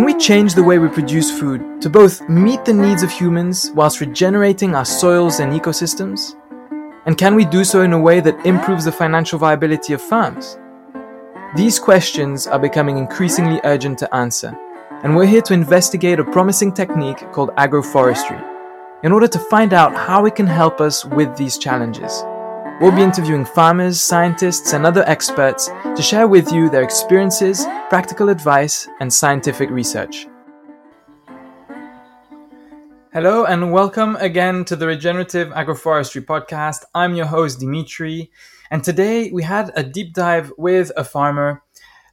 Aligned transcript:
Can 0.00 0.06
we 0.06 0.14
change 0.14 0.54
the 0.54 0.62
way 0.62 0.78
we 0.78 0.88
produce 0.88 1.30
food 1.38 1.82
to 1.82 1.90
both 1.90 2.26
meet 2.26 2.64
the 2.64 2.72
needs 2.72 3.02
of 3.02 3.10
humans 3.10 3.70
whilst 3.74 4.00
regenerating 4.00 4.74
our 4.74 4.86
soils 4.86 5.40
and 5.40 5.52
ecosystems? 5.52 6.36
And 7.04 7.18
can 7.18 7.34
we 7.34 7.44
do 7.44 7.64
so 7.64 7.82
in 7.82 7.92
a 7.92 8.00
way 8.00 8.20
that 8.20 8.46
improves 8.46 8.86
the 8.86 8.92
financial 8.92 9.38
viability 9.38 9.92
of 9.92 10.00
farms? 10.00 10.58
These 11.54 11.78
questions 11.78 12.46
are 12.46 12.58
becoming 12.58 12.96
increasingly 12.96 13.60
urgent 13.64 13.98
to 13.98 14.14
answer, 14.14 14.58
and 15.02 15.14
we're 15.14 15.26
here 15.26 15.42
to 15.42 15.52
investigate 15.52 16.18
a 16.18 16.24
promising 16.24 16.72
technique 16.72 17.30
called 17.30 17.50
agroforestry 17.56 18.42
in 19.02 19.12
order 19.12 19.28
to 19.28 19.38
find 19.38 19.74
out 19.74 19.94
how 19.94 20.24
it 20.24 20.34
can 20.34 20.46
help 20.46 20.80
us 20.80 21.04
with 21.04 21.36
these 21.36 21.58
challenges. 21.58 22.24
We'll 22.80 22.96
be 22.96 23.02
interviewing 23.02 23.44
farmers, 23.44 24.00
scientists, 24.00 24.72
and 24.72 24.86
other 24.86 25.06
experts 25.06 25.66
to 25.66 26.00
share 26.00 26.26
with 26.26 26.50
you 26.50 26.70
their 26.70 26.82
experiences, 26.82 27.66
practical 27.90 28.30
advice, 28.30 28.88
and 29.00 29.12
scientific 29.12 29.68
research. 29.68 30.26
Hello, 33.12 33.44
and 33.44 33.70
welcome 33.70 34.16
again 34.16 34.64
to 34.64 34.76
the 34.76 34.86
Regenerative 34.86 35.48
Agroforestry 35.48 36.24
Podcast. 36.24 36.84
I'm 36.94 37.14
your 37.14 37.26
host, 37.26 37.60
Dimitri, 37.60 38.30
and 38.70 38.82
today 38.82 39.30
we 39.30 39.42
had 39.42 39.70
a 39.76 39.82
deep 39.82 40.14
dive 40.14 40.50
with 40.56 40.90
a 40.96 41.04
farmer. 41.04 41.62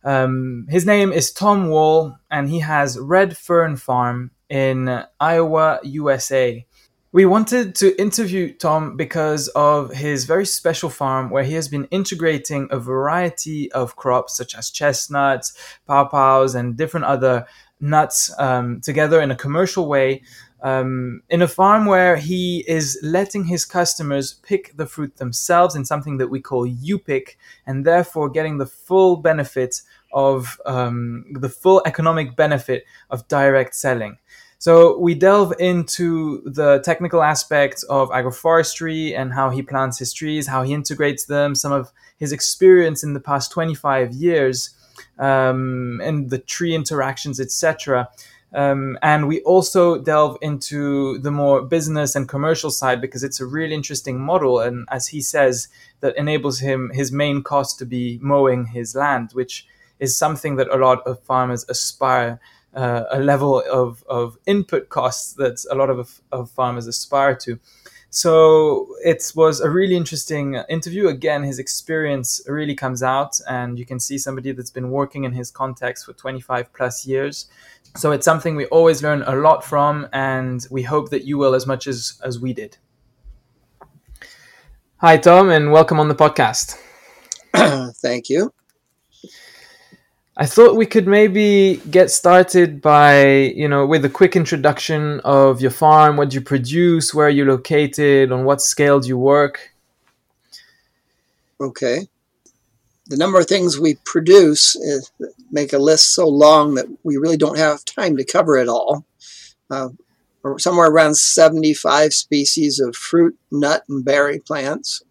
Um, 0.03 0.66
his 0.67 0.86
name 0.86 1.13
is 1.13 1.31
Tom 1.31 1.70
Wahl, 1.70 2.17
and 2.30 2.49
he 2.49 2.59
has 2.59 2.99
Red 2.99 3.38
Fern 3.38 3.77
Farm 3.77 4.31
in 4.49 5.02
Iowa, 5.17 5.80
USA. 5.84 6.66
We 7.17 7.26
wanted 7.26 7.73
to 7.77 7.99
interview 7.99 8.53
Tom 8.53 8.95
because 8.95 9.48
of 9.55 9.91
his 9.91 10.25
very 10.25 10.45
special 10.45 10.92
farm 10.92 11.31
where 11.31 11.44
he 11.44 11.55
has 11.55 11.67
been 11.67 11.86
integrating 11.86 12.67
a 12.69 12.78
variety 12.78 13.72
of 13.72 13.95
crops 13.95 14.38
such 14.38 14.53
as 14.53 14.69
chestnuts, 14.69 15.58
pawpaws, 15.89 16.53
and 16.53 16.77
different 16.77 17.08
other 17.08 17.47
nuts 17.80 18.31
um, 18.38 18.81
together 18.81 19.19
in 19.19 19.31
a 19.31 19.36
commercial 19.36 19.88
way. 19.88 20.22
Um, 20.61 21.23
in 21.27 21.42
a 21.42 21.47
farm 21.47 21.88
where 21.88 22.17
he 22.17 22.64
is 22.67 23.00
letting 23.02 23.45
his 23.45 23.66
customers 23.66 24.36
pick 24.44 24.77
the 24.77 24.86
fruit 24.86 25.17
themselves 25.17 25.75
in 25.75 25.86
something 25.86 26.17
that 26.17 26.30
we 26.30 26.39
call 26.39 26.67
you 26.67 26.99
pick, 26.99 27.39
and 27.66 27.83
therefore 27.83 28.30
getting 28.30 28.59
the 28.59 28.67
full 28.67 29.17
benefit 29.17 29.81
of 30.14 30.61
um, 30.67 31.25
the 31.31 31.49
full 31.49 31.81
economic 31.88 32.36
benefit 32.36 32.86
of 33.09 33.27
direct 33.27 33.73
selling. 33.73 34.20
So 34.59 34.97
we 34.97 35.13
delve 35.13 35.53
into 35.59 36.41
the 36.45 36.80
technical 36.80 37.22
aspects 37.22 37.83
of 37.83 38.09
agroforestry 38.09 39.17
and 39.17 39.33
how 39.33 39.52
he 39.52 39.61
plants 39.61 39.99
his 39.99 40.14
trees, 40.14 40.47
how 40.47 40.64
he 40.64 40.73
integrates 40.73 41.25
them, 41.25 41.53
some 41.53 41.72
of 41.72 41.91
his 42.17 42.31
experience 42.31 43.03
in 43.03 43.14
the 43.14 43.19
past 43.19 43.52
25 43.52 44.14
years, 44.14 44.72
um, 45.19 46.02
and 46.03 46.31
the 46.31 46.39
tree 46.39 46.73
interactions, 46.73 47.39
etc. 47.39 48.09
Um, 48.52 48.97
and 49.03 49.27
we 49.27 49.41
also 49.41 50.02
delve 50.02 50.38
into 50.41 51.19
the 51.19 51.31
more 51.31 51.61
business 51.61 52.16
and 52.16 52.27
commercial 52.27 52.71
side 52.71 52.99
because 52.99 53.23
it's 53.23 53.39
a 53.39 53.45
really 53.45 53.75
interesting 53.75 54.19
model. 54.19 54.59
And 54.59 54.88
as 54.89 55.08
he 55.08 55.21
says, 55.21 55.67
that 55.99 56.17
enables 56.17 56.59
him 56.59 56.89
his 56.94 57.11
main 57.11 57.44
cost 57.44 57.77
to 57.80 57.86
be 57.86 58.17
mowing 58.23 58.66
his 58.67 58.95
land, 58.95 59.31
which 59.33 59.67
is 59.99 60.17
something 60.17 60.55
that 60.55 60.73
a 60.73 60.77
lot 60.77 61.05
of 61.05 61.21
farmers 61.21 61.66
aspire 61.69 62.39
uh, 62.78 63.06
a 63.11 63.20
level 63.20 63.61
of, 63.61 64.03
of 64.08 64.38
input 64.45 64.89
costs 64.89 65.33
that 65.33 65.66
a 65.72 65.75
lot 65.75 65.89
of, 65.89 66.22
of 66.31 66.50
farmers 66.52 66.88
aspire 66.88 67.36
to. 67.36 67.59
So 68.09 68.88
it 69.03 69.31
was 69.36 69.59
a 69.59 69.70
really 69.70 69.95
interesting 69.95 70.56
interview. 70.70 71.08
Again, 71.08 71.44
his 71.44 71.59
experience 71.59 72.42
really 72.48 72.75
comes 72.75 73.03
out, 73.03 73.39
and 73.50 73.78
you 73.78 73.86
can 73.86 74.00
see 74.00 74.17
somebody 74.17 74.52
that's 74.54 74.71
been 74.71 74.92
working 74.92 75.26
in 75.26 75.33
his 75.33 75.52
context 75.52 76.05
for 76.05 76.14
25 76.14 76.71
plus 76.73 77.05
years. 77.05 77.49
So 77.95 78.11
it's 78.11 78.26
something 78.26 78.55
we 78.55 78.65
always 78.67 79.04
learn 79.04 79.23
a 79.23 79.36
lot 79.36 79.64
from, 79.64 80.08
and 80.14 80.65
we 80.70 80.83
hope 80.83 81.09
that 81.09 81.26
you 81.26 81.38
will 81.38 81.54
as 81.54 81.67
much 81.67 81.88
as, 81.88 82.20
as 82.23 82.39
we 82.39 82.54
did. 82.54 82.77
Hi, 84.98 85.17
Tom, 85.17 85.49
and 85.49 85.71
welcome 85.71 85.99
on 85.99 86.08
the 86.08 86.15
podcast. 86.15 86.80
Thank 88.02 88.30
you. 88.30 88.57
I 90.39 90.45
thought 90.45 90.75
we 90.75 90.86
could 90.86 91.08
maybe 91.08 91.81
get 91.89 92.11
started 92.11 92.80
by, 92.80 93.25
you 93.55 93.67
know, 93.67 93.87
with 93.87 94.05
a 94.05 94.09
quick 94.09 94.36
introduction 94.36 95.20
of 95.21 95.61
your 95.61 95.71
farm, 95.71 96.15
what 96.15 96.31
you 96.31 96.42
produce, 96.42 97.11
where 97.11 97.25
are 97.25 97.30
you're 97.31 97.48
located, 97.48 98.31
on 98.31 98.45
what 98.45 98.61
scale 98.61 98.99
do 98.99 99.08
you 99.08 99.17
work. 99.17 99.73
Okay. 101.59 102.08
The 103.08 103.17
number 103.17 103.39
of 103.39 103.47
things 103.47 103.80
we 103.80 103.95
produce 104.05 104.76
is, 104.76 105.11
make 105.49 105.73
a 105.73 105.80
list 105.80 106.14
so 106.14 106.27
long 106.27 106.76
that 106.76 106.86
we 107.02 107.17
really 107.17 107.37
don't 107.37 107.58
have 107.58 107.83
time 107.83 108.15
to 108.17 108.23
cover 108.23 108.58
it 108.58 108.67
all. 108.67 109.05
Uh, 109.71 109.89
somewhere 110.59 110.92
around 110.92 111.17
75 111.17 112.14
species 112.14 112.80
of 112.80 112.95
fruit, 112.95 113.36
nut, 113.52 113.86
and 113.89 114.05
berry 114.05 114.37
plants. 114.37 115.02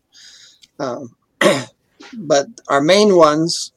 Um, 0.79 1.17
but 2.13 2.47
our 2.69 2.81
main 2.81 3.17
ones 3.17 3.73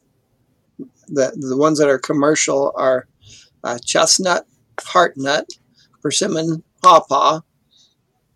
the, 1.12 1.36
the 1.36 1.58
ones 1.58 1.80
that 1.80 1.90
are 1.90 2.00
commercial 2.00 2.72
are 2.76 3.08
uh, 3.64 3.78
chestnut, 3.84 4.46
heartnut, 4.78 5.46
persimmon, 6.02 6.64
pawpaw, 6.82 7.42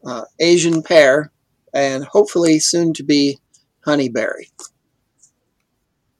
uh, 0.06 0.26
Asian 0.40 0.84
pear, 0.84 1.32
and 1.74 2.06
hopefully 2.06 2.60
soon 2.60 2.94
to 2.94 3.04
be 3.04 3.40
honeyberry. 3.86 4.50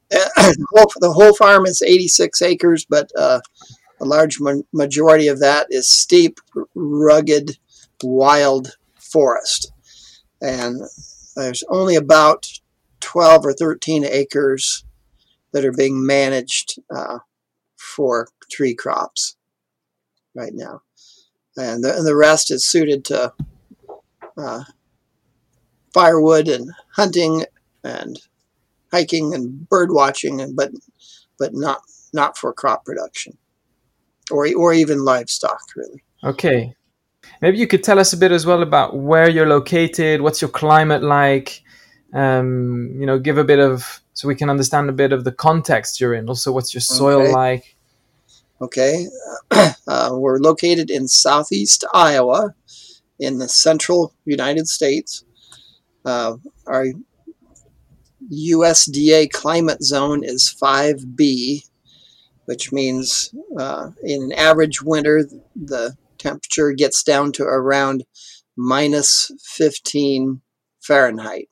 the, 0.10 1.12
whole, 1.12 1.34
farm 1.34 1.66
is 1.66 1.82
86 1.82 2.40
acres, 2.42 2.86
but 2.88 3.10
uh, 3.18 3.40
a 4.00 4.04
large 4.04 4.40
ma- 4.40 4.62
majority 4.72 5.28
of 5.28 5.40
that 5.40 5.66
is 5.70 5.88
steep, 5.88 6.38
rugged, 6.74 7.58
wild 8.02 8.76
forest. 9.00 9.72
And 10.40 10.82
there's 11.36 11.64
only 11.68 11.96
about 11.96 12.46
12 13.00 13.46
or 13.46 13.52
13 13.52 14.04
acres 14.04 14.83
that 15.54 15.64
are 15.64 15.72
being 15.72 16.04
managed 16.04 16.80
uh, 16.94 17.20
for 17.76 18.28
tree 18.50 18.74
crops 18.74 19.36
right 20.34 20.52
now. 20.52 20.82
And 21.56 21.84
the, 21.84 21.96
and 21.96 22.04
the 22.04 22.16
rest 22.16 22.50
is 22.50 22.66
suited 22.66 23.04
to 23.06 23.32
uh, 24.36 24.64
firewood 25.92 26.48
and 26.48 26.72
hunting 26.90 27.44
and 27.84 28.18
hiking 28.92 29.32
and 29.32 29.68
bird 29.68 29.92
watching, 29.92 30.40
and 30.40 30.56
but 30.56 30.72
but 31.38 31.54
not 31.54 31.82
not 32.12 32.36
for 32.36 32.52
crop 32.52 32.84
production 32.84 33.38
or 34.32 34.48
or 34.56 34.74
even 34.74 35.04
livestock 35.04 35.60
really. 35.76 36.02
Okay, 36.24 36.74
maybe 37.40 37.58
you 37.58 37.68
could 37.68 37.84
tell 37.84 38.00
us 38.00 38.12
a 38.12 38.16
bit 38.16 38.32
as 38.32 38.44
well 38.44 38.62
about 38.62 38.96
where 38.96 39.30
you're 39.30 39.46
located, 39.46 40.20
what's 40.20 40.40
your 40.40 40.50
climate 40.50 41.04
like. 41.04 41.62
Um, 42.12 42.94
you 42.98 43.06
know, 43.06 43.18
give 43.18 43.38
a 43.38 43.44
bit 43.44 43.58
of 43.58 44.00
so 44.12 44.28
we 44.28 44.36
can 44.36 44.48
understand 44.48 44.88
a 44.88 44.92
bit 44.92 45.12
of 45.12 45.24
the 45.24 45.32
context 45.32 46.00
you're 46.00 46.14
in. 46.14 46.28
Also, 46.28 46.52
what's 46.52 46.72
your 46.72 46.80
soil 46.80 47.22
okay. 47.22 47.32
like? 47.32 47.76
Okay, 48.60 49.06
uh, 49.50 50.10
we're 50.12 50.38
located 50.38 50.90
in 50.90 51.08
southeast 51.08 51.84
Iowa, 51.92 52.54
in 53.18 53.38
the 53.38 53.48
central 53.48 54.14
United 54.24 54.68
States. 54.68 55.24
Uh, 56.04 56.36
our 56.66 56.86
USDA 58.32 59.30
climate 59.30 59.82
zone 59.82 60.22
is 60.24 60.54
5B, 60.60 61.68
which 62.46 62.72
means 62.72 63.34
uh, 63.58 63.90
in 64.02 64.22
an 64.22 64.32
average 64.32 64.82
winter, 64.82 65.28
the 65.56 65.96
temperature 66.18 66.72
gets 66.72 67.02
down 67.02 67.32
to 67.32 67.44
around 67.44 68.04
minus 68.56 69.30
15 69.42 70.40
Fahrenheit. 70.80 71.48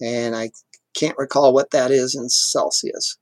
And 0.00 0.36
I 0.36 0.50
can't 0.94 1.18
recall 1.18 1.52
what 1.52 1.70
that 1.70 1.90
is 1.90 2.14
in 2.14 2.28
Celsius. 2.28 3.18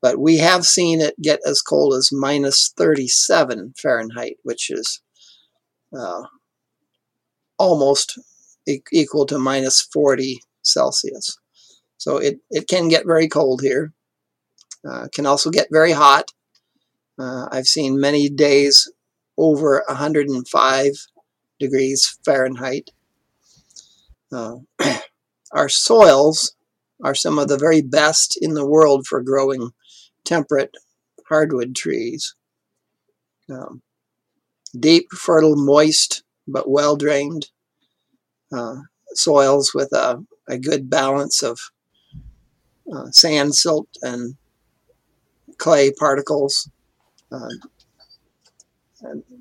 But 0.00 0.18
we 0.18 0.36
have 0.38 0.66
seen 0.66 1.00
it 1.00 1.20
get 1.20 1.40
as 1.46 1.62
cold 1.62 1.94
as 1.94 2.10
minus 2.12 2.72
37 2.76 3.74
Fahrenheit, 3.76 4.36
which 4.42 4.70
is 4.70 5.00
uh, 5.96 6.22
almost 7.58 8.18
e- 8.68 8.80
equal 8.92 9.24
to 9.26 9.38
minus 9.38 9.80
40 9.80 10.40
Celsius. 10.62 11.38
So 11.96 12.18
it, 12.18 12.40
it 12.50 12.68
can 12.68 12.88
get 12.88 13.06
very 13.06 13.28
cold 13.28 13.62
here. 13.62 13.92
Uh, 14.86 15.08
can 15.14 15.24
also 15.24 15.50
get 15.50 15.68
very 15.70 15.92
hot. 15.92 16.30
Uh, 17.18 17.48
I've 17.50 17.66
seen 17.66 17.98
many 17.98 18.28
days 18.28 18.90
over 19.38 19.82
105 19.88 21.06
degrees 21.58 22.18
Fahrenheit. 22.24 22.90
Uh, 24.30 24.56
our 25.54 25.68
soils 25.68 26.54
are 27.02 27.14
some 27.14 27.38
of 27.38 27.48
the 27.48 27.58
very 27.58 27.80
best 27.80 28.36
in 28.40 28.54
the 28.54 28.66
world 28.66 29.06
for 29.06 29.22
growing 29.22 29.70
temperate 30.24 30.74
hardwood 31.28 31.74
trees. 31.74 32.34
Um, 33.48 33.82
deep, 34.78 35.10
fertile, 35.12 35.56
moist, 35.56 36.22
but 36.46 36.68
well 36.68 36.96
drained 36.96 37.50
uh, 38.52 38.76
soils 39.14 39.72
with 39.74 39.92
a, 39.92 40.24
a, 40.48 40.58
good 40.58 40.88
balance 40.90 41.42
of 41.42 41.58
uh, 42.92 43.10
sand, 43.10 43.54
silt, 43.54 43.88
and 44.02 44.36
clay 45.58 45.92
particles. 45.92 46.70
Uh, 47.30 47.48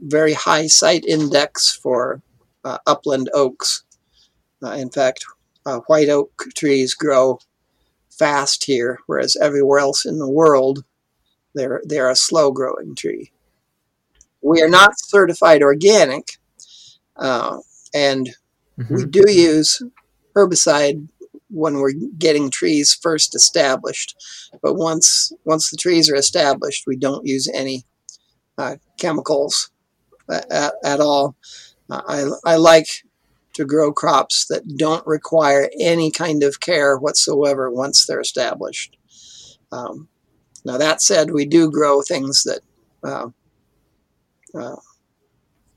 very 0.01 0.33
high 0.33 0.67
site 0.67 1.05
index 1.05 1.73
for 1.73 2.21
uh, 2.63 2.77
upland 2.85 3.29
oaks. 3.33 3.83
Uh, 4.61 4.71
in 4.71 4.89
fact, 4.89 5.25
uh, 5.65 5.79
white 5.87 6.09
oak 6.09 6.31
trees 6.55 6.93
grow 6.93 7.39
fast 8.09 8.65
here, 8.65 8.99
whereas 9.07 9.35
everywhere 9.35 9.79
else 9.79 10.05
in 10.05 10.19
the 10.19 10.29
world, 10.29 10.83
they're, 11.55 11.81
they're 11.83 12.09
a 12.09 12.15
slow 12.15 12.51
growing 12.51 12.95
tree. 12.95 13.31
We 14.41 14.61
are 14.61 14.69
not 14.69 14.99
certified 14.99 15.63
organic, 15.63 16.37
uh, 17.15 17.59
and 17.93 18.35
mm-hmm. 18.77 18.95
we 18.95 19.05
do 19.05 19.23
use 19.31 19.81
herbicide 20.35 21.07
when 21.49 21.75
we're 21.75 21.93
getting 22.17 22.49
trees 22.49 22.93
first 22.93 23.35
established. 23.35 24.15
But 24.61 24.73
once 24.73 25.31
once 25.45 25.69
the 25.69 25.77
trees 25.77 26.09
are 26.09 26.15
established, 26.15 26.85
we 26.87 26.95
don't 26.95 27.25
use 27.25 27.47
any 27.53 27.85
uh, 28.57 28.77
chemicals 28.97 29.69
at, 30.29 30.73
at 30.83 30.99
all. 30.99 31.35
Uh, 31.89 32.01
I, 32.07 32.53
I 32.53 32.55
like 32.57 32.87
to 33.53 33.65
grow 33.65 33.93
crops 33.93 34.45
that 34.45 34.77
don't 34.77 35.05
require 35.05 35.69
any 35.79 36.11
kind 36.11 36.43
of 36.43 36.59
care 36.59 36.97
whatsoever 36.97 37.69
once 37.69 38.05
they're 38.05 38.19
established. 38.19 38.97
Um, 39.71 40.09
now, 40.65 40.77
that 40.77 41.01
said, 41.01 41.31
we 41.31 41.45
do 41.45 41.69
grow 41.71 42.01
things 42.01 42.43
that 42.43 42.59
uh, 43.03 43.29
uh, 44.55 44.75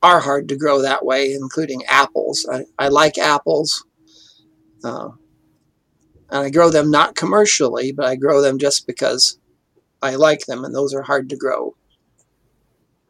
are 0.02 0.20
hard 0.20 0.48
to 0.48 0.56
grow 0.56 0.82
that 0.82 1.04
way, 1.04 1.32
including 1.32 1.84
apples. 1.86 2.46
I, 2.50 2.64
I 2.78 2.88
like 2.88 3.18
apples. 3.18 3.84
Uh, 4.84 5.10
and 6.30 6.44
I 6.44 6.50
grow 6.50 6.70
them 6.70 6.90
not 6.90 7.16
commercially, 7.16 7.92
but 7.92 8.06
I 8.06 8.16
grow 8.16 8.40
them 8.40 8.58
just 8.58 8.86
because 8.86 9.38
I 10.02 10.14
like 10.14 10.46
them, 10.46 10.64
and 10.64 10.74
those 10.74 10.94
are 10.94 11.02
hard 11.02 11.28
to 11.30 11.36
grow 11.36 11.76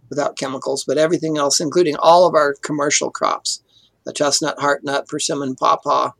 without 0.09 0.39
chemicals. 0.39 0.85
But 0.87 0.99
everything 0.99 1.37
else, 1.37 1.61
including 1.61 1.97
all 1.97 2.27
of 2.27 2.35
our 2.35 2.55
commercial 2.63 3.11
crops, 3.11 3.63
the 4.07 4.13
chestnut, 4.13 4.57
heartnut, 4.57 5.09
persimmon, 5.09 5.57
pawpaw, 5.57 6.13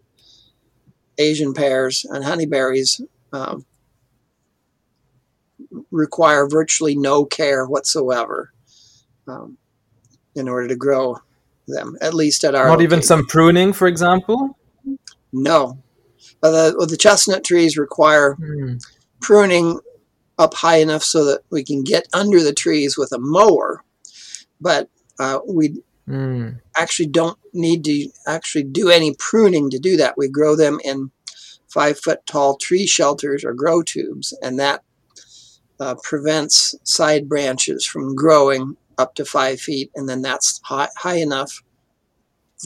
Asian 1.17 1.55
pears, 1.55 2.05
and 2.11 2.25
honeyberries, 2.25 3.01
um, 3.33 3.65
require 5.91 6.47
virtually 6.49 6.97
no 6.97 7.25
care 7.25 7.65
whatsoever 7.65 8.53
um, 9.27 9.57
in 10.35 10.49
order 10.49 10.69
to 10.69 10.77
grow 10.77 11.17
them, 11.69 11.97
at 12.01 12.13
least 12.13 12.45
at 12.45 12.55
our. 12.55 12.67
Not 12.67 12.83
even 12.83 13.03
some 13.03 13.25
pruning, 13.27 13.73
for 13.73 13.89
example? 13.89 14.59
No. 15.33 15.79
The, 16.43 16.75
well, 16.77 16.87
the 16.87 16.97
chestnut 16.97 17.45
trees 17.45 17.77
require 17.77 18.37
mm. 18.37 18.85
pruning 19.21 19.81
up 20.39 20.55
high 20.55 20.77
enough 20.77 21.03
so 21.03 21.25
that 21.25 21.41
we 21.51 21.65
can 21.65 21.83
get 21.83 22.07
under 22.13 22.43
the 22.43 22.53
trees 22.53 22.97
with 22.97 23.11
a 23.13 23.19
mower, 23.19 23.83
but 24.61 24.89
uh, 25.19 25.39
we 25.49 25.83
mm. 26.09 26.61
actually 26.77 27.09
don't 27.09 27.39
need 27.53 27.85
to 27.85 28.09
actually 28.27 28.65
do 28.65 28.91
any 28.91 29.15
pruning 29.19 29.71
to 29.71 29.79
do 29.79 29.97
that. 29.97 30.17
We 30.17 30.29
grow 30.29 30.57
them 30.57 30.81
in 30.85 31.11
five 31.69 31.99
foot 31.99 32.25
tall 32.27 32.57
tree 32.57 32.87
shelters 32.87 33.45
or 33.45 33.53
grow 33.53 33.83
tubes, 33.83 34.37
and 34.43 34.59
that 34.59 34.83
uh, 35.81 35.97
prevents 36.03 36.75
side 36.85 37.29
branches 37.29 37.85
from 37.85 38.15
growing 38.15 38.77
up 38.99 39.15
to 39.17 39.25
five 39.25 39.61
feet, 39.61 39.91
and 39.95 40.09
then 40.09 40.23
that's 40.23 40.61
high, 40.65 40.89
high 40.97 41.19
enough 41.19 41.63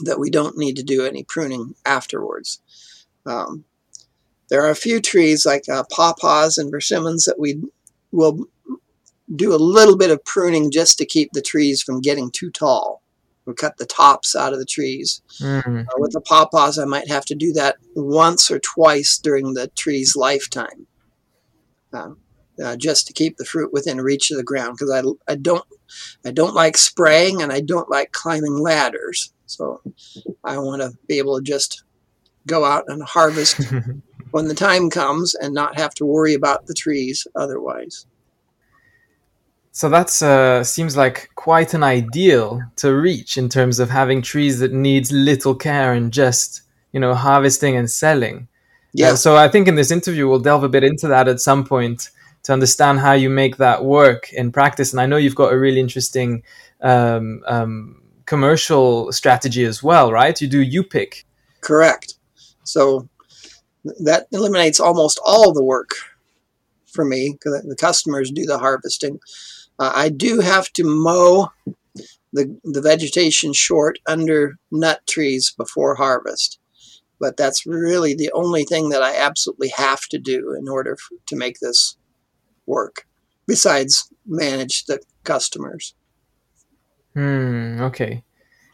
that 0.03 0.19
we 0.19 0.29
don't 0.29 0.57
need 0.57 0.77
to 0.77 0.83
do 0.83 1.05
any 1.05 1.23
pruning 1.23 1.75
afterwards. 1.85 2.61
Um, 3.25 3.65
there 4.49 4.63
are 4.65 4.69
a 4.69 4.75
few 4.75 5.01
trees 5.01 5.45
like 5.45 5.67
uh, 5.69 5.83
pawpaws 5.91 6.57
and 6.57 6.71
persimmons 6.71 7.25
that 7.25 7.39
we 7.39 7.61
will 8.11 8.45
do 9.33 9.53
a 9.53 9.55
little 9.55 9.97
bit 9.97 10.11
of 10.11 10.23
pruning 10.25 10.71
just 10.71 10.97
to 10.97 11.05
keep 11.05 11.31
the 11.31 11.41
trees 11.41 11.81
from 11.81 12.01
getting 12.01 12.31
too 12.31 12.51
tall. 12.51 13.00
We'll 13.45 13.55
cut 13.55 13.77
the 13.77 13.85
tops 13.85 14.35
out 14.35 14.53
of 14.53 14.59
the 14.59 14.65
trees. 14.65 15.21
Mm-hmm. 15.39 15.79
Uh, 15.79 15.97
with 15.97 16.11
the 16.11 16.21
pawpaws, 16.21 16.77
I 16.77 16.85
might 16.85 17.07
have 17.07 17.25
to 17.25 17.35
do 17.35 17.51
that 17.53 17.77
once 17.95 18.51
or 18.51 18.59
twice 18.59 19.17
during 19.17 19.53
the 19.53 19.67
tree's 19.69 20.15
lifetime. 20.15 20.87
Uh, 21.91 22.11
uh, 22.63 22.75
just 22.75 23.07
to 23.07 23.13
keep 23.13 23.37
the 23.37 23.45
fruit 23.45 23.73
within 23.73 23.99
reach 23.99 24.29
of 24.29 24.37
the 24.37 24.43
ground 24.43 24.77
because 24.77 24.91
I, 24.91 25.31
I 25.31 25.35
don't 25.35 25.65
I 26.25 26.31
don't 26.31 26.53
like 26.53 26.77
spraying 26.77 27.41
and 27.41 27.51
I 27.51 27.61
don't 27.61 27.89
like 27.89 28.11
climbing 28.11 28.57
ladders. 28.57 29.33
So 29.45 29.81
I 30.43 30.57
want 30.59 30.81
to 30.81 30.91
be 31.07 31.17
able 31.17 31.37
to 31.37 31.43
just 31.43 31.83
go 32.47 32.63
out 32.63 32.85
and 32.87 33.03
harvest 33.03 33.59
when 34.31 34.47
the 34.47 34.55
time 34.55 34.89
comes 34.89 35.35
and 35.35 35.53
not 35.53 35.77
have 35.77 35.93
to 35.95 36.05
worry 36.05 36.33
about 36.33 36.67
the 36.67 36.73
trees 36.73 37.27
otherwise. 37.35 38.05
So 39.73 39.89
that 39.89 40.21
uh, 40.21 40.63
seems 40.63 40.97
like 40.97 41.29
quite 41.35 41.73
an 41.73 41.83
ideal 41.83 42.61
to 42.77 42.93
reach 42.93 43.37
in 43.37 43.47
terms 43.47 43.79
of 43.79 43.89
having 43.89 44.21
trees 44.21 44.59
that 44.59 44.73
needs 44.73 45.11
little 45.11 45.55
care 45.55 45.93
and 45.93 46.11
just 46.11 46.63
you 46.91 46.99
know 46.99 47.15
harvesting 47.15 47.77
and 47.77 47.89
selling. 47.89 48.47
Yeah. 48.93 49.11
Uh, 49.11 49.15
so 49.15 49.37
I 49.37 49.47
think 49.47 49.67
in 49.67 49.75
this 49.75 49.91
interview 49.91 50.27
we'll 50.27 50.39
delve 50.39 50.65
a 50.65 50.69
bit 50.69 50.83
into 50.83 51.07
that 51.07 51.29
at 51.29 51.39
some 51.39 51.63
point 51.63 52.09
to 52.43 52.53
understand 52.53 52.99
how 52.99 53.13
you 53.13 53.29
make 53.29 53.57
that 53.57 53.85
work 53.85 54.33
in 54.33 54.51
practice. 54.51 54.91
And 54.91 54.99
I 54.99 55.05
know 55.05 55.17
you've 55.17 55.35
got 55.35 55.53
a 55.53 55.59
really 55.59 55.79
interesting 55.79 56.43
um, 56.81 57.41
um, 57.47 58.01
commercial 58.25 59.11
strategy 59.11 59.63
as 59.63 59.81
well, 59.81 60.11
right? 60.11 60.39
You 60.41 60.47
do 60.47 60.61
you 60.61 60.83
pick. 60.83 61.25
Correct. 61.61 62.15
So 62.63 63.07
that 63.99 64.27
eliminates 64.31 64.79
almost 64.79 65.19
all 65.25 65.53
the 65.53 65.63
work 65.63 65.91
for 66.87 67.05
me 67.05 67.33
because 67.33 67.63
the 67.63 67.75
customers 67.75 68.31
do 68.31 68.45
the 68.45 68.57
harvesting. 68.57 69.19
Uh, 69.81 69.91
I 69.95 70.09
do 70.09 70.41
have 70.41 70.71
to 70.73 70.83
mow 70.83 71.51
the, 72.31 72.55
the 72.63 72.83
vegetation 72.83 73.51
short 73.51 73.97
under 74.05 74.59
nut 74.71 75.01
trees 75.09 75.55
before 75.57 75.95
harvest. 75.95 76.59
But 77.19 77.35
that's 77.35 77.65
really 77.65 78.13
the 78.13 78.31
only 78.33 78.63
thing 78.63 78.89
that 78.89 79.01
I 79.01 79.17
absolutely 79.17 79.69
have 79.69 80.01
to 80.09 80.19
do 80.19 80.55
in 80.57 80.69
order 80.69 80.95
to 81.25 81.35
make 81.35 81.59
this 81.59 81.97
work 82.67 83.07
besides 83.47 84.07
manage 84.27 84.85
the 84.85 84.99
customers. 85.23 85.95
Hmm, 87.15 87.81
okay. 87.81 88.23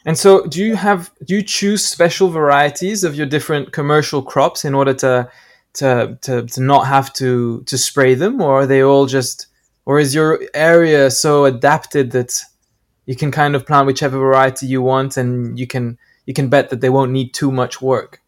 And 0.05 0.17
so 0.17 0.45
do 0.45 0.61
you 0.61 0.75
have 0.75 1.09
do 1.25 1.35
you 1.35 1.41
choose 1.41 1.85
special 1.85 2.27
varieties 2.27 3.05
of 3.05 3.15
your 3.15 3.27
different 3.27 3.71
commercial 3.71 4.21
crops 4.21 4.65
in 4.65 4.75
order 4.75 4.93
to 4.95 5.29
to 5.75 6.17
to, 6.23 6.45
to 6.45 6.61
not 6.61 6.87
have 6.87 7.13
to 7.13 7.63
to 7.63 7.77
spray 7.77 8.13
them 8.13 8.41
or 8.41 8.61
are 8.61 8.67
they 8.67 8.83
all 8.83 9.05
just 9.05 9.47
or 9.87 9.99
is 9.99 10.13
your 10.13 10.41
area 10.53 11.09
so 11.09 11.45
adapted 11.45 12.11
that 12.11 12.41
you 13.05 13.15
can 13.15 13.31
kind 13.31 13.55
of 13.55 13.65
plant 13.65 13.87
whichever 13.87 14.19
variety 14.19 14.67
you 14.67 14.81
want 14.81 15.15
and 15.15 15.57
you 15.57 15.65
can 15.65 15.97
you 16.25 16.33
can 16.33 16.49
bet 16.49 16.69
that 16.69 16.81
they 16.81 16.89
won't 16.89 17.13
need 17.13 17.33
too 17.33 17.53
much 17.53 17.81
work? 17.81 18.21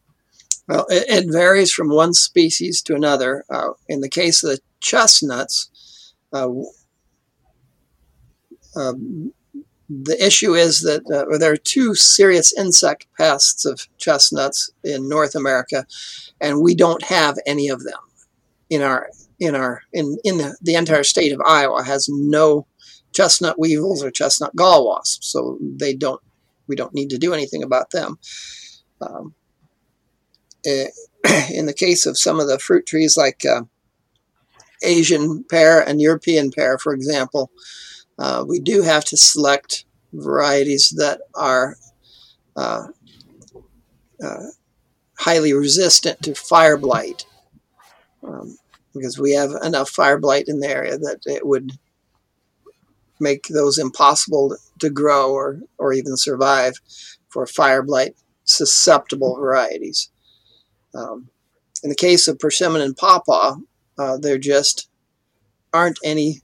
Well, 0.70 0.86
it, 0.88 1.04
it 1.10 1.26
varies 1.30 1.74
from 1.74 1.90
one 1.90 2.14
species 2.14 2.82
to 2.84 2.96
another. 2.96 3.44
Uh, 3.50 3.72
in 3.90 4.00
the 4.00 4.08
case 4.08 4.42
of 4.42 4.52
the 4.52 4.60
chestnuts, 4.80 6.14
uh, 6.32 6.48
um, 8.78 9.34
the 9.90 10.26
issue 10.26 10.54
is 10.54 10.80
that 10.84 11.02
uh, 11.12 11.38
there 11.40 11.52
are 11.52 11.58
two 11.58 11.94
serious 11.94 12.58
insect 12.58 13.06
pests 13.18 13.66
of 13.66 13.86
chestnuts 13.98 14.72
in 14.86 15.10
North 15.10 15.36
America, 15.36 15.86
and 16.40 16.62
we 16.62 16.74
don't 16.74 17.04
have 17.04 17.38
any 17.46 17.68
of 17.68 17.84
them 17.84 18.00
in 18.70 18.82
our 18.82 19.10
in 19.40 19.56
our 19.56 19.84
in 19.94 20.18
in 20.24 20.38
the, 20.38 20.58
the 20.62 20.76
entire 20.76 21.04
state 21.04 21.32
of 21.32 21.42
Iowa 21.46 21.84
has 21.84 22.08
no 22.10 22.68
chestnut 23.14 23.60
weevils 23.60 24.04
or 24.04 24.12
chestnut 24.12 24.56
gall 24.56 24.88
wasps, 24.88 25.32
so 25.32 25.58
they 25.62 25.96
don't 25.96 26.22
we 26.68 26.76
don't 26.76 26.94
need 26.94 27.10
to 27.10 27.18
do 27.18 27.34
anything 27.34 27.64
about 27.64 27.92
them. 27.92 28.20
Um, 29.02 29.34
eh, 30.66 30.88
in 31.50 31.66
the 31.66 31.74
case 31.74 32.06
of 32.06 32.18
some 32.18 32.40
of 32.40 32.48
the 32.48 32.60
fruit 32.60 32.86
trees 32.86 33.18
like 33.18 33.44
uh, 33.46 33.64
Asian 34.84 35.44
pear 35.44 35.82
and 35.82 36.02
European 36.02 36.52
pear, 36.52 36.78
for 36.78 36.94
example, 36.94 37.52
uh, 38.18 38.46
we 38.48 38.60
do 38.60 38.82
have 38.82 39.04
to 39.06 39.18
select 39.18 39.86
varieties 40.14 40.94
that 40.98 41.22
are 41.36 41.78
uh, 42.56 42.88
uh, 44.24 44.48
highly 45.18 45.54
resistant 45.54 46.22
to 46.22 46.36
fire 46.36 46.78
blight 46.78 47.26
um, 48.24 48.58
because 48.94 49.20
we 49.20 49.34
have 49.34 49.52
enough 49.64 49.90
fire 49.90 50.20
blight 50.20 50.46
in 50.48 50.60
the 50.60 50.70
area 50.70 50.98
that 50.98 51.20
it 51.26 51.46
would 51.46 51.74
make 53.20 53.48
those 53.48 53.78
impossible 53.78 54.56
to 54.80 54.90
grow 54.90 55.32
or, 55.32 55.60
or 55.78 55.94
even 55.94 56.18
survive 56.18 56.74
for 57.30 57.46
fire 57.46 57.84
blight 57.84 58.16
susceptible 58.44 59.36
varieties. 59.36 60.10
Um, 60.96 61.30
in 61.84 61.90
the 61.90 61.96
case 61.96 62.28
of 62.28 62.40
persimmon 62.40 62.82
and 62.82 62.98
pawpaw, 62.98 63.58
uh, 63.98 64.18
there 64.18 64.38
just 64.38 64.90
aren't 65.74 66.00
any 66.04 66.42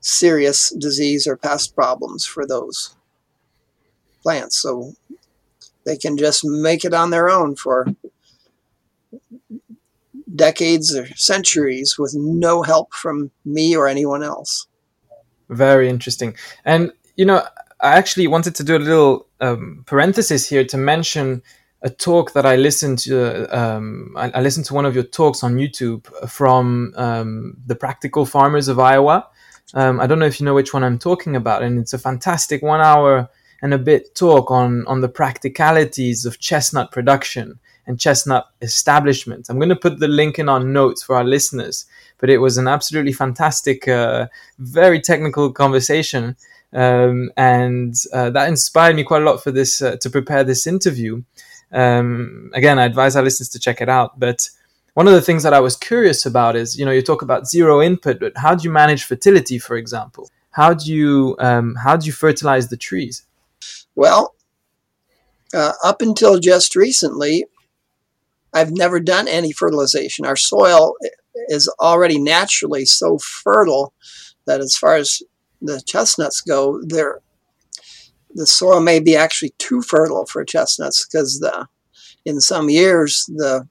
serious 0.00 0.70
disease 0.70 1.26
or 1.26 1.36
pest 1.36 1.74
problems 1.74 2.26
for 2.26 2.46
those 2.46 2.96
plants. 4.22 4.60
So 4.60 4.94
they 5.86 5.96
can 5.96 6.16
just 6.16 6.44
make 6.44 6.84
it 6.84 6.94
on 6.94 7.10
their 7.10 7.30
own 7.30 7.54
for 7.54 7.86
decades 10.34 10.94
or 10.94 11.06
centuries 11.14 11.96
with 11.98 12.14
no 12.14 12.62
help 12.62 12.92
from 12.92 13.30
me 13.44 13.76
or 13.76 13.88
anyone 13.88 14.22
else. 14.22 14.66
Very 15.48 15.88
interesting. 15.88 16.36
And 16.64 16.92
you 17.16 17.24
know, 17.24 17.42
I 17.80 17.92
actually 17.96 18.26
wanted 18.26 18.54
to 18.56 18.64
do 18.64 18.76
a 18.76 18.78
little 18.78 19.26
um, 19.40 19.84
parenthesis 19.86 20.48
here 20.48 20.64
to 20.64 20.76
mention 20.76 21.42
a 21.82 21.90
talk 21.90 22.32
that 22.32 22.46
I 22.46 22.56
listened 22.56 22.98
to. 23.00 23.46
Um, 23.56 24.14
I, 24.16 24.30
I, 24.30 24.40
listened 24.40 24.66
to 24.66 24.74
one 24.74 24.86
of 24.86 24.94
your 24.94 25.04
talks 25.04 25.42
on 25.42 25.56
YouTube 25.56 26.06
from 26.28 26.94
um, 26.96 27.56
the 27.66 27.74
Practical 27.74 28.24
Farmers 28.24 28.68
of 28.68 28.78
Iowa. 28.78 29.28
Um, 29.74 30.00
I 30.00 30.06
don't 30.06 30.18
know 30.18 30.26
if 30.26 30.38
you 30.38 30.46
know 30.46 30.54
which 30.54 30.72
one 30.72 30.84
I'm 30.84 30.98
talking 30.98 31.34
about, 31.34 31.62
and 31.62 31.78
it's 31.80 31.92
a 31.92 31.98
fantastic 31.98 32.62
one 32.62 32.80
hour 32.80 33.28
and 33.62 33.74
a 33.74 33.78
bit 33.78 34.14
talk 34.14 34.50
on 34.50 34.86
on 34.86 35.00
the 35.00 35.08
practicalities 35.08 36.24
of 36.24 36.38
chestnut 36.38 36.92
production 36.92 37.58
and 37.86 37.98
chestnut 37.98 38.48
establishment. 38.60 39.48
I'm 39.48 39.58
going 39.58 39.68
to 39.68 39.76
put 39.76 39.98
the 39.98 40.08
link 40.08 40.38
in 40.38 40.48
our 40.48 40.60
notes 40.60 41.02
for 41.02 41.16
our 41.16 41.24
listeners, 41.24 41.86
but 42.18 42.30
it 42.30 42.38
was 42.38 42.56
an 42.58 42.68
absolutely 42.68 43.12
fantastic, 43.12 43.88
uh, 43.88 44.28
very 44.58 45.00
technical 45.00 45.52
conversation. 45.52 46.36
Um, 46.72 47.30
and 47.36 47.94
uh, 48.12 48.30
that 48.30 48.48
inspired 48.48 48.96
me 48.96 49.04
quite 49.04 49.22
a 49.22 49.24
lot 49.24 49.42
for 49.42 49.50
this 49.50 49.82
uh, 49.82 49.96
to 49.96 50.10
prepare 50.10 50.44
this 50.44 50.66
interview. 50.66 51.22
Um, 51.72 52.50
again, 52.54 52.78
I 52.78 52.84
advise 52.84 53.16
our 53.16 53.22
listeners 53.22 53.48
to 53.50 53.58
check 53.58 53.80
it 53.80 53.88
out. 53.88 54.18
But 54.18 54.48
one 54.94 55.06
of 55.06 55.14
the 55.14 55.22
things 55.22 55.42
that 55.42 55.54
I 55.54 55.60
was 55.60 55.76
curious 55.76 56.26
about 56.26 56.56
is, 56.56 56.78
you 56.78 56.84
know, 56.84 56.92
you 56.92 57.02
talk 57.02 57.22
about 57.22 57.48
zero 57.48 57.82
input, 57.82 58.20
but 58.20 58.36
how 58.36 58.54
do 58.54 58.64
you 58.64 58.70
manage 58.70 59.04
fertility, 59.04 59.58
for 59.58 59.76
example? 59.76 60.30
How 60.50 60.74
do 60.74 60.92
you 60.92 61.34
um, 61.38 61.74
how 61.82 61.96
do 61.96 62.06
you 62.06 62.12
fertilize 62.12 62.68
the 62.68 62.76
trees? 62.76 63.24
Well, 63.94 64.34
uh, 65.54 65.72
up 65.82 66.02
until 66.02 66.38
just 66.38 66.76
recently, 66.76 67.46
I've 68.54 68.72
never 68.72 69.00
done 69.00 69.28
any 69.28 69.52
fertilization. 69.52 70.26
Our 70.26 70.36
soil 70.36 70.94
is 71.48 71.72
already 71.80 72.18
naturally 72.18 72.84
so 72.84 73.18
fertile 73.18 73.94
that 74.46 74.60
as 74.60 74.76
far 74.76 74.96
as 74.96 75.22
the 75.60 75.80
chestnuts 75.80 76.40
go, 76.40 76.80
they're 76.82 77.20
the 78.34 78.46
soil 78.46 78.80
may 78.80 78.98
be 78.98 79.14
actually 79.14 79.52
too 79.58 79.82
fertile 79.82 80.24
for 80.24 80.44
chestnuts 80.44 81.06
because 81.06 81.40
the 81.40 81.68
in 82.24 82.40
some 82.40 82.70
years 82.70 83.26
the 83.26 83.68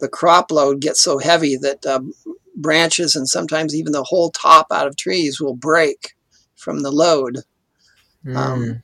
the 0.00 0.08
crop 0.08 0.50
load 0.50 0.80
gets 0.80 1.02
so 1.02 1.18
heavy 1.18 1.56
that 1.56 1.84
uh, 1.86 2.00
branches 2.56 3.16
and 3.16 3.28
sometimes 3.28 3.74
even 3.74 3.92
the 3.92 4.04
whole 4.04 4.30
top 4.30 4.66
out 4.70 4.86
of 4.86 4.96
trees 4.96 5.40
will 5.40 5.54
break 5.54 6.14
from 6.56 6.82
the 6.82 6.90
load. 6.90 7.38
Mm. 8.24 8.36
Um, 8.36 8.82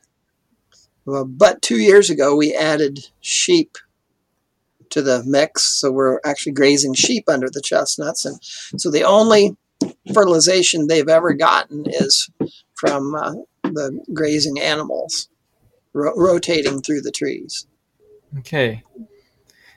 well, 1.05 1.25
but 1.25 1.62
two 1.62 1.79
years 1.79 2.11
ago 2.11 2.37
we 2.37 2.55
added 2.55 3.11
sheep 3.21 3.76
to 4.90 5.02
the 5.02 5.23
mix, 5.25 5.64
so 5.80 5.90
we're 5.90 6.20
actually 6.25 6.52
grazing 6.52 6.94
sheep 6.94 7.28
under 7.28 7.49
the 7.50 7.62
chestnuts, 7.62 8.25
and 8.25 8.38
so 8.42 8.90
the 8.90 9.04
only 9.04 9.56
fertilization 10.12 10.87
they've 10.87 11.09
ever 11.09 11.32
gotten 11.32 11.85
is 11.87 12.28
from 12.75 13.14
uh, 13.14 13.32
the 13.64 13.99
grazing 14.12 14.61
animals 14.61 15.28
ro- 15.92 16.14
rotating 16.16 16.80
through 16.80 17.00
the 17.00 17.11
trees. 17.11 17.66
Okay. 18.38 18.82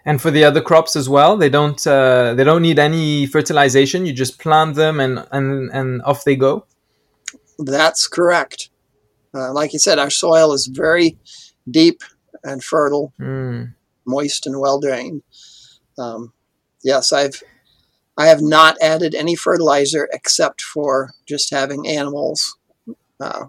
And 0.06 0.22
for 0.22 0.32
the 0.32 0.44
other 0.44 0.62
crops 0.62 0.96
as 0.96 1.08
well, 1.08 1.38
they 1.38 1.50
don't 1.50 1.86
uh, 1.88 2.34
they 2.34 2.44
don't 2.44 2.62
need 2.62 2.78
any 2.78 3.26
fertilization. 3.26 4.06
You 4.06 4.14
just 4.14 4.38
plant 4.38 4.76
them 4.76 5.00
and 5.00 5.26
and 5.32 5.72
and 5.72 6.02
off 6.02 6.26
they 6.26 6.36
go. 6.36 6.66
That's 7.58 8.08
correct. 8.08 8.70
Uh, 9.34 9.54
like 9.54 9.72
you 9.74 9.80
said, 9.80 10.00
our 10.00 10.10
soil 10.10 10.52
is 10.54 10.68
very 10.68 11.18
deep 11.70 12.02
and 12.44 12.62
fertile, 12.64 13.14
mm. 13.20 13.74
Moist 14.06 14.46
and 14.46 14.60
well 14.60 14.80
drained. 14.80 15.24
Um, 15.98 16.34
yes, 16.84 17.12
I've 17.12 17.42
I 18.18 18.28
have 18.28 18.42
not 18.42 18.78
added 18.82 19.16
any 19.16 19.36
fertilizer 19.36 20.08
except 20.12 20.62
for 20.62 21.12
just 21.26 21.50
having 21.50 21.88
animals 21.88 22.58
uh, 23.20 23.46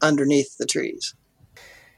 underneath 0.00 0.58
the 0.58 0.66
trees. 0.66 1.14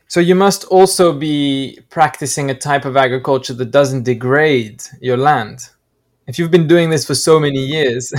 So 0.08 0.20
you 0.20 0.34
must 0.34 0.64
also 0.64 1.12
be 1.12 1.80
practicing 1.88 2.50
a 2.50 2.54
type 2.54 2.84
of 2.84 2.96
agriculture 2.96 3.54
that 3.54 3.70
doesn't 3.70 4.04
degrade 4.04 4.82
your 5.00 5.16
land. 5.16 5.70
If 6.26 6.38
you've 6.38 6.50
been 6.50 6.68
doing 6.68 6.90
this 6.90 7.06
for 7.06 7.14
so 7.14 7.40
many 7.40 7.58
years. 7.58 8.12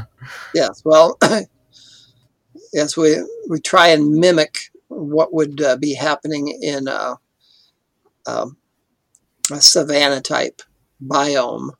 yes, 0.54 0.82
well, 0.84 1.18
yes, 2.72 2.96
we 2.96 3.16
we 3.48 3.60
try 3.60 3.88
and 3.88 4.12
mimic 4.12 4.70
what 4.88 5.32
would 5.32 5.60
uh, 5.60 5.76
be 5.76 5.94
happening 5.94 6.48
in 6.62 6.88
a, 6.88 7.16
a 8.26 8.46
savanna 9.60 10.20
type 10.20 10.62
biome 11.04 11.70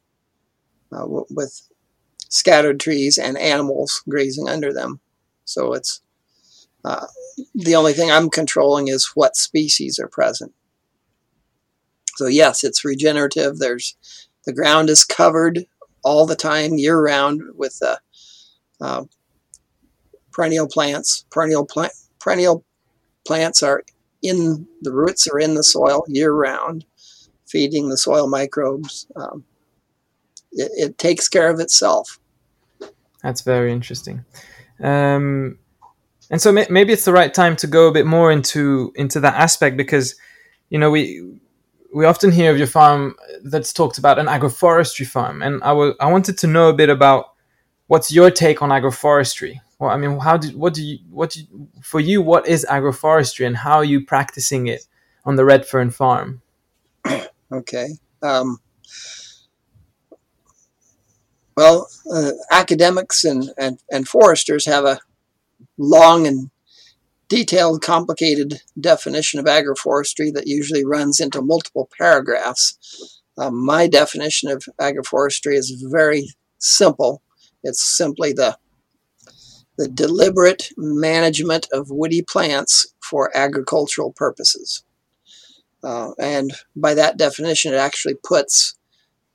uh, 0.92 1.06
with 1.06 1.68
scattered 2.28 2.80
trees 2.80 3.18
and 3.18 3.38
animals 3.38 4.02
grazing 4.08 4.48
under 4.48 4.72
them. 4.72 5.00
So 5.44 5.74
it's 5.74 6.00
uh, 6.84 7.06
the 7.54 7.74
only 7.74 7.92
thing 7.92 8.10
I'm 8.10 8.30
controlling 8.30 8.88
is 8.88 9.12
what 9.14 9.36
species 9.36 9.98
are 9.98 10.08
present. 10.08 10.52
So 12.16 12.26
yes, 12.26 12.64
it's 12.64 12.84
regenerative. 12.84 13.58
There's 13.58 13.96
the 14.44 14.52
ground 14.52 14.90
is 14.90 15.04
covered 15.04 15.66
all 16.02 16.26
the 16.26 16.36
time, 16.36 16.74
year 16.74 17.00
round, 17.00 17.42
with 17.54 17.78
uh, 17.84 17.96
uh, 18.80 19.04
perennial 20.32 20.66
plants. 20.66 21.24
Perennial 21.30 21.64
plant 21.64 21.92
perennial 22.18 22.64
plants 23.24 23.62
are 23.62 23.84
in 24.22 24.66
the 24.82 24.92
roots 24.92 25.26
are 25.28 25.38
in 25.38 25.54
the 25.54 25.64
soil 25.64 26.04
year 26.08 26.32
round, 26.32 26.84
feeding 27.52 27.90
the 27.90 27.98
soil 27.98 28.26
microbes. 28.26 29.06
Um, 29.14 29.44
it, 30.52 30.72
it, 30.74 30.98
takes 30.98 31.28
care 31.28 31.50
of 31.50 31.60
itself. 31.60 32.18
That's 33.22 33.42
very 33.42 33.70
interesting. 33.72 34.24
Um, 34.82 35.58
and 36.30 36.40
so 36.40 36.50
may- 36.50 36.66
maybe 36.70 36.92
it's 36.92 37.04
the 37.04 37.12
right 37.12 37.32
time 37.32 37.54
to 37.56 37.66
go 37.66 37.88
a 37.88 37.92
bit 37.92 38.06
more 38.06 38.32
into 38.32 38.92
into 38.96 39.20
that 39.20 39.34
aspect 39.34 39.76
because 39.76 40.16
you 40.70 40.78
know 40.78 40.90
we 40.90 41.22
we 41.94 42.06
often 42.06 42.32
hear 42.32 42.50
of 42.50 42.56
your 42.56 42.66
farm 42.66 43.14
that's 43.44 43.72
talked 43.72 43.98
about 43.98 44.18
an 44.18 44.26
agroforestry 44.26 45.06
farm 45.06 45.42
and 45.42 45.62
I, 45.62 45.68
w- 45.68 45.94
I 46.00 46.10
wanted 46.10 46.38
to 46.38 46.46
know 46.46 46.70
a 46.70 46.74
bit 46.74 46.88
about 46.88 47.26
what's 47.86 48.10
your 48.10 48.30
take 48.30 48.62
on 48.62 48.70
agroforestry 48.70 49.60
well 49.78 49.90
i 49.90 49.96
mean 49.98 50.18
how 50.18 50.38
do 50.38 50.48
what 50.56 50.72
do 50.72 50.82
you 50.82 50.98
what 51.10 51.30
do 51.30 51.40
you, 51.40 51.68
for 51.82 52.00
you 52.00 52.22
what 52.22 52.48
is 52.48 52.64
agroforestry 52.70 53.46
and 53.46 53.56
how 53.58 53.76
are 53.76 53.84
you 53.84 54.04
practicing 54.04 54.68
it 54.68 54.86
on 55.24 55.36
the 55.36 55.44
Red 55.44 55.66
Fern 55.66 55.90
farm 55.90 56.42
okay 57.52 57.90
um, 58.22 58.58
well 61.56 61.88
uh, 62.12 62.30
academics 62.50 63.24
and, 63.24 63.50
and, 63.58 63.78
and 63.90 64.08
foresters 64.08 64.66
have 64.66 64.84
a 64.84 65.00
long 65.78 66.26
and 66.26 66.50
detailed, 67.32 67.80
complicated 67.80 68.60
definition 68.78 69.40
of 69.40 69.46
agroforestry 69.46 70.30
that 70.34 70.46
usually 70.46 70.84
runs 70.84 71.18
into 71.18 71.40
multiple 71.40 71.88
paragraphs. 71.98 73.22
Um, 73.38 73.64
my 73.64 73.86
definition 73.86 74.50
of 74.50 74.64
agroforestry 74.78 75.54
is 75.54 75.82
very 75.90 76.28
simple. 76.58 77.22
It's 77.62 77.82
simply 77.82 78.34
the 78.34 78.58
the 79.78 79.88
deliberate 79.88 80.68
management 80.76 81.66
of 81.72 81.90
woody 81.90 82.20
plants 82.20 82.92
for 83.02 83.34
agricultural 83.34 84.12
purposes. 84.12 84.84
Uh, 85.82 86.12
and 86.18 86.52
by 86.76 86.94
that 86.94 87.16
definition, 87.16 87.74
it 87.74 87.78
actually 87.78 88.14
puts 88.14 88.76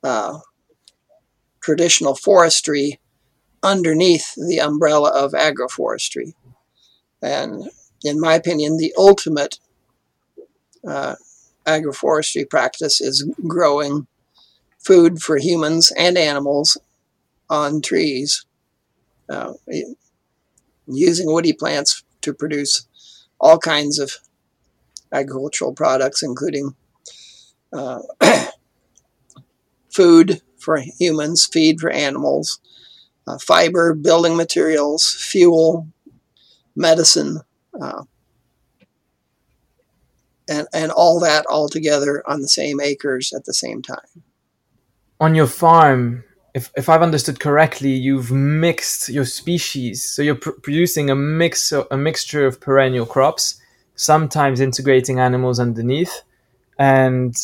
uh, 0.02 0.38
traditional 1.60 2.14
forestry 2.14 2.98
underneath 3.62 4.34
the 4.36 4.58
umbrella 4.58 5.10
of 5.10 5.32
agroforestry. 5.32 6.32
And 7.20 7.68
in 8.04 8.20
my 8.20 8.34
opinion, 8.34 8.76
the 8.76 8.94
ultimate 8.96 9.58
uh, 10.86 11.16
agroforestry 11.66 12.48
practice 12.48 13.00
is 13.00 13.28
growing 13.46 14.06
food 14.78 15.20
for 15.20 15.36
humans 15.36 15.92
and 15.98 16.16
animals 16.16 16.78
on 17.50 17.82
trees, 17.82 18.46
uh, 19.28 19.54
using 20.86 21.32
woody 21.32 21.52
plants 21.52 22.04
to 22.22 22.32
produce 22.32 22.86
all 23.40 23.58
kinds 23.58 23.98
of 23.98 24.12
agricultural 25.12 25.74
products, 25.74 26.22
including 26.22 26.74
uh, 27.72 28.00
food 29.90 30.40
for 30.58 30.78
humans, 30.98 31.46
feed 31.46 31.80
for 31.80 31.90
animals, 31.90 32.60
uh, 33.26 33.38
fiber, 33.38 33.94
building 33.94 34.36
materials, 34.36 35.14
fuel, 35.30 35.88
medicine, 36.74 37.40
uh, 37.80 38.02
and 40.48 40.66
and 40.72 40.90
all 40.90 41.20
that 41.20 41.44
all 41.46 41.68
together 41.68 42.22
on 42.26 42.40
the 42.40 42.48
same 42.48 42.80
acres 42.80 43.32
at 43.34 43.44
the 43.44 43.54
same 43.54 43.82
time. 43.82 44.22
On 45.20 45.34
your 45.34 45.46
farm, 45.46 46.24
if 46.54 46.70
if 46.76 46.88
I've 46.88 47.02
understood 47.02 47.40
correctly, 47.40 47.92
you've 47.92 48.32
mixed 48.32 49.08
your 49.08 49.26
species, 49.26 50.04
so 50.04 50.22
you're 50.22 50.36
pr- 50.36 50.58
producing 50.62 51.10
a 51.10 51.14
mix 51.14 51.72
a 51.72 51.96
mixture 51.96 52.46
of 52.46 52.60
perennial 52.60 53.06
crops, 53.06 53.60
sometimes 53.98 54.60
integrating 54.60 55.20
animals 55.20 55.60
underneath, 55.60 56.22
and 56.78 57.36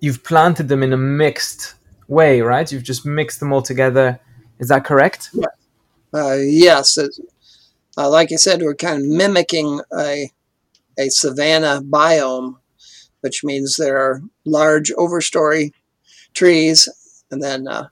you've 0.00 0.22
planted 0.22 0.68
them 0.68 0.82
in 0.84 0.92
a 0.92 0.96
mixed 0.96 1.74
way, 2.06 2.40
right? 2.40 2.70
You've 2.70 2.84
just 2.84 3.04
mixed 3.04 3.40
them 3.40 3.52
all 3.52 3.62
together 3.62 4.20
is 4.58 4.68
that 4.68 4.84
correct? 4.84 5.30
Uh, 6.12 6.34
yes. 6.34 6.98
uh, 6.98 8.10
like 8.10 8.32
I 8.32 8.36
said, 8.36 8.62
we're 8.62 8.74
kind 8.74 9.02
of 9.02 9.08
mimicking 9.08 9.80
a, 9.96 10.30
a 10.98 11.08
savanna 11.10 11.80
biome, 11.82 12.56
which 13.20 13.44
means 13.44 13.76
there 13.76 13.98
are 13.98 14.22
large 14.44 14.90
overstory 14.92 15.72
trees 16.34 16.88
and 17.30 17.42
then 17.42 17.68
uh, 17.68 17.88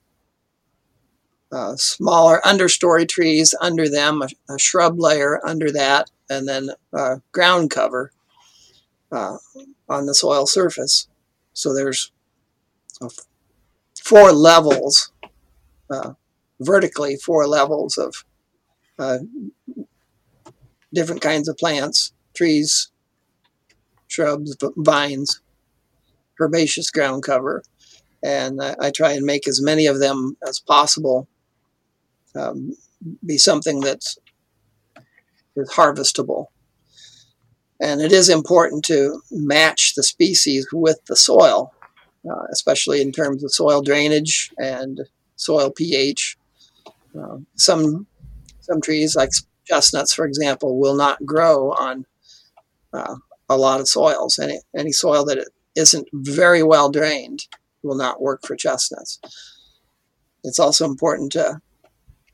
uh, 1.52 1.76
smaller 1.76 2.40
understory 2.44 3.08
trees 3.08 3.54
under 3.60 3.88
them, 3.88 4.22
a, 4.22 4.28
a, 4.52 4.58
shrub 4.58 4.98
layer 4.98 5.40
under 5.46 5.70
that, 5.70 6.10
and 6.28 6.49
then 6.49 6.71
uh, 6.92 7.16
ground 7.33 7.71
cover 7.71 8.12
uh, 9.12 9.37
on 9.88 10.06
the 10.06 10.14
soil 10.14 10.47
surface. 10.47 11.09
So 11.52 11.75
there's 11.75 12.12
four 14.02 14.33
levels, 14.33 15.12
uh, 15.90 16.12
vertically, 16.61 17.16
four 17.16 17.47
levels 17.47 17.97
of 17.99 18.25
uh, 18.99 19.18
different 20.92 21.21
kinds 21.21 21.49
of 21.49 21.56
plants, 21.56 22.12
trees, 22.35 22.90
shrubs, 24.09 24.56
vines, 24.76 25.40
herbaceous 26.40 26.90
ground 26.90 27.23
cover. 27.23 27.62
And 28.23 28.62
I, 28.62 28.75
I 28.80 28.90
try 28.90 29.12
and 29.12 29.25
make 29.25 29.47
as 29.47 29.62
many 29.62 29.87
of 29.87 30.00
them 30.00 30.37
as 30.47 30.59
possible 30.59 31.28
um, 32.35 32.73
be 33.25 33.38
something 33.38 33.80
that's 33.80 34.18
is 35.56 35.70
harvestable. 35.72 36.46
And 37.80 38.00
it 38.00 38.12
is 38.12 38.28
important 38.28 38.84
to 38.86 39.20
match 39.30 39.94
the 39.94 40.02
species 40.02 40.66
with 40.72 41.04
the 41.06 41.16
soil, 41.16 41.72
uh, 42.28 42.44
especially 42.50 43.02
in 43.02 43.12
terms 43.12 43.44
of 43.44 43.52
soil 43.52 43.82
drainage 43.82 44.50
and 44.58 45.00
soil 45.36 45.70
pH. 45.70 46.38
Uh, 47.18 47.38
some 47.56 48.06
some 48.60 48.80
trees, 48.80 49.14
like 49.14 49.30
chestnuts, 49.64 50.12
for 50.12 50.26
example, 50.26 50.78
will 50.78 50.96
not 50.96 51.25
grow 51.25 51.72
on 51.72 52.06
uh, 52.92 53.16
a 53.48 53.56
lot 53.56 53.80
of 53.80 53.88
soils. 53.88 54.38
Any 54.38 54.60
any 54.76 54.92
soil 54.92 55.25
that 55.26 55.46
isn't 55.76 56.08
very 56.12 56.62
well 56.62 56.90
drained 56.90 57.46
will 57.82 57.96
not 57.96 58.20
work 58.20 58.40
for 58.44 58.56
chestnuts. 58.56 59.20
It's 60.42 60.58
also 60.58 60.84
important 60.84 61.32
to 61.32 61.60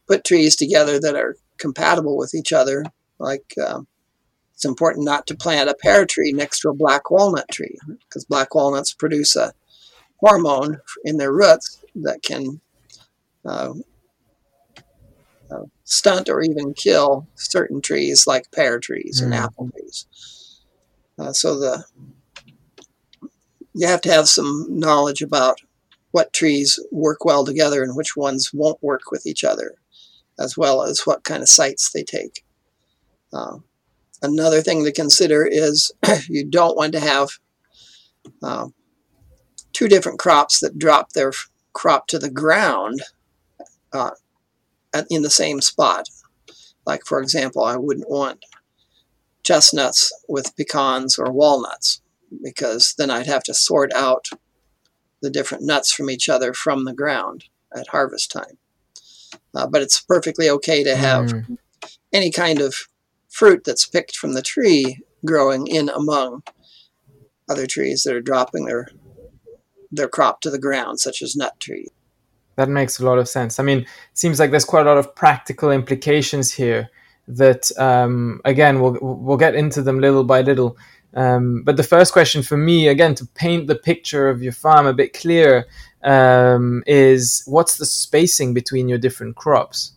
put 0.07 0.25
trees 0.25 0.57
together 0.57 1.01
that 1.01 1.15
are 1.15 1.37
compatible 1.59 2.17
with 2.17 2.35
each 2.35 2.53
other. 2.53 2.85
Like 3.23 3.55
um, 3.65 3.87
it's 4.53 4.65
important 4.65 5.05
not 5.05 5.27
to 5.29 5.37
plant 5.37 5.71
a 5.71 5.75
pear 5.75 6.05
tree 6.05 6.33
next 6.33 6.61
to 6.61 6.71
a 6.71 6.75
black 6.75 7.11
walnut 7.11 7.49
tree 7.51 7.79
because 8.01 8.25
black 8.25 8.55
walnuts 8.55 8.93
produce 8.93 9.37
a 9.37 9.53
hormone 10.17 10.81
in 11.05 11.19
their 11.19 11.33
roots 11.33 11.85
that 11.95 12.23
can 12.23 12.61
uh, 13.45 13.75
uh, 15.51 15.65
stunt 15.85 16.29
or 16.29 16.43
even 16.43 16.75
kill 16.75 17.27
certain 17.37 17.81
trees 17.81 18.27
like 18.27 18.51
pear 18.51 18.81
trees 18.81 19.21
mm. 19.21 19.27
and 19.27 19.35
apple 19.35 19.71
trees. 19.71 20.07
Uh, 21.19 21.33
so 21.33 21.59
the 21.59 21.85
you 23.75 23.87
have 23.87 24.01
to 24.03 24.13
have 24.13 24.29
some 24.29 24.67
knowledge 24.69 25.23
about 25.23 25.61
what 26.11 26.33
trees 26.33 26.79
work 26.91 27.25
well 27.25 27.45
together 27.45 27.83
and 27.83 27.97
which 27.97 28.17
ones 28.17 28.51
won't 28.53 28.83
work 28.83 29.11
with 29.11 29.27
each 29.27 29.45
other 29.45 29.77
as 30.39 30.57
well 30.57 30.83
as 30.83 31.07
what 31.07 31.25
kind 31.25 31.43
of 31.43 31.49
sites 31.49 31.91
they 31.93 32.03
take. 32.03 32.45
Uh, 33.33 33.59
another 34.23 34.61
thing 34.61 34.85
to 34.85 34.93
consider 34.93 35.47
is 35.47 35.93
you 36.29 36.45
don't 36.45 36.77
want 36.77 36.93
to 36.93 37.01
have 37.01 37.31
uh, 38.43 38.69
two 39.73 39.89
different 39.89 40.19
crops 40.19 40.61
that 40.61 40.79
drop 40.79 41.13
their 41.13 41.33
crop 41.73 42.07
to 42.09 42.19
the 42.19 42.31
ground 42.31 43.03
uh, 43.93 44.11
at, 44.95 45.07
in 45.11 45.23
the 45.23 45.31
same 45.31 45.61
spot. 45.61 46.09
Like, 46.85 47.07
for 47.07 47.21
example, 47.21 47.65
I 47.65 47.77
wouldn't 47.77 48.11
want 48.11 48.45
chestnuts 49.43 50.13
with 50.29 50.57
pecans 50.57 51.19
or 51.19 51.33
walnuts 51.33 52.01
because 52.43 52.95
then 52.97 53.11
I'd 53.11 53.27
have 53.27 53.43
to 53.45 53.55
sort 53.55 53.93
out 53.93 54.29
the 55.21 55.31
different 55.31 55.65
nuts 55.65 55.93
from 55.93 56.11
each 56.11 56.29
other 56.29 56.53
from 56.53 56.85
the 56.85 56.93
ground 56.93 57.45
at 57.75 57.89
harvest 57.89 58.31
time. 58.31 58.59
Uh, 59.55 59.67
but 59.67 59.83
it's 59.83 60.01
perfectly 60.01 60.49
okay 60.49 60.83
to 60.83 60.97
have 60.97 61.27
mm. 61.27 61.57
any 62.13 62.31
kind 62.31 62.61
of 62.61 62.75
fruit 63.33 63.65
that's 63.65 63.87
picked 63.87 64.17
from 64.17 64.35
the 64.35 64.43
tree 64.43 65.01
growing 65.25 65.67
in 65.67 65.89
among 65.89 66.43
other 67.49 67.67
trees 67.67 68.03
that 68.03 68.15
are 68.15 68.21
dropping 68.21 68.67
their 68.67 68.89
their 69.91 70.09
crop 70.09 70.41
to 70.41 70.51
the 70.51 70.59
ground, 70.59 71.01
such 71.01 71.21
as 71.21 71.37
nut 71.37 71.59
trees. 71.61 71.91
That 72.57 72.69
makes 72.69 72.99
a 72.99 73.05
lot 73.05 73.19
of 73.19 73.29
sense. 73.29 73.59
I 73.59 73.63
mean, 73.63 73.79
it 73.81 73.89
seems 74.15 74.39
like 74.39 74.51
there's 74.51 74.65
quite 74.65 74.87
a 74.87 74.89
lot 74.89 74.99
of 74.99 75.15
practical 75.15 75.71
implications 75.71 76.53
here. 76.53 76.91
That 77.29 77.71
um, 77.79 78.41
again, 78.45 78.81
we'll 78.81 78.99
we'll 79.01 79.37
get 79.37 79.55
into 79.55 79.83
them 79.83 80.01
little 80.01 80.25
by 80.25 80.43
little. 80.43 80.77
Um, 81.15 81.63
but 81.63 81.77
the 81.77 81.83
first 81.83 82.13
question 82.13 82.43
for 82.43 82.57
me, 82.57 82.89
again, 82.89 83.15
to 83.17 83.27
paint 83.27 83.67
the 83.67 83.75
picture 83.75 84.29
of 84.31 84.43
your 84.43 84.53
farm 84.53 84.87
a 84.87 84.95
bit 84.95 85.13
clearer, 85.13 85.67
um, 86.03 86.83
is 86.87 87.43
what's 87.47 87.77
the 87.77 87.87
spacing 87.87 88.55
between 88.55 88.89
your 88.89 88.99
different 88.99 89.37
crops? 89.37 89.93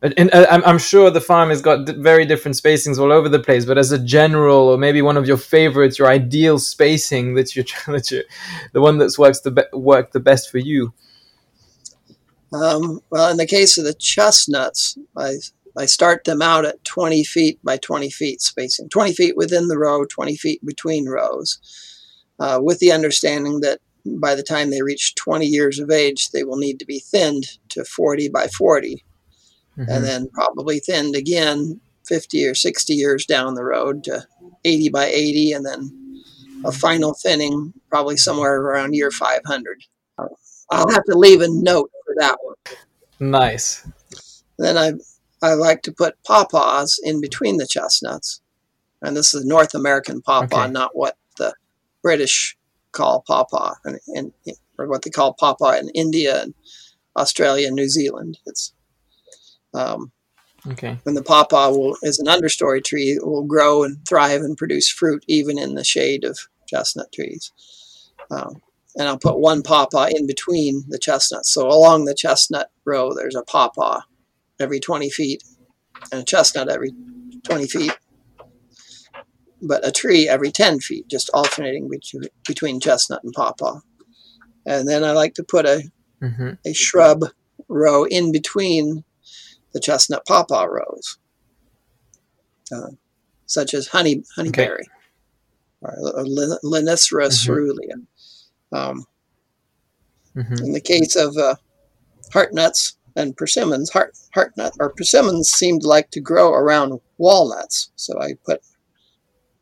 And, 0.00 0.32
uh, 0.32 0.46
I'm 0.64 0.78
sure 0.78 1.10
the 1.10 1.20
farm 1.20 1.48
has 1.48 1.60
got 1.60 1.88
very 1.88 2.24
different 2.24 2.56
spacings 2.56 2.98
all 2.98 3.10
over 3.10 3.28
the 3.28 3.40
place, 3.40 3.64
but 3.64 3.78
as 3.78 3.90
a 3.90 3.98
general, 3.98 4.68
or 4.68 4.78
maybe 4.78 5.02
one 5.02 5.16
of 5.16 5.26
your 5.26 5.36
favorites, 5.36 5.98
your 5.98 6.06
ideal 6.06 6.60
spacing 6.60 7.34
that 7.34 7.56
you're 7.56 7.64
that 7.88 8.10
you 8.10 8.22
the 8.72 8.80
one 8.80 8.98
that's 8.98 9.18
works 9.18 9.40
the 9.40 9.50
be- 9.50 9.62
worked 9.72 10.12
the 10.12 10.20
best 10.20 10.50
for 10.50 10.58
you. 10.58 10.92
Um, 12.52 13.00
well, 13.10 13.28
in 13.30 13.38
the 13.38 13.46
case 13.46 13.76
of 13.76 13.84
the 13.84 13.94
chestnuts, 13.94 14.96
I 15.16 15.38
I 15.76 15.86
start 15.86 16.24
them 16.24 16.42
out 16.42 16.64
at 16.64 16.82
20 16.84 17.24
feet 17.24 17.58
by 17.64 17.76
20 17.76 18.10
feet 18.10 18.40
spacing, 18.40 18.88
20 18.88 19.14
feet 19.14 19.36
within 19.36 19.68
the 19.68 19.78
row, 19.78 20.04
20 20.04 20.36
feet 20.36 20.64
between 20.64 21.08
rows, 21.08 21.58
uh, 22.38 22.58
with 22.62 22.78
the 22.78 22.92
understanding 22.92 23.60
that 23.60 23.80
by 24.04 24.34
the 24.34 24.42
time 24.42 24.70
they 24.70 24.82
reach 24.82 25.14
20 25.16 25.46
years 25.46 25.78
of 25.78 25.90
age, 25.90 26.30
they 26.30 26.44
will 26.44 26.56
need 26.56 26.78
to 26.78 26.86
be 26.86 27.00
thinned 27.00 27.44
to 27.70 27.84
40 27.84 28.28
by 28.28 28.46
40, 28.46 29.04
mm-hmm. 29.78 29.90
and 29.90 30.04
then 30.04 30.28
probably 30.30 30.80
thinned 30.80 31.14
again 31.14 31.80
50 32.06 32.46
or 32.46 32.54
60 32.54 32.92
years 32.94 33.26
down 33.26 33.54
the 33.54 33.64
road 33.64 34.04
to 34.04 34.26
80 34.64 34.88
by 34.88 35.06
80, 35.06 35.52
and 35.52 35.66
then 35.66 36.22
a 36.64 36.72
final 36.72 37.14
thinning 37.14 37.72
probably 37.88 38.16
somewhere 38.16 38.60
around 38.60 38.94
year 38.94 39.10
500. 39.10 39.84
I'll 40.70 40.90
have 40.90 41.04
to 41.04 41.16
leave 41.16 41.40
a 41.40 41.48
note 41.48 41.90
for 42.04 42.14
that 42.18 42.38
one. 42.42 42.56
Nice. 43.20 43.86
Then 44.58 44.76
I 44.76 44.92
I 45.40 45.54
like 45.54 45.82
to 45.82 45.92
put 45.92 46.22
pawpaws 46.24 46.98
in 47.02 47.20
between 47.20 47.58
the 47.58 47.66
chestnuts, 47.66 48.40
and 49.00 49.16
this 49.16 49.32
is 49.34 49.44
North 49.44 49.74
American 49.74 50.20
pawpaw, 50.20 50.64
okay. 50.64 50.72
not 50.72 50.96
what 50.96 51.16
the 51.36 51.54
British 52.02 52.56
call 52.90 53.22
pawpaw, 53.26 53.74
and, 53.84 54.00
and 54.08 54.32
or 54.76 54.88
what 54.88 55.02
they 55.02 55.10
call 55.10 55.34
pawpaw 55.34 55.72
in 55.72 55.90
India 55.90 56.42
and 56.42 56.54
Australia 57.16 57.68
and 57.68 57.76
New 57.76 57.88
Zealand. 57.88 58.38
It's 58.46 58.72
um, 59.74 60.12
okay. 60.66 60.98
When 61.02 61.14
the 61.14 61.22
pawpaw 61.22 61.70
will, 61.70 61.96
is 62.02 62.18
an 62.18 62.26
understory 62.26 62.82
tree, 62.82 63.12
it 63.12 63.26
will 63.26 63.44
grow 63.44 63.82
and 63.84 63.98
thrive 64.08 64.42
and 64.42 64.56
produce 64.56 64.90
fruit 64.90 65.24
even 65.28 65.58
in 65.58 65.74
the 65.74 65.84
shade 65.84 66.24
of 66.24 66.38
chestnut 66.66 67.12
trees. 67.12 67.52
Um, 68.30 68.60
and 68.96 69.06
I'll 69.06 69.18
put 69.18 69.38
one 69.38 69.62
pawpaw 69.62 70.08
in 70.10 70.26
between 70.26 70.84
the 70.88 70.98
chestnuts. 70.98 71.52
So 71.52 71.68
along 71.68 72.04
the 72.04 72.14
chestnut 72.14 72.70
row, 72.84 73.14
there's 73.14 73.36
a 73.36 73.44
pawpaw 73.44 74.00
every 74.58 74.80
20 74.80 75.08
feet 75.10 75.44
and 76.10 76.22
a 76.22 76.24
chestnut 76.24 76.68
every 76.68 76.92
20 77.44 77.66
feet 77.68 77.96
but 79.62 79.86
a 79.86 79.92
tree 79.92 80.28
every 80.28 80.50
10 80.50 80.80
feet, 80.80 81.08
just 81.08 81.30
alternating 81.34 81.90
between 82.46 82.80
chestnut 82.80 83.24
and 83.24 83.32
pawpaw. 83.32 83.80
And 84.66 84.88
then 84.88 85.04
I 85.04 85.12
like 85.12 85.34
to 85.34 85.44
put 85.44 85.66
a, 85.66 85.82
mm-hmm. 86.22 86.50
a 86.64 86.72
shrub 86.72 87.24
row 87.68 88.04
in 88.04 88.32
between 88.32 89.04
the 89.72 89.80
chestnut 89.80 90.26
pawpaw 90.26 90.64
rose, 90.64 91.18
uh, 92.72 92.90
such 93.46 93.74
as 93.74 93.88
honey 93.88 94.22
honeyberry 94.36 94.80
okay. 94.80 94.88
or 95.82 96.24
mm-hmm. 97.38 97.52
caerulea. 97.52 97.94
Um, 98.72 99.06
mm-hmm. 100.36 100.64
In 100.64 100.72
the 100.72 100.80
case 100.80 101.16
of 101.16 101.36
uh, 101.36 101.56
heart 102.32 102.52
nuts 102.52 102.96
and 103.16 103.36
persimmons, 103.36 103.90
heart, 103.90 104.16
heart 104.34 104.52
nut 104.56 104.72
or 104.78 104.90
persimmons 104.90 105.50
seem 105.50 105.80
to 105.80 105.88
like 105.88 106.10
to 106.10 106.20
grow 106.20 106.52
around 106.52 107.00
walnuts, 107.18 107.90
so 107.96 108.20
I 108.20 108.34
put 108.44 108.60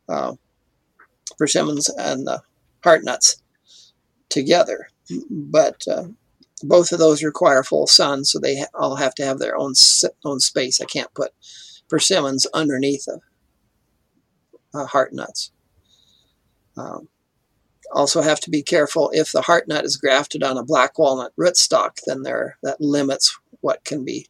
uh, 0.08 0.34
persimmons 1.38 1.88
and 1.88 2.26
the 2.26 2.42
heart 2.82 3.04
nuts 3.04 3.42
together. 4.28 4.88
But 5.30 5.82
uh, 5.88 6.04
both 6.62 6.92
of 6.92 6.98
those 6.98 7.22
require 7.22 7.62
full 7.62 7.86
sun, 7.86 8.24
so 8.24 8.38
they 8.38 8.64
all 8.74 8.96
have 8.96 9.14
to 9.16 9.24
have 9.24 9.38
their 9.38 9.56
own 9.56 9.74
own 10.24 10.40
space. 10.40 10.80
I 10.80 10.86
can't 10.86 11.12
put 11.14 11.32
persimmons 11.88 12.46
underneath 12.54 13.06
of 13.08 13.20
uh, 14.74 14.86
heart 14.86 15.12
nuts. 15.12 15.52
Um, 16.76 17.08
also 17.92 18.20
have 18.20 18.40
to 18.40 18.50
be 18.50 18.62
careful 18.62 19.10
if 19.14 19.32
the 19.32 19.42
heart 19.42 19.68
nut 19.68 19.84
is 19.84 19.96
grafted 19.96 20.42
on 20.42 20.58
a 20.58 20.64
black 20.64 20.98
walnut 20.98 21.32
rootstock, 21.38 21.98
then 22.06 22.22
there 22.22 22.58
that 22.62 22.80
limits 22.80 23.38
what 23.60 23.84
can 23.84 24.04
be 24.04 24.26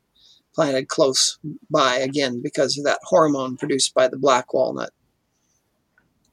planted 0.55 0.89
close 0.89 1.39
by 1.71 1.97
again 1.97 2.41
because 2.43 2.79
of 2.79 2.85
that 2.85 3.01
hormone 3.03 3.57
produced 3.57 3.95
by 3.95 4.09
the 4.09 4.19
black 4.19 4.53
walnut. 4.53 4.91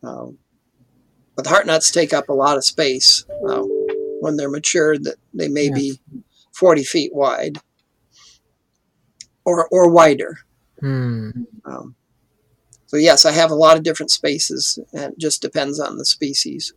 Um, 0.01 0.37
but 1.35 1.43
the 1.43 1.49
heart 1.49 1.65
nuts 1.65 1.91
take 1.91 2.13
up 2.13 2.29
a 2.29 2.33
lot 2.33 2.57
of 2.57 2.65
space 2.65 3.25
uh, 3.47 3.63
when 4.23 4.37
they're 4.37 4.49
matured. 4.49 5.03
That 5.03 5.17
they 5.33 5.49
may 5.49 5.65
yeah. 5.65 5.75
be 5.75 5.99
40 6.53 6.83
feet 6.83 7.13
wide 7.13 7.57
or 9.45 9.67
or 9.69 9.89
wider. 9.89 10.39
Hmm. 10.79 11.29
Um, 11.65 11.95
so 12.87 12.97
yes, 12.97 13.25
I 13.25 13.31
have 13.31 13.51
a 13.51 13.55
lot 13.55 13.77
of 13.77 13.83
different 13.83 14.11
spaces, 14.11 14.79
and 14.93 15.13
it 15.13 15.19
just 15.19 15.41
depends 15.41 15.79
on 15.79 15.97
the 15.97 16.05
species. 16.05 16.73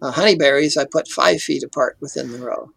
Uh, 0.00 0.12
honeyberries, 0.12 0.76
I 0.76 0.84
put 0.84 1.08
five 1.08 1.40
feet 1.40 1.62
apart 1.62 1.96
within 2.00 2.32
the 2.32 2.38
row. 2.38 2.70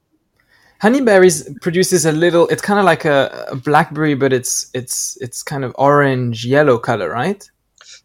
Honeyberries 0.81 1.59
produces 1.61 2.05
a 2.05 2.11
little. 2.11 2.47
It's 2.49 2.61
kind 2.61 2.79
of 2.79 2.85
like 2.85 3.05
a, 3.05 3.47
a, 3.49 3.55
blackberry, 3.55 4.13
but 4.13 4.33
it's 4.33 4.69
it's 4.73 5.17
it's 5.21 5.41
kind 5.41 5.63
of 5.63 5.73
orange 5.77 6.45
yellow 6.45 6.77
color, 6.77 7.09
right? 7.09 7.49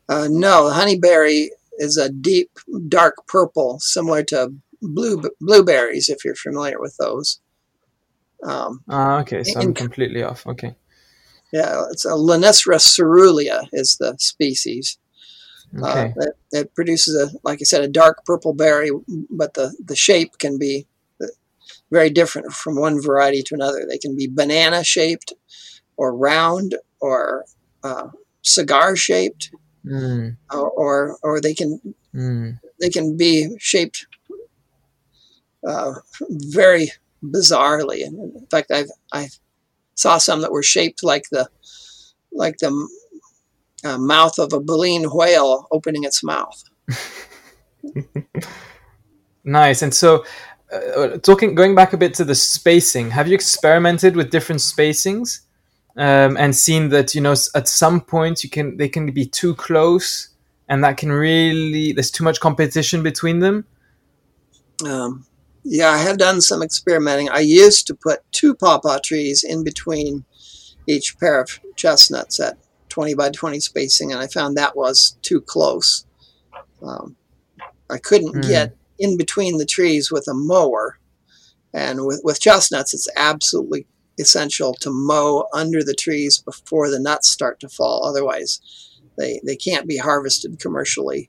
Uh, 0.09 0.29
no, 0.31 0.71
honeyberry 0.73 1.49
is 1.79 1.97
a 1.97 2.09
deep 2.09 2.51
dark 2.89 3.17
purple, 3.27 3.81
similar 3.81 4.23
to 4.25 4.53
blue 4.83 5.23
blueberries, 5.41 6.09
if 6.09 6.25
you're 6.25 6.35
familiar 6.35 6.81
with 6.81 6.97
those. 6.99 7.41
Um, 8.43 8.83
ah, 8.89 9.21
okay, 9.21 9.43
so 9.45 9.61
I'm 9.61 9.75
completely 9.75 10.23
off. 10.23 10.47
Okay. 10.47 10.75
Yeah, 11.53 11.85
it's 11.91 12.05
a 12.05 12.11
Lonicera 12.11 12.77
caerulea 12.77 13.69
is 13.73 13.97
the 13.99 14.17
species. 14.19 14.99
Uh, 15.77 15.89
okay. 15.89 16.01
Uh, 16.01 16.25
it, 16.25 16.35
it, 16.53 16.75
produces 16.75 17.15
a, 17.17 17.37
like 17.45 17.59
I 17.61 17.65
said, 17.65 17.83
a 17.83 17.89
dark 17.89 18.25
purple 18.25 18.55
berry, 18.55 18.91
but 19.29 19.55
the, 19.55 19.77
the 19.85 19.97
shape 19.97 20.39
can 20.39 20.59
be 20.59 20.87
very 21.91 22.11
different 22.11 22.53
from 22.53 22.79
one 22.79 23.01
variety 23.01 23.43
to 23.43 23.55
another. 23.55 23.85
They 23.89 23.99
can 23.99 24.17
be 24.17 24.29
banana 24.29 24.85
shaped, 24.85 25.33
or 25.97 26.15
round, 26.15 26.77
or 27.01 27.45
uh, 27.83 28.09
cigar 28.43 28.97
shaped, 28.97 29.51
mm. 29.85 30.37
or, 30.53 30.71
or, 30.71 31.19
or 31.23 31.41
they 31.41 31.55
can 31.55 31.81
mm. 32.15 32.59
they 32.81 32.91
can 32.91 33.17
be 33.17 33.51
shaped 33.59 34.07
uh, 35.67 35.95
very 36.29 36.93
bizarrely. 37.23 38.03
In 38.03 38.47
fact, 38.51 38.71
I've 38.71 38.91
I 39.13 39.29
saw 39.95 40.19
some 40.19 40.41
that 40.41 40.53
were 40.53 40.63
shaped 40.63 41.03
like 41.03 41.25
the 41.31 41.49
like 42.33 42.59
the 42.59 42.89
uh, 43.85 43.99
mouth 43.99 44.39
of 44.39 44.53
a 44.53 44.61
baleen 44.61 45.05
whale 45.11 45.67
opening 45.71 46.05
its 46.05 46.23
mouth. 46.23 46.63
nice. 49.45 49.83
And 49.83 49.95
so, 49.95 50.25
uh, 50.73 51.19
talking 51.19 51.55
going 51.55 51.75
back 51.75 51.93
a 51.93 51.97
bit 51.97 52.15
to 52.15 52.25
the 52.25 52.35
spacing, 52.35 53.11
have 53.11 53.29
you 53.29 53.35
experimented 53.35 54.17
with 54.17 54.31
different 54.31 54.61
spacings 54.61 55.41
um, 55.97 56.37
and 56.37 56.55
seen 56.55 56.91
that 56.91 57.15
you 57.15 57.21
know 57.21 57.35
at 57.55 57.69
some 57.69 58.01
point 58.01 58.45
you 58.45 58.51
can 58.51 58.77
they 58.77 58.89
can 58.89 59.11
be 59.11 59.27
too 59.27 59.55
close 59.55 60.29
and 60.69 60.85
that 60.85 60.97
can 60.97 61.11
really 61.11 61.93
there's 61.93 62.11
too 62.11 62.25
much 62.25 62.41
competition 62.41 63.03
between 63.03 63.41
them? 63.41 63.67
Um, 64.87 65.27
yeah, 65.65 65.91
I 65.91 65.99
have 65.99 66.19
done 66.19 66.41
some 66.41 66.63
experimenting. 66.63 67.29
I 67.29 67.41
used 67.41 67.87
to 67.87 67.95
put 67.95 68.21
two 68.33 68.55
pawpaw 68.55 68.99
trees 69.05 69.45
in 69.45 69.65
between 69.65 70.25
each 70.87 71.19
pair 71.19 71.41
of 71.41 71.61
chestnuts 71.77 72.41
at 72.41 72.59
20 72.89 73.15
by 73.15 73.31
20 73.31 73.61
spacing, 73.61 74.13
and 74.13 74.21
I 74.21 74.27
found 74.27 74.57
that 74.57 74.77
was 74.77 75.19
too 75.23 75.41
close. 75.41 76.07
Um, 76.83 77.17
I 77.91 77.99
couldn't 77.99 78.35
mm. 78.35 78.49
get 78.49 78.77
in 78.99 79.17
between 79.17 79.59
the 79.59 79.67
trees 79.67 80.11
with 80.11 80.27
a 80.29 80.35
mower. 80.35 80.99
And 81.73 82.05
with, 82.05 82.21
with 82.25 82.41
chestnuts, 82.41 82.95
it's 82.95 83.09
absolutely 83.17 83.87
essential 84.19 84.75
to 84.75 84.91
mow 84.91 85.47
under 85.55 85.83
the 85.83 85.95
trees 85.95 86.39
before 86.39 86.91
the 86.91 86.99
nuts 86.99 87.29
start 87.29 87.61
to 87.61 87.69
fall. 87.69 88.05
Otherwise, 88.05 88.61
they, 89.17 89.41
they 89.45 89.57
can't 89.57 89.87
be 89.87 89.97
harvested 89.97 90.59
commercially. 90.59 91.29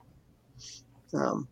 Um, 1.14 1.48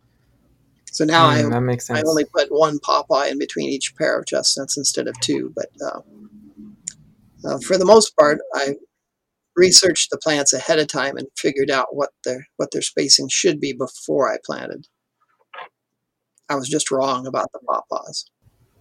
so 0.92 1.04
now 1.04 1.28
mm, 1.30 1.46
I, 1.46 1.50
that 1.50 1.60
makes 1.60 1.86
sense. 1.86 1.98
I 1.98 2.02
only 2.08 2.24
put 2.24 2.48
one 2.50 2.78
pawpaw 2.80 3.24
in 3.24 3.38
between 3.38 3.68
each 3.68 3.94
pair 3.96 4.18
of 4.18 4.26
chestnuts 4.26 4.76
instead 4.76 5.06
of 5.06 5.18
two. 5.20 5.52
But 5.54 5.68
uh, 5.84 6.00
uh, 7.44 7.58
for 7.60 7.78
the 7.78 7.84
most 7.84 8.16
part, 8.16 8.38
I 8.54 8.74
researched 9.56 10.10
the 10.10 10.18
plants 10.18 10.52
ahead 10.52 10.78
of 10.78 10.88
time 10.88 11.16
and 11.16 11.26
figured 11.36 11.70
out 11.70 11.94
what 11.94 12.10
their 12.24 12.46
what 12.56 12.70
their 12.72 12.82
spacing 12.82 13.28
should 13.28 13.60
be 13.60 13.72
before 13.72 14.32
I 14.32 14.38
planted. 14.44 14.88
I 16.48 16.56
was 16.56 16.68
just 16.68 16.90
wrong 16.90 17.26
about 17.26 17.52
the 17.52 17.60
pawpaws. 17.60 18.24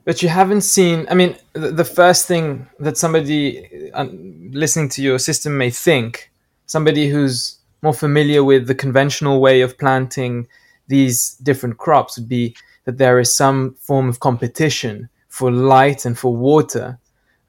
But 0.06 0.24
you 0.24 0.30
haven't 0.30 0.62
seen. 0.62 1.06
I 1.10 1.14
mean, 1.14 1.36
the, 1.54 1.72
the 1.72 1.86
first 1.86 2.26
thing 2.26 2.68
that 2.80 2.98
somebody 2.98 3.92
uh, 3.94 4.08
listening 4.52 4.90
to 4.90 5.04
your 5.04 5.20
system 5.20 5.58
may 5.58 5.70
think, 5.70 6.32
somebody 6.66 7.10
who's 7.10 7.60
more 7.84 7.94
familiar 7.94 8.44
with 8.44 8.68
the 8.68 8.76
conventional 8.76 9.40
way 9.40 9.62
of 9.62 9.78
planting 9.78 10.48
these 10.90 11.36
different 11.36 11.78
crops 11.78 12.18
would 12.18 12.28
be 12.28 12.56
that 12.86 12.98
there 12.98 13.20
is 13.20 13.32
some 13.32 13.76
form 13.80 14.10
of 14.10 14.20
competition 14.20 15.10
for 15.30 15.52
light 15.52 16.06
and 16.06 16.18
for 16.18 16.36
water, 16.36 17.00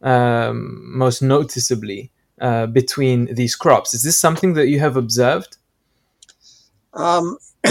um, 0.03 0.96
most 0.96 1.22
noticeably 1.22 2.11
uh, 2.40 2.66
between 2.66 3.35
these 3.35 3.57
crops. 3.57 3.94
Is 3.94 4.03
this 4.03 4.20
something 4.20 4.53
that 4.55 4.68
you 4.68 4.79
have 4.81 4.96
observed? 4.96 5.57
Um, 6.92 7.38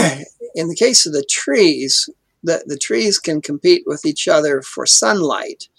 in 0.55 0.67
the 0.67 0.75
case 0.75 1.05
of 1.05 1.13
the 1.13 1.25
trees, 1.29 2.09
the, 2.43 2.63
the 2.65 2.77
trees 2.77 3.19
can 3.19 3.41
compete 3.41 3.83
with 3.85 4.05
each 4.05 4.27
other 4.27 4.61
for 4.61 4.85
sunlight, 4.85 5.69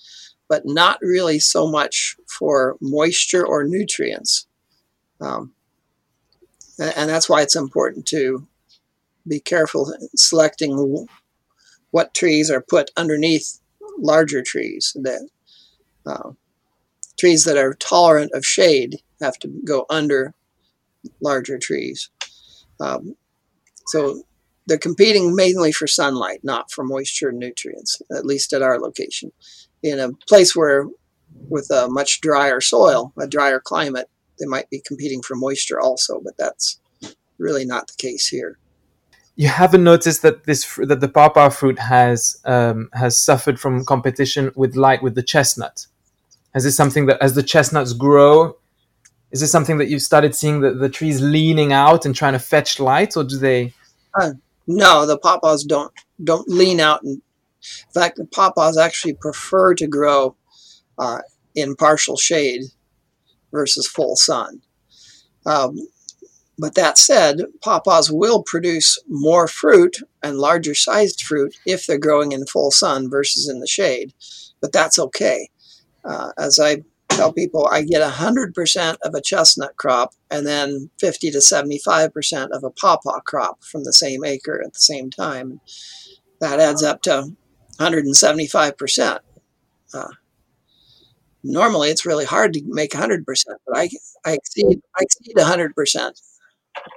but 0.49 0.63
not 0.65 0.99
really 1.03 1.41
so 1.41 1.67
much 1.67 2.17
for 2.27 2.77
moisture 2.81 3.45
or 3.45 3.65
nutrients. 3.65 4.47
Um, 5.21 5.53
and 6.79 7.11
that's 7.11 7.29
why 7.29 7.43
it's 7.43 7.57
important 7.57 8.07
to 8.07 8.47
be 9.31 9.41
careful 9.41 9.95
selecting 10.17 11.07
what 11.93 12.13
trees 12.13 12.51
are 12.51 12.61
put 12.61 12.91
underneath 12.97 13.61
larger 13.99 14.43
trees. 14.43 14.95
That 15.01 15.29
uh, 16.05 16.33
trees 17.19 17.45
that 17.45 17.57
are 17.57 17.75
tolerant 17.75 18.33
of 18.35 18.45
shade 18.45 18.97
have 19.23 19.39
to 19.39 19.49
go 19.65 19.87
under 19.89 20.35
larger 21.21 21.59
trees. 21.59 22.11
Um, 22.81 23.15
so 23.87 24.23
they're 24.67 24.79
competing 24.79 25.35
mainly 25.35 25.73
for 25.73 25.87
sunlight, 25.87 26.41
not 26.43 26.71
for 26.71 26.85
moisture 26.85 27.31
and 27.31 27.39
nutrients, 27.39 28.03
at 28.15 28.27
least 28.27 28.53
at 28.53 28.63
our 28.63 28.79
location. 28.79 29.33
In 29.83 29.99
a 29.99 30.13
place 30.29 30.55
where, 30.55 30.87
with 31.49 31.71
a 31.71 31.89
much 31.89 32.21
drier 32.21 32.61
soil, 32.61 33.13
a 33.19 33.27
drier 33.27 33.61
climate, 33.61 34.09
they 34.39 34.47
might 34.47 34.69
be 34.71 34.83
competing 34.85 35.23
for 35.23 35.37
moisture 35.37 35.81
also, 35.81 36.21
but 36.23 36.37
that's 36.37 36.81
really 37.39 37.65
not 37.65 37.87
the 37.89 37.95
case 37.97 38.29
here 38.29 38.59
you 39.41 39.49
haven't 39.49 39.83
noticed 39.83 40.21
that 40.21 40.45
this 40.45 40.77
that 40.77 41.01
the 41.01 41.09
pawpaw 41.09 41.49
fruit 41.49 41.79
has 41.79 42.39
um, 42.45 42.91
has 42.93 43.17
suffered 43.17 43.59
from 43.59 43.87
competition 43.87 44.53
with 44.55 44.77
light 44.77 45.03
with 45.03 45.15
the 45.15 45.23
chestnut. 45.23 45.87
Is 46.55 46.65
this 46.65 46.77
something 46.77 47.07
that 47.07 47.23
as 47.23 47.35
the 47.35 47.43
chestnuts 47.43 47.95
grow, 47.95 48.59
is 49.31 49.41
this 49.41 49.51
something 49.51 49.79
that 49.79 49.89
you've 49.89 50.03
started 50.03 50.35
seeing 50.35 50.61
the, 50.61 50.73
the 50.73 50.91
trees 50.91 51.23
leaning 51.23 51.73
out 51.73 52.05
and 52.05 52.15
trying 52.15 52.35
to 52.35 52.39
fetch 52.39 52.79
light, 52.79 53.17
or 53.17 53.25
do 53.25 53.39
they? 53.39 53.73
Uh, 54.21 54.33
no, 54.67 55.07
the 55.07 55.17
pawpaws 55.17 55.67
don't 55.67 55.95
don't 56.23 56.47
lean 56.47 56.79
out. 56.79 57.03
In 57.03 57.23
fact, 57.95 58.19
the 58.19 58.27
pawpaws 58.27 58.77
actually 58.77 59.15
prefer 59.15 59.73
to 59.73 59.87
grow 59.87 60.37
uh, 60.99 61.23
in 61.55 61.77
partial 61.77 62.19
shade 62.19 62.65
versus 63.53 63.89
full 63.89 64.17
sun. 64.17 64.61
Um, 65.47 65.79
but 66.61 66.75
that 66.75 66.99
said, 66.99 67.41
pawpaws 67.63 68.11
will 68.13 68.43
produce 68.43 68.99
more 69.09 69.49
fruit 69.49 69.97
and 70.23 70.37
larger 70.37 70.75
sized 70.75 71.23
fruit 71.23 71.57
if 71.65 71.87
they're 71.87 71.99
growing 71.99 72.33
in 72.33 72.45
full 72.45 72.71
sun 72.71 73.09
versus 73.09 73.49
in 73.49 73.61
the 73.61 73.67
shade. 73.67 74.13
But 74.61 74.71
that's 74.71 74.99
okay. 74.99 75.49
Uh, 76.05 76.33
as 76.37 76.61
I 76.61 76.83
tell 77.09 77.33
people, 77.33 77.67
I 77.67 77.83
get 77.83 78.03
100% 78.03 78.97
of 79.03 79.15
a 79.15 79.23
chestnut 79.23 79.79
crop 79.79 80.13
and 80.31 80.47
then 80.47 80.91
50 80.99 81.31
to 81.31 81.39
75% 81.39 82.51
of 82.51 82.63
a 82.63 82.71
pawpaw 82.71 83.21
crop 83.21 83.65
from 83.65 83.85
the 83.85 83.93
same 83.95 84.23
acre 84.23 84.63
at 84.63 84.75
the 84.75 84.81
same 84.81 85.09
time. 85.09 85.63
That 86.43 86.61
adds 86.61 86.83
up 86.83 87.01
to 87.03 87.31
175%. 87.79 89.19
Uh, 89.95 90.09
normally, 91.43 91.89
it's 91.89 92.05
really 92.05 92.27
hard 92.27 92.53
to 92.53 92.63
make 92.67 92.91
100%, 92.91 93.25
but 93.67 93.79
I, 93.79 93.89
I 94.27 94.33
exceed 94.33 94.83
I 94.95 95.03
exceed 95.03 95.37
100% 95.37 96.21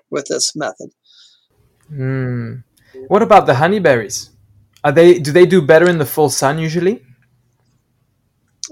with 0.10 0.26
this 0.28 0.56
method. 0.56 0.90
Mm. 1.92 2.64
What 3.08 3.22
about 3.22 3.46
the 3.46 3.54
honeyberries? 3.54 4.30
Are 4.84 4.92
they 4.92 5.20
do 5.20 5.32
they 5.32 5.46
do 5.46 5.62
better 5.62 5.90
in 5.90 5.98
the 5.98 6.06
full 6.06 6.30
sun 6.30 6.60
usually? 6.60 7.02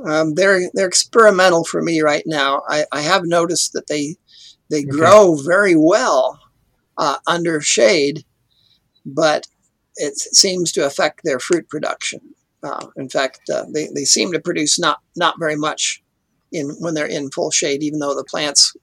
Um, 0.06 0.34
they're 0.36 0.70
they're 0.74 0.88
experimental 0.88 1.64
for 1.64 1.82
me 1.82 2.02
right 2.02 2.24
now. 2.26 2.64
I, 2.68 2.86
I 2.92 3.02
have 3.02 3.24
noticed 3.26 3.74
that 3.74 3.88
they 3.88 4.16
they 4.70 4.80
okay. 4.80 4.90
grow 4.90 5.36
very 5.36 5.76
well 5.76 6.40
uh, 6.98 7.18
under 7.28 7.62
shade, 7.62 8.24
but 9.06 9.48
it 9.96 10.18
seems 10.18 10.72
to 10.74 10.86
affect 10.86 11.22
their 11.24 11.40
fruit 11.40 11.68
production. 11.70 12.22
Uh, 12.64 12.88
in 12.96 13.10
fact, 13.10 13.42
uh, 13.54 13.66
they, 13.74 13.88
they 13.94 14.06
seem 14.06 14.32
to 14.32 14.40
produce 14.40 14.80
not 14.80 15.00
not 15.16 15.40
very 15.40 15.56
much 15.56 16.04
in 16.52 16.70
when 16.80 16.94
they're 16.94 17.06
in 17.06 17.32
full 17.32 17.52
shade, 17.52 17.84
even 17.84 18.00
though 18.00 18.16
the 18.16 18.24
plants 18.24 18.76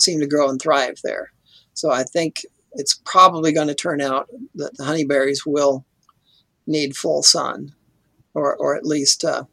seem 0.00 0.20
to 0.20 0.26
grow 0.26 0.48
and 0.48 0.60
thrive 0.60 0.98
there. 1.02 1.32
So 1.74 1.90
I 1.90 2.04
think 2.04 2.46
it's 2.72 3.00
probably 3.04 3.52
going 3.52 3.68
to 3.68 3.74
turn 3.74 4.00
out 4.00 4.28
that 4.54 4.76
the 4.76 4.84
honeyberries 4.84 5.40
will 5.46 5.84
need 6.66 6.96
full 6.96 7.22
sun, 7.22 7.74
or 8.34 8.56
or 8.56 8.74
at 8.76 8.86
least 8.86 9.24
uh, 9.24 9.44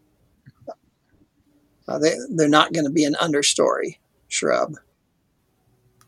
uh, 1.88 2.00
they 2.00 2.14
they're 2.36 2.48
not 2.48 2.74
going 2.74 2.86
to 2.86 2.92
be 2.92 3.04
an 3.04 3.16
understory 3.22 3.98
shrub. 4.28 4.76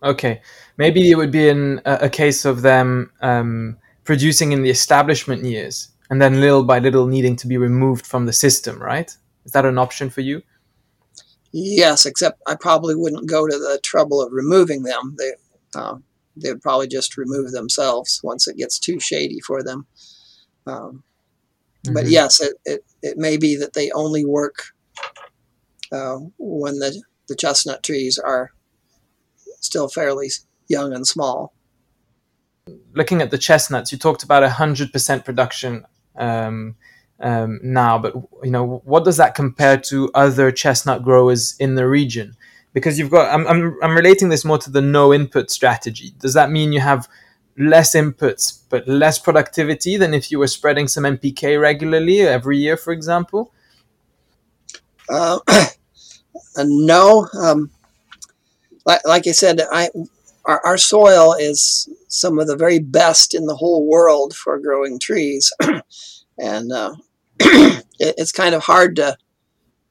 Okay, 0.02 0.42
maybe 0.78 1.12
it 1.12 1.16
would 1.16 1.32
be 1.32 1.48
in 1.48 1.82
a, 1.86 2.00
a 2.04 2.10
case 2.10 2.46
of 2.46 2.62
them 2.62 3.12
um, 3.22 3.78
producing 4.04 4.52
in 4.52 4.62
the 4.62 4.70
establishment 4.70 5.46
years, 5.46 5.90
and 6.10 6.22
then 6.22 6.42
little 6.42 6.64
by 6.64 6.80
little 6.80 7.08
needing 7.08 7.36
to 7.38 7.48
be 7.48 7.58
removed 7.58 8.06
from 8.06 8.26
the 8.26 8.34
system, 8.34 8.82
right? 8.82 9.16
Is 9.46 9.52
that 9.54 9.66
an 9.66 9.78
option 9.78 10.10
for 10.10 10.22
you? 10.22 10.42
Yes, 11.52 12.06
except 12.06 12.42
I 12.48 12.56
probably 12.56 12.96
wouldn't 12.96 13.30
go 13.30 13.48
to 13.48 13.58
the 13.58 13.80
trouble 13.84 14.22
of 14.22 14.32
removing 14.32 14.84
them. 14.84 15.16
They 15.20 15.34
uh, 15.76 15.96
they 16.36 16.52
would 16.52 16.62
probably 16.62 16.88
just 16.88 17.18
remove 17.18 17.52
themselves 17.52 18.20
once 18.24 18.48
it 18.48 18.58
gets 18.58 18.80
too 18.80 19.00
shady 19.00 19.40
for 19.40 19.64
them. 19.64 19.86
Um, 20.66 21.04
mm-hmm. 21.84 21.94
But 21.94 22.08
yes, 22.08 22.42
it, 22.42 22.54
it, 22.66 22.86
it 23.02 23.18
may 23.18 23.38
be 23.38 23.56
that 23.58 23.74
they 23.74 23.92
only 23.92 24.26
work 24.26 24.64
uh, 25.92 26.18
when 26.38 26.80
the, 26.80 27.02
the 27.28 27.36
chestnut 27.36 27.84
trees 27.84 28.18
are 28.18 28.52
still 29.60 29.88
fairly 29.88 30.30
young 30.68 30.94
and 30.94 31.08
small. 31.08 31.54
Looking 32.94 33.22
at 33.22 33.32
the 33.32 33.38
chestnuts, 33.38 33.92
you 33.92 33.98
talked 33.98 34.24
about 34.24 34.50
100% 34.50 35.26
production 35.26 35.86
um, 36.16 36.76
um, 37.20 37.60
now, 37.64 37.98
but 37.98 38.16
you 38.44 38.52
know 38.52 38.82
what 38.86 39.06
does 39.06 39.18
that 39.18 39.36
compare 39.36 39.78
to 39.78 40.12
other 40.14 40.52
chestnut 40.52 41.04
growers 41.04 41.56
in 41.60 41.76
the 41.76 41.88
region? 41.88 42.36
Because 42.74 42.98
you've 42.98 43.12
got, 43.12 43.32
I'm, 43.34 43.46
I'm, 43.48 43.78
I'm 43.84 43.96
relating 43.96 44.30
this 44.30 44.44
more 44.44 44.58
to 44.58 44.72
the 44.72 44.82
no 44.82 45.14
input 45.14 45.52
strategy. 45.52 46.14
Does 46.20 46.34
that 46.34 46.50
mean 46.50 46.74
you 46.74 46.80
have 46.80 47.08
less 47.56 47.94
inputs 47.96 48.64
but 48.70 48.88
less 48.88 49.20
productivity 49.20 49.96
than 49.96 50.14
if 50.14 50.32
you 50.32 50.40
were 50.40 50.48
spreading 50.48 50.88
some 50.88 51.04
NPK 51.04 51.62
regularly 51.62 52.22
every 52.22 52.58
year, 52.58 52.78
for 52.78 52.92
example? 52.92 53.54
Uh, 56.56 56.66
no. 56.68 57.28
Um, 57.40 57.72
like, 58.86 59.02
like 59.06 59.28
I 59.28 59.32
said, 59.32 59.62
I 59.72 59.90
our, 60.46 60.62
our 60.66 60.78
soil 60.78 61.34
is 61.34 61.90
some 62.08 62.38
of 62.40 62.48
the 62.48 62.56
very 62.56 62.80
best 62.80 63.34
in 63.34 63.46
the 63.46 63.56
whole 63.56 63.88
world 63.88 64.36
for 64.36 64.60
growing 64.60 65.00
trees, 65.00 65.52
and 66.40 66.72
uh, 66.72 66.96
it, 67.40 67.84
it's 68.00 68.32
kind 68.32 68.54
of 68.54 68.64
hard 68.64 68.98
to 68.98 69.18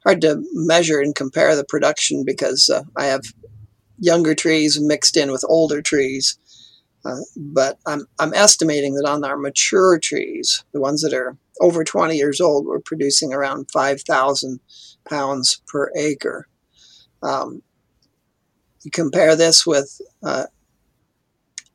hard 0.04 0.20
to 0.22 0.42
measure 0.52 1.00
and 1.00 1.14
compare 1.14 1.54
the 1.54 1.64
production 1.64 2.24
because 2.24 2.68
uh, 2.68 2.82
I 2.96 3.06
have 3.06 3.22
younger 3.98 4.34
trees 4.34 4.80
mixed 4.80 5.16
in 5.16 5.30
with 5.30 5.44
older 5.48 5.80
trees. 5.80 6.38
Uh, 7.04 7.20
but 7.36 7.78
I'm, 7.86 8.06
I'm 8.18 8.32
estimating 8.34 8.94
that 8.94 9.08
on 9.08 9.24
our 9.24 9.36
mature 9.36 9.98
trees, 9.98 10.64
the 10.72 10.80
ones 10.80 11.02
that 11.02 11.12
are 11.12 11.36
over 11.60 11.84
20 11.84 12.16
years 12.16 12.40
old, 12.40 12.66
we're 12.66 12.80
producing 12.80 13.32
around 13.32 13.70
5,000 13.72 14.60
pounds 15.08 15.60
per 15.66 15.90
acre. 15.96 16.46
Um, 17.22 17.62
you 18.82 18.90
compare 18.90 19.36
this 19.36 19.66
with 19.66 20.00
uh, 20.22 20.46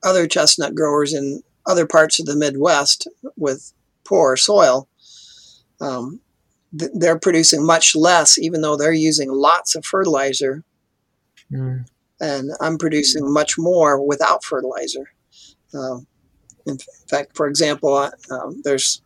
other 0.04 0.28
chestnut 0.28 0.76
growers 0.76 1.14
in 1.14 1.42
other 1.66 1.86
parts 1.86 2.20
of 2.20 2.26
the 2.26 2.36
Midwest 2.36 3.08
with 3.36 3.74
poor 4.06 4.38
soil, 4.38 4.88
um, 5.82 6.22
th- 6.78 6.92
they're 6.94 7.20
producing 7.20 7.66
much 7.66 7.96
less, 7.96 8.38
even 8.38 8.62
though 8.62 8.78
they're 8.78 8.92
using 8.92 9.32
lots 9.32 9.76
of 9.76 9.86
fertilizer. 9.86 10.64
Mm. 11.52 11.86
And 12.20 12.52
I'm 12.62 12.78
producing 12.78 13.32
much 13.32 13.58
more 13.58 14.04
without 14.04 14.44
fertilizer. 14.44 15.12
Uh, 15.74 16.00
in 16.66 16.78
fact, 17.10 17.36
for 17.36 17.48
example, 17.48 17.94
uh, 17.94 18.12
um, 18.32 18.62
there's 18.64 19.02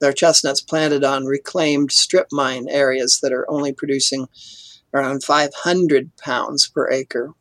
there 0.00 0.10
are 0.10 0.14
chestnuts 0.14 0.60
planted 0.60 1.02
on 1.02 1.24
reclaimed 1.24 1.90
strip 1.90 2.28
mine 2.30 2.68
areas 2.68 3.18
that 3.20 3.32
are 3.32 3.50
only 3.50 3.72
producing 3.72 4.28
around 4.94 5.24
500 5.24 6.16
pounds 6.16 6.68
per 6.68 6.88
acre 6.88 7.32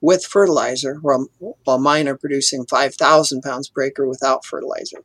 with 0.00 0.24
fertilizer, 0.24 0.94
while, 1.02 1.28
while 1.64 1.78
mine 1.78 2.08
are 2.08 2.16
producing 2.16 2.64
5,000 2.64 3.42
pounds 3.42 3.68
per 3.68 3.82
acre 3.82 4.08
without 4.08 4.46
fertilizer. 4.46 5.04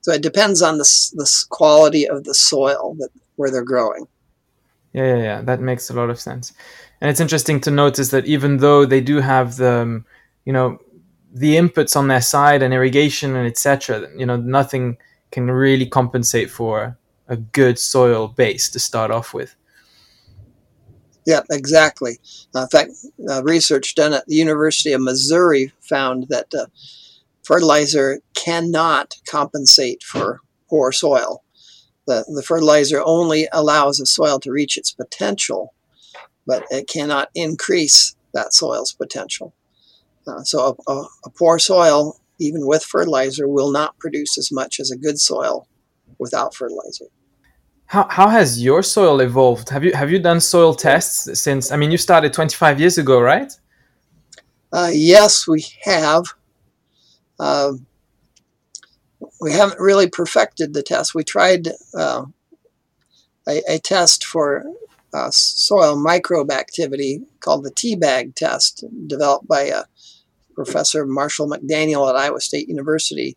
So 0.00 0.12
it 0.12 0.22
depends 0.22 0.62
on 0.62 0.78
the, 0.78 1.12
the 1.14 1.30
quality 1.48 2.08
of 2.08 2.24
the 2.24 2.34
soil 2.34 2.96
that 2.98 3.10
where 3.42 3.50
they're 3.50 3.64
growing. 3.64 4.06
Yeah, 4.92 5.16
yeah, 5.16 5.22
yeah. 5.22 5.40
That 5.42 5.60
makes 5.60 5.90
a 5.90 5.94
lot 5.94 6.10
of 6.10 6.20
sense. 6.20 6.52
And 7.00 7.10
it's 7.10 7.20
interesting 7.20 7.60
to 7.62 7.70
notice 7.70 8.10
that 8.10 8.26
even 8.26 8.58
though 8.58 8.86
they 8.86 9.00
do 9.00 9.20
have 9.20 9.56
the, 9.56 9.72
um, 9.82 10.06
you 10.44 10.52
know, 10.52 10.78
the 11.32 11.56
inputs 11.56 11.96
on 11.96 12.06
their 12.06 12.20
side 12.20 12.62
and 12.62 12.72
irrigation 12.72 13.34
and 13.34 13.46
etc., 13.46 14.08
you 14.16 14.24
know, 14.24 14.36
nothing 14.36 14.98
can 15.32 15.50
really 15.50 15.86
compensate 15.86 16.50
for 16.50 16.96
a 17.26 17.36
good 17.36 17.78
soil 17.78 18.28
base 18.28 18.70
to 18.70 18.78
start 18.78 19.10
off 19.10 19.34
with. 19.34 19.56
Yeah, 21.26 21.40
exactly. 21.50 22.18
Uh, 22.54 22.62
in 22.62 22.68
fact, 22.68 22.90
uh, 23.28 23.42
research 23.42 23.94
done 23.96 24.12
at 24.12 24.26
the 24.26 24.36
University 24.36 24.92
of 24.92 25.00
Missouri 25.00 25.72
found 25.80 26.26
that 26.28 26.52
uh, 26.54 26.66
fertilizer 27.42 28.20
cannot 28.34 29.14
compensate 29.28 30.02
for 30.02 30.40
poor 30.68 30.92
soil. 30.92 31.42
The, 32.06 32.24
the 32.34 32.42
fertilizer 32.42 33.02
only 33.04 33.48
allows 33.52 33.98
the 33.98 34.06
soil 34.06 34.40
to 34.40 34.50
reach 34.50 34.76
its 34.76 34.90
potential, 34.90 35.72
but 36.46 36.64
it 36.70 36.88
cannot 36.88 37.28
increase 37.34 38.16
that 38.34 38.52
soil's 38.52 38.92
potential. 38.92 39.54
Uh, 40.26 40.42
so 40.42 40.76
a, 40.88 40.92
a, 40.92 41.06
a 41.26 41.30
poor 41.30 41.58
soil, 41.58 42.20
even 42.38 42.66
with 42.66 42.82
fertilizer, 42.82 43.48
will 43.48 43.70
not 43.70 43.98
produce 43.98 44.38
as 44.38 44.50
much 44.50 44.80
as 44.80 44.90
a 44.90 44.96
good 44.96 45.18
soil 45.18 45.68
without 46.18 46.54
fertilizer. 46.54 47.06
How, 47.86 48.06
how 48.08 48.28
has 48.28 48.62
your 48.62 48.82
soil 48.82 49.20
evolved? 49.20 49.68
Have 49.68 49.84
you 49.84 49.92
have 49.92 50.10
you 50.10 50.18
done 50.18 50.40
soil 50.40 50.74
tests 50.74 51.38
since? 51.38 51.70
I 51.70 51.76
mean, 51.76 51.90
you 51.90 51.98
started 51.98 52.32
25 52.32 52.80
years 52.80 52.96
ago, 52.96 53.20
right? 53.20 53.52
Uh, 54.72 54.90
yes, 54.92 55.46
we 55.46 55.66
have. 55.82 56.24
Uh, 57.38 57.72
we 59.42 59.52
haven't 59.52 59.80
really 59.80 60.08
perfected 60.08 60.72
the 60.72 60.82
test. 60.82 61.14
We 61.14 61.24
tried 61.24 61.68
uh, 61.94 62.26
a, 63.48 63.62
a, 63.68 63.78
test 63.78 64.24
for 64.24 64.64
uh, 65.12 65.30
soil 65.32 65.96
microbe 65.96 66.50
activity 66.50 67.22
called 67.40 67.64
the 67.64 67.72
tea 67.72 67.96
bag 67.96 68.36
test, 68.36 68.84
developed 69.08 69.48
by 69.48 69.72
Professor 70.54 71.04
Marshall 71.06 71.48
McDaniel 71.48 72.08
at 72.08 72.16
Iowa 72.16 72.40
State 72.40 72.68
University, 72.68 73.36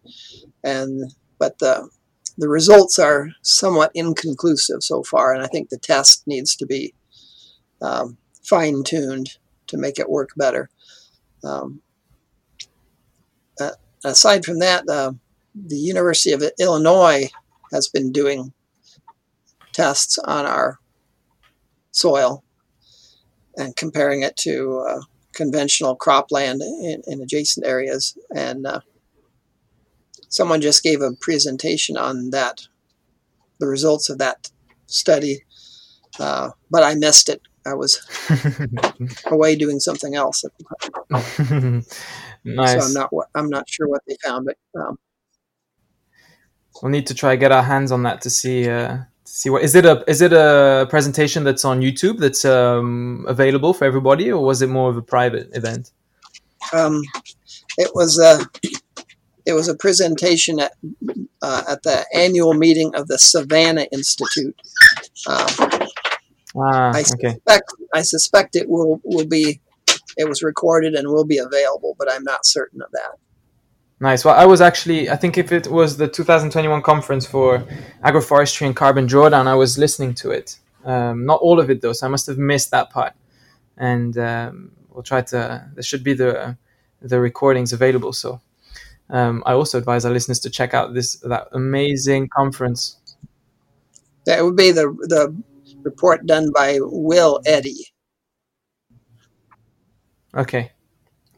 and 0.64 1.12
but 1.40 1.58
the 1.60 1.90
the 2.38 2.50
results 2.50 3.00
are 3.00 3.30
somewhat 3.42 3.92
inconclusive 3.96 4.84
so 4.84 5.04
far, 5.04 5.34
and 5.34 5.42
I 5.42 5.48
think 5.48 5.70
the 5.70 5.78
test 5.78 6.28
needs 6.28 6.56
to 6.58 6.66
be 6.66 6.94
um, 7.82 8.18
fine 8.44 8.84
tuned 8.84 9.38
to 9.68 9.78
make 9.78 10.00
it 10.00 10.10
work 10.10 10.30
better. 10.36 10.70
Um, 11.44 11.82
uh, 13.60 13.72
aside 14.04 14.44
from 14.44 14.60
that, 14.60 14.88
uh, 14.90 15.14
the 15.56 15.78
University 15.78 16.34
of 16.34 16.44
Illinois 16.60 17.30
has 17.72 17.88
been 17.88 18.12
doing 18.12 18.54
tests 19.74 20.18
on 20.20 20.46
our 20.46 20.80
soil 21.92 22.44
and 23.58 23.76
comparing 23.76 24.22
it 24.22 24.36
to 24.36 24.86
uh, 24.88 25.02
conventional 25.34 25.98
cropland 25.98 26.62
in, 26.62 27.02
in, 27.08 27.22
adjacent 27.22 27.66
areas. 27.66 28.18
And 28.36 28.68
uh, 28.68 28.82
someone 30.30 30.62
just 30.62 30.84
gave 30.84 31.02
a 31.02 31.12
presentation 31.22 31.98
on 31.98 32.32
that, 32.32 32.68
the 33.60 33.68
results 33.68 34.10
of 34.10 34.18
that 34.18 34.50
study, 34.88 35.44
uh, 36.20 36.52
but 36.70 36.84
I 36.84 36.96
missed 36.96 37.30
it. 37.30 37.42
I 37.66 37.74
was 37.74 38.00
away 39.26 39.56
doing 39.56 39.80
something 39.80 40.16
else 40.16 40.46
at 40.46 40.52
the 40.58 40.66
time. 41.10 41.84
nice. 42.44 42.76
So 42.80 42.86
I'm 42.86 42.94
not 42.94 43.10
I'm 43.34 43.50
not 43.50 43.68
sure 43.68 43.88
what 43.88 44.04
they 44.08 44.18
found, 44.24 44.46
but 44.46 44.80
um, 44.80 45.00
we'll 46.82 46.92
need 46.92 47.08
to 47.08 47.14
try 47.14 47.32
to 47.32 47.38
get 47.38 47.52
our 47.52 47.64
hands 47.64 47.92
on 47.92 48.04
that 48.04 48.22
to 48.22 48.30
see 48.30 48.70
uh, 48.70 48.98
see 49.24 49.50
what 49.50 49.64
is 49.64 49.76
it 49.76 49.86
a 49.86 50.04
is 50.08 50.22
it 50.22 50.34
a 50.34 50.88
presentation 50.90 51.44
that's 51.44 51.66
on 51.66 51.82
YouTube 51.82 52.20
that's 52.20 52.46
um, 52.46 53.26
available 53.28 53.74
for 53.74 53.86
everybody, 53.86 54.32
or 54.32 54.44
was 54.44 54.62
it 54.62 54.70
more 54.70 54.90
of 54.90 54.98
a 54.98 55.02
private 55.02 55.50
event? 55.54 55.92
Um, 56.74 57.02
it 57.78 57.92
was 57.94 58.20
a 58.20 58.40
it 59.46 59.54
was 59.54 59.68
a 59.68 59.76
presentation 59.76 60.60
at 60.60 60.74
uh, 61.42 61.64
at 61.70 61.84
the 61.84 62.06
annual 62.14 62.54
meeting 62.54 62.96
of 62.96 63.08
the 63.08 63.18
Savanna 63.18 63.88
Institute. 63.92 64.60
Uh, 65.28 65.48
ah, 66.58 66.92
I 66.94 67.04
suspect 67.04 67.48
okay. 67.50 67.86
I 67.94 68.02
suspect 68.02 68.56
it 68.56 68.70
will 68.70 69.02
will 69.04 69.28
be 69.28 69.62
it 70.18 70.30
was 70.30 70.42
recorded 70.42 70.94
and 70.94 71.08
will 71.10 71.26
be 71.26 71.38
available, 71.38 71.96
but 72.00 72.12
I'm 72.12 72.24
not 72.24 72.46
certain 72.46 72.82
of 72.82 72.92
that. 72.92 73.18
Nice. 74.00 74.26
Well, 74.26 74.36
I 74.36 74.46
was 74.46 74.60
actually, 74.60 75.10
I 75.10 75.16
think 75.16 75.38
if 75.38 75.52
it 75.52 75.68
was 75.68 75.98
the 75.98 76.08
2021 76.08 76.82
conference 76.82 77.26
for 77.26 77.60
agroforestry 78.04 78.66
and 78.66 78.76
carbon 78.76 79.08
drawdown, 79.08 79.48
I 79.48 79.56
was 79.56 79.78
listening 79.78 80.14
to 80.16 80.32
it. 80.32 80.60
Um, 80.84 81.26
not 81.26 81.40
all 81.42 81.60
of 81.60 81.70
it 81.70 81.82
though, 81.82 81.94
so 81.94 82.06
I 82.06 82.10
must 82.10 82.28
have 82.28 82.38
missed 82.38 82.72
that 82.72 82.90
part. 82.90 83.14
And 83.78 84.18
um, 84.18 84.72
we'll 84.90 85.04
try 85.04 85.22
to. 85.22 85.70
There 85.74 85.84
should 85.84 86.04
be 86.04 86.14
the 86.14 86.58
the 87.02 87.20
recordings 87.20 87.74
available. 87.74 88.14
So 88.14 88.42
um, 89.10 89.44
I 89.46 89.54
also 89.54 89.78
advise 89.78 90.06
our 90.06 90.12
listeners 90.12 90.40
to 90.42 90.50
check 90.50 90.74
out 90.74 90.94
this 90.94 91.18
that 91.18 91.48
amazing 91.52 92.30
conference. 92.30 93.00
That 94.26 94.44
would 94.44 94.56
be 94.56 94.72
the 94.72 94.88
the 95.08 95.36
report 95.84 96.26
done 96.26 96.52
by 96.54 96.80
Will 96.82 97.42
Eddy. 97.46 97.88
Okay, 100.34 100.72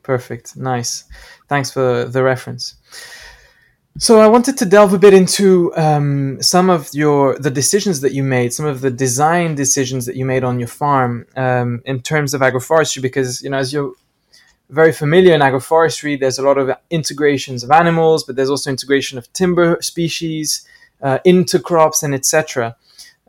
perfect, 0.08 0.56
nice. 0.56 1.04
Thanks 1.50 1.70
for 1.70 2.06
the 2.06 2.24
reference. 2.24 2.64
So 4.00 4.20
I 4.20 4.28
wanted 4.28 4.58
to 4.60 4.66
delve 4.66 4.94
a 4.94 5.00
bit 5.00 5.14
into 5.14 5.76
um, 5.76 6.42
some 6.42 6.70
of 6.70 6.90
your 6.94 7.38
the 7.40 7.50
decisions 7.62 8.02
that 8.02 8.14
you 8.14 8.24
made, 8.24 8.54
some 8.54 8.68
of 8.74 8.82
the 8.82 8.92
design 9.06 9.56
decisions 9.56 10.06
that 10.06 10.16
you 10.16 10.26
made 10.34 10.44
on 10.44 10.60
your 10.60 10.72
farm 10.84 11.26
um, 11.36 11.82
in 11.86 11.98
terms 12.02 12.34
of 12.34 12.42
agroforestry, 12.42 13.02
because 13.02 13.42
you 13.44 13.50
know 13.50 13.58
as 13.58 13.74
you're 13.74 13.94
very 14.70 14.94
familiar 14.94 15.34
in 15.34 15.42
agroforestry, 15.42 16.14
there's 16.20 16.40
a 16.40 16.48
lot 16.50 16.58
of 16.58 16.70
integrations 16.90 17.64
of 17.64 17.72
animals, 17.72 18.24
but 18.24 18.36
there's 18.36 18.54
also 18.54 18.70
integration 18.70 19.18
of 19.18 19.32
timber 19.34 19.78
species 19.82 20.66
uh, 21.02 21.18
into 21.26 21.58
crops 21.60 22.04
and 22.04 22.14
etc. 22.14 22.76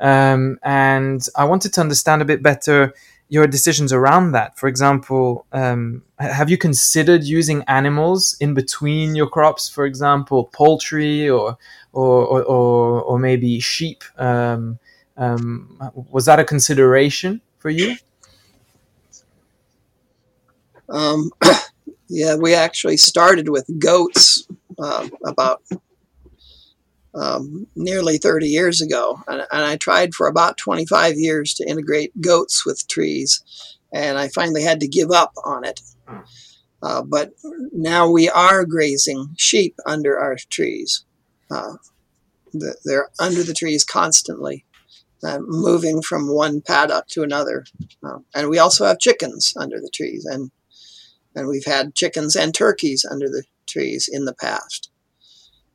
Um, 0.01 0.59
and 0.63 1.21
I 1.35 1.45
wanted 1.45 1.73
to 1.75 1.81
understand 1.81 2.23
a 2.23 2.31
bit 2.33 2.43
better 2.43 2.95
your 3.29 3.47
decisions 3.47 3.93
around 3.93 4.33
that. 4.33 4.59
For 4.59 4.69
example, 4.69 5.47
um, 5.53 6.03
have 6.19 6.49
you 6.49 6.57
considered 6.57 7.25
using 7.25 7.63
animals 7.65 8.37
in 8.41 8.55
between 8.55 9.15
your 9.15 9.29
crops? 9.29 9.69
For 9.69 9.85
example, 9.85 10.45
poultry 10.45 11.29
or 11.29 11.59
or 11.93 12.27
or, 12.27 13.03
or, 13.03 13.19
maybe 13.19 13.61
sheep. 13.61 14.05
Um, 14.19 14.79
um, 15.17 15.79
was 16.11 16.27
that 16.27 16.39
a 16.39 16.45
consideration 16.45 17.41
for 17.59 17.71
you? 17.71 17.97
Um, 20.89 21.31
yeah, 22.09 22.37
we 22.37 22.55
actually 22.55 22.99
started 22.99 23.49
with 23.49 23.67
goats 23.79 24.47
uh, 24.79 25.09
about 25.25 25.63
um, 27.19 27.67
nearly 27.75 28.19
30 28.19 28.47
years 28.47 28.81
ago. 28.81 29.21
And, 29.27 29.41
and, 29.51 29.65
I 29.65 29.77
tried 29.77 30.15
for 30.15 30.27
about 30.27 30.57
25 30.57 31.15
years 31.17 31.55
to 31.55 31.69
integrate 31.69 32.19
goats 32.21 32.65
with 32.65 32.87
trees, 32.89 33.43
and 33.93 34.19
I 34.19 34.29
finally 34.29 34.63
had 34.63 34.81
to 34.81 34.89
give 34.89 35.11
up 35.11 35.33
on 35.45 35.65
it. 35.65 35.81
Uh, 36.83 37.03
but 37.03 37.33
now 37.73 38.09
we 38.09 38.29
are 38.29 38.65
grazing 38.65 39.35
sheep 39.37 39.77
under 39.85 40.19
our 40.19 40.37
trees. 40.49 41.05
Uh, 41.51 41.75
they're 42.85 43.09
under 43.19 43.43
the 43.43 43.55
trees 43.55 43.85
constantly, 43.85 44.65
uh, 45.25 45.39
moving 45.41 46.03
from 46.03 46.33
one 46.33 46.61
paddock 46.61 47.09
to 47.09 47.23
another. 47.23 47.65
Uh, 48.03 48.19
and 48.35 48.49
we 48.49 48.59
also 48.59 48.85
have 48.85 49.01
chickens 49.01 49.55
under 49.57 49.81
the 49.81 49.91
trees, 49.93 50.25
and 50.25 50.51
and 51.35 51.49
we've 51.49 51.67
had 51.67 51.95
chickens 51.95 52.35
and 52.37 52.55
turkeys 52.55 53.05
under 53.09 53.29
the 53.29 53.45
trees 53.67 54.09
in 54.11 54.25
the 54.25 54.35
past. 54.35 54.91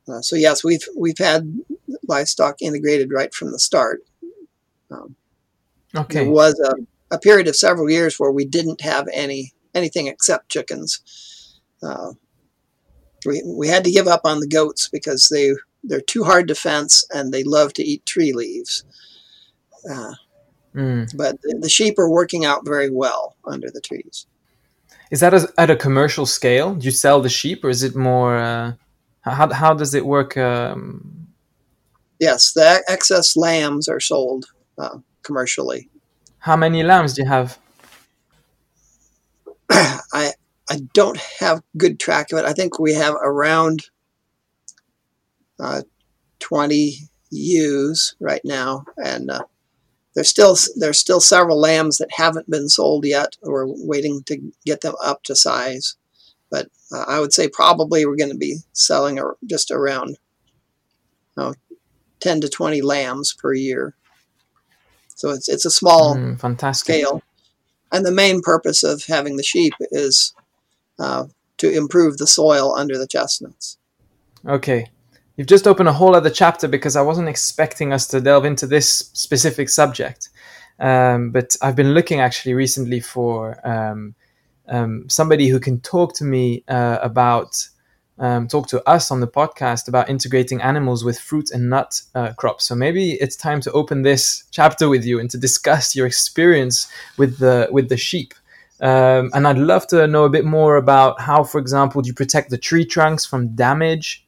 Uh, 0.08 0.20
so 0.20 0.36
yes, 0.36 0.62
we've 0.62 0.86
we've 0.96 1.18
had 1.18 1.60
livestock 2.06 2.56
integrated 2.60 3.12
right 3.12 3.32
from 3.32 3.52
the 3.52 3.58
start. 3.58 4.00
Um, 4.90 5.16
okay. 5.96 6.24
There 6.24 6.30
was 6.30 6.58
a, 6.60 7.14
a, 7.14 7.18
period 7.18 7.48
of 7.48 7.56
several 7.56 7.90
years 7.90 8.20
where 8.20 8.30
we 8.30 8.44
didn't 8.44 8.82
have 8.82 9.08
any 9.12 9.52
anything 9.74 10.06
except 10.06 10.50
chickens. 10.50 11.00
Uh, 11.82 12.12
we 13.24 13.42
we 13.46 13.68
had 13.68 13.84
to 13.84 13.90
give 13.90 14.06
up 14.06 14.22
on 14.24 14.40
the 14.40 14.46
goats 14.46 14.88
because 14.88 15.28
they 15.28 15.52
they're 15.82 16.00
too 16.00 16.24
hard 16.24 16.48
to 16.48 16.54
fence 16.54 17.04
and 17.12 17.32
they 17.32 17.42
love 17.42 17.72
to 17.74 17.82
eat 17.82 18.04
tree 18.04 18.32
leaves. 18.32 18.84
Uh, 19.90 20.14
mm. 20.74 21.16
But 21.16 21.40
the, 21.42 21.58
the 21.62 21.68
sheep 21.68 21.98
are 21.98 22.10
working 22.10 22.44
out 22.44 22.66
very 22.66 22.90
well 22.90 23.36
under 23.46 23.70
the 23.70 23.80
trees. 23.80 24.26
Is 25.10 25.20
that 25.20 25.34
at 25.56 25.70
a 25.70 25.76
commercial 25.76 26.26
scale? 26.26 26.74
Do 26.74 26.84
you 26.84 26.90
sell 26.90 27.20
the 27.20 27.28
sheep, 27.28 27.64
or 27.64 27.70
is 27.70 27.82
it 27.82 27.96
more? 27.96 28.36
Uh 28.36 28.72
how, 29.32 29.52
how 29.52 29.74
does 29.74 29.94
it 29.94 30.06
work? 30.06 30.36
Um... 30.36 31.28
Yes, 32.20 32.52
the 32.52 32.82
excess 32.88 33.36
lambs 33.36 33.88
are 33.88 34.00
sold 34.00 34.46
uh, 34.78 34.98
commercially. 35.22 35.88
How 36.38 36.56
many 36.56 36.82
lambs 36.82 37.14
do 37.14 37.22
you 37.22 37.28
have? 37.28 37.58
I 39.70 40.32
I 40.70 40.80
don't 40.92 41.18
have 41.40 41.62
good 41.76 41.98
track 41.98 42.32
of 42.32 42.38
it. 42.38 42.44
I 42.44 42.52
think 42.52 42.78
we 42.78 42.94
have 42.94 43.14
around 43.14 43.84
uh, 45.60 45.82
20 46.40 46.96
ewes 47.30 48.14
right 48.20 48.40
now, 48.44 48.84
and 48.96 49.30
uh, 49.30 49.44
there's 50.14 50.28
still 50.28 50.56
there's 50.76 50.98
still 50.98 51.20
several 51.20 51.58
lambs 51.58 51.98
that 51.98 52.10
haven't 52.12 52.48
been 52.48 52.68
sold 52.68 53.04
yet. 53.04 53.36
We're 53.42 53.66
waiting 53.66 54.22
to 54.24 54.52
get 54.64 54.80
them 54.80 54.94
up 55.02 55.22
to 55.24 55.36
size. 55.36 55.96
But 56.54 56.68
uh, 56.92 57.04
I 57.08 57.18
would 57.18 57.32
say 57.32 57.48
probably 57.48 58.06
we're 58.06 58.14
going 58.14 58.30
to 58.30 58.36
be 58.36 58.58
selling 58.74 59.18
just 59.44 59.72
around 59.72 60.10
you 60.10 60.16
know, 61.36 61.54
10 62.20 62.42
to 62.42 62.48
20 62.48 62.80
lambs 62.80 63.34
per 63.34 63.52
year. 63.52 63.96
So 65.16 65.30
it's, 65.30 65.48
it's 65.48 65.64
a 65.64 65.70
small 65.70 66.14
mm, 66.14 66.38
fantastic. 66.38 66.94
scale. 66.94 67.22
And 67.90 68.06
the 68.06 68.12
main 68.12 68.40
purpose 68.40 68.84
of 68.84 69.02
having 69.02 69.36
the 69.36 69.42
sheep 69.42 69.72
is 69.90 70.32
uh, 71.00 71.24
to 71.56 71.76
improve 71.76 72.18
the 72.18 72.26
soil 72.28 72.72
under 72.76 72.98
the 72.98 73.08
chestnuts. 73.08 73.76
Okay. 74.46 74.86
You've 75.36 75.48
just 75.48 75.66
opened 75.66 75.88
a 75.88 75.92
whole 75.92 76.14
other 76.14 76.30
chapter 76.30 76.68
because 76.68 76.94
I 76.94 77.02
wasn't 77.02 77.28
expecting 77.28 77.92
us 77.92 78.06
to 78.08 78.20
delve 78.20 78.44
into 78.44 78.68
this 78.68 79.10
specific 79.12 79.70
subject. 79.70 80.28
Um, 80.78 81.32
but 81.32 81.56
I've 81.60 81.74
been 81.74 81.94
looking 81.94 82.20
actually 82.20 82.54
recently 82.54 83.00
for 83.00 83.58
um, 83.66 84.14
um, 84.68 85.08
somebody 85.08 85.48
who 85.48 85.60
can 85.60 85.80
talk 85.80 86.14
to 86.14 86.24
me 86.24 86.64
uh, 86.68 86.98
about 87.02 87.68
um, 88.18 88.46
talk 88.46 88.68
to 88.68 88.88
us 88.88 89.10
on 89.10 89.20
the 89.20 89.26
podcast 89.26 89.88
about 89.88 90.08
integrating 90.08 90.60
animals 90.62 91.04
with 91.04 91.18
fruit 91.18 91.50
and 91.50 91.68
nut 91.68 92.00
uh, 92.14 92.32
crops. 92.34 92.66
So 92.66 92.74
maybe 92.74 93.12
it's 93.14 93.34
time 93.34 93.60
to 93.62 93.72
open 93.72 94.02
this 94.02 94.44
chapter 94.52 94.88
with 94.88 95.04
you 95.04 95.18
and 95.18 95.28
to 95.30 95.38
discuss 95.38 95.96
your 95.96 96.06
experience 96.06 96.86
with 97.16 97.38
the 97.38 97.68
with 97.70 97.88
the 97.88 97.96
sheep. 97.96 98.34
Um, 98.80 99.30
and 99.34 99.46
I'd 99.46 99.58
love 99.58 99.86
to 99.88 100.06
know 100.06 100.24
a 100.24 100.30
bit 100.30 100.44
more 100.44 100.76
about 100.76 101.20
how, 101.20 101.44
for 101.44 101.58
example, 101.58 102.02
do 102.02 102.08
you 102.08 102.14
protect 102.14 102.50
the 102.50 102.58
tree 102.58 102.84
trunks 102.84 103.24
from 103.24 103.54
damage? 103.54 104.26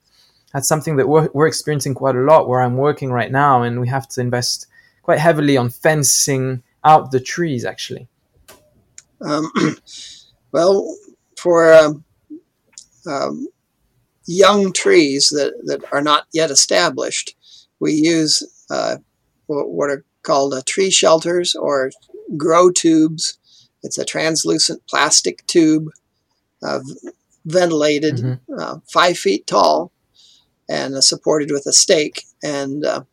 That's 0.52 0.68
something 0.68 0.96
that 0.96 1.08
we're, 1.08 1.28
we're 1.34 1.48
experiencing 1.48 1.94
quite 1.94 2.16
a 2.16 2.20
lot 2.20 2.48
where 2.48 2.62
I'm 2.62 2.76
working 2.76 3.12
right 3.12 3.30
now, 3.30 3.62
and 3.62 3.80
we 3.80 3.88
have 3.88 4.08
to 4.10 4.20
invest 4.20 4.66
quite 5.02 5.18
heavily 5.18 5.56
on 5.56 5.68
fencing 5.68 6.62
out 6.84 7.10
the 7.10 7.20
trees, 7.20 7.64
actually. 7.64 8.08
Um, 9.20 9.50
Well, 10.52 10.96
for 11.38 11.72
um, 11.72 12.04
um, 13.06 13.48
young 14.26 14.72
trees 14.72 15.28
that, 15.30 15.52
that 15.64 15.84
are 15.92 16.02
not 16.02 16.26
yet 16.32 16.50
established, 16.50 17.34
we 17.80 17.92
use 17.92 18.42
uh, 18.70 18.96
what 19.46 19.90
are 19.90 20.04
called 20.22 20.54
uh, 20.54 20.62
tree 20.66 20.90
shelters 20.90 21.54
or 21.54 21.90
grow 22.36 22.70
tubes. 22.70 23.38
It's 23.82 23.98
a 23.98 24.04
translucent 24.04 24.82
plastic 24.88 25.46
tube, 25.46 25.88
uh, 26.62 26.80
ventilated, 27.44 28.16
mm-hmm. 28.16 28.54
Uh, 28.58 28.78
five 28.92 29.16
feet 29.16 29.46
tall, 29.46 29.92
and 30.68 31.02
supported 31.04 31.50
with 31.50 31.66
a 31.66 31.72
stake. 31.72 32.24
And 32.42 32.84
uh, 32.84 33.04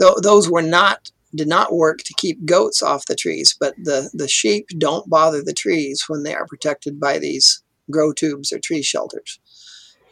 th- 0.00 0.22
those 0.22 0.48
were 0.48 0.62
not 0.62 1.10
did 1.34 1.48
not 1.48 1.74
work 1.74 1.98
to 1.98 2.14
keep 2.16 2.44
goats 2.44 2.82
off 2.82 3.06
the 3.06 3.14
trees, 3.14 3.56
but 3.58 3.74
the, 3.76 4.10
the 4.12 4.28
sheep 4.28 4.66
don't 4.78 5.08
bother 5.10 5.42
the 5.42 5.52
trees 5.52 6.04
when 6.08 6.22
they 6.22 6.34
are 6.34 6.46
protected 6.46 7.00
by 7.00 7.18
these 7.18 7.62
grow 7.90 8.12
tubes 8.12 8.52
or 8.52 8.58
tree 8.58 8.82
shelters. 8.82 9.38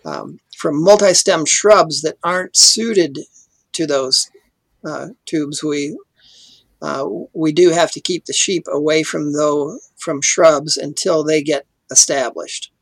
Um, 0.05 0.39
from 0.57 0.83
multi-stem 0.83 1.47
shrubs 1.47 2.03
that 2.03 2.19
aren't 2.25 2.57
suited 2.57 3.19
to 3.73 3.87
those 3.87 4.31
uh, 4.85 5.09
tubes, 5.27 5.63
we 5.63 5.97
uh, 6.83 7.07
we 7.33 7.53
do 7.53 7.71
have 7.71 7.93
to 7.93 8.01
keep 8.01 8.25
the 8.25 8.33
sheep 8.33 8.65
away 8.69 9.05
from 9.05 9.33
though 9.33 9.79
from 9.97 10.21
shrubs 10.21 10.77
until 10.77 11.23
they 11.23 11.41
get 11.41 11.65
established. 11.93 12.73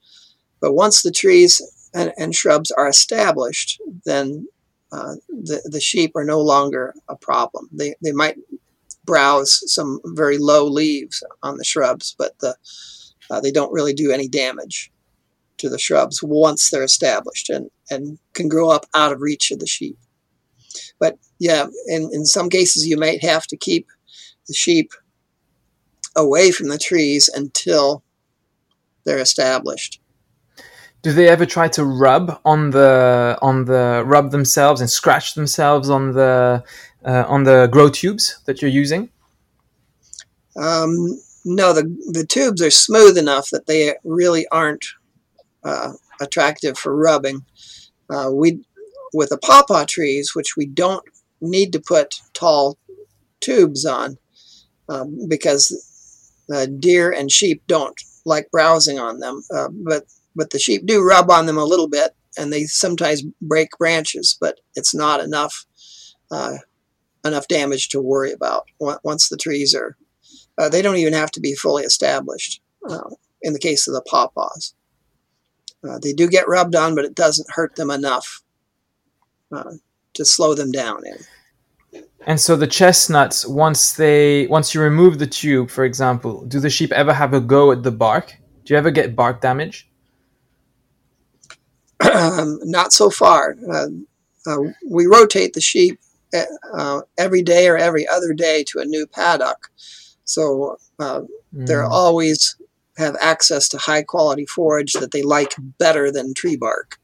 But 0.60 0.72
once 0.72 1.02
the 1.02 1.10
trees 1.10 1.60
and, 1.92 2.12
and 2.16 2.34
shrubs 2.34 2.70
are 2.70 2.88
established, 2.88 3.80
then 4.06 4.46
uh, 4.92 5.14
the, 5.28 5.62
the 5.64 5.80
sheep 5.80 6.16
are 6.16 6.24
no 6.24 6.40
longer 6.40 6.94
a 7.08 7.16
problem. 7.16 7.68
They, 7.72 7.94
they 8.02 8.12
might 8.12 8.36
browse 9.04 9.62
some 9.72 10.00
very 10.04 10.38
low 10.38 10.64
leaves 10.64 11.22
on 11.42 11.56
the 11.56 11.64
shrubs, 11.64 12.14
but 12.18 12.38
the, 12.40 12.56
uh, 13.30 13.40
they 13.40 13.52
don't 13.52 13.72
really 13.72 13.94
do 13.94 14.10
any 14.10 14.28
damage 14.28 14.90
to 15.58 15.68
the 15.68 15.78
shrubs 15.78 16.22
once 16.22 16.70
they're 16.70 16.82
established 16.82 17.50
and, 17.50 17.70
and 17.90 18.18
can 18.34 18.48
grow 18.48 18.70
up 18.70 18.86
out 18.94 19.12
of 19.12 19.20
reach 19.20 19.50
of 19.50 19.58
the 19.58 19.66
sheep. 19.66 19.98
But 20.98 21.18
yeah, 21.38 21.66
in, 21.86 22.10
in 22.12 22.26
some 22.26 22.48
cases, 22.48 22.86
you 22.86 22.96
might 22.96 23.22
have 23.22 23.46
to 23.48 23.56
keep 23.56 23.88
the 24.48 24.54
sheep 24.54 24.92
away 26.16 26.50
from 26.50 26.68
the 26.68 26.78
trees 26.78 27.28
until 27.32 28.02
they're 29.04 29.18
established 29.18 29.99
do 31.02 31.12
they 31.12 31.28
ever 31.28 31.46
try 31.46 31.68
to 31.68 31.84
rub 31.84 32.40
on 32.44 32.70
the 32.70 33.38
on 33.40 33.64
the 33.64 34.02
rub 34.06 34.30
themselves 34.30 34.80
and 34.80 34.90
scratch 34.90 35.34
themselves 35.34 35.88
on 35.88 36.12
the 36.12 36.62
uh, 37.04 37.24
on 37.26 37.44
the 37.44 37.68
grow 37.72 37.88
tubes 37.88 38.40
that 38.44 38.60
you're 38.60 38.70
using? 38.70 39.08
Um, 40.56 41.20
no, 41.44 41.72
the 41.72 41.82
the 42.12 42.26
tubes 42.26 42.60
are 42.62 42.70
smooth 42.70 43.16
enough 43.16 43.50
that 43.50 43.66
they 43.66 43.94
really 44.04 44.46
aren't 44.48 44.86
uh, 45.64 45.92
attractive 46.20 46.78
for 46.78 46.94
rubbing. 46.94 47.44
Uh, 48.10 48.30
we 48.32 48.60
with 49.12 49.30
the 49.30 49.38
pawpaw 49.38 49.84
trees, 49.86 50.34
which 50.34 50.56
we 50.56 50.66
don't 50.66 51.04
need 51.40 51.72
to 51.72 51.80
put 51.80 52.20
tall 52.34 52.78
tubes 53.40 53.86
on 53.86 54.18
um, 54.88 55.26
because 55.28 56.32
uh, 56.52 56.66
deer 56.78 57.10
and 57.10 57.32
sheep 57.32 57.62
don't 57.66 57.98
like 58.24 58.50
browsing 58.50 58.98
on 58.98 59.20
them. 59.20 59.42
Uh, 59.54 59.68
but 59.72 60.04
but 60.34 60.50
the 60.50 60.58
sheep 60.58 60.86
do 60.86 61.02
rub 61.02 61.30
on 61.30 61.46
them 61.46 61.58
a 61.58 61.64
little 61.64 61.88
bit, 61.88 62.14
and 62.38 62.52
they 62.52 62.64
sometimes 62.64 63.22
break 63.42 63.70
branches, 63.78 64.36
but 64.40 64.60
it's 64.74 64.94
not 64.94 65.20
enough 65.20 65.64
uh, 66.30 66.56
enough 67.24 67.48
damage 67.48 67.88
to 67.90 68.00
worry 68.00 68.32
about 68.32 68.66
once 68.78 69.28
the 69.28 69.36
trees 69.36 69.74
are. 69.74 69.96
Uh, 70.58 70.68
they 70.68 70.82
don't 70.82 70.96
even 70.96 71.12
have 71.12 71.30
to 71.32 71.40
be 71.40 71.54
fully 71.54 71.84
established. 71.84 72.60
Uh, 72.88 73.10
in 73.42 73.52
the 73.52 73.58
case 73.58 73.86
of 73.88 73.94
the 73.94 74.02
pawpaws, 74.02 74.74
uh, 75.88 75.98
they 75.98 76.12
do 76.12 76.28
get 76.28 76.48
rubbed 76.48 76.74
on, 76.74 76.94
but 76.94 77.04
it 77.04 77.14
doesn't 77.14 77.50
hurt 77.50 77.76
them 77.76 77.90
enough 77.90 78.42
uh, 79.52 79.72
to 80.14 80.24
slow 80.24 80.54
them 80.54 80.70
down. 80.70 81.02
And 82.26 82.38
so 82.38 82.56
the 82.56 82.66
chestnuts, 82.66 83.46
once 83.46 83.94
they 83.94 84.46
once 84.46 84.74
you 84.74 84.80
remove 84.80 85.18
the 85.18 85.26
tube, 85.26 85.70
for 85.70 85.84
example, 85.84 86.44
do 86.46 86.60
the 86.60 86.70
sheep 86.70 86.92
ever 86.92 87.12
have 87.12 87.34
a 87.34 87.40
go 87.40 87.72
at 87.72 87.82
the 87.82 87.90
bark? 87.90 88.36
Do 88.64 88.74
you 88.74 88.78
ever 88.78 88.90
get 88.90 89.16
bark 89.16 89.40
damage? 89.40 89.89
Um, 92.00 92.58
not 92.64 92.92
so 92.92 93.10
far. 93.10 93.56
Uh, 93.70 93.86
uh, 94.46 94.58
we 94.88 95.06
rotate 95.06 95.52
the 95.52 95.60
sheep 95.60 96.00
uh, 96.74 97.00
every 97.18 97.42
day 97.42 97.68
or 97.68 97.76
every 97.76 98.06
other 98.06 98.32
day 98.32 98.64
to 98.68 98.78
a 98.78 98.84
new 98.84 99.06
paddock, 99.06 99.70
so 100.24 100.78
mm. 100.98 101.26
they're 101.52 101.84
always 101.84 102.56
have 102.96 103.16
access 103.20 103.68
to 103.68 103.78
high 103.78 104.02
quality 104.02 104.46
forage 104.46 104.92
that 104.92 105.10
they 105.10 105.22
like 105.22 105.54
better 105.78 106.12
than 106.12 106.34
tree 106.34 106.56
bark. 106.56 106.98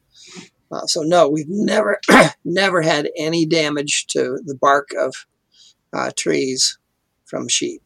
Uh, 0.70 0.86
so 0.86 1.03
no, 1.03 1.28
we've 1.28 1.49
never 1.49 2.01
never 2.44 2.82
had 2.82 3.09
any 3.16 3.47
damage 3.47 4.07
to 4.09 4.38
the 4.44 4.55
bark 4.55 4.88
of 4.99 5.14
uh, 5.92 6.11
trees 6.16 6.78
from 7.24 7.49
sheep. 7.49 7.82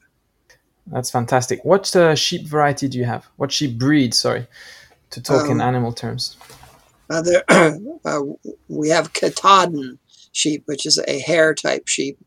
That's 0.86 1.10
fantastic. 1.10 1.64
What 1.64 1.94
uh, 1.94 2.14
sheep 2.14 2.46
variety 2.46 2.88
do 2.88 2.98
you 2.98 3.04
have? 3.04 3.26
What 3.36 3.52
sheep 3.52 3.78
breed? 3.78 4.14
Sorry, 4.14 4.46
to 5.10 5.22
talk 5.22 5.44
um, 5.44 5.52
in 5.52 5.60
animal 5.60 5.92
terms. 5.92 6.36
Uh, 7.10 7.22
there, 7.22 7.44
uh, 8.04 8.20
we 8.68 8.88
have 8.88 9.12
Katahdin 9.12 9.98
sheep, 10.32 10.62
which 10.66 10.86
is 10.86 10.98
a 11.08 11.18
hair 11.18 11.54
type 11.54 11.88
sheep. 11.88 12.18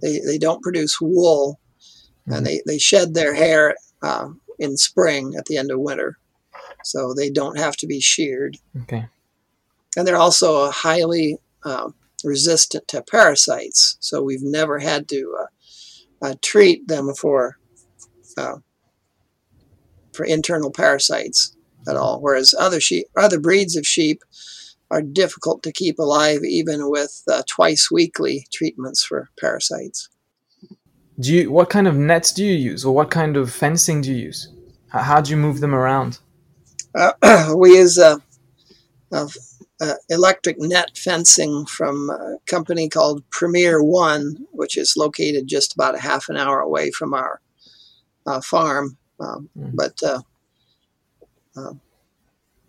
They, 0.00 0.20
they 0.20 0.38
don't 0.38 0.62
produce 0.62 1.00
wool, 1.00 1.58
mm-hmm. 2.22 2.32
and 2.32 2.46
they, 2.46 2.60
they 2.66 2.78
shed 2.78 3.14
their 3.14 3.34
hair 3.34 3.74
uh, 4.02 4.28
in 4.58 4.76
spring 4.76 5.34
at 5.36 5.46
the 5.46 5.56
end 5.56 5.70
of 5.70 5.80
winter, 5.80 6.18
so 6.84 7.12
they 7.12 7.28
don't 7.28 7.58
have 7.58 7.76
to 7.78 7.86
be 7.86 8.00
sheared. 8.00 8.56
Okay 8.82 9.06
and 9.96 10.06
they're 10.06 10.16
also 10.16 10.70
highly 10.70 11.38
uh, 11.64 11.90
resistant 12.24 12.86
to 12.88 13.02
parasites. 13.02 13.96
So 14.00 14.22
we've 14.22 14.42
never 14.42 14.78
had 14.78 15.08
to 15.08 15.36
uh, 15.40 16.26
uh, 16.26 16.34
treat 16.42 16.86
them 16.88 17.12
for 17.14 17.58
uh, 18.36 18.56
for 20.12 20.24
internal 20.24 20.70
parasites 20.70 21.56
at 21.90 21.96
all. 21.96 22.20
Whereas 22.20 22.54
other 22.58 22.80
sheep, 22.80 23.06
other 23.16 23.40
breeds 23.40 23.76
of 23.76 23.86
sheep, 23.86 24.22
are 24.90 25.02
difficult 25.02 25.62
to 25.62 25.72
keep 25.72 25.98
alive 25.98 26.40
even 26.42 26.90
with 26.90 27.22
uh, 27.30 27.42
twice 27.48 27.90
weekly 27.90 28.46
treatments 28.52 29.04
for 29.04 29.30
parasites. 29.38 30.08
Do 31.18 31.34
you? 31.34 31.52
What 31.52 31.68
kind 31.68 31.86
of 31.86 31.96
nets 31.96 32.32
do 32.32 32.44
you 32.44 32.54
use, 32.54 32.84
or 32.84 32.94
what 32.94 33.10
kind 33.10 33.36
of 33.36 33.52
fencing 33.52 34.00
do 34.00 34.10
you 34.10 34.16
use? 34.16 34.48
How, 34.88 35.02
how 35.02 35.20
do 35.20 35.30
you 35.30 35.36
move 35.36 35.60
them 35.60 35.74
around? 35.74 36.18
Uh, 36.94 37.54
we 37.56 37.76
use 37.76 37.98
a 37.98 38.20
uh, 39.12 39.94
electric 40.08 40.58
net 40.58 40.96
fencing 40.96 41.66
from 41.66 42.10
a 42.10 42.36
company 42.46 42.88
called 42.88 43.28
Premier 43.30 43.82
One, 43.82 44.46
which 44.52 44.76
is 44.76 44.96
located 44.96 45.46
just 45.46 45.74
about 45.74 45.94
a 45.94 46.00
half 46.00 46.28
an 46.28 46.36
hour 46.36 46.60
away 46.60 46.90
from 46.90 47.14
our 47.14 47.40
uh, 48.26 48.40
farm. 48.40 48.96
Um, 49.18 49.48
mm. 49.56 49.72
But 49.74 50.02
uh, 51.56 51.72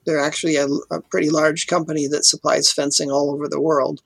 they're 0.06 0.24
actually 0.24 0.56
a, 0.56 0.68
a, 0.90 1.02
pretty 1.02 1.30
large 1.30 1.68
company 1.68 2.08
that 2.08 2.26
supplies 2.26 2.72
fencing 2.72 3.12
all 3.12 3.32
over 3.32 3.48
the 3.48 3.62
world. 3.62 4.02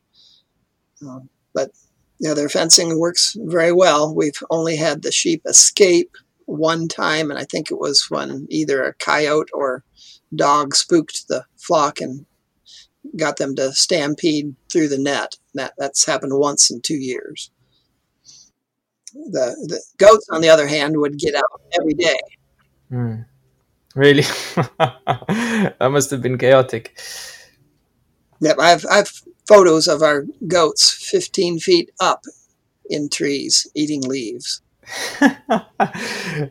Um, 1.02 1.30
but 1.54 1.72
yeah, 2.20 2.34
their 2.34 2.50
fencing 2.50 3.00
works 3.00 3.36
very 3.40 3.72
well. 3.72 4.14
We've 4.14 4.42
only 4.50 4.76
had 4.76 5.02
the 5.02 5.12
sheep 5.12 5.42
escape 5.46 6.16
one 6.46 6.88
time, 6.88 7.30
and 7.30 7.40
I 7.40 7.46
think 7.46 7.72
it 7.72 7.80
was 7.80 8.10
when 8.10 8.48
either 8.50 8.84
a 8.84 8.94
coyote 8.94 9.50
or 9.54 9.84
dog 10.34 10.76
spooked 10.76 11.28
the 11.28 11.46
flock 11.58 12.02
and 12.02 12.26
got 13.16 13.38
them 13.38 13.56
to 13.56 13.72
stampede 13.74 14.56
through 14.72 14.90
the 14.90 15.00
net. 15.00 15.36
That 15.54 15.74
that's 15.78 16.06
happened 16.06 16.38
once 16.38 16.70
in 16.70 16.82
two 16.82 16.98
years. 16.98 17.52
The, 19.14 19.56
the 19.68 19.82
goats, 19.98 20.28
on 20.30 20.42
the 20.42 20.50
other 20.50 20.68
hand, 20.68 20.98
would 20.98 21.18
get 21.18 21.36
out 21.36 21.62
every 21.80 21.94
day. 21.94 22.20
Mm. 22.92 23.26
Really, 23.96 24.24
that 24.78 25.90
must 25.90 26.12
have 26.12 26.22
been 26.22 26.38
chaotic. 26.38 27.00
Yep, 28.42 28.58
I've 28.60 28.86
I've 28.92 29.22
photos 29.48 29.88
of 29.88 30.02
our 30.02 30.26
goats 30.48 30.92
15 31.10 31.60
feet 31.60 31.92
up 32.00 32.24
in 32.90 33.10
trees 33.10 33.68
eating 33.74 34.02
leaves. 34.02 34.62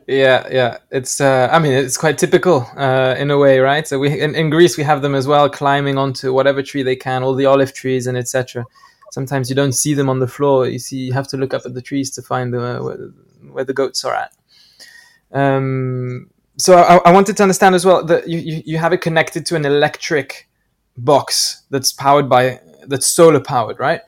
yeah, 0.08 0.48
yeah. 0.50 0.78
It's 0.90 1.20
uh, 1.20 1.48
I 1.52 1.58
mean, 1.58 1.72
it's 1.72 1.96
quite 1.96 2.18
typical 2.18 2.66
uh, 2.76 3.14
in 3.16 3.30
a 3.30 3.38
way, 3.38 3.58
right? 3.60 3.86
So 3.86 3.98
we 3.98 4.20
in, 4.20 4.34
in, 4.34 4.50
Greece 4.50 4.76
we 4.76 4.82
have 4.82 5.02
them 5.02 5.14
as 5.14 5.26
well, 5.26 5.48
climbing 5.48 5.98
onto 5.98 6.32
whatever 6.32 6.62
tree 6.62 6.82
they 6.82 6.96
can, 6.96 7.22
all 7.22 7.34
the 7.34 7.46
olive 7.46 7.74
trees 7.74 8.06
and 8.06 8.16
etc. 8.16 8.64
Sometimes 9.12 9.48
you 9.48 9.54
don't 9.54 9.72
see 9.72 9.94
them 9.94 10.08
on 10.08 10.18
the 10.18 10.26
floor. 10.26 10.66
You 10.66 10.80
see, 10.80 10.96
you 10.96 11.12
have 11.12 11.28
to 11.28 11.36
look 11.36 11.54
up 11.54 11.62
at 11.64 11.74
the 11.74 11.82
trees 11.82 12.10
to 12.12 12.22
find 12.22 12.52
the, 12.52 12.58
where, 12.58 13.52
where 13.52 13.64
the 13.64 13.74
goats 13.74 14.04
are 14.04 14.14
at. 14.14 14.32
Um, 15.30 16.30
so 16.56 16.78
I, 16.78 16.96
I, 17.08 17.12
wanted 17.12 17.36
to 17.36 17.42
understand 17.42 17.74
as 17.74 17.84
well 17.84 18.04
that 18.04 18.28
you, 18.28 18.38
you, 18.38 18.62
you 18.64 18.78
have 18.78 18.92
it 18.92 18.98
connected 18.98 19.44
to 19.46 19.56
an 19.56 19.64
electric 19.64 20.48
box 20.96 21.62
that's 21.70 21.92
powered 21.92 22.28
by 22.28 22.60
that's 22.86 23.06
solar 23.06 23.40
powered, 23.40 23.78
right? 23.80 24.00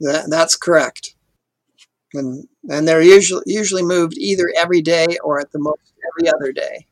That, 0.00 0.30
that's 0.30 0.56
correct 0.56 1.14
and 2.14 2.48
and 2.68 2.86
they're 2.86 3.02
usually 3.02 3.42
usually 3.46 3.82
moved 3.82 4.14
either 4.16 4.46
every 4.56 4.82
day 4.82 5.06
or 5.22 5.40
at 5.40 5.50
the 5.52 5.58
most 5.58 5.92
every 6.08 6.28
other 6.28 6.52
day. 6.52 6.86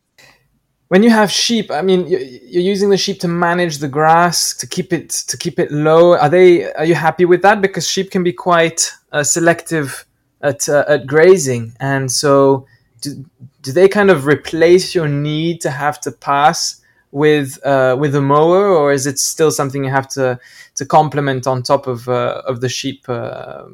When 0.88 1.02
you 1.02 1.10
have 1.10 1.30
sheep, 1.30 1.70
I 1.70 1.82
mean, 1.82 2.06
you're 2.06 2.62
using 2.62 2.88
the 2.88 2.96
sheep 2.96 3.20
to 3.20 3.28
manage 3.28 3.78
the 3.78 3.88
grass 3.88 4.54
to 4.56 4.66
keep 4.66 4.92
it 4.92 5.10
to 5.10 5.36
keep 5.36 5.58
it 5.58 5.70
low. 5.70 6.16
Are 6.16 6.30
they? 6.30 6.72
Are 6.72 6.84
you 6.84 6.94
happy 6.94 7.24
with 7.24 7.42
that? 7.42 7.60
Because 7.60 7.86
sheep 7.86 8.10
can 8.10 8.22
be 8.22 8.32
quite 8.32 8.90
uh, 9.12 9.22
selective 9.22 10.06
at 10.40 10.68
uh, 10.68 10.84
at 10.88 11.06
grazing, 11.06 11.74
and 11.78 12.10
so 12.10 12.66
do, 13.02 13.24
do 13.68 13.72
they 13.72 13.86
kind 13.86 14.10
of 14.10 14.24
replace 14.24 14.94
your 14.94 15.08
need 15.08 15.60
to 15.60 15.70
have 15.70 16.00
to 16.00 16.10
pass 16.10 16.80
with 17.10 17.58
uh, 17.66 17.96
with 18.00 18.14
a 18.14 18.22
mower, 18.22 18.66
or 18.66 18.92
is 18.92 19.06
it 19.06 19.18
still 19.18 19.50
something 19.50 19.84
you 19.84 19.90
have 19.90 20.08
to 20.08 20.40
to 20.76 20.86
complement 20.86 21.46
on 21.46 21.62
top 21.62 21.86
of 21.86 22.08
uh, 22.08 22.40
of 22.46 22.62
the 22.62 22.70
sheep 22.70 23.06
uh, 23.10 23.64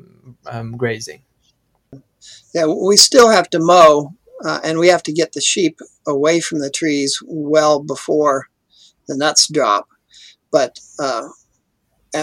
um, 0.46 0.76
grazing? 0.76 1.22
yeah, 2.52 2.66
we 2.66 2.96
still 2.96 3.30
have 3.30 3.48
to 3.50 3.60
mow, 3.60 4.14
uh, 4.44 4.58
and 4.64 4.80
we 4.80 4.88
have 4.88 5.04
to 5.04 5.12
get 5.12 5.32
the 5.32 5.40
sheep 5.40 5.78
away 6.08 6.40
from 6.40 6.58
the 6.58 6.70
trees 6.70 7.22
well 7.24 7.78
before 7.80 8.48
the 9.06 9.16
nuts 9.16 9.46
drop. 9.46 9.86
But 10.50 10.80
uh, 10.98 11.28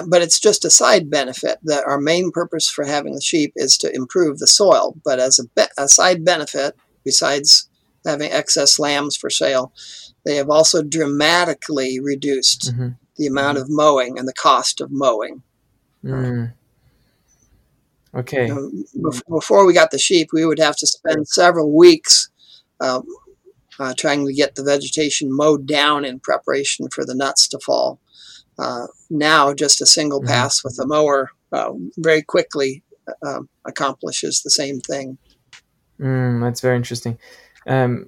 but 0.08 0.22
it's 0.22 0.42
just 0.42 0.66
a 0.66 0.70
side 0.70 1.10
benefit. 1.10 1.60
That 1.64 1.86
our 1.86 2.02
main 2.02 2.32
purpose 2.32 2.70
for 2.70 2.84
having 2.84 3.16
the 3.16 3.22
sheep 3.22 3.54
is 3.56 3.78
to 3.78 3.96
improve 3.96 4.40
the 4.40 4.48
soil. 4.48 4.98
But 5.06 5.20
as 5.20 5.40
a, 5.40 5.46
be- 5.56 5.72
a 5.78 5.88
side 5.88 6.26
benefit, 6.26 6.76
besides 7.04 7.70
having 8.06 8.32
excess 8.32 8.80
lambs 8.80 9.16
for 9.16 9.30
sale, 9.30 9.74
they 10.26 10.36
have 10.36 10.50
also 10.50 10.82
dramatically 10.84 12.00
reduced 12.00 12.72
mm-hmm. 12.72 12.90
the 13.18 13.28
amount 13.28 13.58
of 13.58 13.70
mowing 13.70 14.18
and 14.18 14.28
the 14.28 14.34
cost 14.34 14.82
of 14.82 14.92
mowing. 14.92 15.44
Mm. 16.04 16.54
Okay. 18.14 18.48
You 18.48 18.72
know, 18.94 19.12
before 19.30 19.66
we 19.66 19.74
got 19.74 19.92
the 19.92 20.00
sheep, 20.00 20.30
we 20.34 20.46
would 20.46 20.60
have 20.60 20.76
to 20.78 20.88
spend 20.88 21.28
several 21.28 21.76
weeks 21.76 22.30
um, 22.80 23.06
uh, 23.80 23.94
trying 23.98 24.26
to 24.28 24.34
get 24.34 24.56
the 24.56 24.64
vegetation 24.64 25.36
mowed 25.36 25.66
down 25.66 26.04
in 26.06 26.20
preparation 26.20 26.90
for 26.90 27.06
the 27.06 27.16
nuts 27.16 27.48
to 27.50 27.60
fall. 27.60 28.00
Uh, 28.60 28.88
now, 29.10 29.54
just 29.54 29.82
a 29.82 29.86
single 29.86 30.20
mm-hmm. 30.20 30.28
pass 30.28 30.64
with 30.64 30.78
a 30.80 30.86
mower 30.86 31.32
uh, 31.52 31.72
very 31.98 32.22
quickly 32.22 32.84
um, 33.26 33.50
accomplishes 33.66 34.42
the 34.42 34.52
same 34.52 34.80
thing. 34.80 35.18
Mm, 36.02 36.42
that's 36.42 36.62
very 36.62 36.76
interesting. 36.76 37.18
Um, 37.68 38.08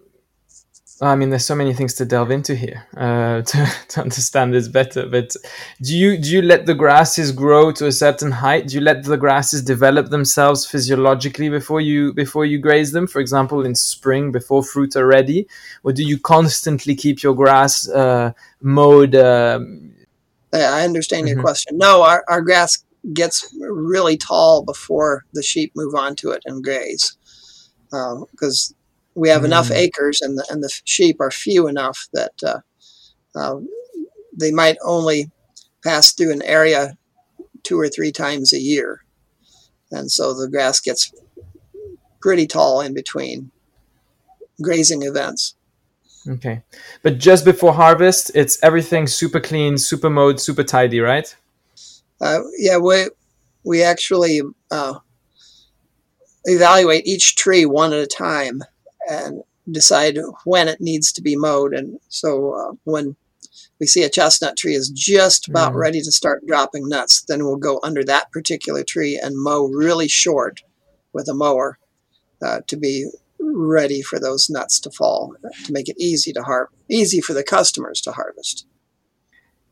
I 1.02 1.16
mean, 1.16 1.30
there's 1.32 1.46
so 1.46 1.56
many 1.56 1.74
things 1.74 1.96
to 1.96 2.06
delve 2.06 2.32
into 2.32 2.56
here 2.56 2.86
uh, 2.96 3.42
to, 3.50 3.74
to 3.90 4.02
understand 4.02 4.54
this 4.54 4.68
better. 4.68 5.08
But 5.08 5.36
do 5.82 5.98
you 5.98 6.18
do 6.18 6.30
you 6.30 6.42
let 6.42 6.66
the 6.66 6.76
grasses 6.76 7.32
grow 7.32 7.72
to 7.74 7.88
a 7.88 7.92
certain 7.92 8.32
height? 8.32 8.68
Do 8.68 8.76
you 8.76 8.82
let 8.82 9.04
the 9.04 9.18
grasses 9.18 9.62
develop 9.62 10.10
themselves 10.10 10.66
physiologically 10.66 11.50
before 11.50 11.82
you 11.82 12.14
before 12.14 12.46
you 12.46 12.58
graze 12.60 12.92
them? 12.92 13.08
For 13.08 13.20
example, 13.20 13.66
in 13.66 13.76
spring 13.76 14.32
before 14.32 14.64
fruit 14.64 14.96
are 14.96 15.08
ready, 15.08 15.48
or 15.84 15.92
do 15.92 16.04
you 16.04 16.18
constantly 16.18 16.96
keep 16.96 17.22
your 17.22 17.36
grass 17.36 17.90
uh, 17.90 18.34
mowed? 18.62 19.16
Um... 19.16 19.92
I 20.54 20.84
understand 20.84 21.28
your 21.28 21.38
mm-hmm. 21.38 21.46
question. 21.46 21.78
No, 21.80 22.04
our, 22.04 22.24
our 22.28 22.42
grass 22.42 22.84
gets 23.12 23.54
really 23.60 24.16
tall 24.16 24.64
before 24.64 25.26
the 25.34 25.42
sheep 25.42 25.72
move 25.76 25.96
onto 25.96 26.30
it 26.30 26.44
and 26.46 26.64
graze 26.64 27.18
because 28.32 28.74
uh, 28.74 28.80
we 29.16 29.30
have 29.30 29.44
mm. 29.44 29.46
enough 29.46 29.72
acres 29.72 30.22
and 30.22 30.38
the, 30.38 30.46
and 30.50 30.64
the 30.64 30.70
sheep 30.86 31.18
are 31.20 31.32
few 31.32 31.68
enough 31.68 32.08
that 32.14 32.34
uh, 32.44 32.60
uh, 33.36 33.60
they 34.38 34.52
might 34.52 34.78
only 34.84 35.32
pass 35.84 36.12
through 36.12 36.32
an 36.32 36.42
area 36.44 36.98
two 37.64 37.80
or 37.80 37.90
three 37.90 38.12
times 38.12 38.54
a 38.54 38.60
year. 38.60 39.04
And 39.92 40.12
so 40.12 40.34
the 40.34 40.50
grass 40.50 40.80
gets 40.80 41.14
pretty 42.22 42.48
tall 42.48 42.82
in 42.82 42.94
between 42.94 43.52
grazing 44.62 45.04
events. 45.04 45.56
Okay. 46.28 46.64
But 47.02 47.18
just 47.18 47.46
before 47.46 47.74
harvest, 47.74 48.32
it's 48.34 48.58
everything 48.64 49.08
super 49.08 49.40
clean, 49.40 49.78
super 49.78 50.10
mowed, 50.10 50.40
super 50.40 50.64
tidy, 50.64 51.00
right? 51.00 51.36
Uh, 52.22 52.40
yeah, 52.58 52.78
we, 52.78 53.08
we 53.66 53.84
actually 53.84 54.42
uh, 54.72 55.00
evaluate 56.46 57.08
each 57.08 57.36
tree 57.36 57.66
one 57.66 57.94
at 57.94 58.00
a 58.00 58.08
time 58.08 58.62
and 59.10 59.44
decide 59.72 60.18
when 60.46 60.68
it 60.68 60.82
needs 60.82 61.12
to 61.14 61.22
be 61.22 61.36
mowed. 61.36 61.74
And 61.74 62.00
so 62.10 62.54
uh, 62.54 62.76
when 62.84 63.16
we 63.80 63.88
see 63.88 64.04
a 64.04 64.10
chestnut 64.10 64.58
tree 64.58 64.76
is 64.76 64.90
just 64.90 65.48
about 65.48 65.74
mm. 65.74 65.78
ready 65.78 66.02
to 66.02 66.12
start 66.12 66.46
dropping 66.46 66.88
nuts, 66.88 67.24
then 67.28 67.44
we'll 67.44 67.58
go 67.58 67.80
under 67.84 68.04
that 68.04 68.32
particular 68.32 68.84
tree 68.84 69.20
and 69.22 69.36
mow 69.38 69.66
really 69.66 70.08
short 70.08 70.62
with 71.14 71.28
a 71.28 71.34
mower 71.34 71.80
uh, 72.42 72.62
to 72.68 72.78
be 72.78 73.10
ready 73.40 74.02
for 74.02 74.20
those 74.20 74.50
nuts 74.50 74.80
to 74.80 74.92
fall 74.92 75.36
to 75.66 75.74
make 75.74 75.90
it 75.90 75.96
easy 76.00 76.32
to 76.34 76.42
har- 76.42 76.70
easy 76.90 77.20
for 77.22 77.34
the 77.34 77.44
customers 77.44 78.02
to 78.02 78.12
harvest. 78.12 78.66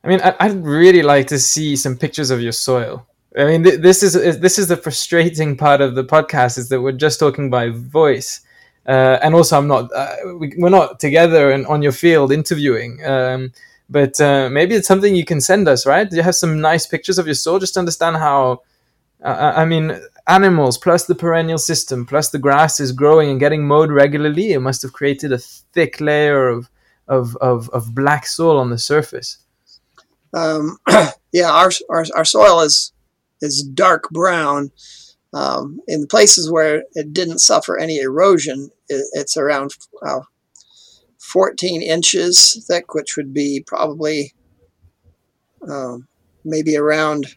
I 0.04 0.08
mean, 0.08 0.20
I'd 0.22 0.66
really 0.66 1.04
like 1.04 1.28
to 1.28 1.40
see 1.40 1.76
some 1.76 1.96
pictures 1.96 2.32
of 2.32 2.42
your 2.42 2.52
soil. 2.52 3.06
I 3.38 3.46
mean, 3.46 3.64
this 3.64 4.04
is 4.04 4.14
this 4.40 4.60
is 4.60 4.68
the 4.68 4.78
frustrating 4.78 5.56
part 5.56 5.82
of 5.82 5.96
the 5.96 6.04
podcast 6.04 6.58
is 6.58 6.70
that 6.70 6.82
we're 6.82 6.92
just 6.92 7.20
talking 7.20 7.50
by 7.50 7.70
voice 7.70 8.42
uh, 8.88 9.20
and 9.22 9.36
also 9.36 9.58
I'm 9.58 9.68
not 9.68 9.92
uh, 9.94 10.16
we, 10.38 10.54
are 10.64 10.70
not 10.70 11.00
together 11.00 11.52
and 11.52 11.66
on 11.68 11.82
your 11.82 11.92
field 11.92 12.32
interviewing. 12.32 13.04
Um, 13.06 13.52
but 13.90 14.20
uh, 14.22 14.50
maybe 14.50 14.76
it's 14.76 14.88
something 14.88 15.16
you 15.16 15.26
can 15.26 15.42
send 15.42 15.68
us, 15.68 15.86
right? 15.86 16.10
Do 16.10 16.16
you 16.16 16.24
have 16.24 16.36
some 16.36 16.62
nice 16.62 16.88
pictures 16.88 17.20
of 17.20 17.26
your 17.26 17.36
soil 17.36 17.60
just 17.60 17.74
to 17.74 17.80
understand 17.80 18.18
how? 18.18 18.62
Uh, 19.24 19.28
uh, 19.28 19.54
I 19.56 19.66
mean, 19.66 20.00
animals 20.28 20.78
plus 20.78 21.06
the 21.06 21.14
perennial 21.14 21.58
system 21.58 22.06
plus 22.06 22.30
the 22.30 22.40
grass 22.40 22.80
is 22.80 22.92
growing 22.92 23.30
and 23.30 23.40
getting 23.40 23.68
mowed 23.68 23.92
regularly. 23.92 24.54
It 24.54 24.60
must 24.62 24.82
have 24.82 24.94
created 24.94 25.32
a 25.32 25.38
thick 25.38 26.02
layer 26.02 26.48
of 26.48 26.70
of 27.08 27.36
of, 27.38 27.70
of 27.70 27.94
black 27.94 28.26
soil 28.26 28.58
on 28.58 28.72
the 28.72 28.80
surface. 28.80 29.38
Um, 30.34 30.78
yeah, 31.32 31.52
our, 31.52 31.72
our 31.90 32.06
our 32.16 32.26
soil 32.26 32.62
is 32.62 32.91
is 33.42 33.64
dark 33.64 34.10
brown 34.12 34.72
um, 35.34 35.80
in 35.88 36.02
the 36.02 36.08
places 36.08 36.52
where 36.52 36.84
it 36.94 37.14
didn't 37.14 37.40
suffer 37.40 37.78
any 37.78 38.00
erosion, 38.00 38.70
it, 38.90 39.06
it's 39.14 39.38
around 39.38 39.72
uh, 40.06 40.22
14 41.20 41.82
inches 41.82 42.66
thick, 42.68 42.94
which 42.94 43.16
would 43.16 43.34
be 43.34 43.64
probably 43.66 44.34
um, 45.70 46.08
maybe 46.44 46.76
around 46.76 47.28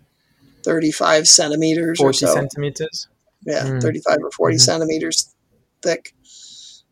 35 0.64 1.28
centimeters 1.28 1.98
40 1.98 2.08
or 2.08 2.12
so. 2.12 2.34
centimeters? 2.34 3.08
Yeah, 3.46 3.64
mm. 3.64 3.82
35 3.82 4.16
or 4.22 4.30
40 4.30 4.54
mm-hmm. 4.54 4.58
centimeters 4.58 5.34
thick. 5.82 6.14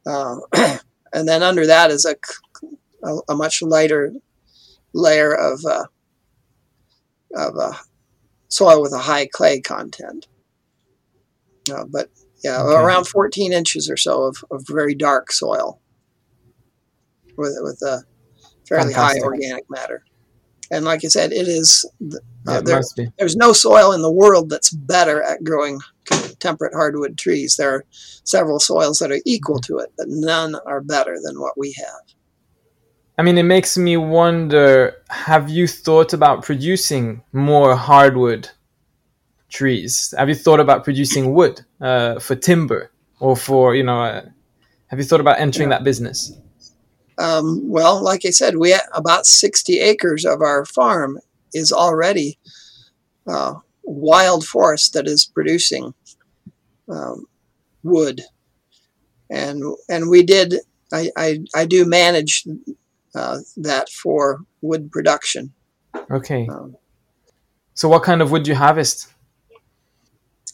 Uh, 0.07 0.37
and 1.13 1.27
then 1.27 1.43
under 1.43 1.67
that 1.67 1.91
is 1.91 2.05
a, 2.05 2.15
a, 3.05 3.19
a 3.31 3.35
much 3.35 3.63
lighter 3.63 4.13
layer 4.93 5.35
of, 5.35 5.65
uh, 5.65 5.87
of 7.35 7.57
uh, 7.57 7.73
soil 8.53 8.83
with 8.83 8.93
a 8.93 8.99
high 8.99 9.27
clay 9.27 9.61
content. 9.61 10.27
Uh, 11.73 11.85
but 11.89 12.11
yeah, 12.45 12.61
okay. 12.61 12.75
around 12.75 13.07
14 13.07 13.53
inches 13.53 13.89
or 13.89 13.97
so 13.97 14.25
of, 14.25 14.45
of 14.51 14.65
very 14.69 14.95
dark 14.95 15.33
soil 15.33 15.81
with, 17.37 17.57
with 17.61 17.81
a 17.83 18.03
fairly 18.69 18.93
Fantastic. 18.93 19.23
high 19.23 19.27
organic 19.27 19.71
matter. 19.71 20.05
And 20.71 20.85
like 20.85 21.05
I 21.05 21.09
said, 21.09 21.33
it 21.33 21.49
is, 21.49 21.85
uh, 22.47 22.59
it 22.59 22.65
there, 22.65 22.83
there's 23.19 23.37
no 23.37 23.53
soil 23.53 23.93
in 23.93 24.03
the 24.03 24.13
world 24.13 24.51
that's 24.51 24.71
better 24.71 25.23
at 25.23 25.45
growing 25.45 25.81
temperate 26.39 26.75
hardwood 26.75 27.17
trees. 27.17 27.57
There 27.57 27.75
are 27.75 27.85
several 28.25 28.59
soils 28.59 28.99
that 28.99 29.13
are 29.13 29.21
equal 29.25 29.61
to 29.61 29.79
it, 29.79 29.93
but 29.97 30.09
none 30.09 30.57
are 30.67 30.81
better 30.81 31.17
than 31.23 31.41
what 31.41 31.59
we 31.59 31.73
have. 31.79 32.12
I 33.19 33.23
mean, 33.23 33.37
it 33.37 33.43
makes 33.43 33.77
me 33.77 33.97
wonder 33.97 34.97
have 35.11 35.51
you 35.51 35.67
thought 35.67 36.13
about 36.13 36.43
producing 36.43 37.23
more 37.33 37.77
hardwood 37.77 38.49
trees? 39.51 40.15
Have 40.17 40.29
you 40.29 40.35
thought 40.35 40.61
about 40.61 40.85
producing 40.85 41.35
wood 41.35 41.61
uh, 41.81 42.19
for 42.19 42.35
timber 42.35 42.91
or 43.21 43.37
for 43.37 43.75
you 43.75 43.83
know? 43.83 44.03
Uh, 44.03 44.23
have 44.87 44.99
you 44.99 45.05
thought 45.05 45.21
about 45.21 45.39
entering 45.41 45.71
yeah. 45.71 45.79
that 45.79 45.85
business? 45.85 46.33
Um, 47.19 47.69
well, 47.69 48.03
like 48.03 48.25
I 48.25 48.31
said, 48.31 48.57
we 48.57 48.75
about 48.95 49.27
sixty 49.27 49.79
acres 49.81 50.25
of 50.25 50.41
our 50.41 50.65
farm 50.65 51.19
is 51.53 51.71
already 51.71 52.39
uh, 53.27 53.55
wild 53.83 54.47
forest 54.47 54.95
that 54.95 55.07
is 55.07 55.27
producing 55.27 55.93
um, 56.89 57.27
wood, 57.83 58.23
and 59.31 59.63
and 59.89 60.09
we 60.09 60.23
did. 60.23 60.55
I, 60.95 61.11
I, 61.17 61.39
I 61.55 61.65
do 61.65 61.87
manage 61.87 62.47
uh, 63.15 63.39
that 63.57 63.89
for 63.91 64.41
wood 64.61 64.91
production. 64.91 65.53
Okay. 66.11 66.47
Um, 66.49 66.77
so, 67.75 67.89
what 67.89 68.03
kind 68.03 68.23
of 68.23 68.31
wood 68.31 68.45
do 68.45 68.51
you 68.51 68.57
harvest? 68.57 69.13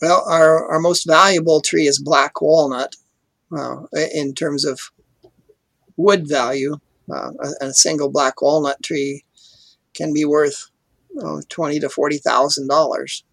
Well, 0.00 0.24
our, 0.28 0.72
our 0.72 0.78
most 0.78 1.04
valuable 1.06 1.60
tree 1.60 1.86
is 1.86 1.98
black 1.98 2.40
walnut 2.40 2.94
uh, 3.56 3.82
in 4.14 4.34
terms 4.34 4.64
of 4.64 4.80
wood 5.96 6.28
value. 6.28 6.76
Uh, 7.10 7.30
a, 7.40 7.66
a, 7.66 7.72
single 7.72 8.10
black 8.10 8.42
walnut 8.42 8.82
tree 8.82 9.24
can 9.94 10.12
be 10.12 10.24
worth 10.24 10.70
twenty 11.48 11.80
to 11.80 11.88
forty 11.88 12.18
thousand 12.18 12.68
dollars 12.68 13.24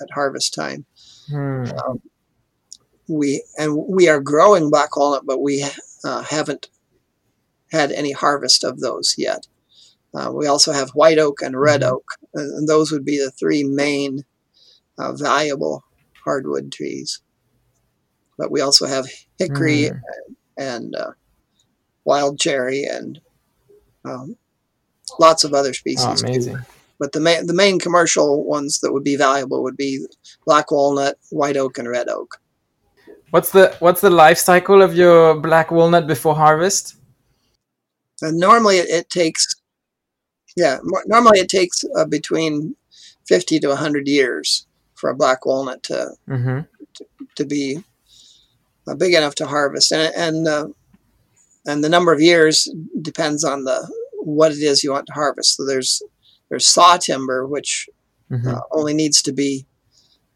at 0.00 0.10
harvest 0.10 0.54
time. 0.54 0.86
Hmm. 1.28 1.66
Um, 1.86 2.00
we 3.08 3.44
and 3.56 3.76
we 3.76 4.08
are 4.08 4.20
growing 4.20 4.70
black 4.70 4.96
walnut, 4.96 5.26
but 5.26 5.40
we 5.40 5.64
uh, 6.04 6.22
haven't 6.22 6.68
had 7.70 7.92
any 7.92 8.12
harvest 8.12 8.64
of 8.64 8.80
those 8.80 9.14
yet. 9.18 9.46
Uh, 10.14 10.30
we 10.32 10.46
also 10.46 10.72
have 10.72 10.90
white 10.90 11.18
oak 11.18 11.42
and 11.42 11.58
red 11.60 11.82
mm-hmm. 11.82 11.94
oak, 11.94 12.04
and 12.34 12.68
those 12.68 12.90
would 12.90 13.04
be 13.04 13.18
the 13.18 13.30
three 13.30 13.62
main 13.62 14.24
uh, 14.98 15.12
valuable 15.12 15.84
hardwood 16.24 16.72
trees. 16.72 17.20
But 18.38 18.50
we 18.50 18.60
also 18.60 18.86
have 18.86 19.06
hickory 19.38 19.90
mm. 19.90 20.00
and, 20.56 20.94
uh, 20.94 21.12
wild 22.08 22.40
cherry 22.40 22.84
and 22.84 23.20
um, 24.04 24.36
lots 25.20 25.44
of 25.44 25.52
other 25.52 25.74
species. 25.74 26.22
Oh, 26.24 26.26
amazing. 26.26 26.58
But 26.98 27.12
the 27.12 27.20
main 27.20 27.46
the 27.46 27.54
main 27.54 27.78
commercial 27.78 28.44
ones 28.44 28.80
that 28.80 28.92
would 28.92 29.04
be 29.04 29.16
valuable 29.16 29.62
would 29.62 29.76
be 29.76 30.04
black 30.44 30.72
walnut, 30.72 31.16
white 31.30 31.56
oak, 31.56 31.78
and 31.78 31.88
red 31.88 32.08
oak. 32.08 32.40
What's 33.30 33.52
the 33.52 33.76
what's 33.78 34.00
the 34.00 34.10
life 34.10 34.38
cycle 34.38 34.82
of 34.82 34.96
your 34.96 35.38
black 35.38 35.70
walnut 35.70 36.06
before 36.08 36.34
harvest? 36.34 36.96
And 38.22 38.38
normally 38.38 38.78
it, 38.78 38.88
it 38.88 39.10
takes, 39.10 39.46
yeah, 40.56 40.78
normally 41.06 41.40
it 41.40 41.48
takes 41.48 41.84
uh, 41.96 42.04
between 42.04 42.76
fifty 43.26 43.60
to 43.60 43.76
hundred 43.76 44.08
years 44.08 44.66
for 44.94 45.10
a 45.10 45.16
black 45.16 45.46
walnut 45.46 45.82
to 45.84 46.10
mm-hmm. 46.28 46.60
to, 46.94 47.06
to, 47.36 47.44
be 47.44 47.84
uh, 48.88 48.94
big 48.94 49.14
enough 49.14 49.34
to 49.36 49.46
harvest, 49.46 49.92
and 49.92 50.12
and 50.16 50.48
uh, 50.48 50.68
and 51.66 51.84
the 51.84 51.88
number 51.88 52.12
of 52.12 52.20
years 52.20 52.68
depends 53.00 53.44
on 53.44 53.64
the 53.64 53.88
what 54.14 54.52
it 54.52 54.58
is 54.58 54.82
you 54.82 54.92
want 54.92 55.06
to 55.06 55.12
harvest. 55.12 55.56
So 55.56 55.64
there's 55.64 56.02
there's 56.48 56.66
saw 56.66 56.96
timber, 56.96 57.46
which 57.46 57.88
mm-hmm. 58.30 58.48
uh, 58.48 58.60
only 58.72 58.94
needs 58.94 59.22
to 59.22 59.32
be 59.32 59.66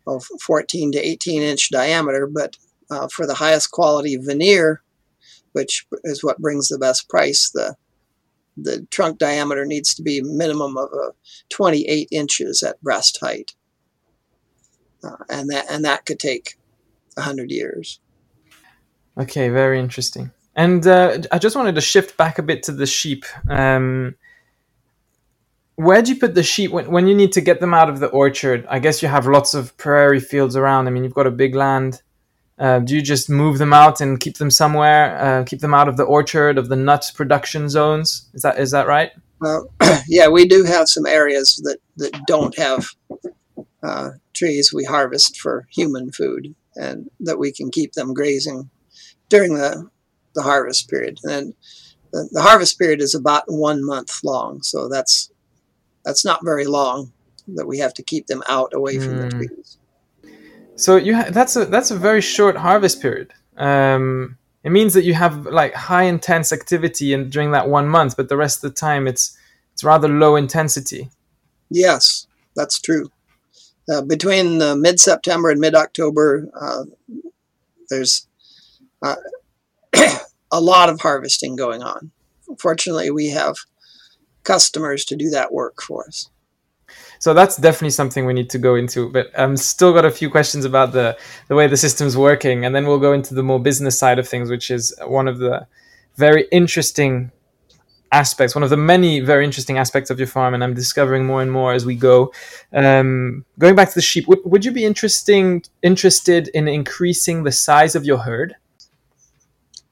oh, 0.06 0.20
14 0.40 0.92
to 0.92 0.98
18 0.98 1.42
inch 1.42 1.70
diameter, 1.70 2.26
but 2.26 2.56
uh, 2.90 3.08
for 3.08 3.26
the 3.26 3.34
highest 3.34 3.70
quality 3.70 4.16
veneer, 4.16 4.82
which 5.52 5.86
is 6.04 6.24
what 6.24 6.38
brings 6.38 6.68
the 6.68 6.78
best 6.78 7.08
price, 7.08 7.50
the 7.50 7.76
the 8.54 8.86
trunk 8.90 9.18
diameter 9.18 9.64
needs 9.64 9.94
to 9.94 10.02
be 10.02 10.18
a 10.18 10.24
minimum 10.24 10.76
of 10.76 10.90
uh, 10.92 11.12
28 11.48 12.06
inches 12.10 12.62
at 12.62 12.78
breast 12.82 13.18
height 13.22 13.54
uh, 15.04 15.16
and 15.28 15.50
that 15.50 15.66
and 15.70 15.84
that 15.84 16.06
could 16.06 16.18
take 16.18 16.56
a 17.16 17.22
hundred 17.22 17.50
years. 17.50 18.00
Okay, 19.18 19.48
very 19.48 19.78
interesting. 19.78 20.30
And 20.54 20.86
uh, 20.86 21.18
I 21.30 21.38
just 21.38 21.56
wanted 21.56 21.74
to 21.74 21.80
shift 21.80 22.16
back 22.16 22.38
a 22.38 22.42
bit 22.42 22.62
to 22.64 22.72
the 22.72 22.86
sheep. 22.86 23.24
Um, 23.48 24.14
where 25.76 26.02
do 26.02 26.12
you 26.12 26.20
put 26.20 26.34
the 26.34 26.42
sheep 26.42 26.70
when, 26.70 26.90
when 26.90 27.06
you 27.06 27.14
need 27.14 27.32
to 27.32 27.40
get 27.40 27.60
them 27.60 27.74
out 27.74 27.88
of 27.88 28.00
the 28.00 28.08
orchard? 28.08 28.66
I 28.68 28.78
guess 28.78 29.02
you 29.02 29.08
have 29.08 29.26
lots 29.26 29.54
of 29.54 29.76
prairie 29.76 30.20
fields 30.20 30.56
around. 30.56 30.86
I 30.86 30.90
mean, 30.90 31.04
you've 31.04 31.14
got 31.14 31.26
a 31.26 31.30
big 31.30 31.54
land. 31.54 32.02
Uh, 32.58 32.78
do 32.78 32.94
you 32.94 33.02
just 33.02 33.30
move 33.30 33.58
them 33.58 33.72
out 33.72 34.00
and 34.00 34.20
keep 34.20 34.36
them 34.36 34.50
somewhere, 34.50 35.18
uh, 35.18 35.44
keep 35.44 35.60
them 35.60 35.74
out 35.74 35.88
of 35.88 35.96
the 35.96 36.04
orchard 36.04 36.58
of 36.58 36.68
the 36.68 36.76
nut 36.76 37.10
production 37.14 37.68
zones? 37.68 38.28
Is 38.34 38.42
that 38.42 38.58
is 38.58 38.70
that 38.72 38.86
right? 38.86 39.10
Well, 39.40 39.68
yeah, 40.08 40.28
we 40.28 40.46
do 40.46 40.64
have 40.64 40.88
some 40.88 41.06
areas 41.06 41.60
that 41.64 41.78
that 41.96 42.26
don't 42.26 42.56
have 42.56 42.86
uh, 43.82 44.10
trees 44.34 44.72
we 44.72 44.84
harvest 44.84 45.40
for 45.40 45.66
human 45.70 46.12
food, 46.12 46.54
and 46.76 47.10
that 47.20 47.38
we 47.38 47.52
can 47.52 47.70
keep 47.70 47.92
them 47.92 48.14
grazing 48.14 48.70
during 49.28 49.54
the 49.54 49.88
the 50.34 50.42
harvest 50.42 50.88
period. 50.88 51.18
And 51.24 51.54
the, 52.12 52.28
the 52.32 52.42
harvest 52.42 52.78
period 52.78 53.00
is 53.00 53.14
about 53.14 53.44
one 53.46 53.84
month 53.84 54.22
long, 54.22 54.62
so 54.62 54.88
that's 54.88 55.30
that's 56.04 56.24
not 56.24 56.44
very 56.44 56.66
long 56.66 57.12
that 57.48 57.66
we 57.66 57.78
have 57.78 57.94
to 57.94 58.02
keep 58.02 58.26
them 58.26 58.42
out 58.48 58.72
away 58.74 58.98
from 58.98 59.14
mm. 59.14 59.30
the 59.30 59.36
hmm. 59.36 59.38
trees. 59.38 59.78
So 60.76 60.96
you 60.96 61.14
ha- 61.16 61.30
that's 61.30 61.56
a 61.56 61.64
that's 61.64 61.90
a 61.90 61.96
very 61.96 62.20
short 62.20 62.56
harvest 62.56 63.00
period. 63.00 63.32
Um, 63.56 64.38
it 64.64 64.70
means 64.70 64.94
that 64.94 65.04
you 65.04 65.14
have 65.14 65.46
like 65.46 65.74
high 65.74 66.04
intense 66.04 66.52
activity 66.52 67.12
and 67.12 67.30
during 67.30 67.52
that 67.52 67.68
one 67.68 67.88
month, 67.88 68.16
but 68.16 68.28
the 68.28 68.36
rest 68.36 68.64
of 68.64 68.70
the 68.70 68.74
time 68.74 69.06
it's 69.06 69.36
it's 69.72 69.84
rather 69.84 70.08
low 70.08 70.36
intensity. 70.36 71.10
Yes, 71.70 72.26
that's 72.54 72.80
true. 72.80 73.10
Uh, 73.90 74.02
between 74.02 74.62
uh, 74.62 74.76
mid 74.76 75.00
September 75.00 75.50
and 75.50 75.60
mid 75.60 75.74
October, 75.74 76.48
uh, 76.58 76.84
there's 77.88 78.26
uh, 79.02 79.16
a 80.52 80.60
lot 80.60 80.88
of 80.88 81.00
harvesting 81.00 81.56
going 81.56 81.82
on. 81.82 82.12
Fortunately, 82.58 83.10
we 83.10 83.28
have 83.30 83.56
customers 84.44 85.04
to 85.06 85.16
do 85.16 85.30
that 85.30 85.52
work 85.52 85.82
for 85.82 86.06
us. 86.06 86.28
So 87.22 87.32
that's 87.34 87.56
definitely 87.56 87.90
something 87.90 88.26
we 88.26 88.32
need 88.32 88.50
to 88.50 88.58
go 88.58 88.74
into. 88.74 89.08
But 89.08 89.30
I'm 89.38 89.56
still 89.56 89.92
got 89.92 90.04
a 90.04 90.10
few 90.10 90.28
questions 90.28 90.64
about 90.64 90.90
the 90.90 91.16
the 91.46 91.54
way 91.54 91.68
the 91.68 91.76
system's 91.76 92.16
working, 92.16 92.64
and 92.64 92.74
then 92.74 92.84
we'll 92.84 92.98
go 92.98 93.12
into 93.12 93.32
the 93.32 93.44
more 93.44 93.60
business 93.60 93.96
side 93.96 94.18
of 94.18 94.26
things, 94.26 94.50
which 94.50 94.72
is 94.72 94.92
one 95.06 95.28
of 95.28 95.38
the 95.38 95.64
very 96.16 96.48
interesting 96.50 97.30
aspects, 98.10 98.56
one 98.56 98.64
of 98.64 98.70
the 98.70 98.76
many 98.76 99.20
very 99.20 99.44
interesting 99.44 99.78
aspects 99.78 100.10
of 100.10 100.18
your 100.18 100.26
farm, 100.26 100.52
and 100.52 100.64
I'm 100.64 100.74
discovering 100.74 101.24
more 101.24 101.40
and 101.40 101.52
more 101.52 101.72
as 101.72 101.86
we 101.86 101.94
go. 101.94 102.32
Um, 102.72 103.44
going 103.56 103.76
back 103.76 103.90
to 103.90 103.94
the 103.94 104.02
sheep, 104.02 104.26
w- 104.26 104.42
would 104.44 104.64
you 104.64 104.72
be 104.72 104.84
interesting 104.84 105.62
interested 105.80 106.48
in 106.48 106.66
increasing 106.66 107.44
the 107.44 107.52
size 107.52 107.94
of 107.94 108.04
your 108.04 108.18
herd? 108.18 108.56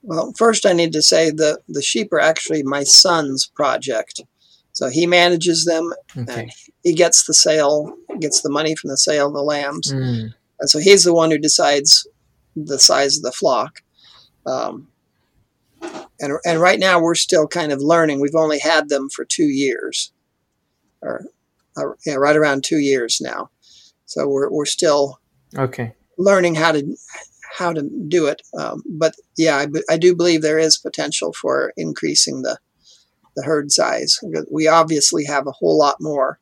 Well, 0.02 0.32
first 0.36 0.66
I 0.66 0.72
need 0.72 0.92
to 0.94 1.02
say 1.02 1.30
that 1.30 1.60
the 1.68 1.82
sheep 1.82 2.12
are 2.12 2.18
actually 2.18 2.64
my 2.64 2.82
son's 2.82 3.46
project. 3.46 4.20
So 4.80 4.88
he 4.88 5.06
manages 5.06 5.66
them 5.66 5.92
okay. 6.16 6.42
and 6.42 6.52
he 6.82 6.94
gets 6.94 7.26
the 7.26 7.34
sale, 7.34 7.94
gets 8.18 8.40
the 8.40 8.48
money 8.48 8.74
from 8.74 8.88
the 8.88 8.96
sale 8.96 9.26
of 9.26 9.34
the 9.34 9.42
lambs. 9.42 9.92
Mm. 9.92 10.32
And 10.58 10.70
so 10.70 10.78
he's 10.78 11.04
the 11.04 11.12
one 11.12 11.30
who 11.30 11.36
decides 11.36 12.08
the 12.56 12.78
size 12.78 13.18
of 13.18 13.22
the 13.22 13.30
flock. 13.30 13.82
Um, 14.46 14.88
and, 16.18 16.38
and 16.46 16.60
right 16.62 16.78
now 16.78 16.98
we're 16.98 17.14
still 17.14 17.46
kind 17.46 17.72
of 17.72 17.82
learning. 17.82 18.20
We've 18.22 18.34
only 18.34 18.58
had 18.58 18.88
them 18.88 19.10
for 19.10 19.26
two 19.26 19.48
years, 19.48 20.12
or 21.02 21.26
uh, 21.76 21.90
yeah, 22.06 22.14
right 22.14 22.36
around 22.36 22.64
two 22.64 22.78
years 22.78 23.20
now. 23.20 23.50
So 24.06 24.26
we're, 24.26 24.48
we're 24.48 24.64
still 24.64 25.20
okay 25.58 25.92
learning 26.16 26.54
how 26.54 26.72
to 26.72 26.96
how 27.58 27.74
to 27.74 27.82
do 28.08 28.28
it. 28.28 28.40
Um, 28.58 28.82
but 28.88 29.14
yeah, 29.36 29.56
I, 29.56 29.66
I 29.92 29.98
do 29.98 30.16
believe 30.16 30.40
there 30.40 30.58
is 30.58 30.78
potential 30.78 31.34
for 31.34 31.74
increasing 31.76 32.40
the 32.40 32.58
the 33.36 33.42
herd 33.42 33.70
size. 33.70 34.18
We 34.50 34.68
obviously 34.68 35.24
have 35.24 35.46
a 35.46 35.52
whole 35.52 35.78
lot 35.78 35.96
more 36.00 36.38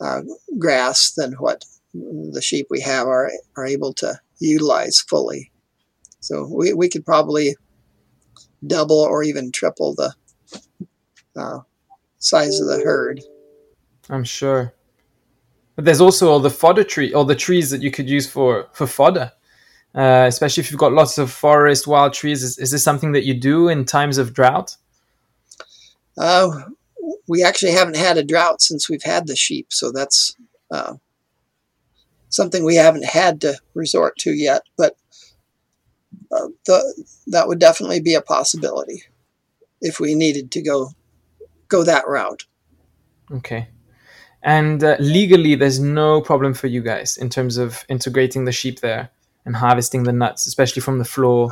uh, 0.00 0.22
grass 0.58 1.12
than 1.12 1.32
what 1.34 1.64
the 1.94 2.42
sheep 2.42 2.66
we 2.70 2.80
have 2.80 3.06
are 3.06 3.30
are 3.56 3.66
able 3.66 3.92
to 3.94 4.18
utilize 4.40 5.00
fully. 5.00 5.50
So 6.20 6.48
we, 6.50 6.72
we 6.72 6.88
could 6.88 7.04
probably 7.04 7.56
double 8.66 8.98
or 8.98 9.22
even 9.22 9.52
triple 9.52 9.94
the 9.94 10.14
uh, 11.36 11.60
size 12.18 12.60
of 12.60 12.66
the 12.66 12.82
herd. 12.82 13.22
I'm 14.08 14.24
sure. 14.24 14.72
But 15.76 15.84
there's 15.84 16.00
also 16.00 16.30
all 16.30 16.40
the 16.40 16.50
fodder 16.50 16.84
tree, 16.84 17.12
all 17.12 17.24
the 17.24 17.34
trees 17.34 17.70
that 17.70 17.82
you 17.82 17.90
could 17.90 18.08
use 18.08 18.30
for 18.30 18.68
for 18.72 18.86
fodder. 18.86 19.32
Uh, 19.94 20.24
especially 20.26 20.60
if 20.60 20.72
you've 20.72 20.80
got 20.80 20.92
lots 20.92 21.18
of 21.18 21.30
forest 21.30 21.86
wild 21.86 22.12
trees. 22.12 22.42
Is, 22.42 22.58
is 22.58 22.72
this 22.72 22.82
something 22.82 23.12
that 23.12 23.24
you 23.24 23.34
do 23.34 23.68
in 23.68 23.84
times 23.84 24.18
of 24.18 24.34
drought? 24.34 24.76
Uh, 26.16 26.62
we 27.28 27.42
actually 27.42 27.72
haven't 27.72 27.96
had 27.96 28.16
a 28.16 28.24
drought 28.24 28.62
since 28.62 28.88
we've 28.88 29.02
had 29.02 29.26
the 29.26 29.36
sheep, 29.36 29.66
so 29.70 29.90
that's 29.92 30.36
uh, 30.70 30.94
something 32.28 32.64
we 32.64 32.76
haven't 32.76 33.04
had 33.04 33.40
to 33.40 33.58
resort 33.74 34.16
to 34.18 34.32
yet. 34.32 34.62
But 34.76 34.96
uh, 36.32 36.48
the, 36.66 37.04
that 37.28 37.48
would 37.48 37.58
definitely 37.58 38.00
be 38.00 38.14
a 38.14 38.22
possibility 38.22 39.02
if 39.80 40.00
we 40.00 40.14
needed 40.14 40.50
to 40.52 40.62
go 40.62 40.90
go 41.68 41.82
that 41.84 42.06
route. 42.06 42.44
Okay. 43.30 43.68
And 44.42 44.84
uh, 44.84 44.96
legally, 45.00 45.54
there's 45.54 45.80
no 45.80 46.20
problem 46.20 46.52
for 46.52 46.66
you 46.66 46.82
guys 46.82 47.16
in 47.16 47.30
terms 47.30 47.56
of 47.56 47.84
integrating 47.88 48.44
the 48.44 48.52
sheep 48.52 48.80
there 48.80 49.10
and 49.46 49.56
harvesting 49.56 50.02
the 50.02 50.12
nuts, 50.12 50.46
especially 50.46 50.82
from 50.82 50.98
the 50.98 51.04
floor. 51.04 51.50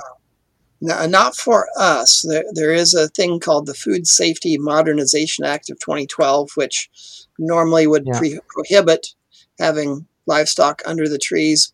Not 0.82 1.36
for 1.36 1.68
us. 1.78 2.22
There, 2.28 2.44
there 2.52 2.72
is 2.72 2.92
a 2.92 3.08
thing 3.08 3.38
called 3.38 3.66
the 3.66 3.74
Food 3.74 4.06
Safety 4.06 4.58
Modernization 4.58 5.44
Act 5.44 5.70
of 5.70 5.78
2012, 5.78 6.50
which 6.56 6.90
normally 7.38 7.86
would 7.86 8.04
yeah. 8.06 8.18
pre- 8.18 8.40
prohibit 8.48 9.14
having 9.60 10.06
livestock 10.26 10.82
under 10.84 11.08
the 11.08 11.18
trees. 11.18 11.72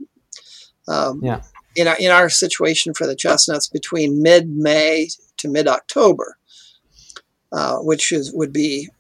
Um, 0.86 1.20
yeah. 1.22 1.42
In 1.74 1.88
our, 1.88 1.96
in 1.98 2.10
our 2.10 2.28
situation 2.28 2.92
for 2.92 3.06
the 3.06 3.16
chestnuts, 3.16 3.68
between 3.68 4.22
mid 4.22 4.50
May 4.50 5.08
to 5.38 5.48
mid 5.48 5.68
October, 5.68 6.36
uh, 7.52 7.78
which 7.78 8.12
is, 8.12 8.32
would 8.34 8.52
be 8.52 8.90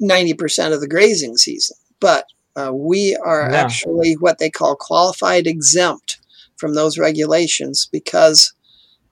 90% 0.00 0.72
of 0.72 0.80
the 0.80 0.88
grazing 0.88 1.36
season. 1.36 1.76
But 1.98 2.26
uh, 2.54 2.72
we 2.72 3.16
are 3.16 3.50
yeah. 3.50 3.56
actually 3.56 4.14
what 4.14 4.38
they 4.38 4.50
call 4.50 4.76
qualified 4.76 5.46
exempt 5.46 6.20
from 6.56 6.74
those 6.74 6.98
regulations 6.98 7.88
because 7.90 8.52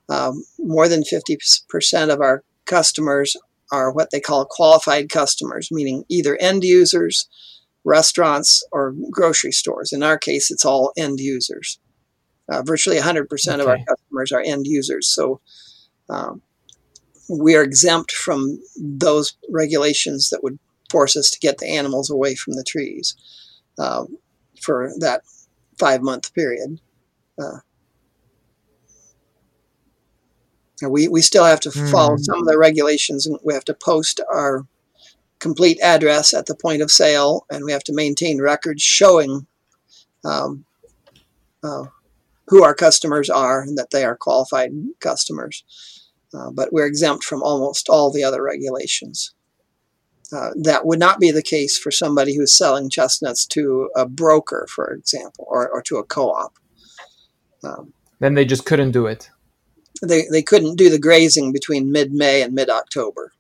um, 0.09 0.45
more 0.59 0.89
than 0.89 1.03
50% 1.03 2.13
of 2.13 2.21
our 2.21 2.43
customers 2.65 3.37
are 3.73 3.93
what 3.93 4.11
they 4.11 4.21
call 4.21 4.45
qualified 4.45 5.09
customers, 5.09 5.69
meaning 5.71 6.05
either 6.09 6.37
end 6.37 6.65
users, 6.65 7.29
restaurants, 7.85 8.65
or 8.73 8.95
grocery 9.11 9.53
stores. 9.53 9.93
In 9.93 10.03
our 10.03 10.19
case, 10.19 10.51
it's 10.51 10.65
all 10.65 10.93
end 10.97 11.19
users. 11.21 11.79
Uh, 12.49 12.63
virtually 12.63 12.99
100% 12.99 13.27
okay. 13.27 13.61
of 13.61 13.67
our 13.67 13.79
customers 13.89 14.31
are 14.31 14.41
end 14.41 14.67
users. 14.67 15.13
So 15.13 15.41
um, 16.09 16.43
we 17.29 17.57
are 17.57 17.63
exempt 17.63 18.13
from 18.13 18.61
those 18.77 19.37
regulations 19.51 20.31
that 20.31 20.45
would 20.45 20.59
force 20.91 21.17
us 21.17 21.31
to 21.31 21.41
get 21.41 21.59
the 21.59 21.69
animals 21.69 22.11
away 22.11 22.37
from 22.37 22.55
the 22.55 22.65
trees 22.65 23.17
uh, 23.79 24.05
for 24.63 24.93
that 25.01 25.23
five 25.79 26.03
month 26.03 26.33
period. 26.35 26.81
Uh, 27.39 27.59
we, 30.83 31.09
we 31.09 31.22
still 31.22 31.45
have 31.45 31.61
to 31.61 31.70
follow 31.70 32.16
mm. 32.16 32.20
some 32.20 32.41
of 32.41 32.47
the 32.47 32.59
regulations 32.59 33.27
and 33.27 33.39
we 33.43 33.55
have 33.55 33.64
to 33.64 33.74
post 33.74 34.20
our 34.33 34.66
complete 35.39 35.81
address 35.81 36.35
at 36.35 36.47
the 36.47 36.55
point 36.55 36.83
of 36.83 36.91
sale 36.91 37.47
and 37.51 37.64
we 37.64 37.72
have 37.72 37.85
to 37.85 37.95
maintain 37.95 38.41
records 38.41 38.83
showing 38.83 39.47
um, 40.24 40.64
uh, 41.62 41.85
who 42.49 42.62
our 42.62 42.74
customers 42.74 43.29
are 43.29 43.62
and 43.62 43.77
that 43.77 43.91
they 43.91 44.05
are 44.05 44.16
qualified 44.16 44.70
customers. 45.01 45.64
Uh, 46.35 46.51
but 46.51 46.72
we're 46.72 46.87
exempt 46.87 47.24
from 47.24 47.43
almost 47.43 47.89
all 47.89 48.12
the 48.12 48.24
other 48.24 48.43
regulations. 48.43 49.33
Uh, 50.33 50.51
that 50.57 50.85
would 50.85 50.99
not 50.99 51.20
be 51.20 51.31
the 51.31 51.43
case 51.43 51.79
for 51.79 51.91
somebody 51.91 52.37
who's 52.37 52.53
selling 52.53 52.91
chestnuts 52.91 53.47
to 53.47 53.89
a 53.95 54.05
broker, 54.05 54.66
for 54.68 54.93
example, 54.93 55.47
or, 55.49 55.68
or 55.68 55.81
to 55.81 55.99
a 55.99 56.05
co 56.05 56.31
op. 56.31 56.59
Um, 57.62 57.93
then 58.18 58.35
they 58.35 58.45
just 58.45 58.66
couldn't 58.66 58.91
do 58.91 59.07
it 59.07 59.31
they, 60.03 60.25
they 60.31 60.43
couldn't 60.43 60.77
do 60.77 60.91
the 60.91 60.99
grazing 60.99 61.53
between 61.53 61.93
mid 61.93 62.13
May 62.13 62.43
and 62.43 62.55
mid 62.55 62.69
October. 62.71 63.33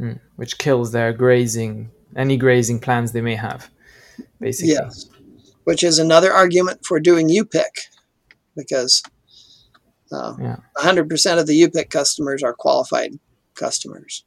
Mm, 0.00 0.20
which 0.36 0.58
kills 0.58 0.92
their 0.92 1.12
grazing, 1.12 1.90
any 2.16 2.36
grazing 2.36 2.80
plans 2.80 3.12
they 3.12 3.20
may 3.20 3.36
have, 3.36 3.70
basically. 4.40 4.72
Yes. 4.72 5.08
Which 5.64 5.84
is 5.84 5.98
another 5.98 6.32
argument 6.32 6.86
for 6.86 6.98
doing 6.98 7.28
U-pick 7.28 7.74
because 8.56 9.02
uh, 10.10 10.34
yeah. 10.40 10.56
100% 10.78 11.38
of 11.38 11.46
the 11.46 11.54
U-pick 11.54 11.90
customers 11.90 12.42
are 12.42 12.54
qualified 12.54 13.18
customers. 13.54 14.24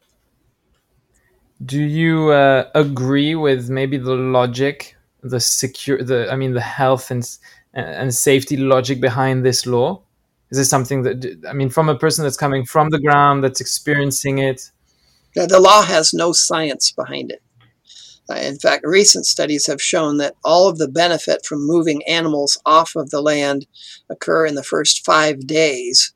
Do 1.65 1.81
you 1.81 2.29
uh, 2.29 2.69
agree 2.75 3.35
with 3.35 3.69
maybe 3.69 3.97
the 3.97 4.15
logic, 4.15 4.95
the 5.21 5.39
secure, 5.39 6.03
the 6.03 6.31
I 6.31 6.35
mean, 6.35 6.53
the 6.53 6.61
health 6.61 7.09
and 7.09 7.27
and 7.73 8.13
safety 8.13 8.57
logic 8.57 8.99
behind 8.99 9.45
this 9.45 9.65
law? 9.65 10.01
Is 10.53 10.59
this 10.59 10.69
something 10.69 11.01
that 11.01 11.41
I 11.49 11.53
mean, 11.53 11.71
from 11.71 11.89
a 11.89 11.97
person 11.97 12.21
that's 12.21 12.37
coming 12.37 12.63
from 12.63 12.91
the 12.91 12.99
ground, 12.99 13.43
that's 13.43 13.59
experiencing 13.59 14.37
it? 14.37 14.69
The 15.33 15.59
law 15.59 15.81
has 15.81 16.13
no 16.13 16.31
science 16.31 16.91
behind 16.91 17.31
it. 17.31 17.41
Uh, 18.29 18.35
in 18.35 18.59
fact, 18.59 18.85
recent 18.85 19.25
studies 19.25 19.65
have 19.65 19.81
shown 19.81 20.17
that 20.17 20.35
all 20.45 20.69
of 20.69 20.77
the 20.77 20.87
benefit 20.87 21.43
from 21.43 21.65
moving 21.65 22.03
animals 22.07 22.55
off 22.67 22.95
of 22.95 23.09
the 23.09 23.19
land 23.19 23.65
occur 24.11 24.45
in 24.45 24.53
the 24.53 24.61
first 24.61 25.03
five 25.03 25.47
days, 25.47 26.13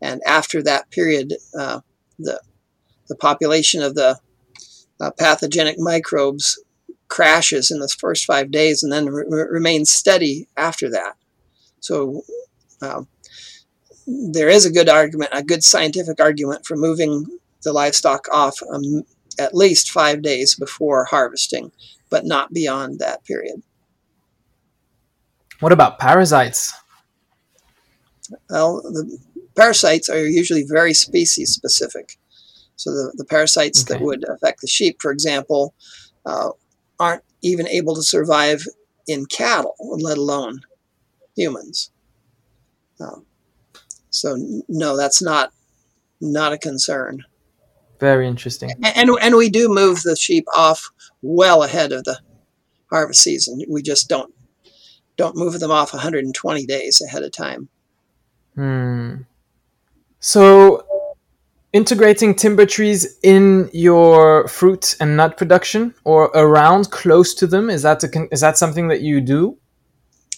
and 0.00 0.22
after 0.24 0.62
that 0.62 0.88
period, 0.92 1.34
uh, 1.58 1.80
the 2.16 2.40
the 3.08 3.16
population 3.16 3.82
of 3.82 3.96
the 3.96 4.20
uh, 5.00 5.10
pathogenic 5.18 5.80
microbes 5.80 6.62
crashes 7.08 7.72
in 7.72 7.80
the 7.80 7.88
first 7.88 8.24
five 8.24 8.52
days 8.52 8.84
and 8.84 8.92
then 8.92 9.06
re- 9.06 9.46
remains 9.50 9.90
steady 9.90 10.46
after 10.56 10.88
that. 10.90 11.16
So 11.80 12.22
um, 12.82 13.08
there 14.10 14.48
is 14.48 14.66
a 14.66 14.72
good 14.72 14.88
argument, 14.88 15.30
a 15.32 15.42
good 15.42 15.62
scientific 15.62 16.20
argument 16.20 16.66
for 16.66 16.76
moving 16.76 17.26
the 17.62 17.72
livestock 17.72 18.26
off 18.32 18.58
um, 18.72 19.02
at 19.38 19.54
least 19.54 19.90
five 19.90 20.22
days 20.22 20.54
before 20.54 21.04
harvesting, 21.04 21.70
but 22.08 22.24
not 22.24 22.52
beyond 22.52 22.98
that 22.98 23.24
period. 23.24 23.62
What 25.60 25.72
about 25.72 25.98
parasites? 25.98 26.72
Well, 28.48 28.80
the 28.82 29.18
parasites 29.56 30.08
are 30.08 30.24
usually 30.24 30.64
very 30.66 30.94
species 30.94 31.52
specific. 31.52 32.16
So 32.76 32.90
the, 32.90 33.12
the 33.16 33.24
parasites 33.24 33.82
okay. 33.82 33.94
that 33.94 34.04
would 34.04 34.24
affect 34.28 34.62
the 34.62 34.66
sheep, 34.66 34.96
for 35.00 35.12
example, 35.12 35.74
uh, 36.24 36.50
aren't 36.98 37.24
even 37.42 37.68
able 37.68 37.94
to 37.94 38.02
survive 38.02 38.64
in 39.06 39.26
cattle, 39.26 39.74
let 39.78 40.16
alone 40.16 40.60
humans. 41.36 41.90
Um, 43.00 43.26
so 44.10 44.36
no, 44.68 44.96
that's 44.96 45.22
not 45.22 45.52
not 46.20 46.52
a 46.52 46.58
concern. 46.58 47.24
Very 47.98 48.26
interesting. 48.26 48.70
And 48.82 49.10
and 49.20 49.36
we 49.36 49.50
do 49.50 49.68
move 49.68 50.02
the 50.02 50.16
sheep 50.16 50.44
off 50.54 50.90
well 51.22 51.62
ahead 51.62 51.92
of 51.92 52.04
the 52.04 52.18
harvest 52.90 53.22
season. 53.22 53.62
We 53.68 53.82
just 53.82 54.08
don't 54.08 54.32
don't 55.16 55.36
move 55.36 55.58
them 55.60 55.70
off 55.70 55.92
120 55.92 56.66
days 56.66 57.00
ahead 57.00 57.22
of 57.22 57.32
time. 57.32 57.68
Hmm. 58.54 59.16
So 60.18 60.86
integrating 61.72 62.34
timber 62.34 62.66
trees 62.66 63.18
in 63.22 63.70
your 63.72 64.48
fruit 64.48 64.96
and 65.00 65.16
nut 65.16 65.36
production 65.36 65.94
or 66.04 66.24
around 66.34 66.90
close 66.90 67.34
to 67.34 67.46
them 67.46 67.70
is 67.70 67.82
that 67.82 68.02
a, 68.02 68.28
is 68.32 68.40
that 68.40 68.58
something 68.58 68.88
that 68.88 69.02
you 69.02 69.20
do 69.20 69.56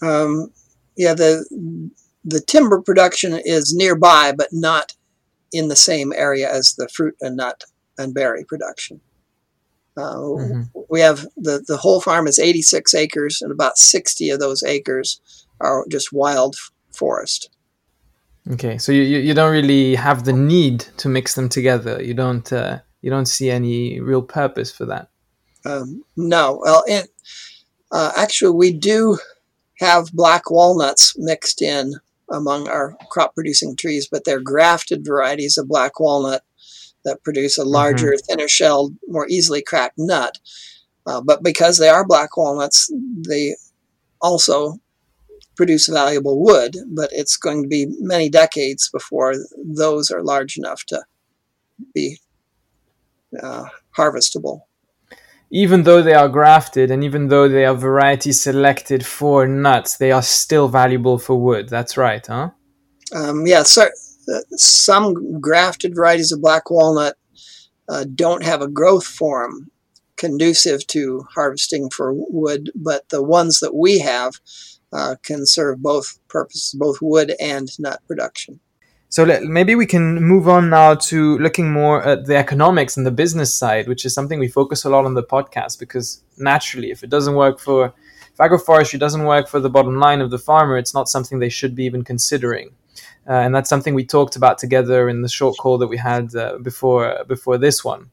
um, 0.02 0.52
yeah 0.96 1.14
the 1.14 1.42
the 2.24 2.40
timber 2.40 2.80
production 2.80 3.38
is 3.44 3.74
nearby 3.74 4.32
but 4.36 4.48
not 4.52 4.94
in 5.52 5.68
the 5.68 5.76
same 5.76 6.12
area 6.14 6.50
as 6.50 6.74
the 6.74 6.88
fruit 6.88 7.14
and 7.20 7.36
nut 7.36 7.64
and 7.98 8.14
berry 8.14 8.44
production 8.44 9.00
uh, 9.96 10.14
mm-hmm. 10.14 10.62
we 10.88 11.00
have 11.00 11.26
the 11.36 11.62
the 11.66 11.76
whole 11.76 12.00
farm 12.00 12.26
is 12.26 12.38
86 12.38 12.94
acres 12.94 13.42
and 13.42 13.52
about 13.52 13.78
60 13.78 14.30
of 14.30 14.40
those 14.40 14.62
acres 14.62 15.20
are 15.60 15.84
just 15.88 16.12
wild 16.12 16.56
forest 16.92 17.50
Okay, 18.50 18.76
so 18.78 18.90
you, 18.90 19.02
you 19.02 19.34
don't 19.34 19.52
really 19.52 19.94
have 19.94 20.24
the 20.24 20.32
need 20.32 20.80
to 20.96 21.08
mix 21.08 21.34
them 21.34 21.48
together. 21.48 22.02
You 22.02 22.14
don't 22.14 22.52
uh, 22.52 22.80
you 23.00 23.10
don't 23.10 23.26
see 23.26 23.50
any 23.50 24.00
real 24.00 24.22
purpose 24.22 24.72
for 24.72 24.84
that. 24.86 25.10
Um, 25.64 26.04
no, 26.16 26.60
well, 26.64 26.84
and 26.90 27.06
uh, 27.92 28.10
actually, 28.16 28.56
we 28.56 28.72
do 28.72 29.18
have 29.78 30.12
black 30.12 30.50
walnuts 30.50 31.16
mixed 31.16 31.62
in 31.62 31.94
among 32.32 32.68
our 32.68 32.96
crop 33.10 33.34
producing 33.34 33.76
trees, 33.76 34.08
but 34.10 34.24
they're 34.24 34.40
grafted 34.40 35.04
varieties 35.04 35.58
of 35.58 35.68
black 35.68 36.00
walnut 36.00 36.42
that 37.04 37.22
produce 37.22 37.58
a 37.58 37.64
larger, 37.64 38.08
mm-hmm. 38.12 38.26
thinner 38.26 38.48
shelled, 38.48 38.94
more 39.08 39.26
easily 39.28 39.62
cracked 39.62 39.98
nut. 39.98 40.38
Uh, 41.06 41.20
but 41.20 41.42
because 41.42 41.78
they 41.78 41.88
are 41.88 42.06
black 42.06 42.36
walnuts, 42.36 42.92
they 43.28 43.56
also 44.20 44.78
produce 45.56 45.88
valuable 45.88 46.40
wood, 46.40 46.76
but 46.88 47.10
it's 47.12 47.36
going 47.36 47.62
to 47.62 47.68
be 47.68 47.86
many 48.00 48.28
decades 48.28 48.88
before 48.90 49.34
those 49.64 50.10
are 50.10 50.22
large 50.22 50.56
enough 50.56 50.84
to 50.86 51.02
be 51.94 52.18
uh, 53.42 53.64
harvestable. 53.96 54.60
Even 55.55 55.82
though 55.82 56.03
they 56.03 56.14
are 56.14 56.30
grafted 56.30 56.90
and 56.90 57.05
even 57.05 57.28
though 57.28 57.46
they 57.46 57.66
are 57.66 57.74
variety 57.74 58.32
selected 58.32 59.05
for 59.05 59.46
nuts, 59.46 59.98
they 59.98 60.11
are 60.11 60.22
still 60.22 60.66
valuable 60.66 61.18
for 61.18 61.38
wood. 61.38 61.68
That's 61.68 61.98
right, 61.98 62.26
huh? 62.26 62.50
Um, 63.14 63.46
yeah, 63.46 63.62
so, 63.62 63.82
uh, 63.82 64.40
some 64.53 65.40
grafted 65.40 65.94
varieties 65.94 66.32
of 66.32 66.40
black 66.40 66.70
walnut 66.70 67.16
uh, 67.88 68.07
don't 68.14 68.42
have 68.42 68.62
a 68.62 68.68
growth 68.68 69.05
form 69.05 69.70
conducive 70.16 70.86
to 70.86 71.26
harvesting 71.34 71.90
for 71.90 72.12
wood, 72.14 72.70
but 72.74 73.09
the 73.11 73.22
ones 73.22 73.61
that 73.61 73.74
we 73.74 73.98
have 73.98 74.34
uh, 74.92 75.16
can 75.22 75.44
serve 75.44 75.82
both 75.82 76.18
purposes, 76.28 76.74
both 76.78 77.03
wood 77.03 77.34
and 77.40 77.68
nut 77.78 78.00
production. 78.07 78.61
So 79.12 79.24
let, 79.24 79.42
maybe 79.42 79.74
we 79.74 79.84
can 79.84 80.22
move 80.22 80.48
on 80.48 80.70
now 80.70 80.94
to 80.94 81.36
looking 81.36 81.70
more 81.70 82.02
at 82.02 82.24
the 82.24 82.34
economics 82.34 82.96
and 82.96 83.04
the 83.04 83.10
business 83.10 83.54
side, 83.54 83.86
which 83.86 84.06
is 84.06 84.14
something 84.14 84.38
we 84.38 84.48
focus 84.48 84.84
a 84.84 84.88
lot 84.88 85.04
on 85.04 85.12
the 85.12 85.22
podcast 85.22 85.78
because 85.78 86.22
naturally, 86.38 86.90
if 86.90 87.04
it 87.04 87.10
doesn't 87.10 87.34
work 87.34 87.60
for 87.60 87.92
if 88.32 88.38
agroforestry 88.38 88.98
doesn't 88.98 89.24
work 89.24 89.48
for 89.48 89.60
the 89.60 89.68
bottom 89.68 89.98
line 89.98 90.22
of 90.22 90.30
the 90.30 90.38
farmer, 90.38 90.78
it's 90.78 90.94
not 90.94 91.10
something 91.10 91.40
they 91.40 91.50
should 91.50 91.74
be 91.74 91.84
even 91.84 92.04
considering. 92.04 92.70
Uh, 93.28 93.32
and 93.34 93.54
that's 93.54 93.68
something 93.68 93.92
we 93.92 94.06
talked 94.06 94.34
about 94.34 94.56
together 94.56 95.10
in 95.10 95.20
the 95.20 95.28
short 95.28 95.58
call 95.58 95.76
that 95.76 95.88
we 95.88 95.98
had 95.98 96.34
uh, 96.34 96.56
before 96.62 97.22
before 97.28 97.58
this 97.58 97.84
one. 97.84 98.08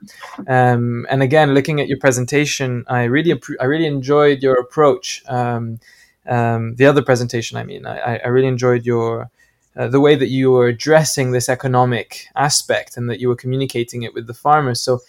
Um, 0.49 1.07
and 1.09 1.23
again, 1.23 1.53
looking 1.53 1.79
at 1.79 1.87
your 1.87 1.99
presentation, 1.99 2.83
I 2.89 3.05
really 3.05 3.41
I 3.61 3.63
really 3.63 3.87
enjoyed 3.87 4.43
your 4.43 4.55
approach. 4.55 5.23
Um, 5.29 5.79
um, 6.27 6.75
the 6.75 6.87
other 6.87 7.01
presentation. 7.01 7.57
I 7.57 7.63
mean, 7.63 7.85
I, 7.87 8.17
I 8.17 8.27
really 8.27 8.49
enjoyed 8.49 8.85
your 8.85 9.31
uh, 9.75 9.87
the 9.87 9.99
way 9.99 10.15
that 10.15 10.29
you 10.29 10.51
were 10.51 10.67
addressing 10.67 11.31
this 11.31 11.49
economic 11.49 12.27
aspect 12.35 12.97
and 12.97 13.09
that 13.09 13.19
you 13.19 13.27
were 13.27 13.35
communicating 13.35 14.03
it 14.03 14.13
with 14.13 14.27
the 14.27 14.33
farmers. 14.33 14.81
So 14.81 14.99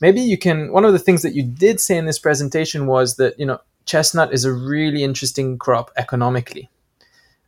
maybe 0.00 0.20
you 0.20 0.36
can. 0.36 0.72
One 0.72 0.84
of 0.84 0.92
the 0.92 0.98
things 0.98 1.22
that 1.22 1.34
you 1.34 1.42
did 1.42 1.80
say 1.80 1.96
in 1.96 2.06
this 2.06 2.18
presentation 2.18 2.86
was 2.86 3.16
that 3.16 3.38
you 3.38 3.46
know 3.46 3.60
chestnut 3.84 4.32
is 4.32 4.44
a 4.44 4.52
really 4.52 5.02
interesting 5.02 5.58
crop 5.58 5.90
economically. 5.96 6.68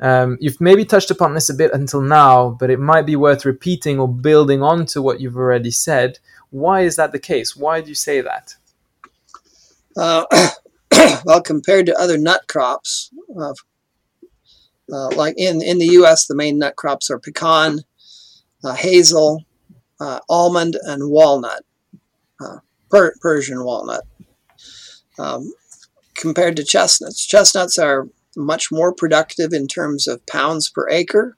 Um, 0.00 0.38
you've 0.40 0.60
maybe 0.60 0.84
touched 0.84 1.10
upon 1.10 1.34
this 1.34 1.48
a 1.48 1.54
bit 1.54 1.72
until 1.72 2.00
now, 2.00 2.50
but 2.50 2.70
it 2.70 2.80
might 2.80 3.06
be 3.06 3.16
worth 3.16 3.44
repeating 3.44 4.00
or 4.00 4.08
building 4.08 4.62
on 4.62 4.86
to 4.86 5.00
what 5.00 5.20
you've 5.20 5.36
already 5.36 5.70
said. 5.70 6.18
Why 6.50 6.82
is 6.82 6.96
that 6.96 7.12
the 7.12 7.18
case? 7.18 7.56
Why 7.56 7.80
do 7.80 7.88
you 7.88 7.94
say 7.94 8.20
that? 8.20 8.56
Uh, 9.96 10.24
well, 11.24 11.40
compared 11.40 11.86
to 11.86 11.98
other 11.98 12.18
nut 12.18 12.42
crops, 12.48 13.10
uh, 13.38 13.54
uh, 14.92 15.08
like 15.16 15.34
in, 15.36 15.62
in 15.62 15.78
the 15.78 15.86
U.S., 15.86 16.26
the 16.26 16.34
main 16.34 16.58
nut 16.58 16.76
crops 16.76 17.10
are 17.10 17.18
pecan, 17.18 17.80
uh, 18.62 18.74
hazel, 18.74 19.44
uh, 20.00 20.20
almond, 20.28 20.76
and 20.82 21.10
walnut, 21.10 21.64
uh, 22.40 22.58
per- 22.90 23.14
Persian 23.20 23.64
walnut. 23.64 24.04
Um, 25.18 25.52
compared 26.14 26.56
to 26.56 26.64
chestnuts, 26.64 27.24
chestnuts 27.24 27.78
are 27.78 28.08
much 28.36 28.72
more 28.72 28.92
productive 28.92 29.52
in 29.52 29.68
terms 29.68 30.06
of 30.06 30.26
pounds 30.26 30.68
per 30.68 30.88
acre. 30.88 31.36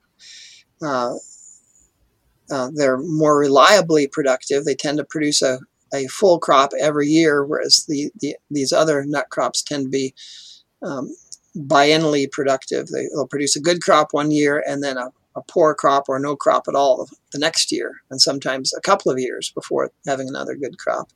Uh, 0.83 1.15
they're 2.75 2.99
more 2.99 3.39
reliably 3.39 4.07
productive. 4.07 4.65
They 4.65 4.75
tend 4.75 4.99
to 4.99 5.05
produce 5.05 5.43
a 5.43 5.59
a 5.95 6.07
full 6.09 6.39
crop 6.39 6.73
every 6.79 7.09
year, 7.09 7.45
whereas 7.45 7.85
the, 7.87 8.11
the 8.21 8.37
these 8.51 8.73
other 8.73 9.05
nut 9.05 9.29
crops 9.31 9.63
tend 9.63 9.85
to 9.87 9.91
be 9.91 10.15
um, 10.83 11.15
biennially 11.57 12.31
productive. 12.31 12.89
They, 12.89 13.09
will 13.13 13.27
produce 13.27 13.57
a 13.57 13.61
good 13.61 13.83
crop 13.83 14.09
one 14.13 14.31
year 14.31 14.63
and 14.67 14.83
then 14.83 14.97
a, 14.97 15.11
a, 15.35 15.43
poor 15.43 15.75
crop 15.75 16.09
or 16.09 16.19
no 16.19 16.37
crop 16.37 16.65
at 16.69 16.75
all 16.75 17.09
the 17.33 17.39
next 17.39 17.73
year, 17.73 18.01
and 18.11 18.21
sometimes 18.21 18.73
a 18.75 18.81
couple 18.81 19.11
of 19.11 19.19
years 19.19 19.51
before 19.55 19.91
having 20.07 20.29
another 20.29 20.55
good 20.55 20.79
crop. 20.79 21.11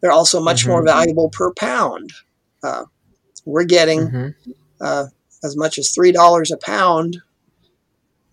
They're 0.00 0.12
also 0.12 0.40
much 0.40 0.62
mm-hmm. 0.62 0.70
more 0.70 0.84
valuable 0.84 1.30
per 1.30 1.52
pound. 1.52 2.12
Uh, 2.62 2.84
we're 3.44 3.64
getting 3.64 4.00
mm-hmm. 4.00 4.50
uh, 4.80 5.06
as 5.42 5.56
much 5.56 5.78
as 5.78 5.92
three 5.92 6.12
dollars 6.12 6.50
a 6.50 6.56
pound 6.56 7.18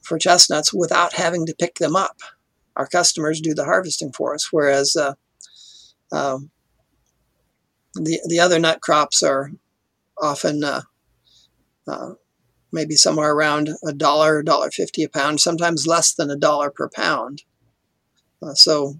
for 0.01 0.17
chestnuts 0.17 0.73
without 0.73 1.13
having 1.13 1.45
to 1.45 1.55
pick 1.55 1.75
them 1.75 1.95
up. 1.95 2.17
Our 2.75 2.87
customers 2.87 3.41
do 3.41 3.53
the 3.53 3.65
harvesting 3.65 4.11
for 4.11 4.33
us, 4.33 4.49
whereas 4.51 4.95
uh, 4.95 5.13
um, 6.11 6.49
the 7.95 8.19
the 8.27 8.39
other 8.39 8.59
nut 8.59 8.81
crops 8.81 9.21
are 9.23 9.51
often 10.21 10.63
uh, 10.63 10.81
uh, 11.87 12.11
maybe 12.71 12.95
somewhere 12.95 13.31
around 13.31 13.69
a 13.85 13.93
dollar, 13.93 14.39
a 14.39 14.45
dollar 14.45 14.71
fifty 14.71 15.03
a 15.03 15.09
pound, 15.09 15.39
sometimes 15.39 15.87
less 15.87 16.13
than 16.13 16.29
a 16.29 16.35
dollar 16.35 16.69
per 16.69 16.89
pound. 16.89 17.43
Uh, 18.41 18.53
so 18.53 18.95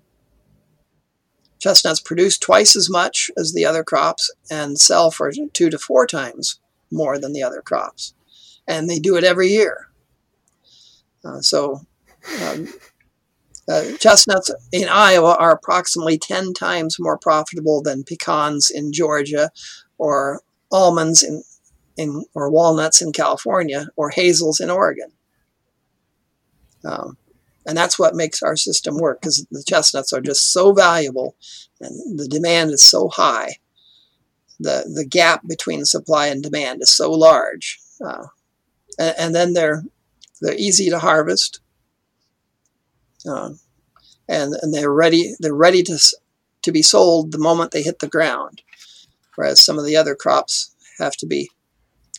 chestnuts 1.60 2.00
produce 2.00 2.38
twice 2.38 2.76
as 2.76 2.90
much 2.90 3.30
as 3.38 3.54
the 3.54 3.66
other 3.66 3.84
crops 3.84 4.32
and 4.50 4.80
sell 4.80 5.12
for 5.12 5.32
two 5.54 5.70
to 5.70 5.78
four 5.78 6.08
times 6.08 6.60
more 6.92 7.20
than 7.20 7.34
the 7.34 7.44
other 7.44 7.62
crops, 7.62 8.14
and 8.68 8.90
they 8.90 9.00
do 9.00 9.16
it 9.16 9.24
every 9.24 9.50
year. 9.50 9.88
Uh, 11.24 11.42
so 11.42 11.82
um, 12.42 12.68
uh, 13.70 13.84
chestnuts 14.00 14.52
in 14.72 14.88
Iowa 14.90 15.36
are 15.40 15.52
approximately 15.52 16.18
10 16.18 16.54
times 16.54 16.98
more 17.00 17.18
profitable 17.18 17.82
than 17.82 18.04
pecans 18.04 18.72
in 18.72 18.92
Georgia 18.92 19.52
or 19.98 20.42
almonds 20.72 21.22
in, 21.22 21.44
in 22.00 22.24
or 22.34 22.50
walnuts 22.50 23.02
in 23.02 23.12
California 23.12 23.89
or 23.97 24.10
hazels 24.10 24.62
in 24.62 24.70
Oregon. 24.70 25.12
Um, 26.86 27.18
and 27.66 27.78
that's 27.78 28.00
what 28.00 28.16
makes 28.16 28.41
our 28.41 28.56
system 28.56 28.97
work 28.97 29.20
because 29.20 29.45
the 29.52 29.64
chestnuts 29.68 30.14
are 30.14 30.22
just 30.22 30.54
so 30.54 30.72
valuable 30.72 31.36
and 31.82 32.18
the 32.18 32.28
demand 32.28 32.72
is 32.72 32.82
so 32.82 33.10
high. 33.10 33.58
The, 34.62 34.89
the 34.93 35.06
gap 35.06 35.45
between 35.45 35.84
supply 35.84 36.28
and 36.28 36.41
demand 36.41 36.82
is 36.82 36.91
so 36.91 37.12
large. 37.12 37.80
Uh, 38.04 38.28
and, 38.97 39.16
and, 39.20 39.36
then 39.36 39.54
they're, 39.54 39.84
they're 40.41 40.56
easy 40.56 40.89
to 40.89 41.00
harvest. 41.00 41.60
Uh, 43.30 43.52
and, 44.30 44.54
and 44.62 44.74
they're 44.74 44.93
ready, 44.93 45.36
they're 45.39 45.54
ready 45.54 45.84
to, 45.84 46.00
to 46.62 46.72
be 46.72 46.82
sold 46.82 47.32
the 47.32 47.38
moment 47.38 47.72
they 47.72 47.84
hit 47.84 48.00
the 48.00 48.08
ground. 48.08 48.62
Whereas 49.36 49.64
some 49.64 49.78
of 49.78 49.86
the 49.86 49.97
other 49.97 50.16
crops 50.16 50.74
have 50.97 51.14
to 51.18 51.26
be 51.26 51.50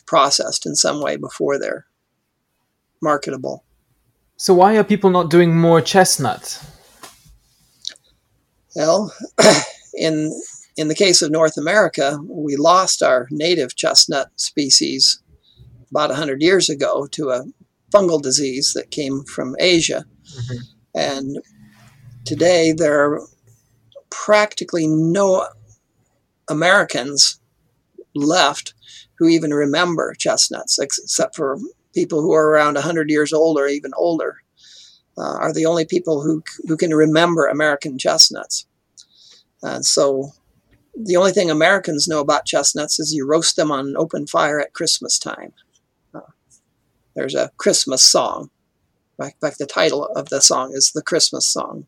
processed 0.05 0.65
in 0.65 0.75
some 0.75 1.01
way 1.01 1.15
before 1.15 1.59
they're 1.59 1.85
marketable. 3.01 3.63
So 4.37 4.53
why 4.53 4.77
are 4.77 4.83
people 4.83 5.09
not 5.09 5.29
doing 5.29 5.55
more 5.55 5.81
chestnut? 5.81 6.63
Well, 8.75 9.13
in 9.93 10.31
in 10.77 10.87
the 10.87 10.95
case 10.95 11.21
of 11.21 11.31
North 11.31 11.57
America, 11.57 12.17
we 12.23 12.55
lost 12.55 13.03
our 13.03 13.27
native 13.29 13.75
chestnut 13.75 14.31
species 14.35 15.21
about 15.91 16.09
100 16.09 16.41
years 16.41 16.69
ago 16.69 17.05
to 17.07 17.29
a 17.29 17.43
fungal 17.93 18.21
disease 18.21 18.73
that 18.73 18.89
came 18.89 19.23
from 19.25 19.55
Asia. 19.59 20.05
Mm-hmm. 20.33 20.57
And 20.95 21.37
today 22.25 22.71
there 22.71 22.99
are 23.01 23.21
practically 24.09 24.87
no 24.87 25.47
Americans 26.47 27.39
left 28.15 28.73
who 29.21 29.27
even 29.27 29.53
remember 29.53 30.15
chestnuts, 30.17 30.79
except 30.79 31.35
for 31.35 31.59
people 31.93 32.21
who 32.21 32.33
are 32.33 32.49
around 32.49 32.73
100 32.73 33.07
years 33.11 33.31
old 33.31 33.59
or 33.59 33.67
even 33.67 33.91
older 33.95 34.37
uh, 35.15 35.35
are 35.37 35.53
the 35.53 35.67
only 35.67 35.85
people 35.85 36.23
who, 36.23 36.41
who 36.67 36.75
can 36.75 36.91
remember 36.91 37.45
American 37.45 37.99
chestnuts. 37.99 38.65
And 39.61 39.85
so 39.85 40.31
the 40.95 41.17
only 41.17 41.31
thing 41.31 41.51
Americans 41.51 42.07
know 42.07 42.19
about 42.19 42.47
chestnuts 42.47 42.99
is 42.99 43.13
you 43.13 43.27
roast 43.27 43.57
them 43.57 43.71
on 43.71 43.89
an 43.89 43.95
open 43.95 44.25
fire 44.25 44.59
at 44.59 44.73
Christmas 44.73 45.19
time. 45.19 45.53
Uh, 46.15 46.21
there's 47.15 47.35
a 47.35 47.51
Christmas 47.57 48.01
song. 48.01 48.49
In 49.19 49.29
fact, 49.39 49.59
the 49.59 49.67
title 49.67 50.05
of 50.15 50.29
the 50.29 50.41
song 50.41 50.71
is 50.73 50.93
the 50.95 51.03
Christmas 51.03 51.45
song. 51.45 51.85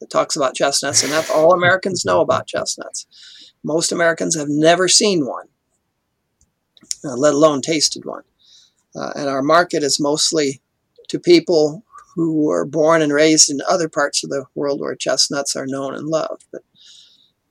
It 0.00 0.08
talks 0.08 0.36
about 0.36 0.54
chestnuts, 0.54 1.02
and 1.02 1.12
that's 1.12 1.30
all 1.30 1.52
Americans 1.52 2.04
know 2.04 2.20
about 2.20 2.46
chestnuts. 2.46 3.08
Most 3.64 3.90
Americans 3.90 4.36
have 4.36 4.48
never 4.48 4.86
seen 4.86 5.26
one, 5.26 5.48
uh, 7.04 7.16
let 7.16 7.34
alone 7.34 7.60
tasted 7.60 8.04
one. 8.04 8.22
Uh, 8.94 9.12
and 9.14 9.28
our 9.28 9.42
market 9.42 9.82
is 9.82 10.00
mostly 10.00 10.60
to 11.08 11.18
people 11.18 11.84
who 12.14 12.44
were 12.44 12.64
born 12.64 13.02
and 13.02 13.12
raised 13.12 13.50
in 13.50 13.60
other 13.68 13.88
parts 13.88 14.24
of 14.24 14.30
the 14.30 14.44
world 14.54 14.80
where 14.80 14.94
chestnuts 14.94 15.54
are 15.54 15.66
known 15.66 15.94
and 15.94 16.08
loved. 16.08 16.44
But 16.52 16.62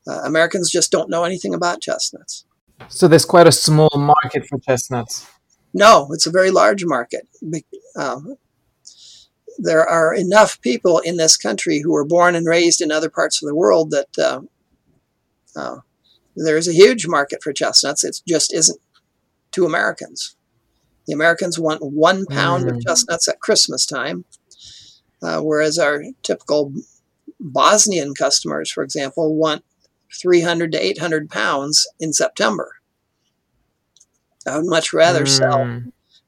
uh, 0.07 0.21
Americans 0.23 0.69
just 0.69 0.91
don't 0.91 1.09
know 1.09 1.23
anything 1.23 1.53
about 1.53 1.81
chestnuts. 1.81 2.45
So 2.87 3.07
there's 3.07 3.25
quite 3.25 3.47
a 3.47 3.51
small 3.51 3.91
market 3.95 4.45
for 4.47 4.59
chestnuts. 4.59 5.27
No, 5.73 6.07
it's 6.11 6.25
a 6.25 6.31
very 6.31 6.51
large 6.51 6.83
market. 6.85 7.27
Um, 7.95 8.35
there 9.57 9.85
are 9.85 10.15
enough 10.15 10.59
people 10.61 10.99
in 10.99 11.17
this 11.17 11.37
country 11.37 11.81
who 11.81 11.91
were 11.91 12.05
born 12.05 12.35
and 12.35 12.47
raised 12.47 12.81
in 12.81 12.91
other 12.91 13.09
parts 13.09 13.41
of 13.41 13.47
the 13.47 13.55
world 13.55 13.91
that 13.91 14.17
uh, 14.17 14.41
uh, 15.55 15.77
there's 16.35 16.67
a 16.67 16.73
huge 16.73 17.07
market 17.07 17.43
for 17.43 17.51
chestnuts. 17.51 18.03
It 18.03 18.21
just 18.27 18.53
isn't 18.53 18.79
to 19.51 19.65
Americans. 19.65 20.35
The 21.07 21.13
Americans 21.13 21.57
want 21.57 21.81
one 21.81 22.25
pound 22.25 22.65
mm. 22.65 22.71
of 22.71 22.81
chestnuts 22.85 23.27
at 23.27 23.39
Christmas 23.39 23.85
time, 23.85 24.25
uh, 25.23 25.41
whereas 25.41 25.77
our 25.77 26.03
typical 26.23 26.73
Bosnian 27.39 28.13
customers, 28.13 28.71
for 28.71 28.83
example, 28.83 29.35
want 29.35 29.63
300 30.21 30.71
to 30.73 30.83
800 30.83 31.29
pounds 31.29 31.87
in 31.99 32.13
September. 32.13 32.75
I 34.47 34.57
would 34.57 34.67
much 34.67 34.93
rather 34.93 35.23
mm. 35.23 35.27
sell 35.27 35.81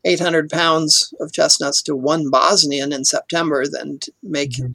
800 0.03 0.49
pounds 0.49 1.13
of 1.19 1.31
chestnuts 1.31 1.81
to 1.83 1.95
one 1.95 2.29
Bosnian 2.29 2.91
in 2.91 3.05
September 3.05 3.65
than 3.67 3.99
to 3.99 4.11
make 4.23 4.51
mm-hmm. 4.51 4.71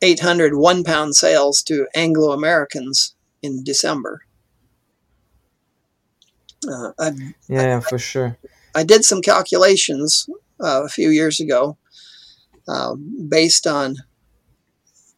800 0.00 0.54
one 0.54 0.84
pound 0.84 1.16
sales 1.16 1.62
to 1.64 1.86
Anglo 1.94 2.32
Americans 2.32 3.14
in 3.42 3.62
December. 3.64 4.22
Uh, 6.66 6.92
I, 6.98 7.12
yeah, 7.48 7.76
I, 7.76 7.80
for 7.80 7.98
sure. 7.98 8.36
I 8.74 8.84
did 8.84 9.04
some 9.04 9.22
calculations 9.22 10.28
uh, 10.62 10.82
a 10.84 10.88
few 10.88 11.10
years 11.10 11.40
ago 11.40 11.78
uh, 12.66 12.94
based 13.28 13.66
on 13.66 13.96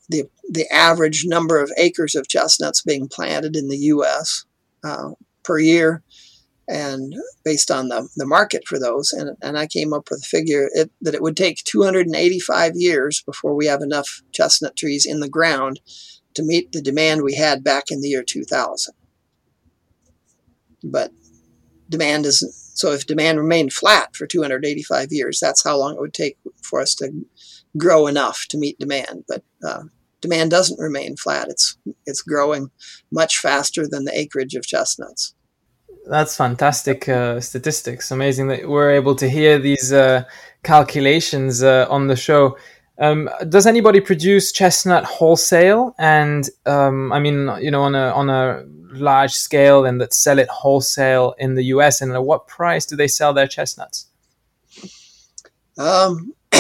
the 0.09 0.25
the 0.49 0.67
average 0.73 1.25
number 1.27 1.61
of 1.61 1.71
acres 1.77 2.15
of 2.15 2.29
chestnuts 2.29 2.83
being 2.83 3.09
planted 3.09 3.55
in 3.57 3.69
the 3.69 3.79
U.S. 3.79 4.45
Uh, 4.83 5.11
per 5.45 5.59
year, 5.59 6.03
and 6.69 7.15
based 7.45 7.71
on 7.71 7.89
the, 7.89 8.09
the 8.17 8.27
market 8.27 8.63
for 8.67 8.79
those, 8.79 9.13
and, 9.13 9.37
and 9.43 9.59
I 9.59 9.67
came 9.67 9.93
up 9.93 10.09
with 10.11 10.23
a 10.23 10.27
figure 10.27 10.69
it, 10.73 10.91
that 11.01 11.15
it 11.15 11.23
would 11.23 11.37
take 11.37 11.63
285 11.65 12.73
years 12.75 13.23
before 13.25 13.55
we 13.55 13.67
have 13.67 13.81
enough 13.81 14.23
chestnut 14.33 14.77
trees 14.77 15.07
in 15.07 15.21
the 15.21 15.29
ground 15.29 15.81
to 16.35 16.43
meet 16.43 16.73
the 16.73 16.83
demand 16.83 17.23
we 17.23 17.35
had 17.35 17.65
back 17.65 17.85
in 17.91 18.01
the 18.01 18.09
year 18.09 18.23
2000. 18.23 18.95
But 20.83 21.13
demand 21.91 22.25
isn't 22.25 22.55
so 22.81 22.93
if 22.93 23.07
demand 23.07 23.39
remained 23.39 23.75
flat 23.75 24.17
for 24.17 24.27
285 24.27 25.09
years, 25.11 25.39
that's 25.39 25.63
how 25.63 25.77
long 25.77 25.95
it 25.95 26.01
would 26.01 26.15
take 26.15 26.39
for 26.63 26.81
us 26.81 26.95
to 26.95 27.11
grow 27.77 28.07
enough 28.07 28.47
to 28.49 28.57
meet 28.57 28.79
demand. 28.79 29.25
But 29.29 29.43
uh, 29.63 29.83
demand 30.23 30.51
doesn't 30.51 30.81
remain 30.81 31.17
flat; 31.17 31.49
it's 31.49 31.77
it's 32.07 32.23
growing 32.23 32.71
much 33.13 33.37
faster 33.37 33.87
than 33.87 34.07
the 34.07 34.19
acreage 34.19 34.55
of 34.55 34.65
chestnuts. 34.65 35.35
That's 36.07 36.35
fantastic 36.35 37.07
uh, 37.07 37.41
statistics. 37.41 38.11
Amazing 38.11 38.49
that 38.49 38.67
we're 38.67 38.93
able 38.93 39.15
to 39.17 39.29
hear 39.29 39.59
these 39.59 39.93
uh, 39.93 40.25
calculations 40.63 41.63
uh, 41.63 41.87
on 41.91 42.07
the 42.07 42.17
show. 42.17 42.57
Um, 42.99 43.29
does 43.49 43.67
anybody 43.67 44.01
produce 44.01 44.53
chestnut 44.53 45.05
wholesale? 45.05 45.95
And 45.99 46.49
um, 46.65 47.13
I 47.13 47.21
mean, 47.21 47.51
you 47.61 47.71
know, 47.71 47.83
on 47.83 47.95
a 47.95 48.11
on 48.13 48.31
a 48.31 48.65
large 48.91 49.33
scale 49.33 49.85
and 49.85 50.01
that 50.01 50.13
sell 50.13 50.39
it 50.39 50.49
wholesale 50.49 51.35
in 51.39 51.55
the 51.55 51.65
US? 51.65 52.01
And 52.01 52.13
at 52.13 52.25
what 52.25 52.47
price 52.47 52.87
do 52.87 52.97
they 52.97 53.09
sell 53.09 53.33
their 53.33 53.49
chestnuts? 53.49 54.07
Um, 55.79 56.35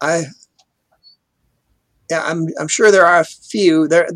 I, 0.00 0.24
yeah, 2.10 2.22
I'm, 2.24 2.48
I'm 2.58 2.68
sure 2.68 2.90
there 2.90 3.06
are 3.06 3.20
a 3.20 3.24
few. 3.24 3.86
There, 3.88 4.08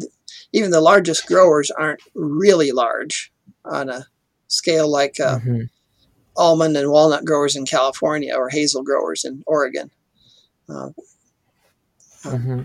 even 0.52 0.70
the 0.70 0.80
largest 0.80 1.26
growers 1.26 1.70
aren't 1.70 2.00
really 2.14 2.70
large 2.70 3.32
on 3.64 3.88
a 3.90 4.06
scale 4.46 4.88
like 4.88 5.18
uh, 5.20 5.38
mm-hmm. 5.38 5.62
almond 6.36 6.76
and 6.76 6.90
walnut 6.90 7.24
growers 7.24 7.56
in 7.56 7.66
California 7.66 8.34
or 8.34 8.48
hazel 8.48 8.82
growers 8.82 9.24
in 9.24 9.42
Oregon. 9.46 9.90
Uh, 10.68 10.90
mm-hmm. 12.22 12.62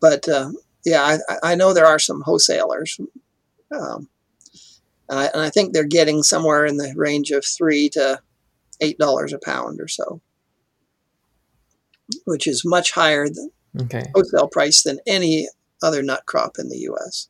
But 0.00 0.28
uh, 0.28 0.50
yeah, 0.84 1.18
I, 1.28 1.52
I 1.52 1.54
know 1.54 1.72
there 1.72 1.86
are 1.86 1.98
some 1.98 2.22
wholesalers, 2.22 2.98
um, 3.72 4.08
and, 5.08 5.18
I, 5.18 5.26
and 5.26 5.42
I 5.42 5.50
think 5.50 5.72
they're 5.72 5.84
getting 5.84 6.22
somewhere 6.22 6.66
in 6.66 6.76
the 6.76 6.92
range 6.96 7.30
of 7.30 7.44
three 7.44 7.88
to 7.90 8.20
eight 8.80 8.98
dollars 8.98 9.32
a 9.32 9.38
pound 9.38 9.80
or 9.80 9.88
so, 9.88 10.20
which 12.24 12.46
is 12.46 12.62
much 12.64 12.92
higher 12.92 13.28
than 13.28 13.50
okay. 13.82 14.04
wholesale 14.14 14.48
price 14.48 14.82
than 14.82 14.98
any 15.06 15.48
other 15.82 16.02
nut 16.02 16.24
crop 16.26 16.56
in 16.58 16.68
the 16.68 16.78
U.S. 16.78 17.28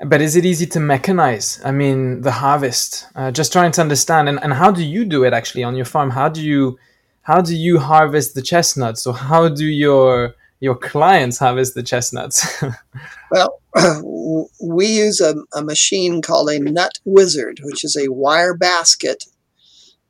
But 0.00 0.20
is 0.20 0.34
it 0.36 0.44
easy 0.44 0.66
to 0.66 0.78
mechanize? 0.80 1.64
I 1.64 1.70
mean, 1.70 2.22
the 2.22 2.32
harvest. 2.32 3.06
Uh, 3.14 3.30
just 3.30 3.52
trying 3.52 3.70
to 3.72 3.80
understand, 3.80 4.28
and, 4.28 4.42
and 4.42 4.52
how 4.52 4.70
do 4.70 4.84
you 4.84 5.04
do 5.04 5.24
it 5.24 5.32
actually 5.32 5.62
on 5.62 5.76
your 5.76 5.84
farm? 5.84 6.10
How 6.10 6.28
do 6.28 6.42
you 6.42 6.78
how 7.22 7.40
do 7.40 7.56
you 7.56 7.78
harvest 7.78 8.34
the 8.34 8.42
chestnuts? 8.42 9.06
or 9.06 9.14
how 9.14 9.48
do 9.48 9.64
your 9.64 10.34
your 10.60 10.76
clients 10.76 11.38
harvest 11.38 11.74
the 11.74 11.82
chestnuts? 11.82 12.62
well, 13.30 13.60
we 14.62 14.86
use 14.86 15.20
a, 15.20 15.34
a, 15.54 15.62
machine 15.62 16.22
called 16.22 16.48
a 16.48 16.58
nut 16.58 16.98
wizard, 17.04 17.60
which 17.62 17.84
is 17.84 17.96
a 17.96 18.12
wire 18.12 18.56
basket 18.56 19.24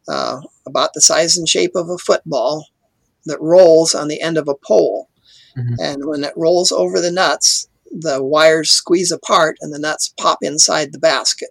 uh, 0.09 0.41
about 0.67 0.91
the 0.95 1.01
size 1.01 1.37
and 1.37 1.49
shape 1.49 1.73
of 1.75 1.89
a 1.89 1.99
football 1.99 2.69
that 3.27 3.41
rolls 3.41 3.95
on 3.95 4.09
the 4.09 4.21
end 4.21 4.37
of 4.37 4.49
a 4.49 4.55
pole. 4.55 5.09
Mm-hmm. 5.57 5.75
And 5.79 6.07
when 6.07 6.25
it 6.25 6.35
rolls 6.37 6.73
over 6.73 7.01
the 7.01 7.13
nuts, 7.13 7.69
the 7.91 8.23
wires 8.23 8.71
squeeze 8.71 9.13
apart 9.13 9.57
and 9.61 9.73
the 9.73 9.79
nuts 9.79 10.13
pop 10.19 10.39
inside 10.43 10.93
the 10.93 10.99
basket. 10.99 11.51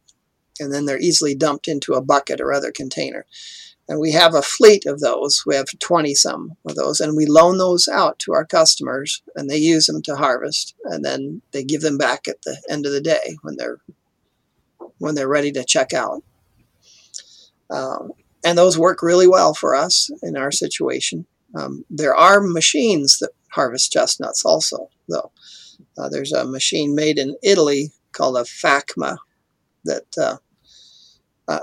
And 0.60 0.74
then 0.74 0.86
they're 0.86 1.00
easily 1.00 1.36
dumped 1.36 1.68
into 1.68 1.94
a 1.94 2.04
bucket 2.04 2.40
or 2.40 2.54
other 2.54 2.72
container. 2.72 3.26
And 3.88 4.00
we 4.00 4.12
have 4.12 4.34
a 4.34 4.42
fleet 4.42 4.86
of 4.86 5.00
those. 5.00 5.44
We 5.46 5.56
have 5.56 5.68
20 5.78 6.16
some 6.16 6.56
of 6.66 6.76
those, 6.76 7.00
and 7.00 7.18
we 7.18 7.26
loan 7.26 7.58
those 7.58 7.88
out 7.88 8.20
to 8.20 8.34
our 8.34 8.46
customers, 8.46 9.22
and 9.36 9.50
they 9.50 9.58
use 9.58 9.88
them 9.88 10.02
to 10.04 10.16
harvest, 10.16 10.76
and 10.86 11.04
then 11.04 11.42
they 11.52 11.64
give 11.64 11.82
them 11.82 11.98
back 11.98 12.28
at 12.28 12.42
the 12.44 12.62
end 12.70 12.86
of 12.86 12.92
the 12.92 13.02
day 13.02 13.38
when 13.42 13.56
they're 13.58 13.80
when 15.00 15.16
they're 15.16 15.28
ready 15.28 15.52
to 15.52 15.66
check 15.66 15.92
out. 15.92 16.24
Um, 17.70 18.12
and 18.46 18.58
those 18.58 18.78
work 18.78 19.02
really 19.02 19.28
well 19.28 19.54
for 19.54 19.76
us 19.76 20.10
in 20.22 20.38
our 20.38 20.52
situation. 20.52 21.26
Um, 21.56 21.84
there 21.90 22.16
are 22.16 22.40
machines 22.42 23.20
that 23.20 23.32
harvest 23.52 23.92
chestnuts 23.92 24.46
also, 24.46 24.90
though. 25.10 25.32
Uh, 25.98 26.10
there's 26.10 26.32
a 26.32 26.46
machine 26.46 26.96
made 26.96 27.18
in 27.18 27.36
Italy 27.44 27.92
called 28.12 28.38
a 28.38 28.44
FACMA 28.44 29.18
that 29.86 30.18
uh, 30.18 30.38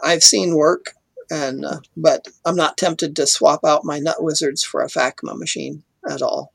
I've 0.02 0.22
seen 0.22 0.54
work 0.54 0.94
and 1.30 1.64
uh, 1.64 1.80
but 1.96 2.28
I'm 2.44 2.56
not 2.56 2.76
tempted 2.76 3.16
to 3.16 3.26
swap 3.26 3.64
out 3.64 3.84
my 3.84 3.98
Nut 3.98 4.22
Wizards 4.22 4.64
for 4.64 4.82
a 4.82 4.88
FACMA 4.88 5.38
machine 5.38 5.82
at 6.08 6.22
all. 6.22 6.52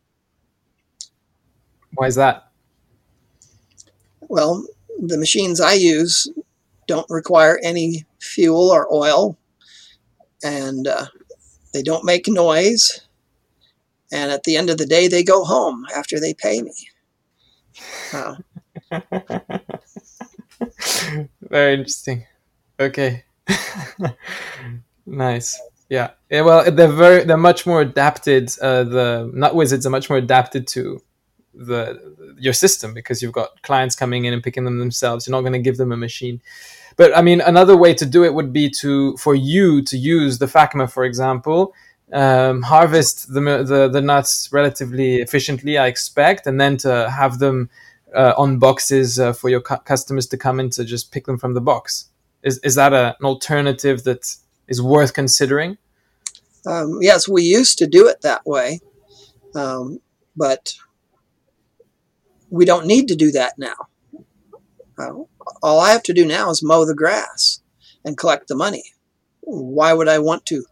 Why 1.94 2.08
is 2.08 2.16
that? 2.16 2.50
Well, 4.22 4.66
the 5.00 5.18
machines 5.18 5.62
I 5.62 5.74
use 5.74 6.28
don't 6.88 7.10
require 7.10 7.60
any 7.64 8.06
fuel 8.20 8.70
or 8.70 8.94
oil, 8.94 9.38
and 10.44 10.88
uh, 10.88 11.06
they 11.74 11.82
don't 11.82 12.06
make 12.06 12.28
noise. 12.28 13.02
And 14.12 14.32
at 14.32 14.44
the 14.44 14.56
end 14.56 14.70
of 14.70 14.78
the 14.78 14.86
day, 14.86 15.08
they 15.08 15.24
go 15.24 15.44
home 15.44 15.86
after 15.96 16.20
they 16.20 16.34
pay 16.34 16.62
me. 16.62 16.74
Uh, 18.14 18.36
Very 21.42 21.74
interesting. 21.74 22.26
Okay. 22.80 23.24
nice. 25.06 25.60
Yeah. 25.90 26.12
yeah. 26.30 26.42
Well, 26.42 26.72
they're 26.72 26.88
very 26.88 27.24
they're 27.24 27.38
much 27.38 27.66
more 27.66 27.82
adapted. 27.82 28.52
Uh, 28.60 28.84
the 28.84 29.32
nut 29.34 29.56
wizards 29.56 29.86
are 29.86 29.92
much 29.92 30.10
more 30.10 30.18
adapted 30.18 30.68
to 30.70 31.02
the 31.54 32.36
your 32.38 32.54
system 32.54 32.94
because 32.94 33.22
you've 33.22 33.32
got 33.32 33.62
clients 33.62 33.96
coming 33.96 34.26
in 34.26 34.34
and 34.34 34.44
picking 34.44 34.66
them 34.66 34.80
themselves. 34.80 35.28
You're 35.28 35.32
not 35.32 35.42
going 35.42 35.54
to 35.54 35.60
give 35.60 35.78
them 35.78 35.92
a 35.92 35.98
machine. 35.98 36.42
But 36.98 37.16
I 37.16 37.22
mean, 37.22 37.42
another 37.42 37.78
way 37.78 37.94
to 37.94 38.06
do 38.06 38.24
it 38.24 38.34
would 38.34 38.54
be 38.54 38.70
to 38.82 39.16
for 39.18 39.36
you 39.36 39.82
to 39.84 39.98
use 39.98 40.40
the 40.40 40.46
FACMA, 40.46 40.92
for 40.92 41.04
example, 41.04 41.74
um, 42.14 42.62
harvest 42.62 43.34
the, 43.34 43.42
the 43.42 43.90
the 43.92 44.02
nuts 44.02 44.50
relatively 44.52 45.18
efficiently, 45.18 45.78
I 45.78 45.88
expect, 45.88 46.48
and 46.48 46.60
then 46.60 46.78
to 46.78 47.10
have 47.10 47.40
them 47.40 47.70
uh, 48.16 48.34
on 48.38 48.60
boxes 48.60 49.20
uh, 49.20 49.34
for 49.34 49.50
your 49.50 49.62
cu- 49.62 49.78
customers 49.78 50.28
to 50.28 50.38
come 50.38 50.60
in 50.60 50.70
to 50.72 50.86
just 50.86 51.12
pick 51.12 51.26
them 51.26 51.38
from 51.38 51.54
the 51.54 51.62
box. 51.62 52.10
Is 52.46 52.60
is 52.60 52.76
that 52.76 52.94
a, 52.94 53.16
an 53.20 53.26
alternative 53.26 54.04
that 54.04 54.36
is 54.68 54.82
worth 54.82 55.14
considering? 55.14 55.78
Um, 56.66 57.00
yes, 57.02 57.28
we 57.28 57.44
used 57.44 57.78
to 57.80 57.88
do 57.88 58.08
it 58.08 58.22
that 58.22 58.46
way, 58.46 58.80
um, 59.56 60.00
but 60.36 60.74
we 62.50 62.66
don't 62.66 62.86
need 62.86 63.08
to 63.10 63.16
do 63.16 63.32
that 63.32 63.54
now. 63.58 63.76
Uh, 64.98 65.24
all 65.62 65.80
I 65.80 65.92
have 65.92 66.04
to 66.04 66.14
do 66.14 66.26
now 66.26 66.50
is 66.50 66.64
mow 66.64 66.86
the 66.86 66.96
grass 66.96 67.62
and 68.04 68.18
collect 68.18 68.48
the 68.48 68.56
money. 68.56 68.84
Why 69.42 69.94
would 69.94 70.08
I 70.08 70.20
want 70.20 70.46
to 70.48 70.66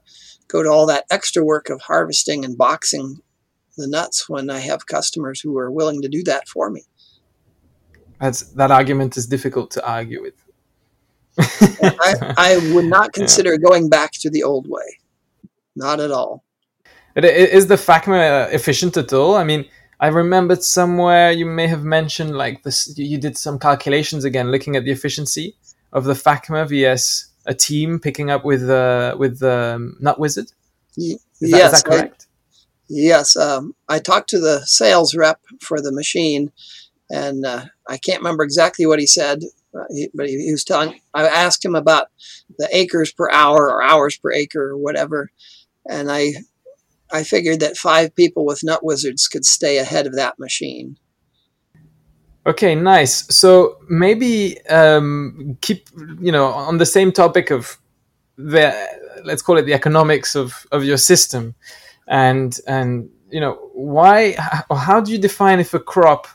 go 0.48 0.64
to 0.64 0.70
all 0.70 0.86
that 0.88 1.06
extra 1.10 1.44
work 1.44 1.70
of 1.70 1.82
harvesting 1.82 2.46
and 2.46 2.58
boxing 2.58 3.18
the 3.78 3.88
nuts 3.88 4.30
when 4.30 4.50
I 4.50 4.60
have 4.60 4.86
customers 4.86 5.42
who 5.42 5.58
are 5.58 5.72
willing 5.72 6.02
to 6.02 6.08
do 6.08 6.24
that 6.24 6.48
for 6.48 6.70
me? 6.70 6.84
That's 8.20 8.42
that 8.54 8.72
argument 8.72 9.18
is 9.18 9.28
difficult 9.28 9.72
to 9.72 9.86
argue 9.86 10.22
with. 10.22 10.43
I, 11.40 12.34
I, 12.38 12.74
would 12.74 12.86
not 12.86 13.14
consider 13.20 13.52
yeah. 13.52 13.58
going 13.58 13.90
back 13.90 14.12
to 14.14 14.30
the 14.30 14.44
old 14.44 14.68
way. 14.70 15.00
Not 15.76 16.00
at 16.00 16.12
all. 16.12 16.44
Is 17.16 17.68
the 17.68 17.76
FACMA 17.76 18.52
efficient 18.54 18.98
at 18.98 19.14
all? 19.14 19.36
I 19.36 19.44
mean, 19.44 19.66
I 20.00 20.08
remembered 20.08 20.64
somewhere 20.64 21.32
you 21.32 21.46
may 21.46 21.68
have 21.68 21.84
mentioned 21.84 22.36
like 22.36 22.64
this. 22.64 22.98
You 22.98 23.18
did 23.18 23.38
some 23.38 23.60
calculations 23.60 24.26
again, 24.26 24.52
looking 24.52 24.76
at 24.76 24.84
the 24.84 24.92
efficiency 24.92 25.56
of 25.92 26.06
the 26.06 26.14
FACMA 26.14 26.68
vs 26.68 27.30
a 27.46 27.54
team 27.54 28.00
picking 28.00 28.30
up 28.30 28.46
with 28.46 28.70
uh, 28.70 29.16
with 29.18 29.40
the 29.40 29.76
um, 29.76 29.98
Nut 30.00 30.20
Wizard. 30.20 30.52
Is 30.96 31.20
yes, 31.40 31.52
that, 31.52 31.66
is 31.66 31.84
that 31.84 31.90
correct? 31.90 32.28
I, 32.30 32.56
yes, 32.90 33.36
um, 33.36 33.76
I 33.90 34.00
talked 34.00 34.30
to 34.30 34.40
the 34.40 34.62
sales 34.66 35.16
rep 35.16 35.40
for 35.60 35.82
the 35.82 35.92
machine, 35.92 36.52
and 37.10 37.46
uh, 37.46 37.66
I 37.88 37.98
can't 37.98 38.20
remember 38.20 38.44
exactly 38.44 38.86
what 38.86 39.00
he 39.00 39.08
said, 39.08 39.42
uh, 39.76 39.86
he, 39.90 40.10
but 40.14 40.28
he, 40.28 40.46
he, 40.46 40.52
was 40.52 40.64
telling. 40.64 41.00
I 41.14 41.28
asked 41.28 41.64
him 41.64 41.76
about 41.76 42.08
the 42.58 42.70
acres 42.72 43.12
per 43.12 43.30
hour 43.32 43.70
or 43.70 43.84
hours 43.84 44.18
per 44.18 44.32
acre 44.32 44.72
or 44.72 44.78
whatever, 44.78 45.32
and 45.90 46.12
I 46.12 46.34
I 47.12 47.24
figured 47.24 47.60
that 47.60 47.78
five 47.78 48.16
people 48.16 48.46
with 48.46 48.64
Nut 48.64 48.84
Wizards 48.84 49.28
could 49.28 49.46
stay 49.46 49.78
ahead 49.78 50.08
of 50.08 50.16
that 50.16 50.40
machine. 50.40 50.98
Okay, 52.46 52.76
nice. 52.76 53.26
So 53.34 53.78
maybe 53.90 54.60
um, 54.68 55.58
keep 55.62 55.88
you 56.20 56.32
know 56.32 56.48
on 56.48 56.78
the 56.78 56.86
same 56.86 57.12
topic 57.12 57.52
of 57.52 57.78
the 58.38 58.74
let's 59.24 59.42
call 59.42 59.58
it 59.58 59.64
the 59.64 59.74
economics 59.74 60.36
of 60.36 60.68
of 60.72 60.84
your 60.84 60.98
system, 60.98 61.56
and 62.08 62.58
and 62.68 63.10
you 63.32 63.40
know 63.40 63.54
why 63.74 64.36
how 64.72 65.00
do 65.00 65.12
you 65.12 65.18
define 65.18 65.60
if 65.60 65.74
a 65.74 65.80
crop 65.80 66.28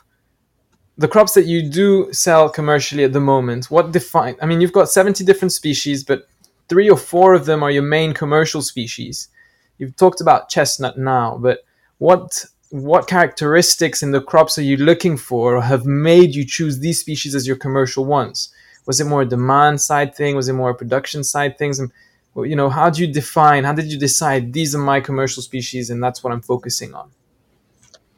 the 0.99 1.07
crops 1.07 1.33
that 1.33 1.45
you 1.45 1.61
do 1.63 2.11
sell 2.11 2.49
commercially 2.49 3.05
at 3.05 3.13
the 3.13 3.21
moment, 3.21 3.71
what 3.71 3.93
define? 3.93 4.35
I 4.41 4.45
mean, 4.45 4.59
you've 4.59 4.73
got 4.73 4.89
70 4.89 5.23
different 5.23 5.53
species, 5.53 6.03
but 6.03 6.27
three 6.67 6.89
or 6.89 6.97
four 6.97 7.33
of 7.33 7.45
them 7.45 7.63
are 7.63 7.71
your 7.71 7.83
main 7.83 8.13
commercial 8.13 8.61
species. 8.61 9.29
You've 9.77 9.95
talked 9.95 10.19
about 10.19 10.49
chestnut 10.49 10.97
now, 10.97 11.37
but 11.37 11.59
what 11.99 12.45
what 12.71 13.07
characteristics 13.07 14.03
in 14.03 14.11
the 14.11 14.21
crops 14.21 14.57
are 14.57 14.63
you 14.63 14.77
looking 14.77 15.17
for 15.17 15.55
or 15.55 15.61
have 15.61 15.85
made 15.85 16.35
you 16.35 16.45
choose 16.45 16.79
these 16.79 16.99
species 16.99 17.33
as 17.33 17.47
your 17.47 17.55
commercial 17.55 18.03
ones? 18.03 18.53
Was 18.85 18.99
it 18.99 19.07
more 19.07 19.21
a 19.21 19.25
demand 19.25 19.79
side 19.79 20.13
thing? 20.13 20.35
Was 20.35 20.49
it 20.49 20.53
more 20.53 20.69
a 20.69 20.75
production 20.75 21.23
side 21.23 21.57
things? 21.57 21.79
And 21.79 21.91
you 22.35 22.55
know, 22.57 22.69
how 22.69 22.89
do 22.89 23.01
you 23.01 23.11
define? 23.11 23.63
How 23.63 23.73
did 23.73 23.91
you 23.91 23.97
decide 23.97 24.51
these 24.51 24.75
are 24.75 24.79
my 24.79 24.99
commercial 24.99 25.41
species 25.41 25.89
and 25.89 26.03
that's 26.03 26.23
what 26.23 26.33
I'm 26.33 26.41
focusing 26.41 26.93
on? 26.93 27.09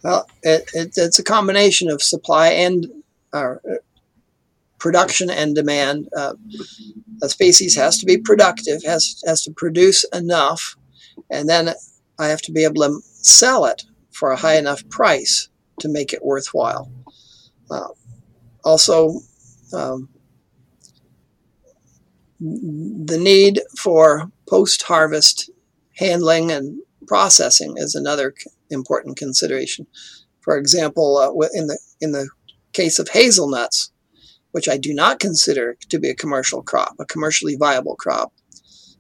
Well, 0.04 0.28
it, 0.42 0.70
it, 0.74 0.94
it's 0.98 1.20
a 1.20 1.24
combination 1.24 1.90
of 1.90 2.02
supply 2.02 2.50
and 2.50 2.88
uh, 3.34 3.56
production 4.80 5.30
and 5.30 5.54
demand. 5.54 6.10
Uh, 6.16 6.34
a 7.22 7.30
species 7.30 7.76
has 7.76 8.00
to 8.00 8.06
be 8.06 8.18
productive, 8.18 8.84
has 8.84 9.22
has 9.26 9.44
to 9.44 9.52
produce 9.52 10.04
enough, 10.06 10.76
and 11.30 11.48
then 11.48 11.74
I 12.18 12.28
have 12.28 12.42
to 12.44 12.52
be 12.52 12.64
able 12.64 12.82
to 12.82 13.00
sell 13.04 13.66
it 13.66 13.84
for 14.12 14.32
a 14.32 14.38
high 14.38 14.58
enough 14.58 14.88
price 14.90 15.50
to 15.80 15.88
make 15.88 16.14
it 16.14 16.26
worthwhile. 16.26 16.92
Uh, 17.70 17.90
also, 18.64 19.20
um, 19.74 20.10
the 22.40 23.20
need 23.20 23.62
for 23.78 24.32
post-harvest 24.50 25.52
handling 25.96 26.52
and 26.52 26.82
processing 27.12 27.74
is 27.76 27.94
another 27.94 28.34
important 28.70 29.18
consideration. 29.18 29.86
For 30.40 30.58
example, 30.58 31.18
uh, 31.18 31.48
in 31.54 31.68
the 31.68 31.78
in 32.00 32.14
the 32.14 32.30
case 32.72 33.00
of 33.00 33.10
hazelnuts, 33.10 33.92
which 34.52 34.70
I 34.70 34.78
do 34.78 34.94
not 34.94 35.20
consider 35.20 35.76
to 35.90 36.00
be 36.00 36.10
a 36.10 36.16
commercial 36.16 36.64
crop, 36.64 36.96
a 37.02 37.06
commercially 37.06 37.58
viable 37.58 37.98
crop. 37.98 38.32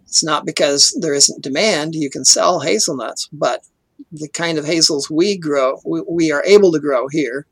It's 0.03 0.25
not 0.25 0.45
because 0.45 0.93
there 0.99 1.13
isn't 1.13 1.41
demand. 1.41 1.95
You 1.95 2.09
can 2.09 2.25
sell 2.25 2.59
hazelnuts, 2.59 3.29
but 3.31 3.61
the 4.11 4.27
kind 4.27 4.57
of 4.57 4.65
hazels 4.65 5.09
we 5.09 5.37
grow, 5.37 5.79
we, 5.85 6.01
we 6.01 6.31
are 6.33 6.43
able 6.45 6.73
to 6.73 6.81
grow 6.81 7.07
here, 7.07 7.47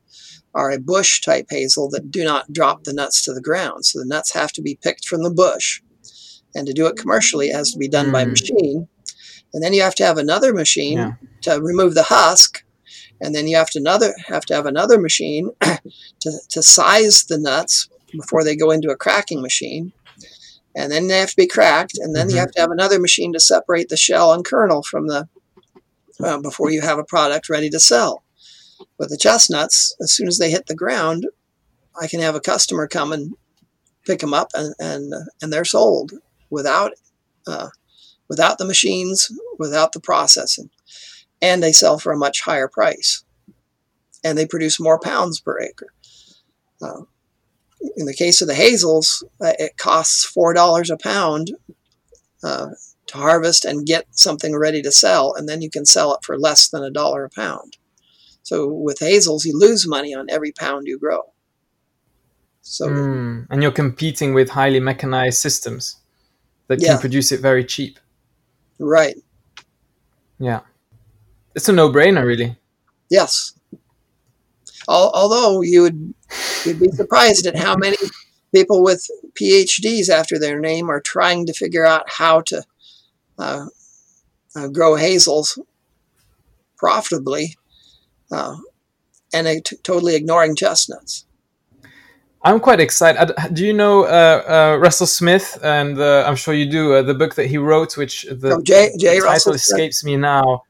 are 0.54 0.72
a 0.72 0.78
bush 0.94 1.22
type 1.22 1.48
hazel 1.50 1.90
that 1.92 2.12
do 2.12 2.26
not 2.26 2.52
drop 2.52 2.84
the 2.84 2.92
nuts 2.92 3.24
to 3.24 3.34
the 3.34 3.48
ground. 3.50 3.86
So 3.86 4.00
the 4.00 4.14
nuts 4.14 4.34
have 4.34 4.52
to 4.54 4.62
be 4.62 4.78
picked 4.84 5.06
from 5.08 5.24
the 5.24 5.32
bush. 5.46 5.82
And 6.54 6.68
to 6.68 6.74
do 6.74 6.86
it 6.88 6.98
commercially, 6.98 7.48
it 7.48 7.56
has 7.56 7.72
to 7.72 7.80
be 7.80 7.88
done 7.88 8.08
mm. 8.08 8.12
by 8.12 8.26
machine 8.26 8.90
and 9.54 9.64
then 9.64 9.74
you 9.74 9.82
have 9.82 9.96
to 9.96 10.06
have 10.06 10.18
another 10.18 10.54
machine 10.54 10.98
yeah. 10.98 11.14
to 11.42 11.62
remove 11.62 11.94
the 11.94 12.04
husk 12.04 12.64
and 13.22 13.36
then 13.36 13.48
you 13.48 13.56
have 13.56 13.70
to 13.70 13.80
another 13.80 14.14
have 14.28 14.46
to 14.46 14.54
have 14.54 14.66
another 14.66 15.00
machine 15.00 15.50
to, 15.62 16.32
to 16.50 16.64
size 16.64 17.26
the 17.26 17.38
nuts 17.38 17.90
before 18.12 18.44
they 18.44 18.56
go 18.56 18.72
into 18.72 18.90
a 18.90 18.98
cracking 18.98 19.42
machine 19.42 19.92
and 20.76 20.92
then 20.92 21.08
they 21.08 21.20
have 21.20 21.30
to 21.30 21.36
be 21.36 21.48
cracked 21.48 21.98
and 21.98 22.16
then 22.16 22.28
mm-hmm. 22.28 22.36
you 22.36 22.40
have 22.40 22.52
to 22.52 22.62
have 22.62 22.72
another 22.72 23.00
machine 23.00 23.34
to 23.34 23.40
separate 23.40 23.90
the 23.90 23.98
shell 23.98 24.34
and 24.34 24.46
kernel 24.46 24.84
from 24.84 25.08
the 25.08 25.28
uh, 26.24 26.38
before 26.40 26.70
you 26.70 26.82
have 26.82 27.00
a 27.00 27.04
product 27.04 27.50
ready 27.50 27.70
to 27.70 27.80
sell 27.80 28.24
with 28.98 29.10
the 29.10 29.18
chestnuts 29.18 29.96
as 30.02 30.12
soon 30.12 30.28
as 30.28 30.38
they 30.38 30.52
hit 30.52 30.68
the 30.68 30.76
ground 30.76 31.28
i 32.00 32.08
can 32.08 32.20
have 32.20 32.36
a 32.36 32.42
customer 32.42 32.88
come 32.88 33.12
and 33.12 33.34
pick 34.06 34.20
them 34.20 34.34
up 34.34 34.50
and 34.54 34.74
and, 34.80 35.14
and 35.42 35.54
they're 35.54 35.66
sold 35.66 36.14
without 36.50 36.92
uh, 37.48 37.70
without 38.30 38.58
the 38.58 38.66
machines, 38.66 39.32
without 39.58 39.92
the 39.92 40.00
processing. 40.00 40.70
And 41.42 41.62
they 41.62 41.72
sell 41.72 42.00
for 42.00 42.12
a 42.12 42.18
much 42.18 42.42
higher 42.42 42.68
price. 42.68 43.24
And 44.24 44.38
they 44.38 44.46
produce 44.46 44.80
more 44.80 45.00
pounds 45.00 45.40
per 45.40 45.60
acre. 45.60 45.94
Uh, 46.82 47.02
in 47.96 48.06
the 48.06 48.14
case 48.14 48.42
of 48.42 48.48
the 48.48 48.56
hazels, 48.56 49.24
uh, 49.42 49.54
it 49.58 49.78
costs 49.78 50.30
$4 50.36 50.90
a 50.90 50.98
pound 50.98 51.52
uh, 52.44 52.68
to 53.08 53.18
harvest 53.18 53.66
and 53.66 53.86
get 53.86 54.06
something 54.12 54.56
ready 54.56 54.82
to 54.82 54.92
sell, 54.92 55.34
and 55.34 55.50
then 55.50 55.62
you 55.62 55.70
can 55.70 55.86
sell 55.86 56.14
it 56.14 56.24
for 56.24 56.38
less 56.38 56.70
than 56.70 56.84
a 56.84 56.92
dollar 56.92 57.26
a 57.26 57.30
pound. 57.30 57.78
So 58.44 58.68
with 58.68 59.00
hazels, 59.00 59.46
you 59.46 59.58
lose 59.58 59.88
money 59.88 60.14
on 60.14 60.30
every 60.30 60.52
pound 60.52 60.88
you 60.88 61.00
grow. 61.00 61.22
So 62.62 62.88
mm, 62.88 63.48
and 63.50 63.64
you're 63.64 63.72
competing 63.72 64.34
with 64.34 64.50
highly 64.50 64.80
mechanized 64.80 65.40
systems 65.40 65.98
that 66.68 66.82
yeah. 66.82 66.92
can 66.92 67.00
produce 67.00 67.32
it 67.32 67.40
very 67.40 67.64
cheap. 67.64 68.00
Right. 68.80 69.16
Yeah. 70.40 70.62
It's 71.56 71.70
a 71.70 71.74
no-brainer, 71.74 72.26
really. 72.26 72.58
Yes. 73.10 73.54
Although 74.88 75.62
you 75.62 75.84
would 75.84 76.14
you'd 76.66 76.80
be 76.80 76.90
surprised 76.90 77.46
at 77.46 77.56
how 77.56 77.76
many 77.76 77.98
people 78.54 78.84
with 78.84 79.06
PhDs 79.40 80.10
after 80.10 80.40
their 80.40 80.60
name 80.60 80.90
are 80.90 81.02
trying 81.02 81.46
to 81.46 81.54
figure 81.54 81.86
out 81.86 82.10
how 82.10 82.42
to 82.42 82.64
uh, 83.38 83.66
uh, 84.56 84.68
grow 84.70 84.96
hazels 84.96 85.60
profitably 86.78 87.56
uh, 88.32 88.58
and 89.34 89.64
t- 89.64 89.78
totally 89.84 90.16
ignoring 90.16 90.56
chestnuts. 90.56 91.26
I'm 92.42 92.60
quite 92.60 92.80
excited. 92.80 93.34
Do 93.54 93.66
you 93.66 93.74
know 93.74 94.04
uh, 94.04 94.44
uh, 94.76 94.78
Russell 94.80 95.08
Smith? 95.08 95.60
And 95.62 96.00
uh, 96.00 96.24
I'm 96.26 96.36
sure 96.36 96.54
you 96.54 96.70
do. 96.70 96.94
Uh, 96.94 97.02
the 97.02 97.14
book 97.14 97.36
that 97.36 97.48
he 97.48 97.58
wrote, 97.58 97.98
which 97.98 98.24
the, 98.24 98.56
oh, 98.56 98.62
J, 98.62 98.92
J. 98.98 99.20
title 99.20 99.54
escapes 99.54 100.04
me 100.04 100.16
now. 100.16 100.64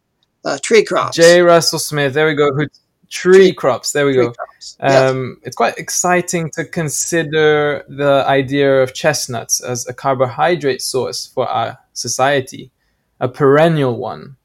Uh, 0.43 0.57
tree 0.61 0.83
crops. 0.83 1.15
J. 1.15 1.41
Russell 1.41 1.79
Smith. 1.79 2.13
There 2.13 2.25
we 2.25 2.33
go. 2.33 2.51
Who, 2.53 2.65
tree, 3.09 3.33
tree 3.33 3.53
crops. 3.53 3.91
There 3.91 4.05
we 4.05 4.13
go. 4.13 4.33
Um, 4.79 5.39
It's 5.43 5.55
quite 5.55 5.77
exciting 5.77 6.49
to 6.51 6.65
consider 6.65 7.85
the 7.87 8.23
idea 8.27 8.81
of 8.81 8.93
chestnuts 8.93 9.61
as 9.61 9.87
a 9.87 9.93
carbohydrate 9.93 10.81
source 10.81 11.27
for 11.27 11.47
our 11.47 11.77
society, 11.93 12.71
a 13.19 13.27
perennial 13.27 13.97
one 13.97 14.37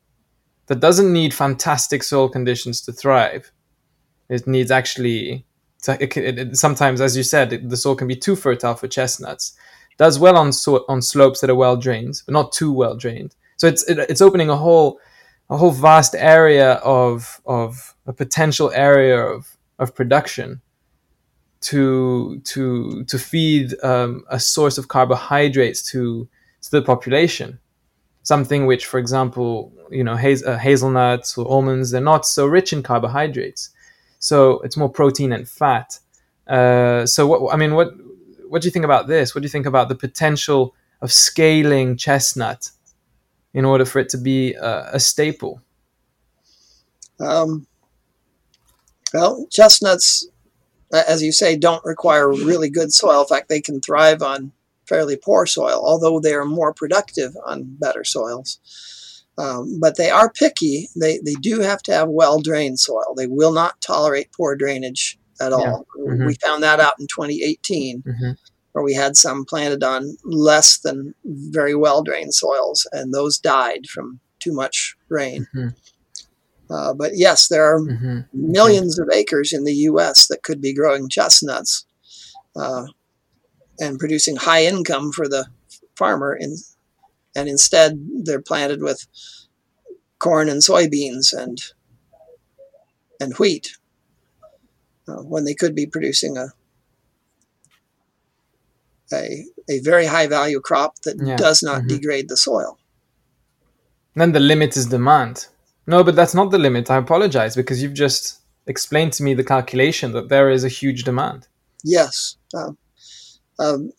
that 0.66 0.80
doesn't 0.80 1.12
need 1.12 1.32
fantastic 1.32 2.02
soil 2.02 2.28
conditions 2.28 2.80
to 2.82 2.92
thrive. 2.92 3.50
It 4.28 4.46
needs 4.46 4.70
actually 4.70 5.44
it, 5.88 6.16
it, 6.16 6.38
it, 6.38 6.56
sometimes, 6.56 7.00
as 7.00 7.16
you 7.16 7.22
said, 7.22 7.68
the 7.68 7.76
soil 7.76 7.94
can 7.94 8.08
be 8.08 8.16
too 8.16 8.36
fertile 8.36 8.74
for 8.74 8.88
chestnuts. 8.88 9.56
Does 9.96 10.18
well 10.18 10.36
on 10.36 10.52
so, 10.52 10.84
on 10.88 11.02
slopes 11.02 11.40
that 11.40 11.50
are 11.50 11.54
well 11.54 11.76
drained, 11.76 12.22
but 12.26 12.32
not 12.32 12.52
too 12.52 12.72
well 12.72 12.96
drained. 12.96 13.34
So 13.56 13.68
it's 13.68 13.84
it's 13.88 14.20
opening 14.20 14.50
a 14.50 14.56
whole 14.56 14.98
a 15.50 15.56
whole 15.56 15.70
vast 15.70 16.14
area 16.16 16.74
of 16.74 17.40
of 17.46 17.94
a 18.06 18.12
potential 18.12 18.72
area 18.74 19.20
of 19.20 19.56
of 19.78 19.94
production 19.94 20.60
to 21.60 22.40
to 22.40 23.04
to 23.04 23.18
feed 23.18 23.74
um, 23.84 24.24
a 24.28 24.40
source 24.40 24.78
of 24.78 24.88
carbohydrates 24.88 25.82
to 25.92 26.28
to 26.62 26.70
the 26.70 26.82
population. 26.82 27.60
Something 28.22 28.66
which, 28.66 28.86
for 28.86 28.98
example, 28.98 29.70
you 29.90 30.02
know, 30.02 30.16
haz- 30.16 30.42
uh, 30.42 30.56
hazelnuts 30.56 31.36
or 31.36 31.46
almonds, 31.46 31.90
they're 31.90 32.00
not 32.00 32.26
so 32.26 32.46
rich 32.46 32.72
in 32.72 32.82
carbohydrates 32.82 33.70
so 34.24 34.60
it's 34.60 34.76
more 34.76 34.88
protein 34.88 35.32
and 35.32 35.46
fat. 35.46 35.98
Uh, 36.46 37.04
so 37.04 37.26
what 37.26 37.52
I 37.52 37.58
mean, 37.58 37.74
what 37.74 37.92
what 38.48 38.62
do 38.62 38.66
you 38.66 38.72
think 38.72 38.86
about 38.86 39.06
this? 39.06 39.34
What 39.34 39.42
do 39.42 39.44
you 39.44 39.50
think 39.50 39.66
about 39.66 39.90
the 39.90 39.94
potential 39.94 40.74
of 41.02 41.12
scaling 41.12 41.98
chestnut 41.98 42.70
in 43.52 43.66
order 43.66 43.84
for 43.84 43.98
it 43.98 44.08
to 44.10 44.18
be 44.18 44.54
a, 44.54 44.90
a 44.94 45.00
staple? 45.00 45.60
Um, 47.20 47.66
well, 49.12 49.46
chestnuts, 49.50 50.26
as 50.90 51.22
you 51.22 51.30
say, 51.30 51.56
don't 51.56 51.84
require 51.84 52.28
really 52.30 52.70
good 52.70 52.94
soil. 52.94 53.20
In 53.20 53.26
fact, 53.26 53.50
they 53.50 53.60
can 53.60 53.82
thrive 53.82 54.22
on 54.22 54.52
fairly 54.86 55.16
poor 55.16 55.44
soil, 55.44 55.82
although 55.84 56.18
they 56.18 56.32
are 56.32 56.46
more 56.46 56.72
productive 56.72 57.36
on 57.44 57.76
better 57.78 58.04
soils. 58.04 58.58
Um, 59.36 59.78
but 59.80 59.96
they 59.96 60.10
are 60.10 60.30
picky. 60.30 60.88
They, 60.98 61.18
they 61.18 61.34
do 61.34 61.60
have 61.60 61.82
to 61.82 61.92
have 61.92 62.08
well 62.08 62.40
drained 62.40 62.78
soil. 62.78 63.14
They 63.16 63.26
will 63.26 63.52
not 63.52 63.80
tolerate 63.80 64.32
poor 64.32 64.54
drainage 64.54 65.18
at 65.40 65.52
all. 65.52 65.86
Yeah. 65.98 66.04
Mm-hmm. 66.04 66.26
We 66.26 66.34
found 66.34 66.62
that 66.62 66.80
out 66.80 66.94
in 67.00 67.06
2018, 67.06 68.02
mm-hmm. 68.02 68.30
where 68.72 68.84
we 68.84 68.94
had 68.94 69.16
some 69.16 69.44
planted 69.44 69.82
on 69.82 70.16
less 70.24 70.78
than 70.78 71.14
very 71.24 71.74
well 71.74 72.02
drained 72.02 72.34
soils, 72.34 72.86
and 72.92 73.12
those 73.12 73.38
died 73.38 73.86
from 73.86 74.20
too 74.38 74.52
much 74.52 74.94
rain. 75.08 75.46
Mm-hmm. 75.54 75.68
Uh, 76.70 76.94
but 76.94 77.12
yes, 77.14 77.48
there 77.48 77.64
are 77.64 77.80
mm-hmm. 77.80 78.20
millions 78.32 78.98
of 78.98 79.08
acres 79.12 79.52
in 79.52 79.64
the 79.64 79.74
U.S. 79.74 80.26
that 80.28 80.42
could 80.42 80.60
be 80.60 80.72
growing 80.72 81.08
chestnuts 81.08 81.86
uh, 82.56 82.86
and 83.78 83.98
producing 83.98 84.36
high 84.36 84.64
income 84.64 85.12
for 85.12 85.28
the 85.28 85.46
farmer 85.96 86.34
in 86.34 86.56
and 87.34 87.48
instead 87.48 87.98
they're 88.24 88.42
planted 88.42 88.82
with 88.82 89.06
corn 90.18 90.48
and 90.48 90.62
soybeans 90.62 91.32
and 91.32 91.58
and 93.20 93.34
wheat 93.34 93.76
uh, 95.08 95.22
when 95.22 95.44
they 95.44 95.54
could 95.54 95.74
be 95.74 95.86
producing 95.86 96.36
a 96.36 96.48
a, 99.12 99.44
a 99.68 99.80
very 99.80 100.06
high 100.06 100.26
value 100.26 100.60
crop 100.60 100.98
that 101.02 101.16
yeah. 101.22 101.36
does 101.36 101.62
not 101.62 101.80
mm-hmm. 101.80 101.88
degrade 101.88 102.28
the 102.28 102.36
soil. 102.36 102.78
Then 104.14 104.32
the 104.32 104.40
limit 104.40 104.76
is 104.76 104.86
demand. 104.86 105.46
No, 105.86 106.02
but 106.02 106.16
that's 106.16 106.34
not 106.34 106.50
the 106.50 106.58
limit. 106.58 106.90
I 106.90 106.96
apologize 106.96 107.54
because 107.54 107.82
you've 107.82 107.94
just 107.94 108.40
explained 108.66 109.12
to 109.14 109.22
me 109.22 109.34
the 109.34 109.44
calculation 109.44 110.12
that 110.12 110.28
there 110.28 110.50
is 110.50 110.64
a 110.64 110.68
huge 110.68 111.04
demand. 111.04 111.46
Yes. 111.82 112.36
Uh, 112.54 112.72
um, 113.58 113.92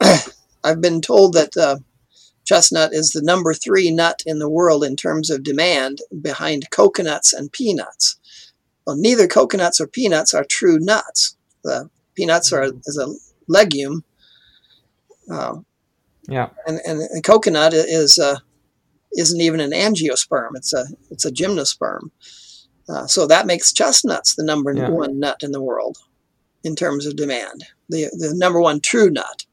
I've 0.64 0.80
been 0.80 1.00
told 1.00 1.34
that 1.34 1.56
uh, 1.56 1.78
Chestnut 2.46 2.94
is 2.94 3.10
the 3.10 3.22
number 3.22 3.52
three 3.52 3.90
nut 3.90 4.22
in 4.24 4.38
the 4.38 4.48
world 4.48 4.84
in 4.84 4.96
terms 4.96 5.30
of 5.30 5.42
demand 5.42 5.98
behind 6.22 6.70
coconuts 6.70 7.32
and 7.32 7.52
peanuts. 7.52 8.16
Well, 8.86 8.96
neither 8.96 9.26
coconuts 9.26 9.80
or 9.80 9.88
peanuts 9.88 10.32
are 10.32 10.44
true 10.44 10.78
nuts. 10.78 11.36
The 11.64 11.90
peanuts 12.14 12.52
are 12.52 12.70
is 12.86 12.96
a 12.96 13.12
legume. 13.48 14.04
Uh, 15.28 15.56
yeah. 16.28 16.50
And, 16.66 16.80
and, 16.86 17.00
and 17.00 17.24
coconut 17.24 17.74
is 17.74 18.18
uh, 18.18 18.38
isn't 19.16 19.40
even 19.40 19.60
an 19.60 19.72
angiosperm. 19.72 20.50
It's 20.54 20.72
a 20.72 20.86
it's 21.10 21.24
a 21.24 21.32
gymnosperm. 21.32 22.10
Uh, 22.88 23.08
so 23.08 23.26
that 23.26 23.46
makes 23.46 23.72
chestnuts 23.72 24.36
the 24.36 24.44
number 24.44 24.72
yeah. 24.72 24.88
one 24.88 25.18
nut 25.18 25.42
in 25.42 25.50
the 25.50 25.62
world 25.62 25.98
in 26.62 26.76
terms 26.76 27.06
of 27.06 27.16
demand. 27.16 27.64
The 27.88 28.04
the 28.16 28.34
number 28.36 28.60
one 28.60 28.80
true 28.80 29.10
nut 29.10 29.45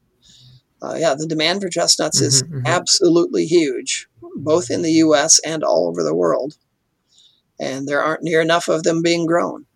uh, 0.84 0.94
yeah, 0.94 1.14
the 1.14 1.26
demand 1.26 1.62
for 1.62 1.68
chestnuts 1.68 2.20
is 2.20 2.42
mm-hmm, 2.42 2.56
mm-hmm. 2.56 2.66
absolutely 2.66 3.46
huge, 3.46 4.06
both 4.36 4.70
in 4.70 4.82
the 4.82 4.92
U.S. 4.92 5.40
and 5.40 5.62
all 5.62 5.88
over 5.88 6.02
the 6.02 6.14
world. 6.14 6.56
And 7.58 7.86
there 7.86 8.02
aren't 8.02 8.22
near 8.22 8.40
enough 8.40 8.68
of 8.68 8.82
them 8.82 9.02
being 9.02 9.26
grown. 9.26 9.66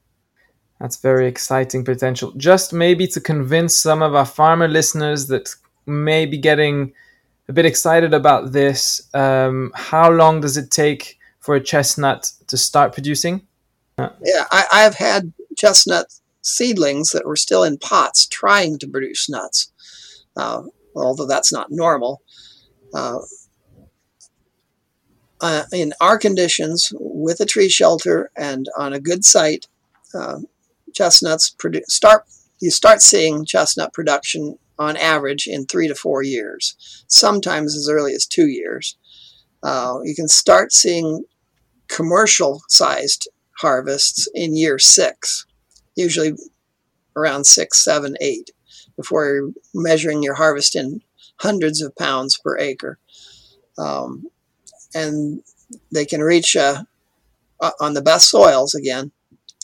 That's 0.80 0.96
very 0.96 1.26
exciting 1.26 1.84
potential. 1.84 2.32
Just 2.36 2.72
maybe 2.72 3.06
to 3.08 3.20
convince 3.20 3.76
some 3.76 4.02
of 4.02 4.14
our 4.14 4.26
farmer 4.26 4.68
listeners 4.68 5.26
that 5.28 5.54
may 5.86 6.26
be 6.26 6.38
getting 6.38 6.92
a 7.48 7.52
bit 7.52 7.66
excited 7.66 8.14
about 8.14 8.52
this. 8.52 9.08
Um, 9.14 9.72
how 9.74 10.10
long 10.10 10.40
does 10.40 10.56
it 10.56 10.70
take 10.70 11.18
for 11.40 11.54
a 11.54 11.60
chestnut 11.60 12.30
to 12.46 12.56
start 12.56 12.92
producing? 12.92 13.46
Uh, 13.96 14.10
yeah, 14.22 14.44
I, 14.52 14.82
have 14.82 14.94
had 14.94 15.32
chestnut 15.56 16.06
seedlings 16.42 17.10
that 17.10 17.26
were 17.26 17.36
still 17.36 17.64
in 17.64 17.78
pots 17.78 18.26
trying 18.26 18.78
to 18.78 18.86
produce 18.86 19.28
nuts. 19.28 19.72
Uh, 20.36 20.62
although 21.04 21.26
that's 21.26 21.52
not 21.52 21.70
normal. 21.70 22.22
Uh, 22.94 23.18
uh, 25.40 25.64
in 25.72 25.92
our 26.00 26.18
conditions, 26.18 26.92
with 26.98 27.40
a 27.40 27.46
tree 27.46 27.68
shelter 27.68 28.30
and 28.36 28.66
on 28.76 28.92
a 28.92 29.00
good 29.00 29.24
site, 29.24 29.66
uh, 30.14 30.38
chestnuts 30.94 31.54
produ- 31.58 31.84
start. 31.84 32.24
You 32.60 32.70
start 32.70 33.02
seeing 33.02 33.44
chestnut 33.44 33.92
production 33.92 34.58
on 34.78 34.96
average 34.96 35.46
in 35.46 35.66
three 35.66 35.86
to 35.86 35.94
four 35.94 36.22
years, 36.22 37.04
sometimes 37.06 37.76
as 37.76 37.88
early 37.88 38.14
as 38.14 38.26
two 38.26 38.48
years. 38.48 38.96
Uh, 39.62 39.98
you 40.02 40.14
can 40.14 40.28
start 40.28 40.72
seeing 40.72 41.24
commercial 41.88 42.62
sized 42.68 43.28
harvests 43.60 44.28
in 44.34 44.56
year 44.56 44.78
six, 44.78 45.46
usually 45.96 46.32
around 47.16 47.44
six, 47.44 47.82
seven, 47.82 48.16
eight 48.20 48.50
before 48.98 49.24
you're 49.26 49.52
measuring 49.72 50.22
your 50.22 50.34
harvest 50.34 50.76
in 50.76 51.00
hundreds 51.36 51.80
of 51.80 51.96
pounds 51.96 52.36
per 52.36 52.58
acre. 52.58 52.98
Um, 53.78 54.26
and 54.94 55.40
they 55.92 56.04
can 56.04 56.20
reach, 56.20 56.56
uh, 56.56 56.82
on 57.80 57.94
the 57.94 58.02
best 58.02 58.28
soils 58.28 58.74
again, 58.74 59.12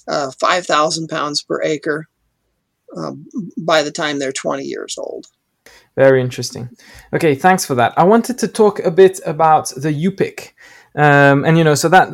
uh, 0.06 0.31
5,000 0.31 1.09
pounds 1.09 1.43
per 1.43 1.61
acre 1.62 2.09
um, 2.97 3.27
by 3.59 3.82
the 3.82 3.90
time 3.90 4.19
they're 4.19 4.32
20 4.32 4.62
years 4.62 4.97
old. 4.98 5.27
Very 5.97 6.20
interesting. 6.20 6.69
Okay, 7.12 7.35
thanks 7.35 7.65
for 7.65 7.74
that. 7.74 7.93
I 7.97 8.05
wanted 8.05 8.39
to 8.39 8.48
talk 8.48 8.81
a 8.81 8.90
bit 8.90 9.20
about 9.27 9.73
the 9.77 9.93
U-pick. 9.93 10.55
Um, 10.97 11.44
and 11.44 11.59
you 11.59 11.65
know, 11.65 11.74
so 11.74 11.89
that 11.89 12.09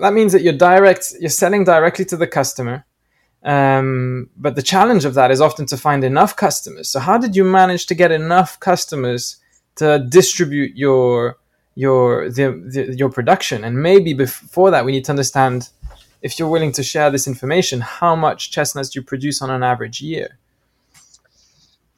that 0.00 0.12
means 0.12 0.32
that 0.32 0.42
you're 0.42 0.52
direct, 0.52 1.14
you're 1.20 1.30
selling 1.30 1.62
directly 1.64 2.04
to 2.06 2.16
the 2.16 2.26
customer, 2.26 2.84
um, 3.42 4.28
but 4.36 4.54
the 4.54 4.62
challenge 4.62 5.04
of 5.04 5.14
that 5.14 5.30
is 5.30 5.40
often 5.40 5.66
to 5.66 5.76
find 5.76 6.04
enough 6.04 6.36
customers. 6.36 6.88
So 6.88 7.00
how 7.00 7.16
did 7.16 7.34
you 7.34 7.44
manage 7.44 7.86
to 7.86 7.94
get 7.94 8.12
enough 8.12 8.60
customers 8.60 9.36
to 9.76 9.98
distribute 9.98 10.76
your 10.76 11.38
your 11.74 12.30
the, 12.30 12.50
the, 12.72 12.94
your 12.96 13.10
production? 13.10 13.64
And 13.64 13.82
maybe 13.82 14.12
before 14.12 14.70
that 14.70 14.84
we 14.84 14.92
need 14.92 15.04
to 15.06 15.12
understand 15.12 15.70
if 16.20 16.38
you're 16.38 16.48
willing 16.48 16.72
to 16.72 16.82
share 16.82 17.10
this 17.10 17.26
information 17.26 17.80
how 17.80 18.14
much 18.14 18.50
chestnuts 18.50 18.90
do 18.90 19.00
you 19.00 19.04
produce 19.04 19.40
on 19.40 19.50
an 19.50 19.62
average 19.62 20.02
year. 20.02 20.38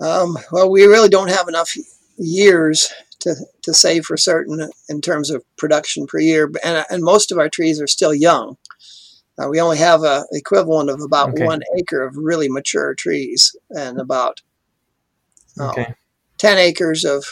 Um, 0.01 0.39
well 0.53 0.71
we 0.71 0.85
really 0.85 1.09
don't 1.09 1.31
have 1.31 1.49
enough 1.49 1.75
years 2.19 2.93
to, 3.21 3.35
to 3.63 3.75
say 3.75 4.01
for 4.01 4.17
certain 4.17 4.69
in 4.89 5.01
terms 5.01 5.31
of 5.31 5.45
production 5.57 6.07
per 6.07 6.21
year. 6.21 6.51
And, 6.65 6.85
and 6.89 7.03
most 7.03 7.33
of 7.33 7.39
our 7.39 7.49
trees 7.49 7.81
are 7.81 7.87
still 7.89 8.15
young 8.15 8.57
uh, 9.39 9.49
we 9.49 9.61
only 9.61 9.79
have 9.79 10.03
a 10.03 10.25
equivalent 10.33 10.91
of 10.91 11.01
about 11.01 11.31
okay. 11.31 11.45
one 11.45 11.63
acre 11.79 12.03
of 12.03 12.17
really 12.17 12.49
mature 12.49 12.95
trees 12.95 13.57
and 13.71 14.01
about 14.01 14.43
um, 15.59 15.71
okay. 15.71 15.95
10 16.39 16.59
acres 16.59 17.05
of 17.05 17.25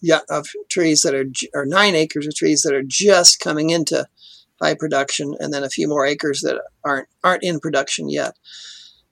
yeah, 0.00 0.20
of 0.30 0.46
trees 0.70 1.02
that 1.02 1.14
are 1.14 1.26
or 1.54 1.66
nine 1.66 1.94
acres 1.94 2.26
of 2.26 2.34
trees 2.34 2.62
that 2.62 2.74
are 2.74 2.82
just 2.82 3.40
coming 3.40 3.70
into 3.70 4.06
high 4.60 4.74
production, 4.74 5.34
and 5.40 5.52
then 5.52 5.64
a 5.64 5.70
few 5.70 5.88
more 5.88 6.06
acres 6.06 6.40
that 6.42 6.60
aren't 6.84 7.08
aren't 7.22 7.42
in 7.42 7.60
production 7.60 8.08
yet. 8.08 8.36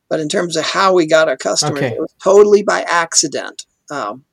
But 0.08 0.20
in 0.20 0.28
terms 0.28 0.56
of 0.56 0.64
how 0.64 0.94
we 0.94 1.06
got 1.06 1.28
our 1.28 1.36
customers, 1.36 1.78
okay. 1.78 1.94
it 1.94 2.00
was 2.00 2.14
totally 2.22 2.62
by 2.62 2.82
accident. 2.82 3.66
Um, 3.90 4.24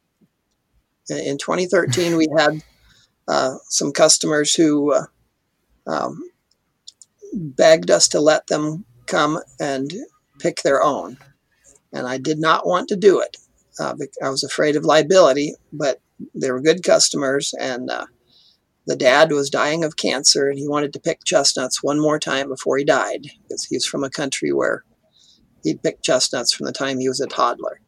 in 1.09 1.37
2013, 1.37 2.15
we 2.15 2.27
had 2.37 2.63
uh, 3.27 3.55
some 3.69 3.91
customers 3.91 4.53
who 4.53 4.93
uh, 4.93 5.05
um, 5.87 6.23
begged 7.35 7.91
us 7.91 8.07
to 8.09 8.19
let 8.19 8.47
them 8.47 8.85
come 9.07 9.39
and 9.59 9.91
pick 10.39 10.61
their 10.63 10.81
own, 10.81 11.17
and 11.93 12.07
I 12.07 12.17
did 12.17 12.39
not 12.39 12.65
want 12.65 12.89
to 12.89 12.95
do 12.95 13.19
it. 13.19 13.37
Uh, 13.79 13.93
I 14.23 14.29
was 14.29 14.43
afraid 14.43 14.75
of 14.75 14.85
liability, 14.85 15.53
but 15.71 15.99
they 16.33 16.49
were 16.51 16.61
good 16.61 16.83
customers, 16.83 17.53
and 17.59 17.89
uh, 17.89 18.05
the 18.87 18.95
dad 18.95 19.31
was 19.31 19.49
dying 19.49 19.83
of 19.83 19.97
cancer, 19.97 20.49
and 20.49 20.57
he 20.57 20.67
wanted 20.67 20.93
to 20.93 20.99
pick 20.99 21.23
chestnuts 21.25 21.83
one 21.83 21.99
more 21.99 22.19
time 22.19 22.47
before 22.47 22.77
he 22.77 22.85
died 22.85 23.27
because 23.43 23.65
he's 23.65 23.85
from 23.85 24.03
a 24.03 24.09
country 24.09 24.51
where 24.51 24.83
he'd 25.63 25.83
picked 25.83 26.03
chestnuts 26.03 26.53
from 26.53 26.65
the 26.65 26.71
time 26.71 26.99
he 26.99 27.09
was 27.09 27.19
a 27.19 27.27
toddler. 27.27 27.81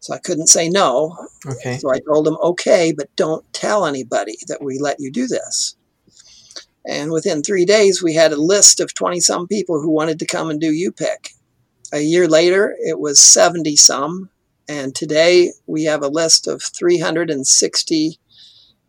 So 0.00 0.14
I 0.14 0.18
couldn't 0.18 0.48
say 0.48 0.68
no. 0.68 1.16
Okay. 1.46 1.78
So 1.78 1.90
I 1.90 1.98
told 2.00 2.26
him, 2.26 2.36
okay, 2.42 2.92
but 2.96 3.14
don't 3.16 3.50
tell 3.52 3.86
anybody 3.86 4.36
that 4.46 4.62
we 4.62 4.78
let 4.78 4.96
you 5.00 5.10
do 5.10 5.26
this. 5.26 5.76
And 6.86 7.10
within 7.12 7.42
three 7.42 7.64
days, 7.64 8.02
we 8.02 8.14
had 8.14 8.32
a 8.32 8.40
list 8.40 8.80
of 8.80 8.94
20 8.94 9.20
some 9.20 9.46
people 9.46 9.80
who 9.80 9.90
wanted 9.90 10.18
to 10.20 10.26
come 10.26 10.50
and 10.50 10.60
do 10.60 10.72
U 10.72 10.92
pick. 10.92 11.30
A 11.92 12.00
year 12.00 12.28
later, 12.28 12.74
it 12.78 13.00
was 13.00 13.18
70 13.18 13.76
some. 13.76 14.30
And 14.68 14.94
today 14.94 15.52
we 15.66 15.84
have 15.84 16.02
a 16.02 16.08
list 16.08 16.46
of 16.46 16.62
360 16.62 18.18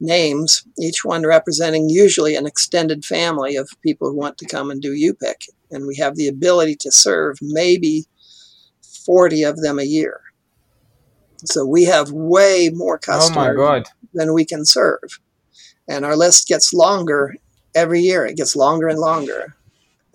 names, 0.01 0.63
each 0.79 1.03
one 1.03 1.25
representing 1.25 1.89
usually 1.89 2.35
an 2.35 2.45
extended 2.45 3.03
family 3.03 3.55
of 3.55 3.69
people 3.81 4.09
who 4.09 4.17
want 4.17 4.37
to 4.37 4.47
come 4.47 4.71
and 4.71 4.81
do 4.81 4.93
U-pick. 4.93 5.41
And 5.71 5.85
we 5.85 5.95
have 5.97 6.15
the 6.15 6.27
ability 6.27 6.75
to 6.81 6.91
serve 6.91 7.37
maybe 7.41 8.05
40 9.05 9.43
of 9.43 9.61
them 9.61 9.79
a 9.79 9.83
year. 9.83 10.21
So 11.45 11.65
we 11.65 11.85
have 11.85 12.11
way 12.11 12.69
more 12.73 12.95
oh 12.95 12.99
customers 12.99 13.57
oh 13.59 13.83
than 14.13 14.33
we 14.33 14.45
can 14.45 14.65
serve. 14.65 15.19
And 15.87 16.05
our 16.05 16.15
list 16.15 16.47
gets 16.47 16.73
longer 16.73 17.35
every 17.75 18.01
year. 18.01 18.25
It 18.25 18.37
gets 18.37 18.55
longer 18.55 18.87
and 18.87 18.99
longer. 18.99 19.55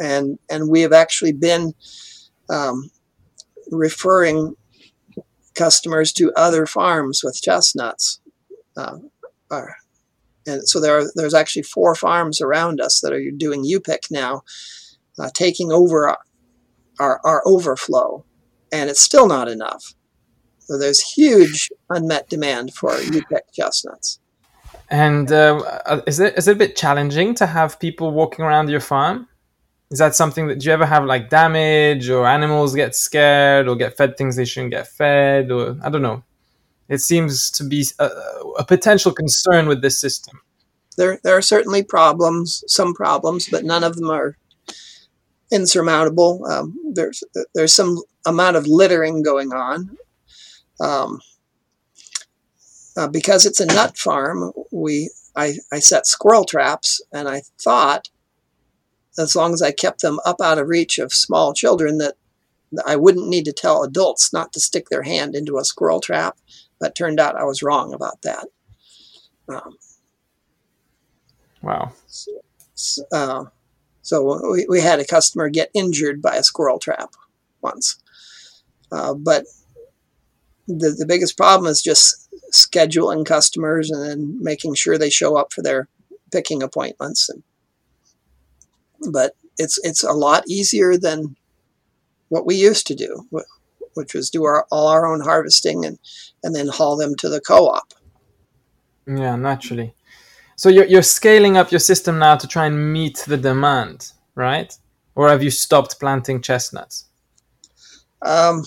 And, 0.01 0.39
and 0.51 0.68
we 0.68 0.81
have 0.82 0.93
actually 0.93 1.32
been 1.32 1.72
um, 2.51 2.90
referring 3.70 4.56
customers 5.55 6.12
to 6.14 6.32
other 6.36 6.66
farms 6.66 7.22
with 7.22 7.40
chestnuts. 7.40 8.20
Uh, 8.76 8.98
are, 9.51 9.76
and 10.47 10.68
so 10.68 10.81
there 10.81 10.98
are, 10.98 11.05
there's 11.14 11.35
actually 11.35 11.62
four 11.62 11.94
farms 11.94 12.40
around 12.40 12.81
us 12.81 13.01
that 13.01 13.12
are 13.12 13.31
doing 13.31 13.64
U-pick 13.64 14.05
now, 14.10 14.43
uh, 15.18 15.31
taking 15.32 15.70
over 15.70 16.09
our, 16.09 16.18
our, 16.98 17.20
our 17.24 17.43
overflow, 17.47 18.24
and 18.72 18.90
it's 18.90 19.01
still 19.01 19.28
not 19.28 19.48
enough. 19.48 19.94
So 20.59 20.78
there's 20.78 21.01
huge 21.01 21.70
unmet 21.89 22.28
demand 22.28 22.74
for 22.74 22.98
U-pick 23.01 23.52
chestnuts. 23.52 24.18
And 24.94 25.32
uh, 25.32 26.02
is 26.06 26.20
it 26.20 26.38
is 26.38 26.46
it 26.46 26.52
a 26.52 26.54
bit 26.54 26.76
challenging 26.76 27.34
to 27.34 27.46
have 27.46 27.80
people 27.80 28.12
walking 28.12 28.44
around 28.44 28.70
your 28.70 28.78
farm? 28.78 29.26
Is 29.90 29.98
that 29.98 30.14
something 30.14 30.46
that 30.46 30.60
do 30.60 30.66
you 30.66 30.72
ever 30.72 30.86
have 30.86 31.04
like 31.04 31.30
damage 31.30 32.08
or 32.08 32.28
animals 32.28 32.76
get 32.76 32.94
scared 32.94 33.66
or 33.66 33.74
get 33.74 33.96
fed 33.96 34.16
things 34.16 34.36
they 34.36 34.44
shouldn't 34.44 34.70
get 34.70 34.86
fed 34.86 35.50
or 35.50 35.76
I 35.82 35.90
don't 35.90 36.02
know. 36.02 36.22
It 36.88 36.98
seems 36.98 37.50
to 37.52 37.64
be 37.64 37.84
a, 37.98 38.08
a 38.60 38.64
potential 38.64 39.10
concern 39.10 39.66
with 39.66 39.82
this 39.82 39.98
system. 40.00 40.40
There, 40.96 41.18
there 41.24 41.36
are 41.36 41.42
certainly 41.42 41.82
problems, 41.82 42.62
some 42.68 42.94
problems, 42.94 43.48
but 43.48 43.64
none 43.64 43.82
of 43.82 43.96
them 43.96 44.10
are 44.10 44.36
insurmountable. 45.50 46.46
Um, 46.46 46.78
there's 46.92 47.24
there's 47.52 47.74
some 47.74 48.00
amount 48.24 48.54
of 48.56 48.68
littering 48.68 49.24
going 49.24 49.52
on. 49.52 49.96
Um, 50.78 51.20
uh, 52.96 53.08
because 53.08 53.46
it's 53.46 53.60
a 53.60 53.66
nut 53.66 53.96
farm, 53.96 54.52
we 54.70 55.10
I, 55.36 55.54
I 55.72 55.80
set 55.80 56.06
squirrel 56.06 56.44
traps, 56.44 57.00
and 57.12 57.28
I 57.28 57.42
thought 57.60 58.08
as 59.18 59.36
long 59.36 59.52
as 59.52 59.62
I 59.62 59.70
kept 59.70 60.02
them 60.02 60.18
up 60.24 60.40
out 60.40 60.58
of 60.58 60.68
reach 60.68 60.98
of 60.98 61.12
small 61.12 61.54
children, 61.54 61.98
that 61.98 62.14
I 62.86 62.96
wouldn't 62.96 63.28
need 63.28 63.44
to 63.44 63.52
tell 63.52 63.82
adults 63.82 64.32
not 64.32 64.52
to 64.52 64.60
stick 64.60 64.88
their 64.88 65.02
hand 65.02 65.34
into 65.34 65.58
a 65.58 65.64
squirrel 65.64 66.00
trap. 66.00 66.38
But 66.80 66.96
turned 66.96 67.20
out 67.20 67.36
I 67.36 67.44
was 67.44 67.62
wrong 67.62 67.94
about 67.94 68.22
that. 68.22 68.48
Um, 69.48 69.76
wow. 71.62 71.92
So, 72.74 73.04
uh, 73.12 73.44
so 74.02 74.52
we, 74.52 74.66
we 74.68 74.80
had 74.80 74.98
a 74.98 75.06
customer 75.06 75.48
get 75.48 75.70
injured 75.72 76.20
by 76.20 76.36
a 76.36 76.42
squirrel 76.42 76.78
trap 76.78 77.14
once. 77.62 77.96
Uh, 78.90 79.14
but 79.14 79.44
the, 80.66 80.94
the 80.98 81.06
biggest 81.06 81.36
problem 81.36 81.70
is 81.70 81.82
just 81.82 82.28
scheduling 82.52 83.26
customers 83.26 83.90
and 83.90 84.02
then 84.02 84.38
making 84.42 84.74
sure 84.74 84.96
they 84.96 85.10
show 85.10 85.36
up 85.36 85.52
for 85.52 85.62
their 85.62 85.88
picking 86.30 86.62
appointments 86.62 87.28
and 87.28 87.42
but 89.12 89.34
it's 89.58 89.78
it's 89.82 90.02
a 90.02 90.12
lot 90.12 90.44
easier 90.48 90.96
than 90.96 91.36
what 92.28 92.46
we 92.46 92.54
used 92.54 92.86
to 92.86 92.94
do, 92.94 93.28
which 93.94 94.14
was 94.14 94.30
do 94.30 94.44
our, 94.44 94.66
all 94.70 94.88
our 94.88 95.06
own 95.06 95.20
harvesting 95.20 95.84
and 95.84 95.98
and 96.42 96.54
then 96.54 96.68
haul 96.68 96.96
them 96.96 97.14
to 97.16 97.28
the 97.28 97.40
co-op. 97.40 97.94
Yeah, 99.06 99.36
naturally. 99.36 99.94
So 100.56 100.68
you're 100.68 100.86
you're 100.86 101.02
scaling 101.02 101.56
up 101.56 101.70
your 101.70 101.80
system 101.80 102.18
now 102.18 102.36
to 102.36 102.46
try 102.46 102.66
and 102.66 102.92
meet 102.92 103.24
the 103.26 103.36
demand, 103.36 104.12
right? 104.34 104.76
Or 105.14 105.28
have 105.28 105.42
you 105.42 105.50
stopped 105.50 106.00
planting 106.00 106.40
chestnuts? 106.40 107.06
Um, 108.22 108.64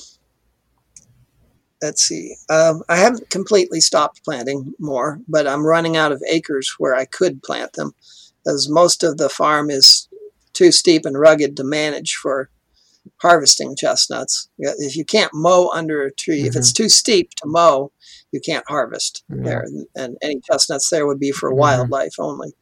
let's 1.82 2.04
see. 2.04 2.36
Um, 2.50 2.84
I 2.90 2.98
haven't 2.98 3.30
completely 3.30 3.80
stopped 3.82 4.24
planting 4.24 4.74
more, 4.80 5.20
but 5.28 5.48
I'm 5.48 5.66
running 5.66 5.96
out 5.98 6.12
of 6.12 6.24
acres 6.30 6.76
where 6.78 6.96
I 6.96 7.06
could 7.06 7.44
plant 7.44 7.74
them, 7.74 7.94
as 8.48 8.70
most 8.70 9.04
of 9.04 9.18
the 9.18 9.30
farm 9.30 9.70
is 9.70 10.08
too 10.54 10.72
steep 10.72 11.06
and 11.06 11.20
rugged 11.20 11.56
to 11.58 11.64
manage 11.64 12.16
for 12.16 12.50
harvesting 13.22 13.76
chestnuts. 13.76 14.50
If 14.58 14.96
you 14.96 15.06
can't 15.06 15.34
mow 15.34 15.70
under 15.74 16.04
a 16.04 16.12
tree, 16.12 16.40
mm-hmm. 16.40 16.48
if 16.48 16.56
it's 16.56 16.72
mm-hmm. 16.72 16.84
too 16.84 16.90
steep 16.90 17.32
to 17.36 17.48
mow, 17.48 17.92
you 18.32 18.40
can't 18.40 18.66
harvest 18.68 19.24
mm-hmm. 19.32 19.44
there. 19.44 19.66
And 19.96 20.18
any 20.22 20.42
chestnuts 20.42 20.90
there 20.90 21.06
would 21.06 21.20
be 21.20 21.32
for 21.32 21.50
mm-hmm. 21.50 21.60
wildlife 21.60 22.16
only. 22.20 22.54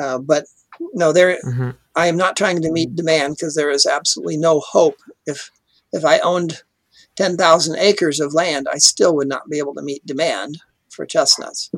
Uh, 0.00 0.18
but 0.18 0.44
no, 0.92 1.12
there. 1.12 1.38
Mm-hmm. 1.44 1.70
I 1.96 2.08
am 2.08 2.16
not 2.16 2.36
trying 2.36 2.60
to 2.62 2.72
meet 2.72 2.96
demand 2.96 3.36
because 3.36 3.54
there 3.54 3.70
is 3.70 3.86
absolutely 3.86 4.36
no 4.36 4.60
hope. 4.60 4.96
If 5.26 5.50
if 5.92 6.04
I 6.04 6.18
owned 6.18 6.62
ten 7.16 7.36
thousand 7.36 7.76
acres 7.78 8.20
of 8.20 8.34
land, 8.34 8.66
I 8.72 8.78
still 8.78 9.14
would 9.16 9.28
not 9.28 9.48
be 9.48 9.58
able 9.58 9.74
to 9.74 9.82
meet 9.82 10.06
demand 10.06 10.58
for 10.90 11.06
chestnuts. 11.06 11.70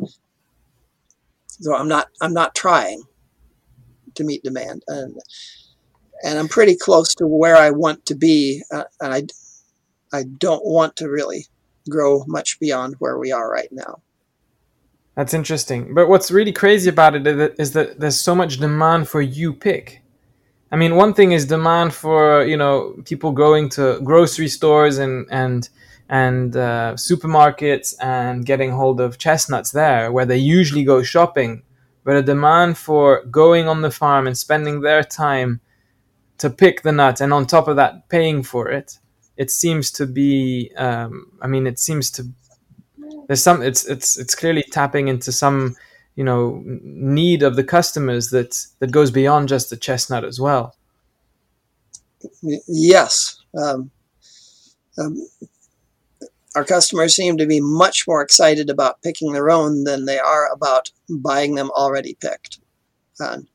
So 1.49 1.75
I'm 1.75 1.89
not. 1.89 2.09
I'm 2.21 2.35
not 2.35 2.55
trying 2.55 3.03
to 4.15 4.25
meet 4.25 4.43
demand. 4.43 4.83
And 4.89 5.19
and 6.23 6.39
I'm 6.39 6.49
pretty 6.49 6.77
close 6.77 7.15
to 7.17 7.27
where 7.27 7.57
I 7.57 7.71
want 7.71 8.07
to 8.07 8.15
be, 8.15 8.63
uh, 8.73 8.85
and 9.01 9.15
I 9.15 9.23
I 10.13 10.25
don't 10.25 10.65
want 10.65 10.97
to 10.97 11.09
really 11.09 11.47
grow 11.89 12.25
much 12.27 12.59
beyond 12.59 12.97
where 12.99 13.19
we 13.19 13.33
are 13.33 13.51
right 13.51 13.71
now. 13.71 14.01
That's 15.15 15.35
interesting. 15.35 15.95
But 15.95 16.09
what's 16.09 16.31
really 16.31 16.53
crazy 16.53 16.91
about 16.91 17.15
it 17.15 17.27
is 17.59 17.73
that 17.73 18.01
there's 18.01 18.21
so 18.21 18.35
much 18.35 18.59
demand 18.59 19.09
for 19.09 19.23
you 19.23 19.55
pick. 19.55 20.03
I 20.71 20.77
mean, 20.77 20.97
one 20.97 21.15
thing 21.15 21.33
is 21.33 21.47
demand 21.47 21.95
for 21.95 22.45
you 22.45 22.57
know 22.57 22.97
people 23.05 23.33
going 23.33 23.69
to 23.71 24.01
grocery 24.03 24.49
stores 24.49 24.99
and 24.99 25.27
and 25.31 25.69
and 26.09 26.57
uh, 26.57 26.95
supermarkets 26.97 27.95
and 28.01 28.47
getting 28.47 28.73
hold 28.73 29.01
of 29.01 29.19
chestnuts 29.19 29.73
there, 29.73 30.13
where 30.13 30.27
they 30.27 30.39
usually 30.39 30.85
go 30.85 31.03
shopping. 31.03 31.63
But 32.05 32.17
a 32.17 32.23
demand 32.23 32.79
for 32.79 33.25
going 33.25 33.67
on 33.67 33.83
the 33.83 33.91
farm 33.91 34.27
and 34.29 34.39
spending 34.39 34.81
their 34.81 35.03
time 35.03 35.61
to 36.39 36.51
pick 36.51 36.83
the 36.83 36.93
nut 36.93 37.21
and 37.21 37.33
on 37.33 37.47
top 37.47 37.69
of 37.69 37.77
that 37.77 38.09
paying 38.09 38.43
for 38.43 38.69
it 38.71 38.99
it 39.37 39.51
seems 39.51 39.91
to 39.91 40.07
be 40.07 40.71
um, 40.77 41.31
i 41.41 41.47
mean 41.47 41.67
it 41.67 41.79
seems 41.79 42.11
to 42.11 42.27
there's 43.27 43.43
some 43.43 43.63
it's 43.63 43.85
it's 43.87 44.19
it's 44.19 44.35
clearly 44.35 44.65
tapping 44.71 45.09
into 45.09 45.33
some 45.33 45.77
you 46.17 46.25
know 46.25 46.63
need 46.65 47.43
of 47.43 47.57
the 47.57 47.65
customers 47.65 48.31
that 48.31 48.67
that 48.81 48.91
goes 48.91 49.11
beyond 49.11 49.49
just 49.49 49.71
the 49.71 49.77
chestnut 49.77 50.25
as 50.25 50.41
well. 50.41 50.75
Yes. 52.67 53.39
Um, 53.57 53.91
um, 54.99 55.17
our 56.57 56.65
customers 56.65 57.15
seem 57.15 57.37
to 57.37 57.47
be 57.47 57.61
much 57.61 58.09
more 58.09 58.23
excited 58.23 58.71
about 58.71 59.03
picking 59.03 59.33
their 59.33 59.51
own 59.51 59.85
than 59.85 60.07
they 60.07 60.19
are 60.19 60.51
about 60.51 60.91
buying 61.09 61.55
them 61.55 61.71
already 61.71 62.17
picked. 62.21 62.59
and 63.21 63.47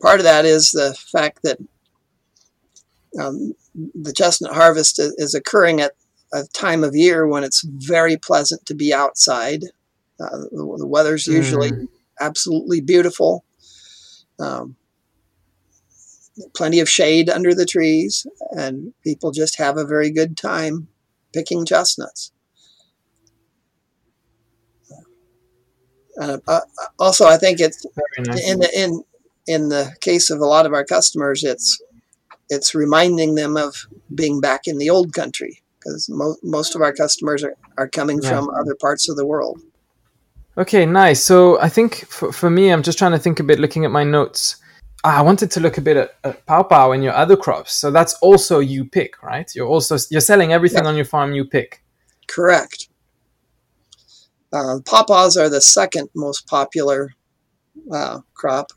part 0.00 0.20
of 0.20 0.24
that 0.24 0.44
is 0.46 0.70
the 0.70 0.94
fact 1.12 1.40
that 1.42 1.58
um, 3.20 3.54
the 3.94 4.12
chestnut 4.12 4.54
harvest 4.54 4.98
is 4.98 5.34
occurring 5.34 5.80
at 5.80 5.92
a 6.32 6.44
time 6.52 6.84
of 6.84 6.94
year 6.94 7.26
when 7.26 7.44
it's 7.44 7.62
very 7.62 8.16
pleasant 8.16 8.64
to 8.66 8.74
be 8.74 8.94
outside. 8.94 9.64
Uh, 10.20 10.38
the, 10.50 10.76
the, 10.78 10.86
weather's 10.86 11.26
usually 11.26 11.70
mm. 11.70 11.88
absolutely 12.20 12.80
beautiful. 12.80 13.44
Um, 14.38 14.76
plenty 16.54 16.80
of 16.80 16.88
shade 16.88 17.28
under 17.28 17.54
the 17.54 17.66
trees, 17.66 18.26
and 18.50 18.92
people 19.02 19.30
just 19.30 19.58
have 19.58 19.76
a 19.76 19.86
very 19.86 20.10
good 20.10 20.36
time 20.36 20.88
picking 21.32 21.64
chestnuts. 21.64 22.32
Uh, 26.20 26.38
uh, 26.46 26.60
also, 26.98 27.26
I 27.26 27.36
think 27.36 27.60
it's 27.60 27.86
nice. 28.18 28.50
in 28.50 28.58
the 28.58 28.70
in 28.78 29.04
in 29.46 29.68
the 29.68 29.94
case 30.00 30.30
of 30.30 30.40
a 30.40 30.46
lot 30.46 30.66
of 30.66 30.72
our 30.74 30.84
customers, 30.84 31.42
it's 31.44 31.80
it's 32.50 32.74
reminding 32.74 33.36
them 33.36 33.56
of 33.56 33.86
being 34.14 34.40
back 34.40 34.62
in 34.66 34.78
the 34.78 34.90
old 34.90 35.14
country 35.14 35.62
because 35.78 36.08
mo- 36.10 36.36
most 36.42 36.74
of 36.74 36.82
our 36.82 36.92
customers 36.92 37.42
are, 37.42 37.56
are 37.78 37.88
coming 37.88 38.20
yeah. 38.22 38.28
from 38.28 38.50
other 38.50 38.74
parts 38.74 39.08
of 39.08 39.16
the 39.16 39.26
world. 39.26 39.60
Okay, 40.60 40.84
nice. 40.84 41.24
So 41.24 41.58
I 41.58 41.70
think 41.70 42.06
for, 42.08 42.32
for 42.32 42.50
me, 42.50 42.68
I'm 42.68 42.82
just 42.82 42.98
trying 42.98 43.12
to 43.12 43.18
think 43.18 43.40
a 43.40 43.42
bit, 43.42 43.58
looking 43.58 43.86
at 43.86 43.90
my 43.90 44.04
notes. 44.04 44.56
Ah, 45.04 45.18
I 45.18 45.22
wanted 45.22 45.50
to 45.52 45.60
look 45.60 45.78
a 45.78 45.80
bit 45.80 45.96
at, 45.96 46.16
at 46.22 46.44
pawpaw 46.44 46.90
and 46.90 47.02
your 47.02 47.14
other 47.14 47.34
crops. 47.34 47.72
So 47.72 47.90
that's 47.90 48.12
also 48.20 48.58
you 48.58 48.84
pick, 48.84 49.22
right? 49.22 49.50
You're 49.54 49.66
also 49.66 49.96
you're 50.10 50.20
selling 50.20 50.52
everything 50.52 50.84
yeah. 50.84 50.90
on 50.90 50.96
your 50.96 51.06
farm 51.06 51.32
you 51.32 51.46
pick. 51.46 51.82
Correct. 52.26 52.90
Uh, 54.52 54.80
pawpaws 54.84 55.40
are 55.40 55.48
the 55.48 55.62
second 55.62 56.10
most 56.14 56.46
popular 56.46 57.14
uh, 57.90 58.20
crop, 58.34 58.70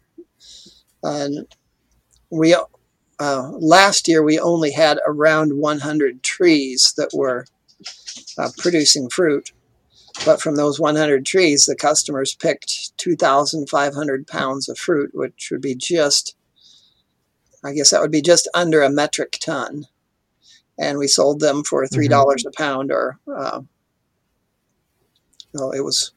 and 1.01 1.45
we 2.29 2.55
uh, 3.19 3.49
last 3.59 4.07
year 4.07 4.23
we 4.23 4.39
only 4.39 4.71
had 4.71 4.99
around 5.05 5.57
100 5.57 6.23
trees 6.23 6.93
that 6.95 7.09
were 7.13 7.45
uh, 8.37 8.49
producing 8.57 9.09
fruit. 9.09 9.51
But 10.25 10.41
from 10.41 10.55
those 10.55 10.79
100 10.79 11.25
trees, 11.25 11.65
the 11.65 11.75
customers 11.75 12.35
picked 12.35 12.97
2,500 12.97 14.27
pounds 14.27 14.69
of 14.69 14.77
fruit, 14.77 15.11
which 15.13 15.49
would 15.51 15.61
be 15.61 15.75
just, 15.75 16.35
I 17.63 17.73
guess 17.73 17.89
that 17.89 18.01
would 18.01 18.11
be 18.11 18.21
just 18.21 18.47
under 18.53 18.81
a 18.81 18.89
metric 18.89 19.37
ton. 19.41 19.87
And 20.77 20.97
we 20.97 21.07
sold 21.07 21.39
them 21.39 21.63
for 21.63 21.85
$3 21.85 21.89
mm-hmm. 21.89 22.13
mm-hmm. 22.13 22.47
a 22.47 22.51
pound, 22.51 22.91
or 22.91 23.19
uh, 23.27 23.61
no, 25.53 25.71
it 25.71 25.81
was 25.81 26.11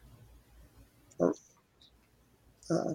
uh, 2.71 2.95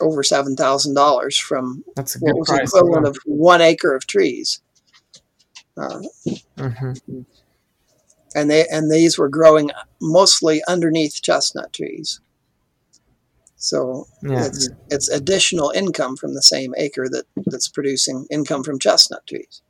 over 0.00 0.22
seven 0.22 0.56
thousand 0.56 0.94
dollars 0.94 1.38
from 1.38 1.84
That's 1.96 2.14
what 2.20 2.36
was 2.36 2.48
price 2.48 2.68
equivalent 2.74 3.06
of 3.06 3.16
one 3.24 3.60
acre 3.60 3.94
of 3.94 4.06
trees. 4.06 4.60
Uh, 5.76 6.00
mm-hmm. 6.58 7.20
And 8.34 8.50
they 8.50 8.66
and 8.66 8.90
these 8.90 9.18
were 9.18 9.28
growing 9.28 9.70
mostly 10.00 10.62
underneath 10.66 11.22
chestnut 11.22 11.72
trees. 11.72 12.20
So 13.56 14.06
yeah. 14.22 14.46
it's 14.46 14.68
it's 14.90 15.08
additional 15.08 15.70
income 15.70 16.16
from 16.16 16.34
the 16.34 16.42
same 16.42 16.74
acre 16.76 17.08
that, 17.08 17.24
that's 17.46 17.68
producing 17.68 18.26
income 18.30 18.64
from 18.64 18.78
chestnut 18.78 19.26
trees. 19.26 19.62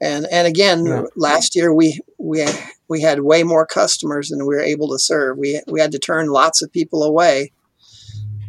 And 0.00 0.26
and 0.30 0.46
again, 0.46 0.84
yeah. 0.84 1.04
last 1.16 1.56
year 1.56 1.72
we 1.74 2.00
we 2.18 2.44
we 2.88 3.00
had 3.00 3.20
way 3.20 3.42
more 3.42 3.66
customers 3.66 4.28
than 4.28 4.40
we 4.40 4.54
were 4.54 4.60
able 4.60 4.88
to 4.90 4.98
serve. 4.98 5.38
We 5.38 5.62
we 5.66 5.80
had 5.80 5.92
to 5.92 5.98
turn 5.98 6.28
lots 6.28 6.60
of 6.60 6.72
people 6.72 7.02
away 7.02 7.52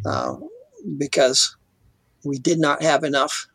uh, 0.05 0.35
because 0.97 1.55
we 2.23 2.37
did 2.37 2.59
not 2.59 2.81
have 2.81 3.03
enough 3.03 3.47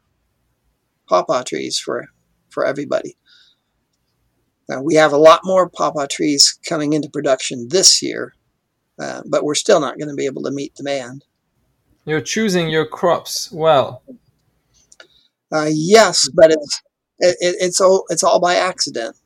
pawpaw 1.09 1.43
trees 1.43 1.79
for, 1.79 2.09
for 2.51 2.65
everybody. 2.65 3.17
Now, 4.69 4.83
we 4.83 4.95
have 4.97 5.13
a 5.13 5.19
lot 5.19 5.41
more 5.45 5.69
pawpaw 5.69 6.07
trees 6.11 6.59
coming 6.69 6.93
into 6.93 7.09
production 7.09 7.69
this 7.69 8.03
year, 8.03 8.35
uh, 8.99 9.23
but 9.27 9.43
we're 9.43 9.55
still 9.55 9.81
not 9.81 9.99
going 9.99 10.09
to 10.11 10.15
be 10.15 10.27
able 10.27 10.43
to 10.43 10.51
meet 10.51 10.75
demand. 10.75 11.25
You're 12.05 12.21
choosing 12.21 12.69
your 12.69 12.87
crops 12.87 13.51
well. 13.51 14.03
Uh, 15.51 15.71
yes, 15.71 16.29
but 16.35 16.51
it's 16.51 16.83
it, 17.19 17.37
it's 17.41 17.81
all 17.81 18.05
it's 18.11 18.23
all 18.23 18.41
by 18.41 18.57
accident. 18.57 19.17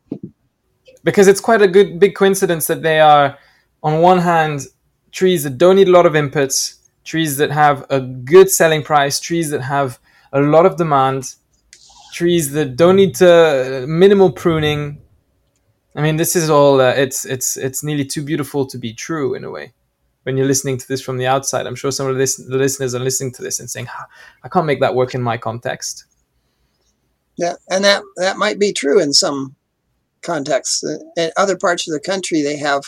Because 1.04 1.26
it's 1.26 1.40
quite 1.40 1.62
a 1.62 1.68
good 1.68 1.98
big 1.98 2.14
coincidence 2.14 2.68
that 2.68 2.82
they 2.82 3.00
are, 3.00 3.36
on 3.82 4.00
one 4.00 4.18
hand, 4.18 4.66
trees 5.10 5.42
that 5.42 5.58
don't 5.58 5.76
need 5.76 5.88
a 5.88 5.90
lot 5.90 6.06
of 6.06 6.12
inputs, 6.12 6.78
trees 7.04 7.36
that 7.38 7.50
have 7.50 7.84
a 7.90 8.00
good 8.00 8.48
selling 8.48 8.84
price, 8.84 9.18
trees 9.18 9.50
that 9.50 9.62
have 9.62 9.98
a 10.32 10.40
lot 10.40 10.64
of 10.64 10.76
demand, 10.76 11.34
trees 12.12 12.52
that 12.52 12.76
don't 12.76 12.96
need 12.96 13.16
to 13.16 13.84
minimal 13.88 14.30
pruning. 14.30 15.01
I 15.94 16.02
mean, 16.02 16.16
this 16.16 16.34
is 16.36 16.48
all. 16.48 16.80
Uh, 16.80 16.90
it's 16.90 17.24
it's 17.24 17.56
it's 17.56 17.82
nearly 17.82 18.04
too 18.04 18.22
beautiful 18.22 18.66
to 18.66 18.78
be 18.78 18.94
true 18.94 19.34
in 19.34 19.44
a 19.44 19.50
way. 19.50 19.72
When 20.22 20.36
you're 20.36 20.46
listening 20.46 20.78
to 20.78 20.88
this 20.88 21.02
from 21.02 21.18
the 21.18 21.26
outside, 21.26 21.66
I'm 21.66 21.74
sure 21.74 21.90
some 21.90 22.06
of 22.06 22.16
the, 22.16 22.44
the 22.48 22.56
listeners 22.56 22.94
are 22.94 23.00
listening 23.00 23.32
to 23.32 23.42
this 23.42 23.60
and 23.60 23.68
saying, 23.68 23.88
"I 24.42 24.48
can't 24.48 24.66
make 24.66 24.80
that 24.80 24.94
work 24.94 25.14
in 25.14 25.22
my 25.22 25.36
context." 25.36 26.04
Yeah, 27.36 27.54
and 27.68 27.84
that 27.84 28.02
that 28.16 28.38
might 28.38 28.58
be 28.58 28.72
true 28.72 29.00
in 29.00 29.12
some 29.12 29.54
contexts. 30.22 30.84
In 31.16 31.30
other 31.36 31.56
parts 31.56 31.88
of 31.88 31.92
the 31.92 32.00
country, 32.00 32.40
they 32.40 32.56
have 32.56 32.84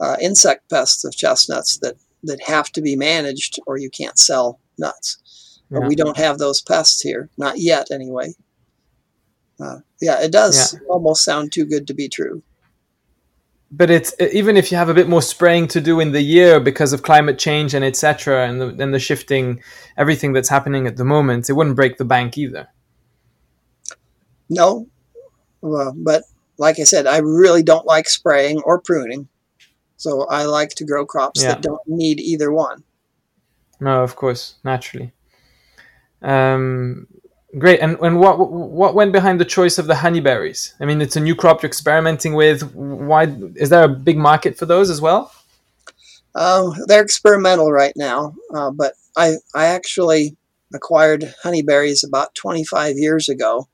uh, 0.00 0.16
insect 0.20 0.68
pests 0.68 1.04
of 1.04 1.16
chestnuts 1.16 1.78
that 1.78 1.96
that 2.24 2.42
have 2.42 2.70
to 2.72 2.82
be 2.82 2.96
managed 2.96 3.58
or 3.66 3.78
you 3.78 3.88
can't 3.88 4.18
sell 4.18 4.60
nuts. 4.78 5.60
Yeah. 5.70 5.86
we 5.86 5.94
don't 5.94 6.16
have 6.16 6.38
those 6.38 6.60
pests 6.60 7.00
here, 7.00 7.30
not 7.38 7.58
yet 7.58 7.90
anyway. 7.90 8.34
Uh, 9.62 9.78
yeah, 10.00 10.20
it 10.22 10.32
does 10.32 10.74
yeah. 10.74 10.80
almost 10.88 11.24
sound 11.24 11.52
too 11.52 11.64
good 11.64 11.86
to 11.86 11.94
be 11.94 12.08
true. 12.08 12.42
But 13.72 13.90
it's 13.90 14.14
even 14.20 14.56
if 14.56 14.72
you 14.72 14.78
have 14.78 14.88
a 14.88 14.94
bit 14.94 15.08
more 15.08 15.22
spraying 15.22 15.68
to 15.68 15.80
do 15.80 16.00
in 16.00 16.10
the 16.10 16.22
year 16.22 16.58
because 16.58 16.92
of 16.92 17.02
climate 17.02 17.38
change 17.38 17.72
and 17.72 17.84
etc. 17.84 18.48
and 18.48 18.60
the, 18.60 18.82
and 18.82 18.92
the 18.92 18.98
shifting 18.98 19.62
everything 19.96 20.32
that's 20.32 20.48
happening 20.48 20.86
at 20.86 20.96
the 20.96 21.04
moment, 21.04 21.48
it 21.48 21.52
wouldn't 21.52 21.76
break 21.76 21.96
the 21.96 22.04
bank 22.04 22.36
either. 22.36 22.68
No, 24.48 24.88
well, 25.60 25.94
but 25.96 26.24
like 26.58 26.80
I 26.80 26.84
said, 26.84 27.06
I 27.06 27.18
really 27.18 27.62
don't 27.62 27.86
like 27.86 28.08
spraying 28.08 28.60
or 28.62 28.80
pruning. 28.80 29.28
So 29.96 30.26
I 30.28 30.44
like 30.44 30.70
to 30.76 30.84
grow 30.84 31.06
crops 31.06 31.42
yeah. 31.42 31.48
that 31.48 31.62
don't 31.62 31.86
need 31.86 32.20
either 32.20 32.50
one. 32.50 32.82
No, 33.80 34.02
of 34.02 34.16
course, 34.16 34.56
naturally. 34.64 35.12
Um, 36.22 37.06
great. 37.58 37.80
And 37.80 37.98
and 38.00 38.18
what 38.20 38.38
what 38.38 38.94
went 38.94 39.12
behind 39.12 39.40
the 39.40 39.44
choice 39.44 39.78
of 39.78 39.86
the 39.86 39.94
honeyberries? 39.94 40.74
I 40.80 40.84
mean, 40.84 41.00
it's 41.00 41.16
a 41.16 41.20
new 41.20 41.34
crop 41.34 41.62
you're 41.62 41.68
experimenting 41.68 42.34
with. 42.34 42.62
Why 42.74 43.24
is 43.56 43.70
there 43.70 43.84
a 43.84 43.88
big 43.88 44.18
market 44.18 44.56
for 44.56 44.66
those 44.66 44.90
as 44.90 45.00
well? 45.00 45.32
Um, 46.34 46.74
they're 46.86 47.02
experimental 47.02 47.72
right 47.72 47.94
now, 47.96 48.34
uh, 48.54 48.70
but 48.70 48.94
I 49.16 49.36
I 49.54 49.66
actually 49.66 50.36
acquired 50.72 51.34
honeyberries 51.44 52.06
about 52.06 52.34
25 52.36 52.96
years 52.96 53.28
ago, 53.28 53.68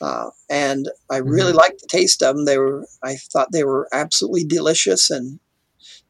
uh, 0.00 0.30
and 0.48 0.88
I 1.10 1.18
really 1.18 1.50
mm-hmm. 1.50 1.58
liked 1.58 1.80
the 1.80 1.88
taste 1.88 2.22
of 2.22 2.36
them. 2.36 2.44
They 2.44 2.58
were, 2.58 2.86
I 3.02 3.16
thought 3.16 3.52
they 3.52 3.64
were 3.64 3.88
absolutely 3.92 4.44
delicious. 4.44 5.10
And 5.10 5.38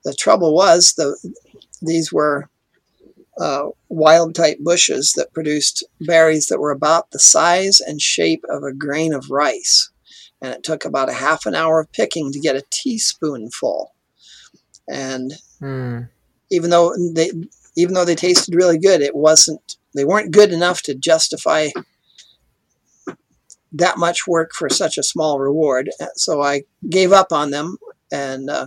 the 0.04 0.14
trouble 0.14 0.54
was, 0.54 0.94
the 0.94 1.16
these 1.82 2.12
were 2.12 2.48
uh, 3.40 3.70
wild 3.88 4.34
type 4.34 4.58
bushes 4.60 5.14
that 5.14 5.32
produced 5.32 5.82
berries 6.00 6.46
that 6.46 6.60
were 6.60 6.70
about 6.70 7.10
the 7.10 7.18
size 7.18 7.80
and 7.80 8.00
shape 8.00 8.44
of 8.50 8.62
a 8.62 8.74
grain 8.74 9.14
of 9.14 9.30
rice. 9.30 9.90
And 10.42 10.52
it 10.52 10.62
took 10.62 10.84
about 10.84 11.08
a 11.08 11.14
half 11.14 11.46
an 11.46 11.54
hour 11.54 11.80
of 11.80 11.92
picking 11.92 12.32
to 12.32 12.40
get 12.40 12.56
a 12.56 12.64
teaspoonful. 12.70 13.94
And 14.88 15.32
mm. 15.60 16.08
even 16.50 16.70
though 16.70 16.94
they, 17.14 17.30
even 17.76 17.94
though 17.94 18.04
they 18.04 18.14
tasted 18.14 18.54
really 18.54 18.78
good, 18.78 19.00
it 19.00 19.14
wasn't. 19.14 19.76
They 19.94 20.04
weren't 20.04 20.30
good 20.30 20.52
enough 20.52 20.82
to 20.82 20.94
justify 20.94 21.68
that 23.72 23.98
much 23.98 24.26
work 24.26 24.52
for 24.52 24.68
such 24.68 24.98
a 24.98 25.02
small 25.02 25.40
reward. 25.40 25.90
So 26.14 26.42
I 26.42 26.62
gave 26.88 27.12
up 27.12 27.32
on 27.32 27.50
them 27.50 27.76
and 28.12 28.48
uh, 28.48 28.66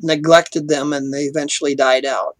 neglected 0.00 0.68
them, 0.68 0.92
and 0.92 1.12
they 1.12 1.24
eventually 1.24 1.74
died 1.74 2.06
out 2.06 2.36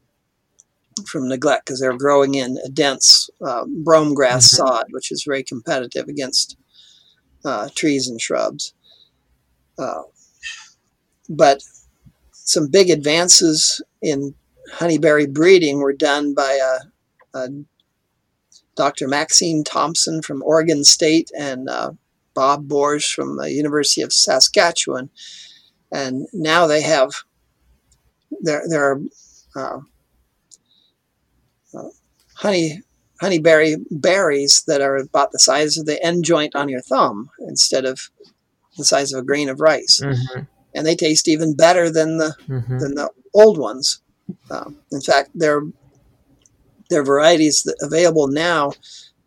from 1.06 1.28
neglect 1.28 1.66
because 1.66 1.81
they're 1.81 1.97
growing 1.97 2.35
in 2.35 2.59
a 2.64 2.69
dense 2.69 3.28
uh, 3.44 3.64
brome 3.82 4.14
grass 4.14 4.47
mm-hmm. 4.48 4.66
sod, 4.66 4.86
which 4.90 5.10
is 5.10 5.24
very 5.27 5.43
competitive 5.43 6.09
against 6.09 6.56
uh, 7.44 7.69
trees 7.74 8.09
and 8.09 8.20
shrubs. 8.20 8.74
Uh, 9.78 10.02
but 11.28 11.62
some 12.32 12.69
big 12.69 12.90
advances 12.90 13.82
in 14.01 14.35
honeyberry 14.74 15.32
breeding 15.32 15.78
were 15.78 15.93
done 15.93 16.35
by 16.35 16.59
uh, 16.62 17.39
uh, 17.39 17.48
Dr. 18.77 19.09
Maxine 19.09 19.64
Thompson 19.64 20.23
from 20.23 20.43
Oregon 20.43 20.85
State 20.85 21.31
and 21.39 21.69
uh, 21.69 21.93
Bob 22.35 22.69
Bors 22.69 23.06
from 23.06 23.36
the 23.36 23.52
University 23.52 24.02
of 24.02 24.12
Saskatchewan. 24.12 25.10
And 25.93 26.27
now 26.32 26.66
they 26.66 26.82
have, 26.82 27.10
there, 28.40 28.62
there 28.69 28.93
are 28.93 29.01
uh, 29.55 29.81
honey 32.43 32.82
honeyberry 33.23 33.77
berries 33.90 34.64
that 34.66 34.81
are 34.81 34.97
about 34.97 35.31
the 35.31 35.39
size 35.39 35.78
of 35.78 35.86
the 35.86 36.05
end 36.05 36.24
joint 36.24 36.56
on 36.56 36.69
your 36.69 36.81
thumb 36.81 37.31
instead 37.39 37.85
of 37.85 38.10
the 38.77 38.85
size 38.85 39.12
of 39.12 39.20
a 39.20 39.24
grain 39.24 39.48
of 39.48 39.60
rice, 39.60 40.01
mm-hmm. 40.02 40.40
and 40.74 40.86
they 40.86 40.97
taste 40.97 41.28
even 41.28 41.55
better 41.55 41.90
than 41.90 42.19
the 42.19 42.35
mm-hmm. 42.48 42.78
than 42.78 42.94
the 42.97 43.09
old 43.32 43.59
ones. 43.59 44.02
Um, 44.51 44.78
in 44.90 45.01
fact, 45.01 45.31
there 45.35 45.62
there 46.90 47.01
are 47.01 47.05
varieties 47.05 47.62
that 47.62 47.77
available 47.81 48.27
now 48.27 48.73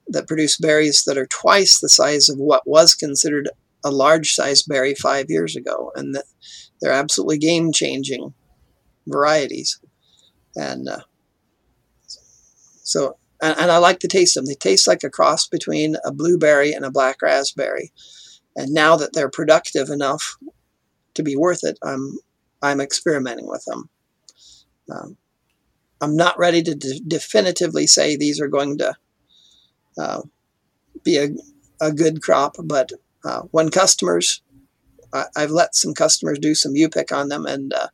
that 0.07 0.27
produce 0.27 0.57
berries 0.57 1.03
that 1.05 1.17
are 1.17 1.27
twice 1.27 1.79
the 1.79 1.89
size 1.89 2.29
of 2.29 2.37
what 2.37 2.67
was 2.67 2.93
considered 2.93 3.49
a 3.83 3.91
large 3.91 4.33
size 4.33 4.61
berry 4.61 4.93
five 4.93 5.27
years 5.29 5.55
ago, 5.55 5.91
and 5.95 6.13
that 6.15 6.25
they're 6.81 6.91
absolutely 6.91 7.37
game 7.37 7.71
changing 7.71 8.33
varieties. 9.07 9.79
And 10.55 10.89
uh, 10.89 11.01
so, 12.85 13.17
and, 13.41 13.57
and, 13.59 13.71
I 13.71 13.79
like 13.79 13.99
to 14.01 14.07
taste 14.07 14.35
them. 14.35 14.45
They 14.45 14.53
taste 14.53 14.87
like 14.87 15.03
a 15.03 15.09
cross 15.09 15.47
between 15.47 15.97
a 16.05 16.13
blueberry 16.13 16.71
and 16.71 16.85
a 16.85 16.91
black 16.91 17.21
raspberry. 17.21 17.91
And 18.55 18.71
now 18.71 18.95
that 18.95 19.13
they're 19.13 19.29
productive 19.29 19.89
enough 19.89 20.37
to 21.15 21.23
be 21.23 21.35
worth 21.35 21.63
it, 21.63 21.79
I'm 21.83 22.19
I'm 22.61 22.79
experimenting 22.79 23.47
with 23.47 23.65
them. 23.65 23.89
Um, 24.89 25.17
I'm 25.99 26.15
not 26.15 26.37
ready 26.37 26.61
to 26.61 26.75
de- 26.75 26.99
definitively 26.99 27.87
say 27.87 28.15
these 28.15 28.39
are 28.39 28.47
going 28.47 28.77
to 28.77 28.95
uh, 29.97 30.21
be 31.03 31.17
a, 31.17 31.29
a 31.81 31.91
good 31.91 32.21
crop, 32.21 32.55
but 32.63 32.91
uh, 33.23 33.41
when 33.51 33.71
customers, 33.71 34.41
I, 35.11 35.25
have 35.35 35.51
let 35.51 35.75
some 35.75 35.93
customers 35.93 36.37
do 36.39 36.53
some 36.53 36.75
U 36.75 36.87
pick 36.89 37.11
on 37.11 37.29
them, 37.29 37.45
and 37.45 37.73
uh, 37.73 37.87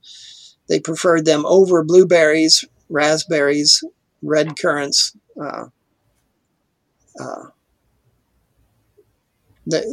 they 0.68 0.80
preferred 0.80 1.26
them 1.26 1.45
over 1.45 1.84
blueberries, 1.84 2.65
raspberries, 2.89 3.84
red 4.22 4.57
currants. 4.57 5.15
Uh, 5.41 5.65
uh, 7.19 7.43
they, 9.68 9.84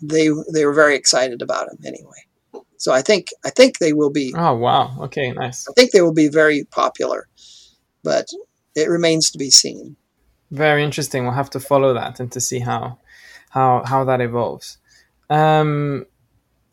they 0.00 0.28
they 0.52 0.64
were 0.64 0.72
very 0.72 0.96
excited 0.96 1.42
about 1.42 1.68
them 1.68 1.78
anyway. 1.84 2.64
So 2.76 2.92
I 2.92 3.02
think 3.02 3.28
I 3.44 3.50
think 3.50 3.78
they 3.78 3.92
will 3.92 4.10
be. 4.10 4.34
Oh 4.36 4.54
wow! 4.54 4.96
Okay, 5.02 5.32
nice. 5.32 5.66
I 5.68 5.72
think 5.72 5.90
they 5.90 6.02
will 6.02 6.12
be 6.12 6.28
very 6.28 6.64
popular, 6.64 7.28
but 8.02 8.28
it 8.74 8.88
remains 8.88 9.30
to 9.30 9.38
be 9.38 9.50
seen. 9.50 9.96
Very 10.50 10.84
interesting. 10.84 11.24
We'll 11.24 11.32
have 11.32 11.50
to 11.50 11.60
follow 11.60 11.94
that 11.94 12.20
and 12.20 12.30
to 12.32 12.40
see 12.40 12.60
how 12.60 12.98
how 13.50 13.82
how 13.84 14.04
that 14.04 14.20
evolves. 14.20 14.78
Um, 15.30 16.06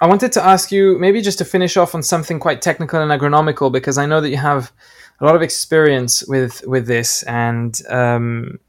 I 0.02 0.08
wanted 0.08 0.32
to 0.34 0.44
ask 0.44 0.72
you 0.72 0.98
maybe 1.00 1.22
just 1.22 1.38
to 1.38 1.46
finish 1.46 1.78
off 1.78 1.96
on 1.96 2.04
something 2.04 2.40
quite 2.40 2.62
technical 2.62 3.02
and 3.02 3.12
agronomical 3.12 3.72
because 3.72 3.98
I 3.98 4.06
know 4.06 4.20
that 4.20 4.30
you 4.30 4.38
have 4.38 4.72
a 5.22 5.26
lot 5.26 5.36
of 5.36 5.42
experience 5.42 6.24
with 6.28 6.66
with 6.68 6.88
this 6.88 7.24
and 7.24 7.80
um, 7.90 8.60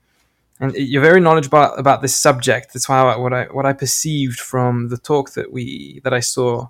and 0.60 0.74
you're 0.74 1.02
very 1.02 1.18
knowledgeable 1.18 1.64
about 1.74 2.02
this 2.02 2.14
subject. 2.14 2.72
That's 2.72 2.88
why 2.88 3.00
I, 3.00 3.16
what 3.16 3.32
I 3.32 3.44
what 3.46 3.66
I 3.66 3.72
perceived 3.72 4.38
from 4.38 4.88
the 4.90 4.98
talk 4.98 5.32
that 5.32 5.50
we 5.52 6.00
that 6.04 6.12
I 6.12 6.20
saw 6.20 6.68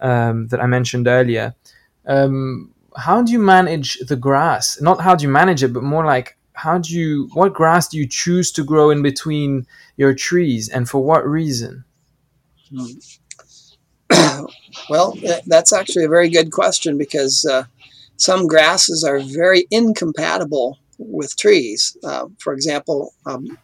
um, 0.00 0.48
that 0.48 0.60
I 0.60 0.66
mentioned 0.66 1.08
earlier. 1.08 1.54
Um, 2.06 2.72
how 2.94 3.22
do 3.22 3.32
you 3.32 3.38
manage 3.38 3.98
the 4.06 4.16
grass? 4.16 4.80
Not 4.80 5.00
how 5.00 5.14
do 5.14 5.24
you 5.24 5.30
manage 5.30 5.64
it, 5.64 5.72
but 5.72 5.82
more 5.82 6.04
like 6.04 6.36
how 6.52 6.78
do 6.78 6.94
you 6.94 7.30
what 7.32 7.54
grass 7.54 7.88
do 7.88 7.96
you 7.96 8.06
choose 8.06 8.52
to 8.52 8.62
grow 8.62 8.90
in 8.90 9.02
between 9.02 9.66
your 9.96 10.14
trees, 10.14 10.68
and 10.68 10.88
for 10.88 11.02
what 11.02 11.26
reason? 11.26 11.84
well, 14.90 15.16
that's 15.46 15.72
actually 15.72 16.04
a 16.04 16.08
very 16.08 16.28
good 16.28 16.52
question 16.52 16.98
because 16.98 17.46
uh, 17.46 17.64
some 18.22 18.46
grasses 18.46 19.02
are 19.02 19.18
very 19.18 19.66
incompatible 19.72 20.78
with 20.96 21.36
trees. 21.36 21.96
Uh, 22.04 22.26
for 22.38 22.52
example, 22.52 23.12
um, 23.26 23.58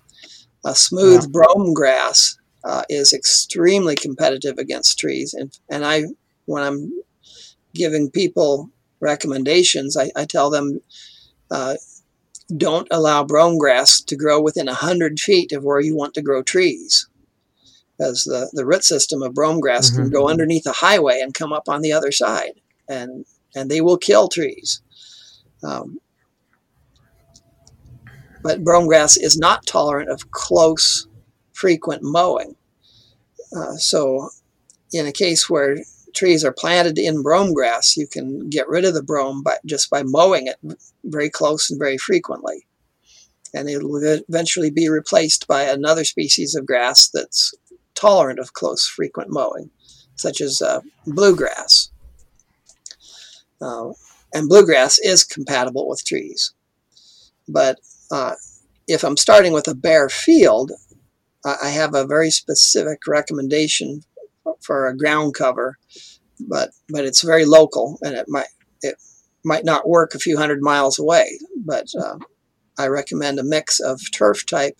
a 0.64 0.74
smooth 0.74 1.22
yeah. 1.22 1.28
brome 1.30 1.72
grass 1.72 2.36
uh, 2.64 2.82
is 2.88 3.12
extremely 3.12 3.94
competitive 3.94 4.58
against 4.58 4.98
trees, 4.98 5.32
and 5.32 5.56
and 5.70 5.84
I 5.84 6.06
when 6.46 6.64
I'm 6.64 6.90
giving 7.72 8.10
people 8.10 8.68
recommendations, 8.98 9.96
I, 9.96 10.10
I 10.16 10.24
tell 10.24 10.50
them 10.50 10.80
uh, 11.52 11.74
don't 12.56 12.88
allow 12.90 13.22
brome 13.22 13.58
grass 13.58 14.00
to 14.00 14.16
grow 14.16 14.40
within 14.40 14.66
100 14.66 15.20
feet 15.20 15.52
of 15.52 15.62
where 15.62 15.80
you 15.80 15.94
want 15.94 16.14
to 16.14 16.22
grow 16.22 16.42
trees. 16.42 17.08
Because 17.96 18.24
the, 18.24 18.50
the 18.54 18.66
root 18.66 18.82
system 18.84 19.22
of 19.22 19.34
brome 19.34 19.60
grass 19.60 19.90
mm-hmm. 19.90 20.02
can 20.02 20.10
go 20.10 20.28
underneath 20.28 20.66
a 20.66 20.72
highway 20.72 21.20
and 21.20 21.32
come 21.32 21.52
up 21.52 21.68
on 21.68 21.82
the 21.82 21.92
other 21.92 22.10
side, 22.10 22.54
and, 22.88 23.24
and 23.58 23.70
they 23.70 23.80
will 23.80 23.98
kill 23.98 24.28
trees. 24.28 24.82
Um, 25.62 25.98
but 28.42 28.64
brome 28.64 28.86
grass 28.86 29.16
is 29.16 29.36
not 29.36 29.66
tolerant 29.66 30.10
of 30.10 30.30
close, 30.30 31.08
frequent 31.52 32.02
mowing. 32.02 32.54
Uh, 33.54 33.74
so, 33.76 34.30
in 34.92 35.06
a 35.06 35.12
case 35.12 35.50
where 35.50 35.78
trees 36.14 36.44
are 36.44 36.52
planted 36.52 36.98
in 36.98 37.22
brome 37.22 37.52
grass, 37.52 37.96
you 37.96 38.06
can 38.06 38.48
get 38.48 38.68
rid 38.68 38.84
of 38.84 38.94
the 38.94 39.02
brome 39.02 39.42
by, 39.42 39.56
just 39.66 39.90
by 39.90 40.02
mowing 40.04 40.46
it 40.46 40.56
very 41.04 41.30
close 41.30 41.70
and 41.70 41.78
very 41.78 41.98
frequently. 41.98 42.66
And 43.54 43.68
it 43.68 43.82
will 43.82 44.00
eventually 44.28 44.70
be 44.70 44.88
replaced 44.88 45.46
by 45.48 45.62
another 45.62 46.04
species 46.04 46.54
of 46.54 46.66
grass 46.66 47.08
that's 47.08 47.54
tolerant 47.94 48.38
of 48.38 48.52
close, 48.52 48.86
frequent 48.86 49.30
mowing, 49.30 49.70
such 50.16 50.40
as 50.40 50.60
uh, 50.60 50.80
bluegrass. 51.06 51.90
Uh, 53.60 53.90
and 54.32 54.48
bluegrass 54.48 54.98
is 54.98 55.24
compatible 55.24 55.88
with 55.88 56.04
trees. 56.04 56.52
But 57.48 57.78
uh, 58.10 58.34
if 58.86 59.04
I'm 59.04 59.16
starting 59.16 59.52
with 59.52 59.68
a 59.68 59.74
bare 59.74 60.08
field, 60.08 60.72
I 61.44 61.70
have 61.70 61.94
a 61.94 62.06
very 62.06 62.30
specific 62.30 63.06
recommendation 63.06 64.02
for 64.60 64.86
a 64.86 64.96
ground 64.96 65.34
cover, 65.34 65.78
but 66.40 66.70
but 66.88 67.04
it's 67.04 67.22
very 67.22 67.44
local 67.44 67.98
and 68.02 68.14
it 68.14 68.26
might 68.28 68.48
it 68.82 68.96
might 69.44 69.64
not 69.64 69.88
work 69.88 70.14
a 70.14 70.18
few 70.18 70.36
hundred 70.36 70.60
miles 70.62 70.98
away. 70.98 71.38
But 71.56 71.86
uh, 71.98 72.18
I 72.78 72.88
recommend 72.88 73.38
a 73.38 73.44
mix 73.44 73.80
of 73.80 74.00
turf 74.12 74.44
type 74.46 74.76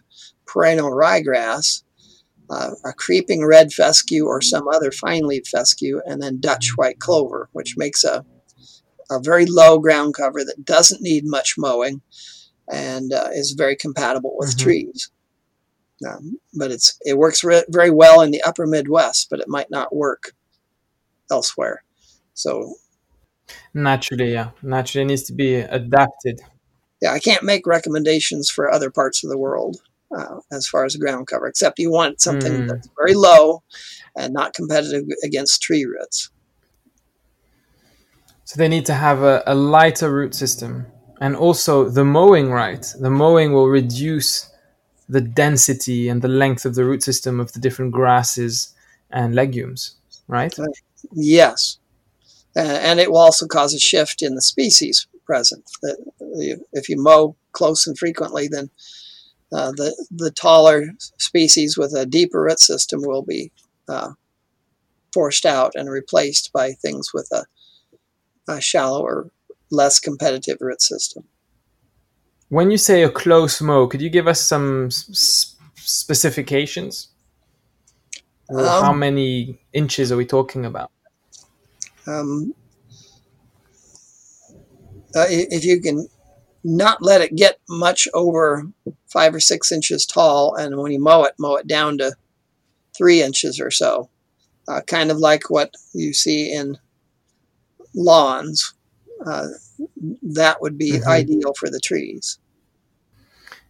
perennial 0.46 0.90
ryegrass, 0.90 1.82
uh, 2.50 2.70
a 2.84 2.92
creeping 2.92 3.46
red 3.46 3.72
fescue 3.72 4.26
or 4.26 4.40
some 4.40 4.68
other 4.68 4.90
fine 4.90 5.26
leaf 5.26 5.46
fescue, 5.46 6.00
and 6.06 6.20
then 6.22 6.40
Dutch 6.40 6.72
white 6.76 6.98
clover, 6.98 7.48
which 7.52 7.76
makes 7.76 8.04
a 8.04 8.24
a 9.10 9.20
very 9.20 9.46
low 9.46 9.78
ground 9.78 10.14
cover 10.14 10.44
that 10.44 10.64
doesn't 10.64 11.02
need 11.02 11.24
much 11.26 11.54
mowing 11.56 12.02
and 12.70 13.12
uh, 13.12 13.28
is 13.32 13.52
very 13.52 13.76
compatible 13.76 14.34
with 14.36 14.50
mm-hmm. 14.50 14.64
trees. 14.64 15.10
Um, 16.06 16.38
but 16.54 16.70
it's 16.70 16.96
it 17.00 17.18
works 17.18 17.42
re- 17.42 17.64
very 17.68 17.90
well 17.90 18.20
in 18.20 18.30
the 18.30 18.42
upper 18.42 18.66
Midwest, 18.66 19.28
but 19.30 19.40
it 19.40 19.48
might 19.48 19.70
not 19.70 19.94
work 19.94 20.32
elsewhere. 21.30 21.82
So 22.34 22.74
naturally, 23.74 24.32
yeah, 24.32 24.50
naturally 24.62 25.06
needs 25.06 25.24
to 25.24 25.32
be 25.32 25.56
adapted. 25.56 26.40
Yeah, 27.02 27.12
I 27.12 27.18
can't 27.18 27.42
make 27.42 27.66
recommendations 27.66 28.50
for 28.50 28.70
other 28.70 28.90
parts 28.90 29.24
of 29.24 29.30
the 29.30 29.38
world 29.38 29.78
uh, 30.16 30.40
as 30.52 30.66
far 30.66 30.84
as 30.84 30.96
ground 30.96 31.26
cover, 31.26 31.46
except 31.46 31.78
you 31.78 31.90
want 31.90 32.20
something 32.20 32.52
mm. 32.52 32.68
that's 32.68 32.88
very 32.96 33.14
low 33.14 33.62
and 34.16 34.32
not 34.32 34.54
competitive 34.54 35.04
against 35.24 35.62
tree 35.62 35.84
roots. 35.84 36.30
So 38.48 38.56
they 38.56 38.68
need 38.68 38.86
to 38.86 38.94
have 38.94 39.20
a, 39.22 39.42
a 39.46 39.54
lighter 39.54 40.10
root 40.10 40.34
system, 40.34 40.86
and 41.20 41.36
also 41.36 41.90
the 41.90 42.02
mowing 42.02 42.50
right. 42.50 42.82
The 42.98 43.10
mowing 43.10 43.52
will 43.52 43.68
reduce 43.68 44.50
the 45.06 45.20
density 45.20 46.08
and 46.08 46.22
the 46.22 46.28
length 46.28 46.64
of 46.64 46.74
the 46.74 46.86
root 46.86 47.02
system 47.02 47.40
of 47.40 47.52
the 47.52 47.60
different 47.60 47.92
grasses 47.92 48.74
and 49.10 49.34
legumes, 49.34 49.96
right? 50.28 50.56
Yes. 51.12 51.76
and 52.56 52.98
it 52.98 53.10
will 53.10 53.18
also 53.18 53.46
cause 53.46 53.74
a 53.74 53.78
shift 53.78 54.22
in 54.22 54.34
the 54.34 54.40
species 54.40 55.06
present. 55.26 55.70
If 56.72 56.88
you 56.88 56.96
mow 56.96 57.36
close 57.52 57.86
and 57.86 57.98
frequently, 57.98 58.48
then 58.48 58.70
uh, 59.52 59.72
the, 59.72 59.94
the 60.10 60.30
taller 60.30 60.86
species 61.18 61.76
with 61.76 61.92
a 61.94 62.06
deeper 62.06 62.40
root 62.44 62.60
system 62.60 63.02
will 63.02 63.20
be 63.20 63.52
uh, 63.90 64.12
forced 65.12 65.44
out 65.44 65.72
and 65.74 65.90
replaced 65.90 66.50
by 66.50 66.72
things 66.72 67.12
with 67.12 67.28
a, 67.30 67.44
a 68.48 68.60
shallower, 68.60 69.30
less 69.70 70.00
competitive 70.00 70.58
root 70.60 70.82
system. 70.82 71.24
When 72.48 72.70
you 72.70 72.78
say 72.78 73.02
a 73.02 73.10
close 73.10 73.60
mow, 73.60 73.86
could 73.86 74.00
you 74.00 74.08
give 74.08 74.26
us 74.26 74.40
some 74.40 74.86
s- 74.86 75.54
specifications? 75.74 77.08
Um, 78.50 78.64
how 78.64 78.92
many 78.92 79.60
inches 79.74 80.10
are 80.10 80.16
we 80.16 80.24
talking 80.24 80.64
about? 80.64 80.90
Um, 82.06 82.54
uh, 85.14 85.26
if 85.28 85.64
you 85.64 85.80
can 85.80 86.08
not 86.64 87.02
let 87.02 87.20
it 87.20 87.36
get 87.36 87.58
much 87.68 88.08
over 88.14 88.64
five 89.06 89.34
or 89.34 89.40
six 89.40 89.70
inches 89.70 90.06
tall, 90.06 90.54
and 90.54 90.78
when 90.78 90.92
you 90.92 91.00
mow 91.00 91.24
it, 91.24 91.34
mow 91.38 91.56
it 91.56 91.66
down 91.66 91.98
to 91.98 92.14
three 92.96 93.22
inches 93.22 93.60
or 93.60 93.70
so, 93.70 94.08
uh, 94.68 94.80
kind 94.86 95.10
of 95.10 95.18
like 95.18 95.50
what 95.50 95.74
you 95.92 96.14
see 96.14 96.52
in 96.52 96.78
lawns. 97.94 98.74
Uh, 99.24 99.48
that 100.22 100.60
would 100.60 100.78
be 100.78 100.92
mm-hmm. 100.92 101.08
ideal 101.08 101.52
for 101.58 101.68
the 101.68 101.80
trees. 101.80 102.38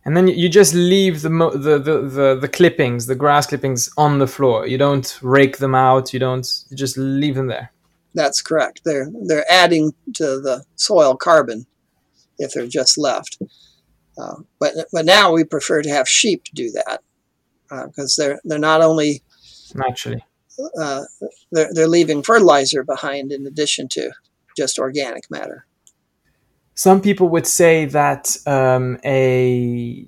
And 0.05 0.17
then 0.17 0.29
you 0.29 0.49
just 0.49 0.75
leave 0.75 1.23
the, 1.23 1.29
the, 1.29 1.79
the, 1.79 2.01
the, 2.01 2.39
the 2.41 2.49
clippings, 2.49 3.07
the 3.07 3.15
grass 3.15 3.47
clippings 3.47 3.91
on 3.99 4.19
the 4.19 4.27
floor. 4.27 4.67
You 4.67 4.79
don't 4.79 5.19
rake 5.23 5.59
them 5.59 5.75
out. 5.75 6.13
You 6.15 6.19
don't, 6.19 6.65
you 6.71 6.77
just 6.77 6.97
leave 6.97 7.35
them 7.35 7.49
there. 7.49 7.73
That's 8.15 8.41
correct. 8.41 8.81
They're, 8.85 9.11
they're 9.27 9.45
adding 9.51 9.93
to 10.15 10.41
the 10.41 10.65
soil 10.77 11.15
carbon 11.15 11.67
if 12.39 12.53
they're 12.53 12.67
just 12.67 12.97
left. 12.97 13.39
Uh, 14.17 14.37
but, 14.59 14.73
but 14.93 15.05
now 15.05 15.33
we 15.33 15.45
prefer 15.45 15.83
to 15.83 15.91
have 15.91 16.09
sheep 16.09 16.45
do 16.55 16.71
that 16.71 17.03
because 17.69 18.19
uh, 18.19 18.23
they're, 18.23 18.41
they're 18.45 18.59
not 18.59 18.81
only 18.81 19.23
naturally 19.75 20.25
uh, 20.81 21.05
they're, 21.53 21.71
they're 21.73 21.89
leaving 21.89 22.23
fertilizer 22.23 22.83
behind 22.83 23.33
in 23.33 23.47
addition 23.47 23.89
to 23.89 24.11
just 24.57 24.79
organic 24.79 25.31
matter. 25.31 25.67
Some 26.75 27.01
people 27.01 27.29
would 27.31 27.47
say 27.47 27.87
that 27.87 28.37
um, 28.47 28.99
a 29.05 30.07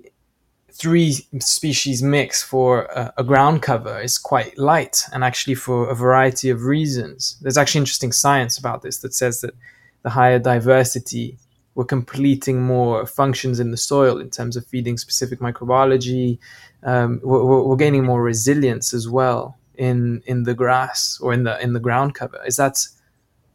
three 0.73 1.13
species 1.41 2.03
mix 2.03 2.43
for 2.43 2.83
a, 2.85 3.13
a, 3.19 3.25
ground 3.25 3.61
cover 3.61 4.01
is 4.01 4.17
quite 4.19 4.57
light, 4.57 5.05
and 5.13 5.23
actually 5.23 5.55
for 5.55 5.91
a 5.91 5.95
variety 5.95 6.49
of 6.49 6.63
reasons. 6.63 7.37
There's 7.43 7.59
actually 7.59 7.81
interesting 7.81 8.13
science 8.13 8.57
about 8.57 8.83
this 8.83 8.99
that 8.99 9.15
says 9.15 9.41
that 9.43 9.55
the 10.03 10.11
higher 10.11 10.39
diversity, 10.39 11.39
we're 11.75 11.85
completing 11.85 12.63
more 12.63 13.05
functions 13.05 13.61
in 13.61 13.73
the 13.73 13.77
soil 13.77 14.19
in 14.19 14.31
terms 14.31 14.57
of 14.57 14.67
feeding 14.67 14.97
specific 14.97 15.41
microbiology. 15.41 16.39
Um, 16.83 17.21
we're, 17.23 17.65
we're, 17.65 17.77
gaining 17.77 18.05
more 18.05 18.23
resilience 18.23 18.95
as 18.95 19.07
well 19.07 19.60
in 19.81 20.23
in 20.27 20.43
the 20.43 20.55
grass 20.55 21.19
or 21.23 21.33
in 21.33 21.45
the 21.45 21.61
in 21.61 21.73
the 21.73 21.81
ground 21.81 22.15
cover. 22.15 22.39
Is 22.47 22.57
that 22.57 22.87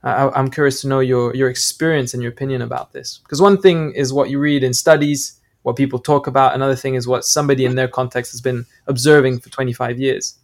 I, 0.04 0.38
am 0.38 0.50
curious 0.50 0.82
to 0.82 0.88
know 0.88 1.00
your 1.00 1.34
your 1.36 1.50
experience 1.50 2.14
and 2.14 2.24
your 2.24 2.32
opinion 2.32 2.62
about 2.64 2.94
this 2.94 3.20
because 3.24 3.42
one 3.42 3.62
thing 3.62 3.94
is 3.94 4.12
what 4.12 4.32
you 4.32 4.40
read 4.40 4.64
in 4.64 4.74
studies, 4.74 5.40
what 5.62 5.76
people 5.76 6.00
talk 6.00 6.26
about. 6.26 6.56
Another 6.56 6.76
thing 6.76 6.96
is 6.96 7.08
what 7.08 7.26
somebody 7.26 7.64
in 7.64 7.76
their 7.76 7.88
context 7.88 8.32
has 8.32 8.42
been 8.42 8.66
observing 8.88 9.40
for 9.40 9.50
25 9.50 10.00
years. 10.00 10.38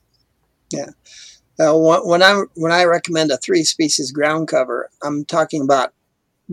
Yeah. 0.71 0.91
Uh, 1.59 1.73
when 1.75 2.21
I 2.21 2.43
when 2.53 2.71
I 2.71 2.83
recommend 2.85 3.31
a 3.31 3.37
three 3.37 3.63
species 3.63 4.11
ground 4.11 4.47
cover, 4.47 4.89
I'm 5.01 5.25
talking 5.25 5.63
about 5.63 5.93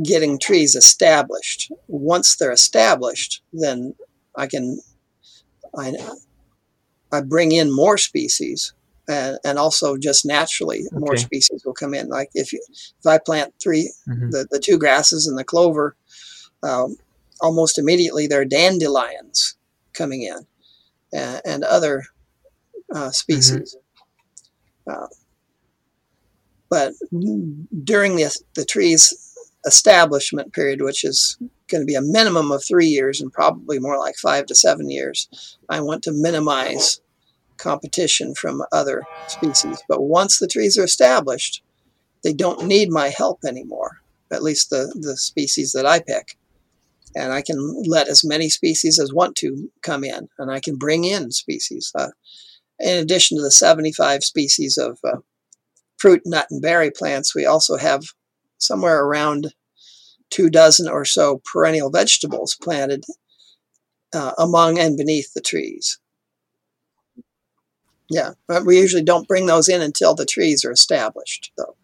getting 0.02 0.38
trees 0.38 0.74
established. 0.74 1.70
Once 1.86 2.36
they're 2.36 2.50
established, 2.52 3.42
then 3.52 3.94
I 4.36 4.46
can 4.46 4.80
I 5.76 5.92
I 7.12 7.20
bring 7.20 7.52
in 7.52 7.74
more 7.74 7.98
species 7.98 8.72
and, 9.09 9.39
and 9.44 9.59
also 9.59 9.97
just 9.97 10.26
naturally 10.26 10.80
okay. 10.80 10.98
more 10.98 11.16
species 11.16 11.62
will 11.64 11.74
come 11.74 11.94
in. 11.94 12.09
Like 12.09 12.30
if 12.35 12.52
you, 12.52 12.62
if 12.70 13.06
I 13.06 13.18
plant 13.18 13.55
3 13.60 13.90
mm-hmm. 14.09 14.30
the, 14.30 14.47
the 14.51 14.60
two 14.60 14.78
grasses 14.78 15.26
and 15.26 15.39
the 15.39 15.44
clover, 15.44 15.97
um, 16.62 16.97
almost 17.40 17.78
immediately 17.78 18.26
there 18.26 18.43
are 18.43 18.47
dandelions 18.47 19.56
coming 19.94 20.22
in 20.22 20.47
and, 21.12 21.40
and 21.44 21.64
other 21.64 22.05
uh, 22.94 23.10
species. 23.10 23.76
Mm-hmm. 24.86 25.05
Uh, 25.05 25.06
but 26.70 26.93
during 27.85 28.16
the, 28.16 28.36
the 28.55 28.64
tree's 28.64 29.35
establishment 29.66 30.52
period, 30.52 30.82
which 30.82 31.05
is 31.05 31.39
going 31.68 31.82
to 31.82 31.86
be 31.86 31.94
a 31.94 32.02
minimum 32.02 32.51
of 32.51 32.64
three 32.64 32.86
years 32.86 33.20
and 33.20 33.32
probably 33.32 33.78
more 33.78 33.98
like 33.98 34.16
five 34.16 34.47
to 34.47 34.55
seven 34.55 34.90
years, 34.90 35.59
I 35.68 35.80
want 35.80 36.02
to 36.05 36.12
minimize 36.12 37.01
competition 37.59 38.35
from 38.35 38.62
other 38.72 39.02
species. 39.26 39.82
But 39.89 40.02
once 40.02 40.39
the 40.39 40.48
trees 40.48 40.78
are 40.78 40.85
established, 40.85 41.62
they 42.24 42.32
don't 42.32 42.66
need 42.66 42.90
my 42.90 43.09
help 43.09 43.40
anymore, 43.47 43.98
at 44.32 44.43
least 44.43 44.70
the, 44.70 44.94
the 45.01 45.16
species 45.16 45.72
that 45.72 45.86
I 45.86 46.01
pick. 46.01 46.36
And 47.14 47.32
I 47.32 47.43
can 47.43 47.82
let 47.86 48.09
as 48.09 48.24
many 48.24 48.48
species 48.48 48.98
as 48.98 49.12
want 49.12 49.36
to 49.36 49.70
come 49.82 50.05
in, 50.05 50.28
and 50.39 50.51
I 50.51 50.60
can 50.60 50.76
bring 50.76 51.05
in 51.05 51.30
species. 51.30 51.90
Uh, 51.94 52.09
in 52.78 52.98
addition 52.98 53.36
to 53.39 53.43
the 53.43 53.51
75 53.51 54.22
species 54.22 54.76
of 54.76 54.98
uh, 55.05 55.18
fruit, 55.98 56.22
nut, 56.24 56.47
and 56.51 56.62
berry 56.62 56.90
plants, 56.90 57.35
we 57.35 57.47
also 57.47 57.76
have 57.76 58.05
somewhere 58.59 59.05
around 59.05 59.52
two 60.30 60.51
dozen 60.51 60.89
or 60.89 61.05
so 61.05 61.40
perennial 61.51 61.90
vegetables 61.90 62.56
planted 62.60 63.05
uh, 64.12 64.32
among 64.39 64.78
and 64.78 64.97
beneath 64.97 65.32
the 65.35 65.40
trees. 65.40 65.98
Yeah, 68.10 68.32
but 68.47 68.64
we 68.64 68.78
usually 68.78 69.02
don't 69.02 69.28
bring 69.28 69.47
those 69.47 69.68
in 69.68 69.82
until 69.82 70.14
the 70.14 70.24
trees 70.24 70.64
are 70.64 70.72
established, 70.72 71.52
though. 71.56 71.76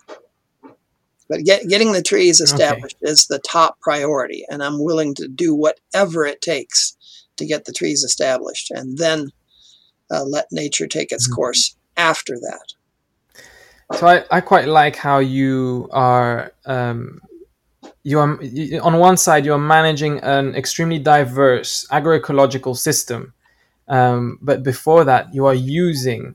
But 1.28 1.44
get, 1.44 1.68
getting 1.68 1.92
the 1.92 2.02
trees 2.02 2.40
established 2.40 2.96
okay. 3.02 3.10
is 3.10 3.26
the 3.26 3.38
top 3.38 3.80
priority, 3.80 4.44
and 4.51 4.62
I'm 4.62 4.82
willing 4.82 5.14
to 5.16 5.28
do 5.28 5.55
whatever 5.55 6.24
it 6.24 6.42
takes 6.42 6.96
to 7.36 7.46
get 7.46 7.64
the 7.64 7.72
trees 7.72 8.05
established, 8.05 8.70
and 8.70 8.98
then 8.98 9.30
uh, 10.10 10.24
let 10.24 10.46
nature 10.52 10.86
take 10.86 11.12
its 11.12 11.26
mm-hmm. 11.26 11.34
course 11.34 11.76
after 11.96 12.34
that. 12.34 12.74
So 13.98 14.06
I, 14.06 14.24
I 14.30 14.40
quite 14.40 14.66
like 14.66 14.96
how 14.96 15.18
you 15.18 15.88
are 15.92 16.52
um, 16.64 17.20
you 18.02 18.18
are 18.18 18.38
on 18.82 18.98
one 18.98 19.16
side 19.16 19.44
you're 19.44 19.59
managing 19.59 20.20
an 20.20 20.55
extremely 20.55 20.98
diverse 20.98 21.86
agroecological 21.90 22.76
system 22.76 23.34
um, 23.89 24.39
but 24.40 24.62
before 24.62 25.05
that, 25.05 25.35
you 25.35 25.47
are 25.47 25.55
using 25.55 26.35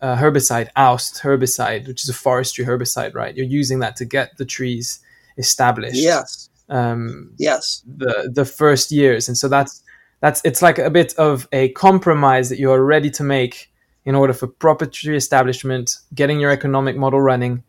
a 0.00 0.16
herbicide, 0.16 0.68
oust 0.76 1.22
herbicide, 1.22 1.86
which 1.86 2.02
is 2.02 2.08
a 2.08 2.14
forestry 2.14 2.64
herbicide, 2.64 3.14
right? 3.14 3.36
You're 3.36 3.46
using 3.46 3.80
that 3.80 3.96
to 3.96 4.04
get 4.04 4.36
the 4.36 4.44
trees 4.44 5.00
established. 5.36 5.96
Yes. 5.96 6.50
Um, 6.68 7.32
yes. 7.38 7.82
The 7.86 8.30
the 8.32 8.44
first 8.44 8.92
years, 8.92 9.28
and 9.28 9.36
so 9.36 9.48
that's 9.48 9.82
that's 10.20 10.40
it's 10.44 10.62
like 10.62 10.78
a 10.78 10.90
bit 10.90 11.14
of 11.14 11.48
a 11.52 11.70
compromise 11.70 12.48
that 12.48 12.58
you 12.58 12.70
are 12.70 12.84
ready 12.84 13.10
to 13.10 13.24
make 13.24 13.70
in 14.04 14.14
order 14.14 14.32
for 14.32 14.46
proper 14.46 14.86
tree 14.86 15.16
establishment, 15.16 15.96
getting 16.14 16.40
your 16.40 16.50
economic 16.50 16.96
model 16.96 17.20
running, 17.20 17.62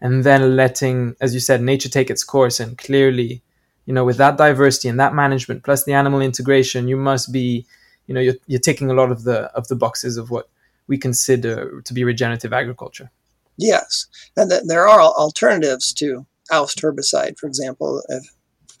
and 0.00 0.24
then 0.24 0.56
letting, 0.56 1.16
as 1.20 1.34
you 1.34 1.40
said, 1.40 1.62
nature 1.62 1.88
take 1.88 2.10
its 2.10 2.24
course. 2.24 2.60
And 2.60 2.76
clearly, 2.78 3.42
you 3.86 3.94
know, 3.94 4.04
with 4.04 4.16
that 4.18 4.36
diversity 4.36 4.88
and 4.88 5.00
that 5.00 5.14
management 5.14 5.64
plus 5.64 5.84
the 5.84 5.92
animal 5.92 6.20
integration, 6.20 6.88
you 6.88 6.96
must 6.96 7.32
be 7.32 7.66
you 8.10 8.14
know 8.14 8.20
you're, 8.20 8.34
you're 8.48 8.58
ticking 8.58 8.90
a 8.90 8.94
lot 8.94 9.12
of 9.12 9.22
the 9.22 9.42
of 9.54 9.68
the 9.68 9.76
boxes 9.76 10.16
of 10.16 10.30
what 10.30 10.50
we 10.88 10.98
consider 10.98 11.80
to 11.82 11.94
be 11.94 12.02
regenerative 12.02 12.52
agriculture. 12.52 13.08
Yes, 13.56 14.08
and 14.36 14.50
th- 14.50 14.64
there 14.66 14.88
are 14.88 15.00
alternatives 15.00 15.92
to 15.94 16.26
oust 16.50 16.82
herbicide, 16.82 17.38
for 17.38 17.46
example, 17.46 18.02
if, 18.08 18.24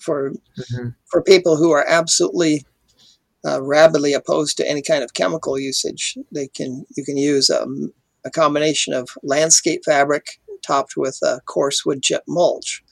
for 0.00 0.32
mm-hmm. 0.32 0.88
for 1.06 1.22
people 1.22 1.56
who 1.56 1.70
are 1.70 1.86
absolutely 1.86 2.66
uh, 3.46 3.62
rabidly 3.62 4.14
opposed 4.14 4.56
to 4.56 4.68
any 4.68 4.82
kind 4.82 5.04
of 5.04 5.14
chemical 5.14 5.56
usage. 5.56 6.18
They 6.32 6.48
can 6.48 6.84
you 6.96 7.04
can 7.04 7.16
use 7.16 7.50
um, 7.50 7.92
a 8.24 8.30
combination 8.30 8.94
of 8.94 9.10
landscape 9.22 9.82
fabric 9.84 10.40
topped 10.66 10.96
with 10.96 11.20
a 11.22 11.40
coarse 11.46 11.86
wood 11.86 12.02
chip 12.02 12.24
mulch, 12.26 12.82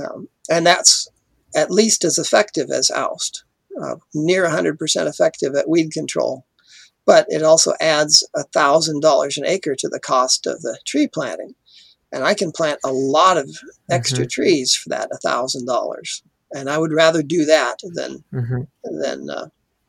um, 0.00 0.28
and 0.48 0.64
that's 0.64 1.08
at 1.56 1.72
least 1.72 2.04
as 2.04 2.18
effective 2.18 2.70
as 2.70 2.88
oust 2.92 3.42
uh, 3.80 3.96
near 4.14 4.44
100% 4.46 5.06
effective 5.06 5.54
at 5.54 5.68
weed 5.68 5.92
control. 5.92 6.44
But 7.06 7.26
it 7.28 7.42
also 7.42 7.72
adds 7.80 8.26
$1,000 8.36 9.36
an 9.36 9.46
acre 9.46 9.74
to 9.76 9.88
the 9.88 10.00
cost 10.00 10.46
of 10.46 10.60
the 10.60 10.78
tree 10.86 11.08
planting. 11.08 11.54
And 12.12 12.24
I 12.24 12.34
can 12.34 12.52
plant 12.52 12.80
a 12.84 12.92
lot 12.92 13.36
of 13.36 13.48
extra 13.90 14.24
mm-hmm. 14.24 14.42
trees 14.42 14.74
for 14.74 14.90
that 14.90 15.10
$1,000. 15.24 16.22
And 16.52 16.70
I 16.70 16.78
would 16.78 16.92
rather 16.92 17.22
do 17.22 17.44
that 17.44 17.78
than, 17.94 18.24
mm-hmm. 18.32 18.62
than 19.02 19.30
uh, 19.30 19.48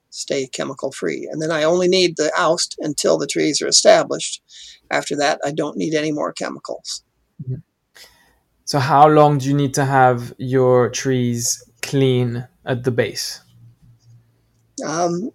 stay 0.10 0.48
chemical 0.48 0.92
free. 0.92 1.28
And 1.32 1.42
then 1.42 1.52
I 1.52 1.64
only 1.64 1.88
need 1.88 2.18
the 2.18 2.32
oust 2.38 2.76
until 2.80 3.18
the 3.18 3.28
trees 3.28 3.62
are 3.62 3.68
established. 3.68 4.42
After 4.92 5.16
that, 5.18 5.40
I 5.46 5.52
don't 5.52 5.78
need 5.78 5.94
any 5.94 6.12
more 6.12 6.34
chemicals. 6.34 7.04
Mm-hmm. 7.44 7.56
So, 8.66 8.80
how 8.80 9.08
long 9.08 9.40
do 9.40 9.48
you 9.48 9.56
need 9.56 9.74
to 9.76 9.86
have 9.86 10.34
your 10.38 10.90
trees 10.90 11.64
clean 11.82 12.48
at 12.66 12.84
the 12.84 12.92
base? 12.92 13.42
Um, 14.82 15.32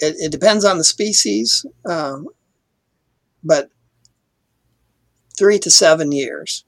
it, 0.00 0.16
it, 0.18 0.32
depends 0.32 0.64
on 0.64 0.78
the 0.78 0.84
species, 0.84 1.64
um, 1.88 2.26
but 3.44 3.70
three 5.38 5.58
to 5.60 5.70
seven 5.70 6.12
years, 6.12 6.64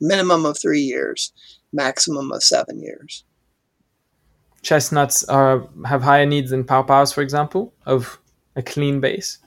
minimum 0.00 0.46
of 0.46 0.58
three 0.58 0.80
years, 0.80 1.32
maximum 1.72 2.32
of 2.32 2.42
seven 2.42 2.80
years. 2.80 3.24
Chestnuts 4.62 5.24
are 5.24 5.68
have 5.86 6.02
higher 6.02 6.26
needs 6.26 6.50
than 6.50 6.64
pawpaws, 6.64 7.12
for 7.12 7.22
example, 7.22 7.72
of 7.86 8.18
a 8.56 8.62
clean 8.62 9.00
base. 9.00 9.38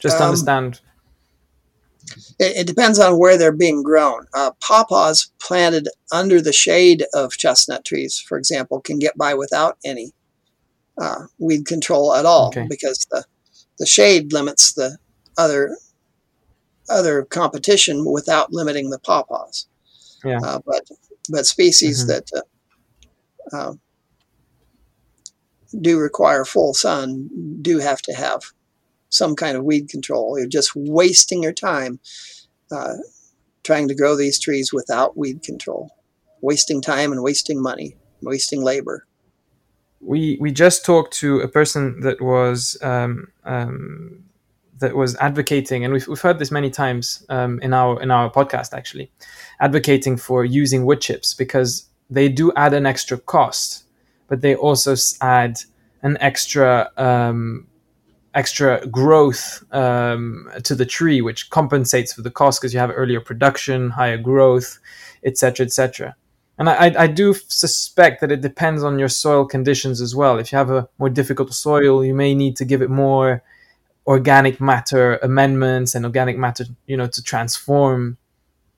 Just 0.00 0.20
um, 0.20 0.26
understand. 0.26 0.80
It, 2.38 2.56
it 2.56 2.66
depends 2.66 2.98
on 2.98 3.18
where 3.18 3.38
they're 3.38 3.56
being 3.56 3.82
grown. 3.82 4.26
Uh, 4.34 4.50
pawpaws 4.60 5.30
planted 5.40 5.88
under 6.12 6.40
the 6.40 6.52
shade 6.52 7.04
of 7.14 7.32
chestnut 7.32 7.84
trees, 7.84 8.18
for 8.18 8.36
example, 8.36 8.80
can 8.80 8.98
get 8.98 9.16
by 9.16 9.34
without 9.34 9.78
any 9.84 10.12
uh, 10.98 11.26
weed 11.38 11.66
control 11.66 12.14
at 12.14 12.26
all 12.26 12.48
Okay. 12.48 12.66
because 12.68 13.06
the 13.10 13.24
the 13.78 13.86
shade 13.86 14.32
limits 14.32 14.72
the 14.74 14.98
other 15.38 15.76
other 16.88 17.24
competition 17.24 18.04
without 18.04 18.52
limiting 18.52 18.90
the 18.90 18.98
pawpaws. 18.98 19.66
Yeah. 20.24 20.38
Uh, 20.44 20.60
but 20.66 20.86
but 21.30 21.46
species 21.46 22.04
Mhm. 22.04 22.08
that 22.08 22.30
uh, 23.52 23.56
uh, 23.56 23.74
do 25.80 25.98
require 25.98 26.44
full 26.44 26.74
sun 26.74 27.28
do 27.62 27.78
have 27.78 28.02
to 28.02 28.12
have 28.12 28.42
some 29.08 29.34
kind 29.34 29.56
of 29.56 29.64
weed 29.64 29.88
control. 29.88 30.38
You're 30.38 30.46
just 30.48 30.72
wasting 30.74 31.42
your 31.42 31.52
time 31.52 31.98
uh, 32.70 32.94
trying 33.64 33.88
to 33.88 33.94
grow 33.94 34.16
these 34.16 34.38
trees 34.38 34.72
without 34.72 35.16
weed 35.16 35.42
control, 35.42 35.90
wasting 36.40 36.80
time 36.80 37.12
and 37.12 37.22
wasting 37.22 37.60
money, 37.62 37.96
wasting 38.22 38.62
labor. 38.62 39.06
We 40.02 40.36
we 40.40 40.50
just 40.50 40.84
talked 40.84 41.14
to 41.14 41.40
a 41.40 41.48
person 41.48 42.00
that 42.00 42.20
was 42.20 42.76
um, 42.82 43.28
um, 43.44 44.24
that 44.80 44.96
was 44.96 45.16
advocating, 45.16 45.84
and 45.84 45.92
we've, 45.92 46.06
we've 46.08 46.20
heard 46.20 46.38
this 46.38 46.50
many 46.50 46.70
times 46.70 47.24
um, 47.28 47.60
in 47.60 47.72
our 47.72 48.00
in 48.02 48.10
our 48.10 48.30
podcast 48.30 48.74
actually, 48.74 49.10
advocating 49.60 50.16
for 50.16 50.44
using 50.44 50.84
wood 50.84 51.00
chips 51.00 51.32
because 51.34 51.88
they 52.10 52.28
do 52.28 52.52
add 52.56 52.74
an 52.74 52.84
extra 52.84 53.16
cost, 53.16 53.84
but 54.28 54.40
they 54.40 54.54
also 54.54 54.94
add 55.20 55.60
an 56.02 56.18
extra 56.20 56.90
um, 56.96 57.66
extra 58.34 58.84
growth 58.88 59.64
um, 59.72 60.50
to 60.64 60.74
the 60.74 60.86
tree, 60.86 61.20
which 61.20 61.48
compensates 61.50 62.12
for 62.12 62.22
the 62.22 62.30
cost 62.30 62.60
because 62.60 62.74
you 62.74 62.80
have 62.80 62.90
earlier 62.92 63.20
production, 63.20 63.90
higher 63.90 64.18
growth, 64.18 64.78
etc., 65.24 65.66
etc. 65.66 66.16
And 66.58 66.68
I, 66.68 66.94
I- 67.04 67.06
do 67.06 67.34
suspect 67.34 68.20
that 68.20 68.30
it 68.32 68.40
depends 68.40 68.82
on 68.82 68.98
your 68.98 69.08
soil 69.08 69.44
conditions 69.46 70.00
as 70.00 70.14
well. 70.14 70.38
If 70.38 70.52
you 70.52 70.58
have 70.58 70.70
a 70.70 70.88
more 70.98 71.08
difficult 71.10 71.52
soil, 71.54 72.04
you 72.04 72.14
may 72.14 72.34
need 72.34 72.56
to 72.56 72.64
give 72.64 72.82
it 72.82 72.90
more 72.90 73.42
organic 74.06 74.60
matter 74.60 75.18
amendments 75.22 75.94
and 75.94 76.04
organic 76.04 76.36
matter, 76.38 76.64
you 76.86 76.96
know, 76.96 77.06
to 77.06 77.22
transform, 77.22 78.18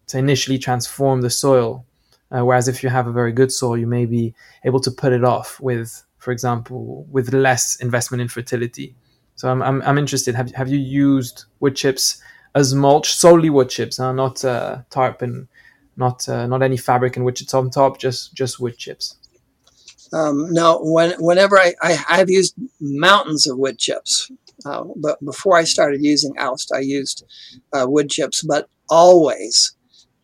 to 0.09 0.19
initially 0.19 0.59
transform 0.59 1.23
the 1.23 1.31
soil. 1.31 1.85
Uh, 2.31 2.45
whereas 2.45 2.69
if 2.69 2.83
you 2.83 2.89
have 2.91 3.07
a 3.07 3.13
very 3.13 3.33
good 3.33 3.53
soil, 3.53 3.77
you 3.79 3.87
may 3.87 4.07
be 4.07 4.35
able 4.65 4.81
to 4.81 4.91
put 4.91 5.13
it 5.13 5.25
off 5.25 5.61
with, 5.61 6.05
for 6.19 6.33
example, 6.33 7.07
with 7.11 7.33
less 7.33 7.77
investment 7.77 8.21
in 8.21 8.29
fertility. 8.29 8.95
So 9.37 9.51
I'm, 9.51 9.63
I'm, 9.63 9.83
I'm 9.83 9.99
interested. 9.99 10.35
Have, 10.35 10.53
have 10.53 10.69
you 10.69 10.79
used 10.79 11.45
wood 11.61 11.77
chips 11.77 12.21
as 12.55 12.75
mulch, 12.75 13.15
solely 13.15 13.51
wood 13.51 13.69
chips, 13.71 13.99
huh? 13.99 14.13
not 14.13 14.45
uh, 14.45 14.83
tarp 14.91 15.23
and 15.23 15.49
not 15.97 16.29
uh, 16.29 16.47
not 16.47 16.63
any 16.63 16.77
fabric 16.77 17.17
in 17.17 17.25
which 17.25 17.41
it's 17.41 17.55
on 17.55 17.71
top, 17.71 17.99
just 17.99 18.35
just 18.35 18.61
wood 18.61 18.77
chips. 18.77 19.17
Um, 20.13 20.53
no, 20.53 20.79
when, 20.81 21.13
whenever 21.19 21.59
I, 21.59 21.75
I, 21.83 22.05
I've 22.09 22.31
used 22.31 22.55
mountains 22.81 23.49
of 23.49 23.59
wood 23.59 23.79
chips, 23.79 24.31
uh, 24.65 24.85
but 24.95 25.23
before 25.25 25.57
I 25.57 25.65
started 25.65 26.05
using 26.05 26.39
Oust, 26.39 26.71
I 26.73 26.81
used 26.81 27.25
uh, 27.73 27.87
wood 27.89 28.11
chips, 28.11 28.43
but 28.43 28.69
always 28.89 29.75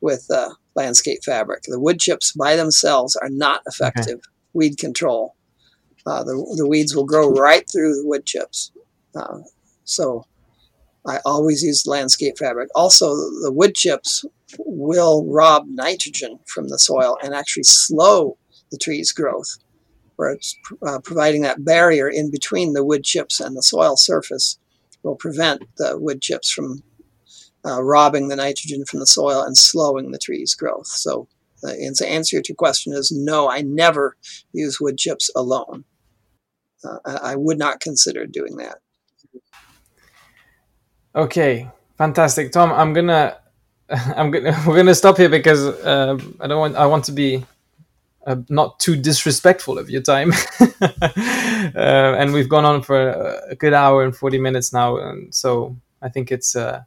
with 0.01 0.27
uh, 0.33 0.51
landscape 0.77 1.25
fabric. 1.25 1.65
The 1.67 1.81
wood 1.81 1.99
chips 1.99 2.33
by 2.33 2.55
themselves 2.55 3.17
are 3.17 3.29
not 3.29 3.63
effective 3.67 4.21
weed 4.53 4.79
control. 4.79 5.35
Uh, 6.07 6.23
the, 6.23 6.55
the 6.57 6.69
weeds 6.69 6.95
will 6.95 7.05
grow 7.05 7.31
right 7.31 7.69
through 7.71 7.95
the 7.97 8.07
wood 8.07 8.25
chips. 8.25 8.71
Uh, 9.15 9.39
so 9.85 10.25
I 11.07 11.19
always 11.25 11.63
use 11.63 11.87
landscape 11.87 12.39
fabric. 12.39 12.69
Also, 12.75 13.09
the 13.15 13.53
wood 13.53 13.75
chips 13.75 14.25
will 14.59 15.27
rob 15.27 15.67
nitrogen 15.69 16.39
from 16.47 16.69
the 16.69 16.79
soil 16.79 17.17
and 17.23 17.35
actually 17.35 17.65
slow 17.65 18.37
the 18.71 18.79
tree's 18.79 19.13
growth 19.13 19.59
where 20.21 20.33
it's 20.33 20.55
uh, 20.87 20.99
providing 21.03 21.41
that 21.41 21.65
barrier 21.65 22.07
in 22.07 22.31
between 22.31 22.75
the 22.75 22.85
wood 22.85 23.05
chips 23.05 23.41
and 23.41 23.57
the 23.57 23.63
soil 23.63 23.97
surface 23.97 24.59
will 25.03 25.17
prevent 25.17 25.63
the 25.79 25.99
wood 25.99 26.21
chips 26.21 26.51
from 26.51 26.83
uh, 27.65 27.83
robbing 27.83 28.29
the 28.29 28.37
nitrogen 28.37 28.85
from 28.85 29.01
the 29.01 29.07
soil 29.07 29.43
and 29.43 29.57
slowing 29.57 30.11
the 30.11 30.19
tree's 30.19 30.55
growth. 30.55 30.87
So, 30.87 31.27
uh, 31.65 31.71
and 31.71 31.97
to 31.97 32.07
answer 32.07 32.41
to 32.41 32.49
your 32.51 32.57
question 32.57 32.93
is 32.93 33.11
no, 33.11 33.51
I 33.51 33.63
never 33.63 34.17
use 34.53 34.79
wood 34.79 34.99
chips 34.99 35.31
alone. 35.35 35.85
Uh, 36.85 36.99
I, 37.07 37.33
I 37.33 37.37
would 37.37 37.59
not 37.59 37.81
consider 37.81 38.27
doing 38.27 38.57
that. 38.57 38.77
Okay, 41.15 41.71
fantastic, 41.97 42.53
Tom. 42.53 42.73
I'm 42.73 42.93
gonna, 42.93 43.39
I'm 44.17 44.31
gonna, 44.31 44.57
we're 44.67 44.77
gonna 44.77 44.95
stop 44.95 45.17
here 45.17 45.29
because 45.29 45.65
uh, 45.65 46.19
I 46.41 46.47
don't 46.47 46.61
want, 46.61 46.77
I 46.77 46.87
want 46.87 47.05
to 47.07 47.13
be 47.13 47.45
uh, 48.27 48.37
not 48.49 48.79
too 48.79 48.97
disrespectful 48.97 49.79
of 49.79 49.91
your 49.91 50.03
time. 50.03 50.33
uh, 50.81 51.73
and 51.75 52.33
we've 52.33 52.49
gone 52.49 52.65
on 52.65 52.83
for 52.83 53.11
a 53.51 53.57
good 53.57 53.73
hour 53.73 54.05
and 54.05 54.17
40 54.17 54.39
minutes 54.39 54.73
now, 54.73 54.97
and 54.97 55.35
so 55.35 55.77
I 56.03 56.09
think 56.09 56.31
it's. 56.31 56.57
Uh, 56.57 56.83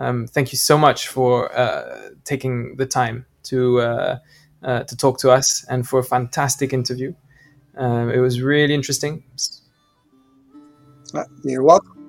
um, 0.00 0.26
thank 0.26 0.50
you 0.50 0.56
so 0.56 0.78
much 0.78 1.08
for 1.08 1.54
uh, 1.56 2.08
taking 2.24 2.76
the 2.76 2.86
time 2.86 3.26
to 3.44 3.80
uh, 3.80 4.18
uh, 4.62 4.82
to 4.84 4.96
talk 4.96 5.18
to 5.20 5.30
us 5.30 5.64
and 5.68 5.86
for 5.86 6.00
a 6.00 6.04
fantastic 6.04 6.72
interview. 6.72 7.14
Um, 7.76 8.10
it 8.10 8.18
was 8.18 8.40
really 8.40 8.74
interesting. 8.74 9.22
You're 11.44 11.62
welcome. 11.62 11.99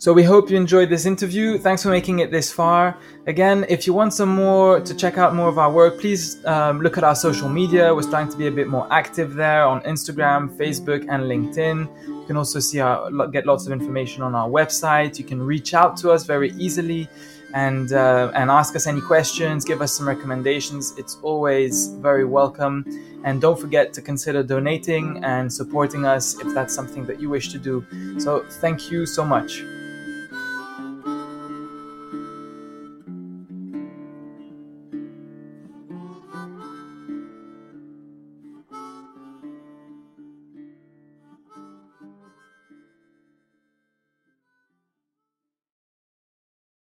So 0.00 0.14
we 0.14 0.22
hope 0.22 0.48
you 0.48 0.56
enjoyed 0.56 0.88
this 0.88 1.04
interview. 1.04 1.58
Thanks 1.58 1.82
for 1.82 1.90
making 1.90 2.20
it 2.20 2.30
this 2.30 2.50
far. 2.50 2.96
Again, 3.26 3.66
if 3.68 3.86
you 3.86 3.92
want 3.92 4.14
some 4.14 4.30
more 4.30 4.80
to 4.80 4.94
check 4.94 5.18
out 5.18 5.34
more 5.34 5.46
of 5.46 5.58
our 5.58 5.70
work, 5.70 6.00
please 6.00 6.42
um, 6.46 6.80
look 6.80 6.96
at 6.96 7.04
our 7.04 7.14
social 7.14 7.50
media. 7.50 7.94
We're 7.94 8.00
starting 8.00 8.32
to 8.32 8.38
be 8.38 8.46
a 8.46 8.50
bit 8.50 8.66
more 8.66 8.90
active 8.90 9.34
there 9.34 9.62
on 9.62 9.82
Instagram, 9.82 10.56
Facebook, 10.56 11.02
and 11.10 11.24
LinkedIn. 11.24 11.86
You 12.06 12.24
can 12.26 12.38
also 12.38 12.60
see 12.60 12.80
our 12.80 13.26
get 13.26 13.44
lots 13.44 13.66
of 13.66 13.72
information 13.72 14.22
on 14.22 14.34
our 14.34 14.48
website. 14.48 15.18
You 15.18 15.24
can 15.26 15.42
reach 15.42 15.74
out 15.74 15.98
to 15.98 16.12
us 16.12 16.24
very 16.24 16.52
easily 16.52 17.06
and 17.52 17.92
uh, 17.92 18.32
and 18.34 18.50
ask 18.50 18.74
us 18.76 18.86
any 18.86 19.02
questions. 19.02 19.66
Give 19.66 19.82
us 19.82 19.92
some 19.92 20.08
recommendations. 20.08 20.94
It's 20.96 21.18
always 21.20 21.88
very 21.88 22.24
welcome. 22.24 22.86
And 23.22 23.38
don't 23.38 23.60
forget 23.60 23.92
to 23.92 24.00
consider 24.00 24.42
donating 24.42 25.22
and 25.24 25.52
supporting 25.52 26.06
us 26.06 26.40
if 26.40 26.54
that's 26.54 26.74
something 26.74 27.04
that 27.04 27.20
you 27.20 27.28
wish 27.28 27.52
to 27.52 27.58
do. 27.58 27.84
So 28.18 28.46
thank 28.62 28.90
you 28.90 29.04
so 29.04 29.26
much. 29.26 29.62